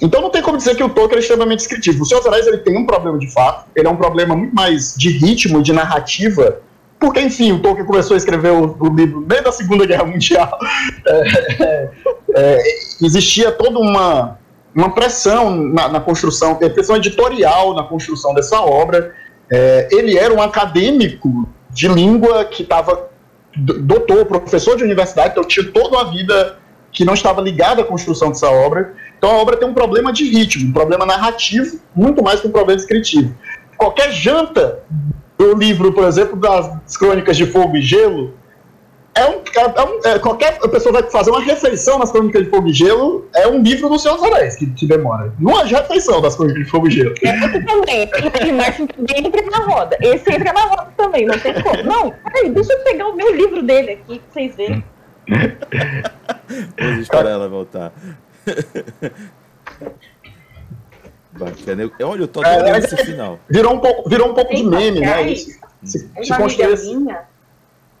Então 0.00 0.20
não 0.20 0.30
tem 0.30 0.42
como 0.42 0.56
dizer 0.56 0.76
que 0.76 0.82
o 0.82 0.88
Tolkien 0.88 1.18
é 1.18 1.20
extremamente 1.20 1.58
descritivo. 1.58 2.02
O 2.02 2.06
Senhor 2.06 2.20
dos 2.20 2.28
Anéis 2.28 2.46
ele 2.46 2.58
tem 2.58 2.76
um 2.76 2.86
problema 2.86 3.18
de 3.18 3.32
fato, 3.32 3.68
ele 3.74 3.88
é 3.88 3.90
um 3.90 3.96
problema 3.96 4.36
muito 4.36 4.54
mais 4.54 4.94
de 4.96 5.10
ritmo, 5.10 5.62
de 5.62 5.72
narrativa, 5.72 6.60
porque, 6.98 7.20
enfim, 7.20 7.52
o 7.52 7.60
Tolkien 7.60 7.86
começou 7.86 8.14
a 8.14 8.16
escrever 8.16 8.50
o, 8.50 8.76
o 8.80 8.94
livro 8.94 9.20
meio 9.20 9.42
da 9.42 9.52
Segunda 9.52 9.86
Guerra 9.86 10.04
Mundial. 10.04 10.58
É, 11.06 11.62
é, 11.62 11.90
é, 12.34 12.62
existia 13.02 13.50
toda 13.50 13.78
uma, 13.78 14.38
uma 14.74 14.90
pressão 14.90 15.50
na, 15.56 15.88
na 15.88 16.00
construção, 16.00 16.54
pressão 16.56 16.96
editorial 16.96 17.74
na 17.74 17.84
construção 17.84 18.34
dessa 18.34 18.60
obra. 18.60 19.14
É, 19.50 19.88
ele 19.90 20.18
era 20.18 20.32
um 20.34 20.42
acadêmico 20.42 21.48
de 21.70 21.88
língua 21.88 22.44
que 22.44 22.62
estava 22.62 23.08
doutor, 23.56 24.26
professor 24.26 24.76
de 24.76 24.84
universidade, 24.84 25.30
então 25.30 25.44
tinha 25.44 25.66
toda 25.72 25.96
uma 25.96 26.10
vida 26.10 26.58
que 26.98 27.04
não 27.04 27.14
estava 27.14 27.40
ligada 27.40 27.82
à 27.82 27.84
construção 27.84 28.30
dessa 28.30 28.50
obra. 28.50 28.92
Então 29.16 29.30
a 29.30 29.34
obra 29.34 29.56
tem 29.56 29.68
um 29.68 29.72
problema 29.72 30.12
de 30.12 30.28
ritmo, 30.28 30.68
um 30.68 30.72
problema 30.72 31.06
narrativo, 31.06 31.78
muito 31.94 32.24
mais 32.24 32.40
que 32.40 32.48
um 32.48 32.50
problema 32.50 32.76
descritivo. 32.76 33.32
Qualquer 33.76 34.10
janta 34.10 34.80
do 35.38 35.54
livro, 35.54 35.92
por 35.92 36.02
exemplo, 36.02 36.34
das 36.34 36.96
Crônicas 36.96 37.36
de 37.36 37.46
Fogo 37.46 37.76
e 37.76 37.82
Gelo, 37.82 38.34
é 39.14 39.24
um, 39.26 39.42
é 39.76 39.84
um 39.84 40.00
é, 40.10 40.18
qualquer 40.18 40.58
pessoa 40.58 41.00
vai 41.00 41.08
fazer 41.08 41.30
uma 41.30 41.40
refeição 41.40 42.00
nas 42.00 42.10
Crônicas 42.10 42.42
de 42.42 42.50
Fogo 42.50 42.66
e 42.66 42.72
Gelo, 42.72 43.28
é 43.32 43.46
um 43.46 43.62
livro 43.62 43.88
do 43.88 43.96
Senhor 43.96 44.16
dos 44.16 44.24
Anéis 44.24 44.56
que, 44.56 44.66
que 44.66 44.84
demora. 44.84 45.32
É 45.40 45.66
refeição 45.66 46.20
das 46.20 46.34
Crônicas 46.34 46.64
de 46.64 46.68
Fogo 46.68 46.88
e 46.88 46.90
Gelo. 46.90 47.14
Esse 47.22 47.60
também, 47.60 48.52
mas 48.54 48.80
entra 48.80 49.50
na 49.52 49.58
roda. 49.58 49.96
Esse 50.00 50.32
entra 50.32 50.52
na 50.52 50.62
roda 50.62 50.88
também, 50.96 51.26
não 51.26 51.38
tem 51.38 51.62
como. 51.62 51.80
Não, 51.84 52.12
peraí, 52.24 52.50
deixa 52.50 52.72
eu 52.72 52.80
pegar 52.80 53.06
o 53.06 53.14
meu 53.14 53.32
livro 53.32 53.62
dele 53.62 53.92
aqui 53.92 54.18
pra 54.18 54.32
vocês 54.32 54.56
verem. 54.56 54.82
Vamos 56.78 57.00
esperar 57.00 57.30
ela 57.30 57.48
voltar. 57.48 57.92
Bacana. 61.32 61.90
Eu, 61.98 62.08
olha, 62.08 62.22
eu 62.22 62.28
tô 62.28 62.40
adorando 62.40 62.76
é, 62.76 62.78
esse 62.78 62.96
final. 62.96 63.38
Virou 63.48 63.74
um 63.74 63.80
pouco, 63.80 64.08
virou 64.08 64.30
um 64.30 64.34
pouco 64.34 64.54
de 64.54 64.62
meme, 64.64 65.00
né? 65.00 65.34
Se, 65.34 65.58
se 65.84 66.10
uma 66.32 66.36
amiga 66.44 66.76
minha, 66.76 67.22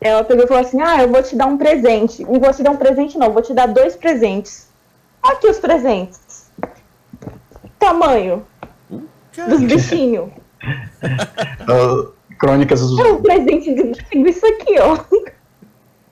ela 0.00 0.24
pegou 0.24 0.44
e 0.44 0.48
falou 0.48 0.62
assim, 0.62 0.80
ah, 0.80 1.02
eu 1.02 1.08
vou 1.08 1.22
te 1.22 1.36
dar 1.36 1.46
um 1.46 1.58
presente. 1.58 2.24
Não 2.24 2.40
vou 2.40 2.52
te 2.52 2.62
dar 2.62 2.70
um 2.70 2.76
presente, 2.76 3.18
não. 3.18 3.32
Vou 3.32 3.42
te 3.42 3.52
dar 3.52 3.66
dois 3.66 3.96
presentes. 3.96 4.68
Aqui 5.22 5.48
os 5.48 5.58
presentes. 5.58 6.50
Tamanho. 7.78 8.44
Uh, 8.90 9.06
dos 9.48 9.60
bichinhos. 9.60 10.30
uh, 10.62 12.12
crônicas 12.38 12.80
dos... 12.80 12.98
É 12.98 13.12
um 13.12 13.22
presente 13.22 13.74
de 13.74 14.28
isso 14.28 14.46
aqui, 14.46 14.78
ó. 14.80 14.98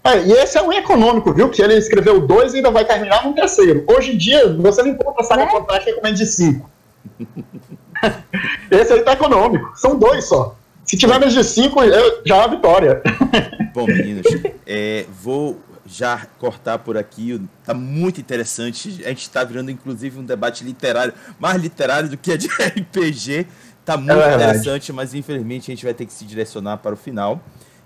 É, 0.07 0.25
e 0.25 0.33
esse 0.33 0.57
é 0.57 0.63
um 0.63 0.73
econômico, 0.73 1.33
viu? 1.33 1.49
Que 1.51 1.61
ele 1.61 1.75
escreveu 1.75 2.21
dois 2.21 2.53
e 2.53 2.59
ainda 2.59 2.71
vai 2.71 2.85
terminar 2.85 3.25
no 3.25 3.35
terceiro. 3.35 3.85
Hoje 3.89 4.13
em 4.13 4.17
dia, 4.17 4.57
você 4.57 4.83
não 4.83 4.91
encontra 4.91 5.25
saga 5.25 5.43
é? 5.43 5.51
fantástica 5.51 5.97
com 5.97 6.03
menos 6.03 6.19
de 6.19 6.27
cinco. 6.27 6.71
esse 8.71 8.93
aí 8.93 9.03
tá 9.03 9.13
econômico. 9.13 9.73
São 9.75 9.99
dois 9.99 10.25
só. 10.25 10.57
Se 10.85 10.97
tiver 10.97 11.19
menos 11.19 11.35
de 11.35 11.43
cinco, 11.43 11.81
já 12.25 12.37
é 12.37 12.45
a 12.45 12.47
vitória. 12.47 13.03
Bom, 13.75 13.87
meninos, 13.87 14.27
é, 14.65 15.05
vou 15.23 15.59
já 15.85 16.27
cortar 16.39 16.79
por 16.79 16.97
aqui. 16.97 17.41
Tá 17.65 17.75
muito 17.75 18.21
interessante. 18.21 19.03
A 19.05 19.09
gente 19.09 19.23
está 19.23 19.43
virando, 19.43 19.71
inclusive, 19.71 20.19
um 20.19 20.25
debate 20.25 20.63
literário, 20.63 21.13
mais 21.39 21.61
literário 21.61 22.09
do 22.09 22.17
que 22.17 22.33
a 22.33 22.37
de 22.37 22.47
RPG. 22.55 23.47
Tá 23.85 23.97
muito 23.97 24.13
é 24.13 24.35
interessante, 24.35 24.93
mas 24.93 25.15
infelizmente 25.15 25.71
a 25.71 25.75
gente 25.75 25.85
vai 25.85 25.95
ter 25.95 26.07
que 26.07 26.13
se 26.13 26.25
direcionar 26.25 26.79
para 26.79 26.95
o 26.95 26.97
final 26.97 27.41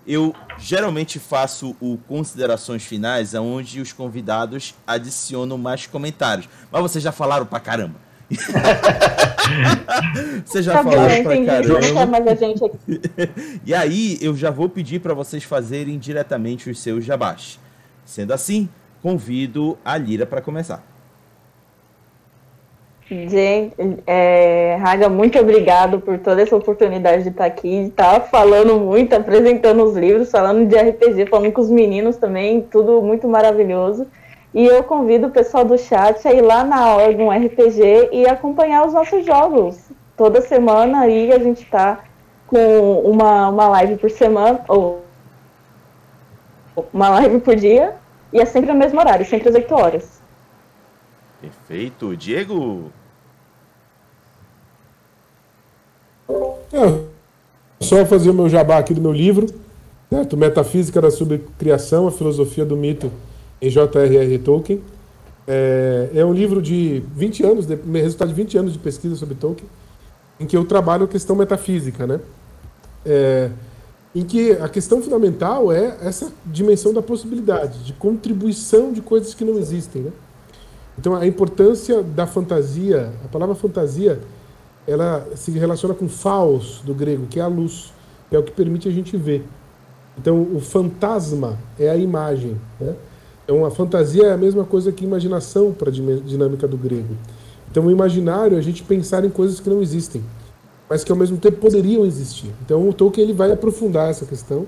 eu 0.06 0.34
geralmente 0.58 1.18
faço 1.18 1.76
o 1.80 1.98
considerações 2.08 2.84
finais, 2.84 3.34
onde 3.34 3.80
os 3.80 3.92
convidados 3.92 4.74
adicionam 4.86 5.58
mais 5.58 5.86
comentários. 5.86 6.48
Mas 6.70 6.82
vocês 6.82 7.04
já 7.04 7.12
falaram 7.12 7.46
pra 7.46 7.60
caramba. 7.60 7.96
vocês 10.44 10.64
já 10.64 10.74
tá 10.74 10.84
falaram 10.84 11.08
bem, 11.08 11.22
pra 11.22 11.44
caramba. 11.44 12.36
gente 12.36 12.64
aqui. 12.64 13.00
e 13.66 13.74
aí 13.74 14.18
eu 14.20 14.36
já 14.36 14.50
vou 14.50 14.68
pedir 14.68 15.00
para 15.00 15.14
vocês 15.14 15.44
fazerem 15.44 15.98
diretamente 15.98 16.70
os 16.70 16.80
seus 16.80 17.04
jabás. 17.04 17.58
Sendo 18.04 18.32
assim, 18.32 18.68
convido 19.02 19.76
a 19.84 19.96
Lira 19.96 20.26
para 20.26 20.40
começar. 20.40 20.89
Gente, 23.10 23.74
é, 24.06 24.76
Raga, 24.80 25.08
muito 25.08 25.36
obrigado 25.36 25.98
por 25.98 26.16
toda 26.18 26.42
essa 26.42 26.54
oportunidade 26.54 27.24
de 27.24 27.30
estar 27.30 27.44
aqui, 27.44 27.82
de 27.82 27.88
estar 27.88 28.20
falando 28.20 28.78
muito, 28.78 29.12
apresentando 29.14 29.82
os 29.82 29.96
livros, 29.96 30.30
falando 30.30 30.64
de 30.68 30.76
RPG, 30.76 31.26
falando 31.26 31.52
com 31.52 31.60
os 31.60 31.68
meninos 31.68 32.16
também, 32.18 32.60
tudo 32.60 33.02
muito 33.02 33.26
maravilhoso. 33.26 34.06
E 34.54 34.64
eu 34.64 34.84
convido 34.84 35.26
o 35.26 35.30
pessoal 35.30 35.64
do 35.64 35.76
chat 35.76 36.26
a 36.26 36.32
ir 36.32 36.40
lá 36.40 36.62
na 36.62 36.96
Orgon 36.96 37.30
RPG 37.32 38.10
e 38.12 38.28
acompanhar 38.28 38.86
os 38.86 38.94
nossos 38.94 39.26
jogos. 39.26 39.90
Toda 40.16 40.40
semana 40.40 41.00
aí 41.00 41.32
a 41.32 41.38
gente 41.40 41.64
está 41.64 42.04
com 42.46 43.00
uma, 43.00 43.48
uma 43.48 43.68
live 43.70 43.96
por 43.96 44.10
semana, 44.10 44.60
ou 44.68 45.02
uma 46.92 47.08
live 47.08 47.40
por 47.40 47.56
dia, 47.56 47.96
E 48.32 48.40
é 48.40 48.44
sempre 48.44 48.72
no 48.72 48.78
mesmo 48.78 49.00
horário, 49.00 49.26
sempre 49.26 49.48
às 49.48 49.54
8 49.56 49.74
horas. 49.74 50.22
Perfeito. 51.40 52.16
Diego? 52.16 52.92
É, 56.72 57.00
só 57.80 58.04
fazer 58.06 58.30
o 58.30 58.34
meu 58.34 58.48
jabá 58.48 58.78
aqui 58.78 58.94
do 58.94 59.00
meu 59.00 59.12
livro, 59.12 59.46
certo? 60.08 60.36
Metafísica 60.36 61.00
da 61.00 61.10
Subcriação, 61.10 62.06
a 62.06 62.12
Filosofia 62.12 62.64
do 62.64 62.76
Mito, 62.76 63.10
em 63.60 63.70
J.R.R. 63.70 64.38
Tolkien. 64.38 64.80
É, 65.48 66.10
é, 66.14 66.24
um 66.24 66.32
livro 66.32 66.62
de 66.62 67.02
20 67.14 67.44
anos, 67.44 67.66
de, 67.66 67.74
resultado 67.74 68.28
de 68.28 68.34
20 68.34 68.58
anos 68.58 68.72
de 68.72 68.78
pesquisa 68.78 69.16
sobre 69.16 69.34
Tolkien, 69.34 69.68
em 70.38 70.46
que 70.46 70.56
eu 70.56 70.64
trabalho 70.64 71.04
a 71.04 71.08
questão 71.08 71.34
metafísica, 71.34 72.06
né? 72.06 72.20
É, 73.04 73.50
em 74.14 74.24
que 74.24 74.52
a 74.52 74.68
questão 74.68 75.02
fundamental 75.02 75.72
é 75.72 75.96
essa 76.02 76.32
dimensão 76.44 76.92
da 76.92 77.00
possibilidade, 77.00 77.84
de 77.84 77.92
contribuição 77.94 78.92
de 78.92 79.00
coisas 79.00 79.34
que 79.34 79.44
não 79.44 79.58
existem, 79.58 80.02
né? 80.02 80.12
Então 80.98 81.16
a 81.16 81.26
importância 81.26 82.02
da 82.02 82.26
fantasia, 82.26 83.10
a 83.24 83.28
palavra 83.28 83.54
fantasia 83.54 84.20
ela 84.86 85.26
se 85.36 85.50
relaciona 85.52 85.94
com 85.94 86.08
faos 86.08 86.80
do 86.84 86.94
grego, 86.94 87.26
que 87.26 87.38
é 87.38 87.42
a 87.42 87.46
luz, 87.46 87.92
que 88.28 88.36
é 88.36 88.38
o 88.38 88.42
que 88.42 88.52
permite 88.52 88.88
a 88.88 88.90
gente 88.90 89.16
ver. 89.16 89.46
Então, 90.18 90.42
o 90.54 90.60
fantasma 90.60 91.58
é 91.78 91.88
a 91.88 91.96
imagem. 91.96 92.60
Né? 92.80 92.94
Então, 93.44 93.64
a 93.64 93.70
fantasia 93.70 94.26
é 94.26 94.32
a 94.32 94.36
mesma 94.36 94.64
coisa 94.64 94.92
que 94.92 95.04
imaginação 95.04 95.72
para 95.72 95.90
a 95.90 95.92
dinâmica 95.92 96.68
do 96.68 96.76
grego. 96.76 97.16
Então, 97.70 97.86
o 97.86 97.90
imaginário 97.90 98.56
é 98.56 98.58
a 98.58 98.62
gente 98.62 98.82
pensar 98.82 99.24
em 99.24 99.30
coisas 99.30 99.60
que 99.60 99.70
não 99.70 99.80
existem, 99.80 100.22
mas 100.88 101.04
que 101.04 101.12
ao 101.12 101.18
mesmo 101.18 101.36
tempo 101.36 101.58
poderiam 101.58 102.04
existir. 102.04 102.52
Então, 102.64 102.88
o 102.88 102.92
Tolkien 102.92 103.24
ele 103.24 103.32
vai 103.32 103.52
aprofundar 103.52 104.10
essa 104.10 104.26
questão 104.26 104.66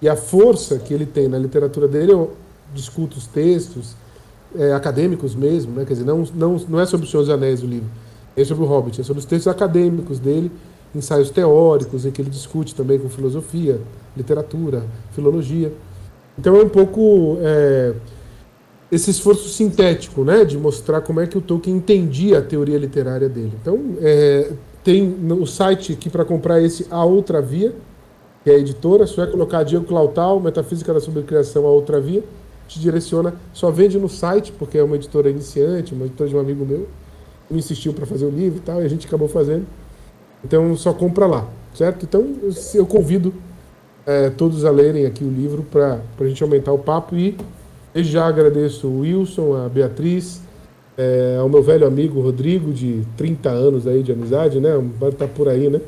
e 0.00 0.08
a 0.08 0.16
força 0.16 0.78
que 0.78 0.92
ele 0.92 1.06
tem 1.06 1.28
na 1.28 1.38
literatura 1.38 1.86
dele, 1.86 2.12
eu 2.12 2.32
discuto 2.74 3.18
os 3.18 3.26
textos 3.26 3.94
é, 4.56 4.72
acadêmicos 4.72 5.34
mesmo, 5.34 5.72
né? 5.72 5.84
quer 5.84 5.92
dizer, 5.92 6.04
não, 6.04 6.24
não, 6.34 6.56
não 6.68 6.80
é 6.80 6.86
sobre 6.86 7.06
o 7.06 7.08
Senhor 7.08 7.22
dos 7.22 7.30
Anéis 7.30 7.62
o 7.62 7.66
livro, 7.66 7.88
é 8.36 8.44
sobre 8.44 8.64
o 8.64 8.66
Hobbit, 8.66 9.00
é 9.00 9.04
sobre 9.04 9.20
os 9.20 9.26
textos 9.26 9.50
acadêmicos 9.52 10.18
dele, 10.18 10.50
ensaios 10.94 11.30
teóricos, 11.30 12.04
em 12.04 12.10
que 12.10 12.20
ele 12.20 12.30
discute 12.30 12.74
também 12.74 12.98
com 12.98 13.08
filosofia, 13.08 13.80
literatura, 14.16 14.84
filologia. 15.12 15.72
Então 16.38 16.56
é 16.56 16.62
um 16.62 16.68
pouco 16.68 17.38
é, 17.40 17.94
esse 18.90 19.10
esforço 19.10 19.48
sintético, 19.48 20.24
né, 20.24 20.44
de 20.44 20.58
mostrar 20.58 21.00
como 21.00 21.20
é 21.20 21.26
que 21.26 21.36
o 21.36 21.40
Tolkien 21.40 21.76
entendia 21.76 22.38
a 22.38 22.42
teoria 22.42 22.78
literária 22.78 23.28
dele. 23.28 23.52
Então 23.60 23.96
é, 24.00 24.52
tem 24.84 25.16
o 25.30 25.46
site 25.46 25.92
aqui 25.92 26.10
para 26.10 26.24
comprar 26.24 26.60
esse 26.60 26.86
A 26.90 27.04
Outra 27.04 27.40
Via, 27.40 27.74
que 28.44 28.50
é 28.50 28.54
a 28.54 28.58
editora, 28.58 29.06
só 29.06 29.22
é 29.22 29.26
colocar 29.26 29.62
Diego 29.62 29.84
Clautal, 29.84 30.40
Metafísica 30.40 30.92
da 30.92 31.00
Sobrecriação, 31.00 31.66
A 31.66 31.70
Outra 31.70 32.00
Via, 32.00 32.24
te 32.66 32.80
direciona, 32.80 33.34
só 33.52 33.70
vende 33.70 33.98
no 33.98 34.08
site, 34.08 34.52
porque 34.52 34.78
é 34.78 34.82
uma 34.82 34.96
editora 34.96 35.30
iniciante, 35.30 35.94
uma 35.94 36.06
editora 36.06 36.28
de 36.28 36.36
um 36.36 36.40
amigo 36.40 36.64
meu, 36.64 36.80
me 36.80 36.86
insistiu 37.56 37.92
para 37.92 38.06
fazer 38.06 38.24
o 38.24 38.30
livro 38.30 38.58
e 38.58 38.62
tal, 38.62 38.82
e 38.82 38.84
a 38.84 38.88
gente 38.88 39.06
acabou 39.06 39.28
fazendo. 39.28 39.66
Então 40.44 40.76
só 40.76 40.92
compra 40.92 41.26
lá, 41.26 41.48
certo? 41.74 42.04
Então 42.04 42.26
eu 42.74 42.86
convido 42.86 43.32
é, 44.06 44.30
todos 44.30 44.64
a 44.64 44.70
lerem 44.70 45.06
aqui 45.06 45.24
o 45.24 45.30
livro 45.30 45.62
para 45.62 46.00
a 46.18 46.24
gente 46.24 46.42
aumentar 46.42 46.72
o 46.72 46.78
papo 46.78 47.16
e 47.16 47.36
desde 47.94 48.12
já 48.12 48.26
agradeço 48.26 48.88
o 48.88 49.00
Wilson, 49.00 49.54
a 49.56 49.68
Beatriz, 49.68 50.40
é, 50.96 51.38
ao 51.40 51.48
meu 51.48 51.62
velho 51.62 51.86
amigo 51.86 52.20
Rodrigo, 52.20 52.72
de 52.72 53.02
30 53.16 53.48
anos 53.50 53.86
aí 53.86 54.02
de 54.02 54.12
amizade, 54.12 54.60
né? 54.60 54.70
Vai 54.98 55.10
estar 55.10 55.26
tá 55.26 55.32
por 55.32 55.48
aí, 55.48 55.68
né? 55.68 55.80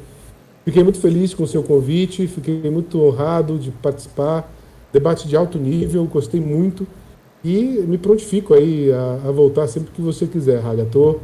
Fiquei 0.64 0.82
muito 0.82 0.98
feliz 0.98 1.34
com 1.34 1.42
o 1.42 1.46
seu 1.46 1.62
convite, 1.62 2.26
fiquei 2.26 2.70
muito 2.70 3.00
honrado 3.02 3.58
de 3.58 3.70
participar. 3.70 4.50
Debate 4.92 5.28
de 5.28 5.36
alto 5.36 5.58
nível, 5.58 6.04
gostei 6.06 6.40
muito. 6.40 6.86
E 7.44 7.84
me 7.86 7.98
prontifico 7.98 8.54
aí 8.54 8.90
a, 8.90 9.28
a 9.28 9.30
voltar 9.30 9.66
sempre 9.66 9.92
que 9.92 10.00
você 10.00 10.26
quiser, 10.26 10.60
Raga. 10.60 10.86
Tô 10.86 11.18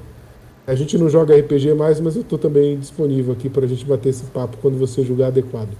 a 0.71 0.75
gente 0.77 0.97
não 0.97 1.09
joga 1.09 1.37
RPG 1.37 1.75
mais, 1.75 1.99
mas 2.01 2.15
eu 2.15 2.23
estou 2.23 2.39
também 2.39 2.79
disponível 2.79 3.33
aqui 3.33 3.49
para 3.49 3.65
a 3.65 3.69
gente 3.69 3.85
bater 3.85 4.11
esse 4.11 4.25
papo 4.27 4.57
quando 4.63 4.79
você 4.79 5.03
julgar 5.03 5.27
adequado. 5.27 5.71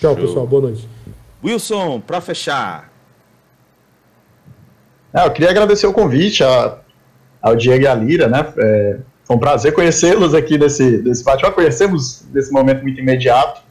Tchau, 0.00 0.14
Show. 0.14 0.24
pessoal. 0.24 0.46
Boa 0.46 0.62
noite. 0.62 0.88
Wilson, 1.44 2.00
para 2.00 2.20
fechar. 2.20 2.92
É, 5.12 5.26
eu 5.26 5.30
queria 5.32 5.50
agradecer 5.50 5.88
o 5.88 5.92
convite 5.92 6.44
a, 6.44 6.78
ao 7.42 7.56
Diego 7.56 7.82
e 7.82 7.86
à 7.88 7.94
Lira, 7.94 8.28
né? 8.28 8.46
É, 8.56 8.98
foi 9.24 9.34
um 9.34 9.38
prazer 9.38 9.72
conhecê-los 9.72 10.32
aqui 10.32 10.56
nesse, 10.56 10.98
nesse 10.98 11.24
bate-papo. 11.24 11.56
Conhecemos 11.56 12.24
nesse 12.32 12.52
momento 12.52 12.82
muito 12.82 13.00
imediato. 13.00 13.62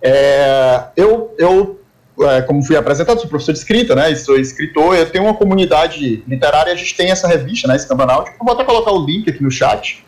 É, 0.00 0.84
eu, 0.96 1.34
eu 1.36 1.80
é, 2.20 2.42
como 2.42 2.62
fui 2.62 2.76
apresentado, 2.76 3.18
sou 3.18 3.28
professor 3.28 3.52
de 3.52 3.58
escrita, 3.58 3.96
né? 3.96 4.14
Sou 4.14 4.38
escritor, 4.38 4.94
eu 4.94 5.10
tenho 5.10 5.24
uma 5.24 5.34
comunidade 5.34 6.22
literária, 6.28 6.72
a 6.72 6.76
gente 6.76 6.96
tem 6.96 7.10
essa 7.10 7.26
revista, 7.26 7.66
né? 7.66 7.74
Esse 7.74 7.88
Cambanal. 7.88 8.24
Eu 8.24 8.44
vou 8.44 8.54
até 8.54 8.62
colocar 8.62 8.92
o 8.92 9.04
link 9.04 9.28
aqui 9.28 9.42
no 9.42 9.50
chat 9.50 10.04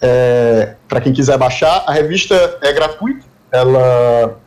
é, 0.00 0.74
para 0.88 1.00
quem 1.00 1.12
quiser 1.12 1.36
baixar. 1.36 1.84
A 1.86 1.92
revista 1.92 2.58
é 2.62 2.72
gratuita, 2.72 3.24
ela 3.52 4.38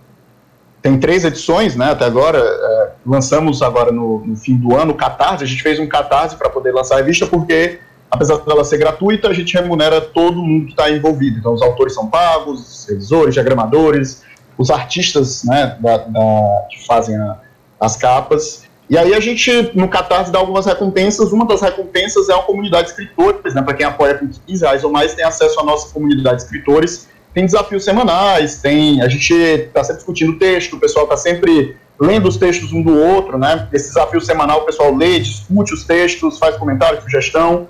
tem 0.81 0.99
três 0.99 1.23
edições, 1.23 1.75
né, 1.75 1.91
até 1.91 2.05
agora. 2.05 2.39
É, 2.39 2.91
lançamos 3.05 3.61
agora 3.61 3.91
no, 3.91 4.25
no, 4.25 4.35
fim 4.35 4.57
do 4.57 4.75
ano 4.75 4.91
o 4.91 4.95
Catarse, 4.95 5.43
a 5.43 5.47
gente 5.47 5.63
fez 5.63 5.80
um 5.80 5.88
Catarse 5.88 6.35
para 6.35 6.49
poder 6.49 6.73
lançar 6.73 6.95
a 6.95 6.97
revista, 6.97 7.25
porque, 7.25 7.80
apesar 8.11 8.38
dela 8.38 8.63
ser 8.63 8.77
gratuita, 8.77 9.30
a 9.30 9.34
gente 9.34 9.53
remunera 9.53 10.01
todo 10.01 10.41
mundo 10.41 10.65
que 10.65 10.71
está 10.71 10.89
envolvido. 10.89 11.39
Então, 11.39 11.53
os 11.53 11.61
autores 11.61 11.93
são 11.93 12.09
pagos, 12.09 12.59
os 12.59 12.89
revisores, 12.89 13.34
diagramadores, 13.34 14.23
os 14.57 14.69
artistas 14.69 15.43
né, 15.43 15.77
da, 15.80 15.97
da, 15.97 16.67
que 16.69 16.85
fazem 16.85 17.15
a, 17.15 17.38
as 17.80 17.95
capas. 17.95 18.63
E 18.93 18.97
aí 18.97 19.11
a 19.15 19.19
gente, 19.19 19.71
no 19.73 19.87
Catarse, 19.87 20.31
dá 20.31 20.37
algumas 20.37 20.67
recompensas. 20.67 21.31
Uma 21.31 21.47
das 21.47 21.61
recompensas 21.61 22.29
é 22.29 22.33
a 22.35 22.43
comunidade 22.43 22.83
de 22.83 22.89
escritores, 22.91 23.55
né? 23.55 23.63
Para 23.63 23.73
quem 23.73 23.87
apoia 23.87 24.13
com 24.13 24.29
15 24.45 24.63
reais 24.63 24.83
ou 24.83 24.91
mais, 24.91 25.15
tem 25.15 25.25
acesso 25.25 25.59
à 25.59 25.63
nossa 25.63 25.91
comunidade 25.91 26.37
de 26.37 26.43
escritores. 26.43 27.07
Tem 27.33 27.43
desafios 27.43 27.83
semanais, 27.83 28.61
tem. 28.61 29.01
A 29.01 29.07
gente 29.07 29.33
está 29.33 29.83
sempre 29.83 29.97
discutindo 29.97 30.37
texto, 30.37 30.75
o 30.75 30.79
pessoal 30.79 31.05
está 31.05 31.17
sempre 31.17 31.75
lendo 31.99 32.29
os 32.29 32.37
textos 32.37 32.71
um 32.71 32.83
do 32.83 32.95
outro, 32.95 33.35
né? 33.35 33.67
Esse 33.73 33.87
desafio 33.87 34.21
semanal 34.21 34.59
o 34.59 34.65
pessoal 34.65 34.93
lê, 34.93 35.19
discute 35.19 35.73
os 35.73 35.83
textos, 35.85 36.37
faz 36.37 36.55
comentário, 36.57 37.01
sugestão. 37.01 37.67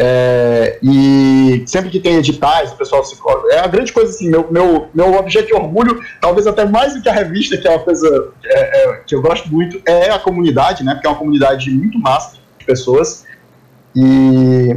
É, 0.00 0.78
e 0.80 1.64
sempre 1.66 1.90
que 1.90 1.98
tem 1.98 2.14
editais, 2.14 2.70
o 2.70 2.76
pessoal 2.76 3.02
se 3.02 3.18
É 3.50 3.58
a 3.58 3.66
grande 3.66 3.92
coisa 3.92 4.10
assim, 4.10 4.30
meu, 4.30 4.46
meu, 4.48 4.88
meu 4.94 5.14
objeto 5.14 5.48
de 5.48 5.54
orgulho, 5.54 6.00
talvez 6.20 6.46
até 6.46 6.64
mais 6.64 6.94
do 6.94 7.02
que 7.02 7.08
a 7.08 7.12
revista, 7.12 7.58
que 7.58 7.66
é 7.66 7.70
uma 7.70 7.80
coisa 7.80 8.32
é, 8.44 8.84
é, 8.84 9.02
que 9.04 9.12
eu 9.12 9.20
gosto 9.20 9.48
muito, 9.48 9.82
é 9.84 10.10
a 10.10 10.18
comunidade, 10.20 10.84
né? 10.84 10.94
Porque 10.94 11.08
é 11.08 11.10
uma 11.10 11.18
comunidade 11.18 11.68
muito 11.70 11.98
massa 11.98 12.36
de 12.58 12.64
pessoas. 12.64 13.26
E, 13.96 14.76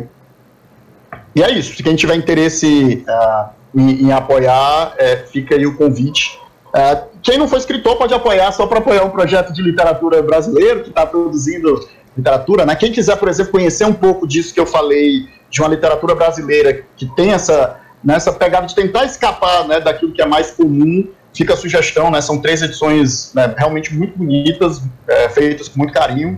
e 1.36 1.44
é 1.44 1.52
isso. 1.52 1.76
Se 1.76 1.84
quem 1.84 1.96
tiver 1.96 2.16
interesse 2.16 3.06
uh, 3.08 3.50
em, 3.80 4.08
em, 4.08 4.12
apoiar, 4.12 4.96
é, 4.98 5.18
fica 5.18 5.54
aí 5.54 5.68
o 5.68 5.78
convite. 5.78 6.40
Uh, 6.70 7.06
quem 7.22 7.38
não 7.38 7.48
for 7.48 7.58
escritor 7.58 7.96
pode 7.96 8.14
apoiar 8.14 8.52
só 8.54 8.66
para 8.66 8.80
apoiar 8.80 9.04
um 9.04 9.12
projeto 9.12 9.54
de 9.54 9.62
literatura 9.62 10.24
brasileiro 10.24 10.82
que 10.82 10.90
está 10.90 11.06
produzindo 11.06 11.88
literatura, 12.16 12.66
né? 12.66 12.76
Quem 12.76 12.92
quiser, 12.92 13.18
por 13.18 13.30
exemplo, 13.30 13.52
conhecer 13.52 13.86
um 13.86 13.94
pouco 13.94 14.28
disso 14.28 14.54
que 14.54 14.60
eu 14.60 14.66
falei, 14.66 15.28
de 15.50 15.62
uma 15.62 15.70
literatura 15.70 16.16
brasileira 16.16 16.84
que 16.96 17.06
tem 17.16 17.32
essa, 17.32 17.80
nessa 18.04 18.32
pegada 18.32 18.66
de 18.66 18.76
tentar 18.76 19.06
escapar 19.06 19.68
né, 19.68 19.80
daquilo 19.80 20.12
que 20.12 20.22
é 20.22 20.26
mais 20.26 20.52
comum, 20.52 21.08
fica 21.34 21.54
a 21.54 21.58
sugestão, 21.58 22.12
né? 22.12 22.22
São 22.22 22.40
três 22.40 22.62
edições 22.62 23.34
né, 23.34 23.54
realmente 23.58 23.94
muito 23.94 24.18
bonitas, 24.18 24.82
é, 25.08 25.30
feitas 25.30 25.68
com 25.68 25.80
muito 25.80 25.94
carinho. 25.94 26.38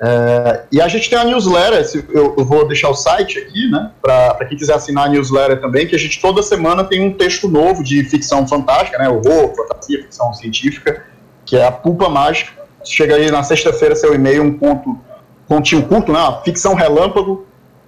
É, 0.00 0.64
e 0.72 0.80
a 0.80 0.88
gente 0.88 1.08
tem 1.08 1.18
a 1.18 1.24
newsletter, 1.24 2.04
eu, 2.10 2.34
eu 2.36 2.44
vou 2.44 2.66
deixar 2.66 2.90
o 2.90 2.94
site 2.94 3.38
aqui, 3.38 3.70
né, 3.70 3.92
para 4.02 4.44
quem 4.44 4.58
quiser 4.58 4.74
assinar 4.74 5.06
a 5.06 5.08
newsletter 5.08 5.60
também, 5.60 5.86
que 5.86 5.94
a 5.94 5.98
gente 5.98 6.20
toda 6.20 6.42
semana 6.42 6.82
tem 6.84 7.00
um 7.00 7.12
texto 7.12 7.48
novo 7.48 7.82
de 7.82 8.02
ficção 8.04 8.46
fantástica, 8.46 8.98
né, 8.98 9.08
horror, 9.08 9.54
fantasia, 9.54 10.02
ficção 10.02 10.34
científica, 10.34 11.04
que 11.46 11.56
é 11.56 11.64
a 11.64 11.70
Pulpa 11.70 12.08
Mágica, 12.08 12.63
chega 12.84 13.16
aí 13.16 13.30
na 13.30 13.42
sexta-feira 13.42 13.96
seu 13.96 14.14
e-mail, 14.14 14.42
um 14.42 14.52
ponto, 14.52 14.98
pontinho 15.48 15.86
curto, 15.86 16.12
né? 16.12 16.18
Uma 16.18 16.42
ficção 16.42 16.74
relâmpago 16.74 17.46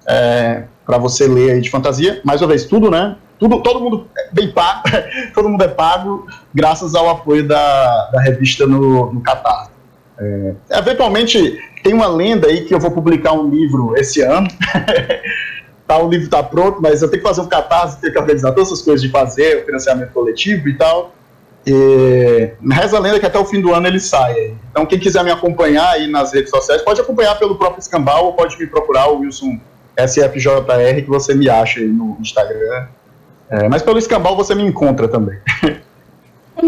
é, 0.09 0.64
para 0.85 0.98
você 0.98 1.27
ler 1.27 1.52
aí 1.52 1.60
de 1.60 1.70
fantasia. 1.70 2.20
Mais 2.24 2.40
uma 2.40 2.48
vez, 2.48 2.64
tudo, 2.64 2.90
né? 2.90 3.16
Tudo, 3.39 3.62
todo 3.62 3.81
mundo 3.81 4.09
é 4.16 4.31
bem 4.32 4.51
pago, 4.51 4.82
todo 5.35 5.48
mundo 5.48 5.62
é 5.62 5.68
pago, 5.68 6.27
graças 6.55 6.94
ao 6.94 7.09
apoio 7.10 7.47
da, 7.47 8.10
da 8.10 8.20
revista 8.23 8.66
no, 8.66 9.12
no 9.12 9.20
Catar. 9.20 9.70
É, 10.18 10.55
eventualmente, 10.70 11.60
tem 11.82 11.93
uma 11.93 12.06
lenda 12.06 12.47
aí 12.48 12.64
que 12.64 12.74
eu 12.74 12.81
vou 12.81 12.90
publicar 12.90 13.32
um 13.32 13.51
livro 13.51 13.94
esse 13.97 14.23
ano. 14.23 14.48
tá, 15.86 15.98
o 15.98 16.09
livro 16.09 16.24
está 16.24 16.43
pronto, 16.43 16.81
mas 16.81 17.02
eu 17.02 17.10
tenho 17.10 17.23
que 17.23 17.28
fazer 17.28 17.43
um 17.43 17.47
catarse, 17.47 18.01
tenho 18.01 18.12
que 18.12 18.18
organizar 18.18 18.52
todas 18.52 18.68
essas 18.68 18.82
coisas 18.82 19.02
de 19.02 19.10
fazer, 19.10 19.62
o 19.62 19.66
financiamento 19.66 20.12
coletivo 20.12 20.68
e 20.68 20.74
tal. 20.74 21.14
E, 21.66 22.52
reza 22.70 22.97
a 22.97 23.01
lenda 23.01 23.18
que 23.18 23.26
até 23.26 23.38
o 23.38 23.44
fim 23.44 23.60
do 23.60 23.74
ano 23.74 23.86
ele 23.86 23.98
sai. 23.98 24.55
Então, 24.70 24.86
quem 24.86 24.98
quiser 24.98 25.24
me 25.24 25.30
acompanhar 25.30 25.90
aí 25.90 26.06
nas 26.06 26.32
redes 26.32 26.51
sociais, 26.51 26.82
pode 26.82 27.01
acompanhar 27.01 27.36
pelo 27.38 27.56
próprio 27.56 27.80
Escambau 27.80 28.26
ou 28.26 28.32
pode 28.34 28.56
me 28.59 28.66
procurar 28.66 29.09
o 29.09 29.20
Wilson 29.20 29.59
SFJR, 29.98 31.02
que 31.02 31.09
você 31.09 31.34
me 31.34 31.48
acha 31.48 31.80
aí 31.80 31.88
no 31.88 32.16
Instagram. 32.20 32.86
É, 33.51 33.68
mas 33.68 33.82
pelo 33.82 33.98
Escambau 33.98 34.36
você 34.36 34.55
me 34.55 34.62
encontra 34.62 35.09
também. 35.09 35.38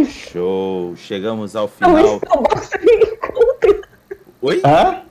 Show! 0.05 0.95
Chegamos 0.97 1.57
ao 1.57 1.69
final. 1.69 1.93
Não, 1.93 2.43
você 2.55 2.79
me 2.79 2.93
encontra. 3.05 3.81
Oi? 4.43 4.61
Hã? 4.65 5.03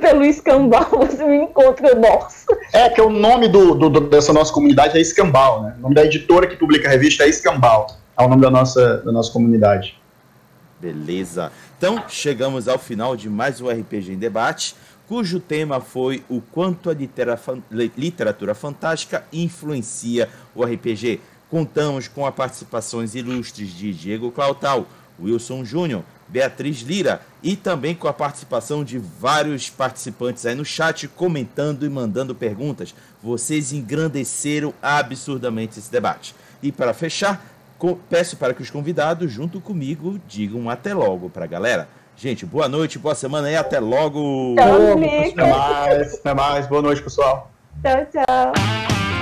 Pelo 0.00 0.24
escambau 0.24 0.86
você 0.90 1.24
me 1.24 1.36
encontra, 1.36 1.94
nossa. 1.94 2.46
É, 2.72 2.88
que 2.88 3.00
o 3.00 3.10
nome 3.10 3.48
do, 3.48 3.74
do, 3.74 3.90
do, 3.90 4.00
dessa 4.02 4.32
nossa 4.32 4.52
comunidade 4.52 4.96
é 4.96 5.00
Escambau, 5.00 5.62
né? 5.62 5.74
O 5.78 5.82
nome 5.82 5.94
da 5.94 6.04
editora 6.04 6.46
que 6.46 6.56
publica 6.56 6.88
a 6.88 6.90
revista 6.90 7.24
é 7.24 7.28
Escambau. 7.28 7.88
É 8.18 8.22
o 8.22 8.28
nome 8.28 8.40
da 8.40 8.50
nossa, 8.50 8.98
da 8.98 9.12
nossa 9.12 9.30
comunidade. 9.30 10.00
Beleza. 10.80 11.52
Então, 11.76 12.04
chegamos 12.08 12.66
ao 12.66 12.78
final 12.78 13.14
de 13.14 13.28
mais 13.28 13.60
um 13.60 13.68
RPG 13.68 14.12
em 14.12 14.18
Debate, 14.18 14.74
cujo 15.06 15.38
tema 15.38 15.80
foi 15.80 16.24
o 16.28 16.40
quanto 16.40 16.88
a 16.88 16.94
literatura 17.96 18.54
fantástica 18.54 19.24
influencia 19.30 20.30
o 20.54 20.64
RPG. 20.64 21.20
Contamos 21.50 22.08
com 22.08 22.24
a 22.24 22.32
participações 22.32 23.14
ilustres 23.14 23.68
de 23.68 23.92
Diego 23.92 24.30
Clautal, 24.30 24.86
Wilson 25.20 25.62
Júnior, 25.64 26.02
Beatriz 26.26 26.80
Lira 26.80 27.20
e 27.42 27.54
também 27.54 27.94
com 27.94 28.08
a 28.08 28.12
participação 28.12 28.82
de 28.82 28.98
vários 28.98 29.68
participantes 29.68 30.44
aí 30.44 30.54
no 30.54 30.64
chat 30.64 31.06
comentando 31.06 31.84
e 31.84 31.88
mandando 31.88 32.34
perguntas. 32.34 32.94
Vocês 33.22 33.72
engrandeceram 33.72 34.72
absurdamente 34.82 35.78
esse 35.78 35.90
debate. 35.90 36.34
E 36.62 36.72
para 36.72 36.92
fechar, 36.92 37.55
peço 38.08 38.36
para 38.36 38.54
que 38.54 38.62
os 38.62 38.70
convidados, 38.70 39.30
junto 39.30 39.60
comigo, 39.60 40.18
digam 40.26 40.68
até 40.70 40.94
logo 40.94 41.28
para 41.28 41.44
a 41.44 41.48
galera. 41.48 41.88
Gente, 42.16 42.46
boa 42.46 42.68
noite, 42.68 42.98
boa 42.98 43.14
semana 43.14 43.50
e 43.50 43.56
até 43.56 43.78
logo. 43.78 44.54
Tchau, 44.56 44.92
até 44.92 45.50
mais, 45.50 46.14
até 46.14 46.34
mais. 46.34 46.66
Boa 46.66 46.80
noite, 46.80 47.02
pessoal. 47.02 47.50
Tchau, 47.82 48.06
tchau. 48.06 49.15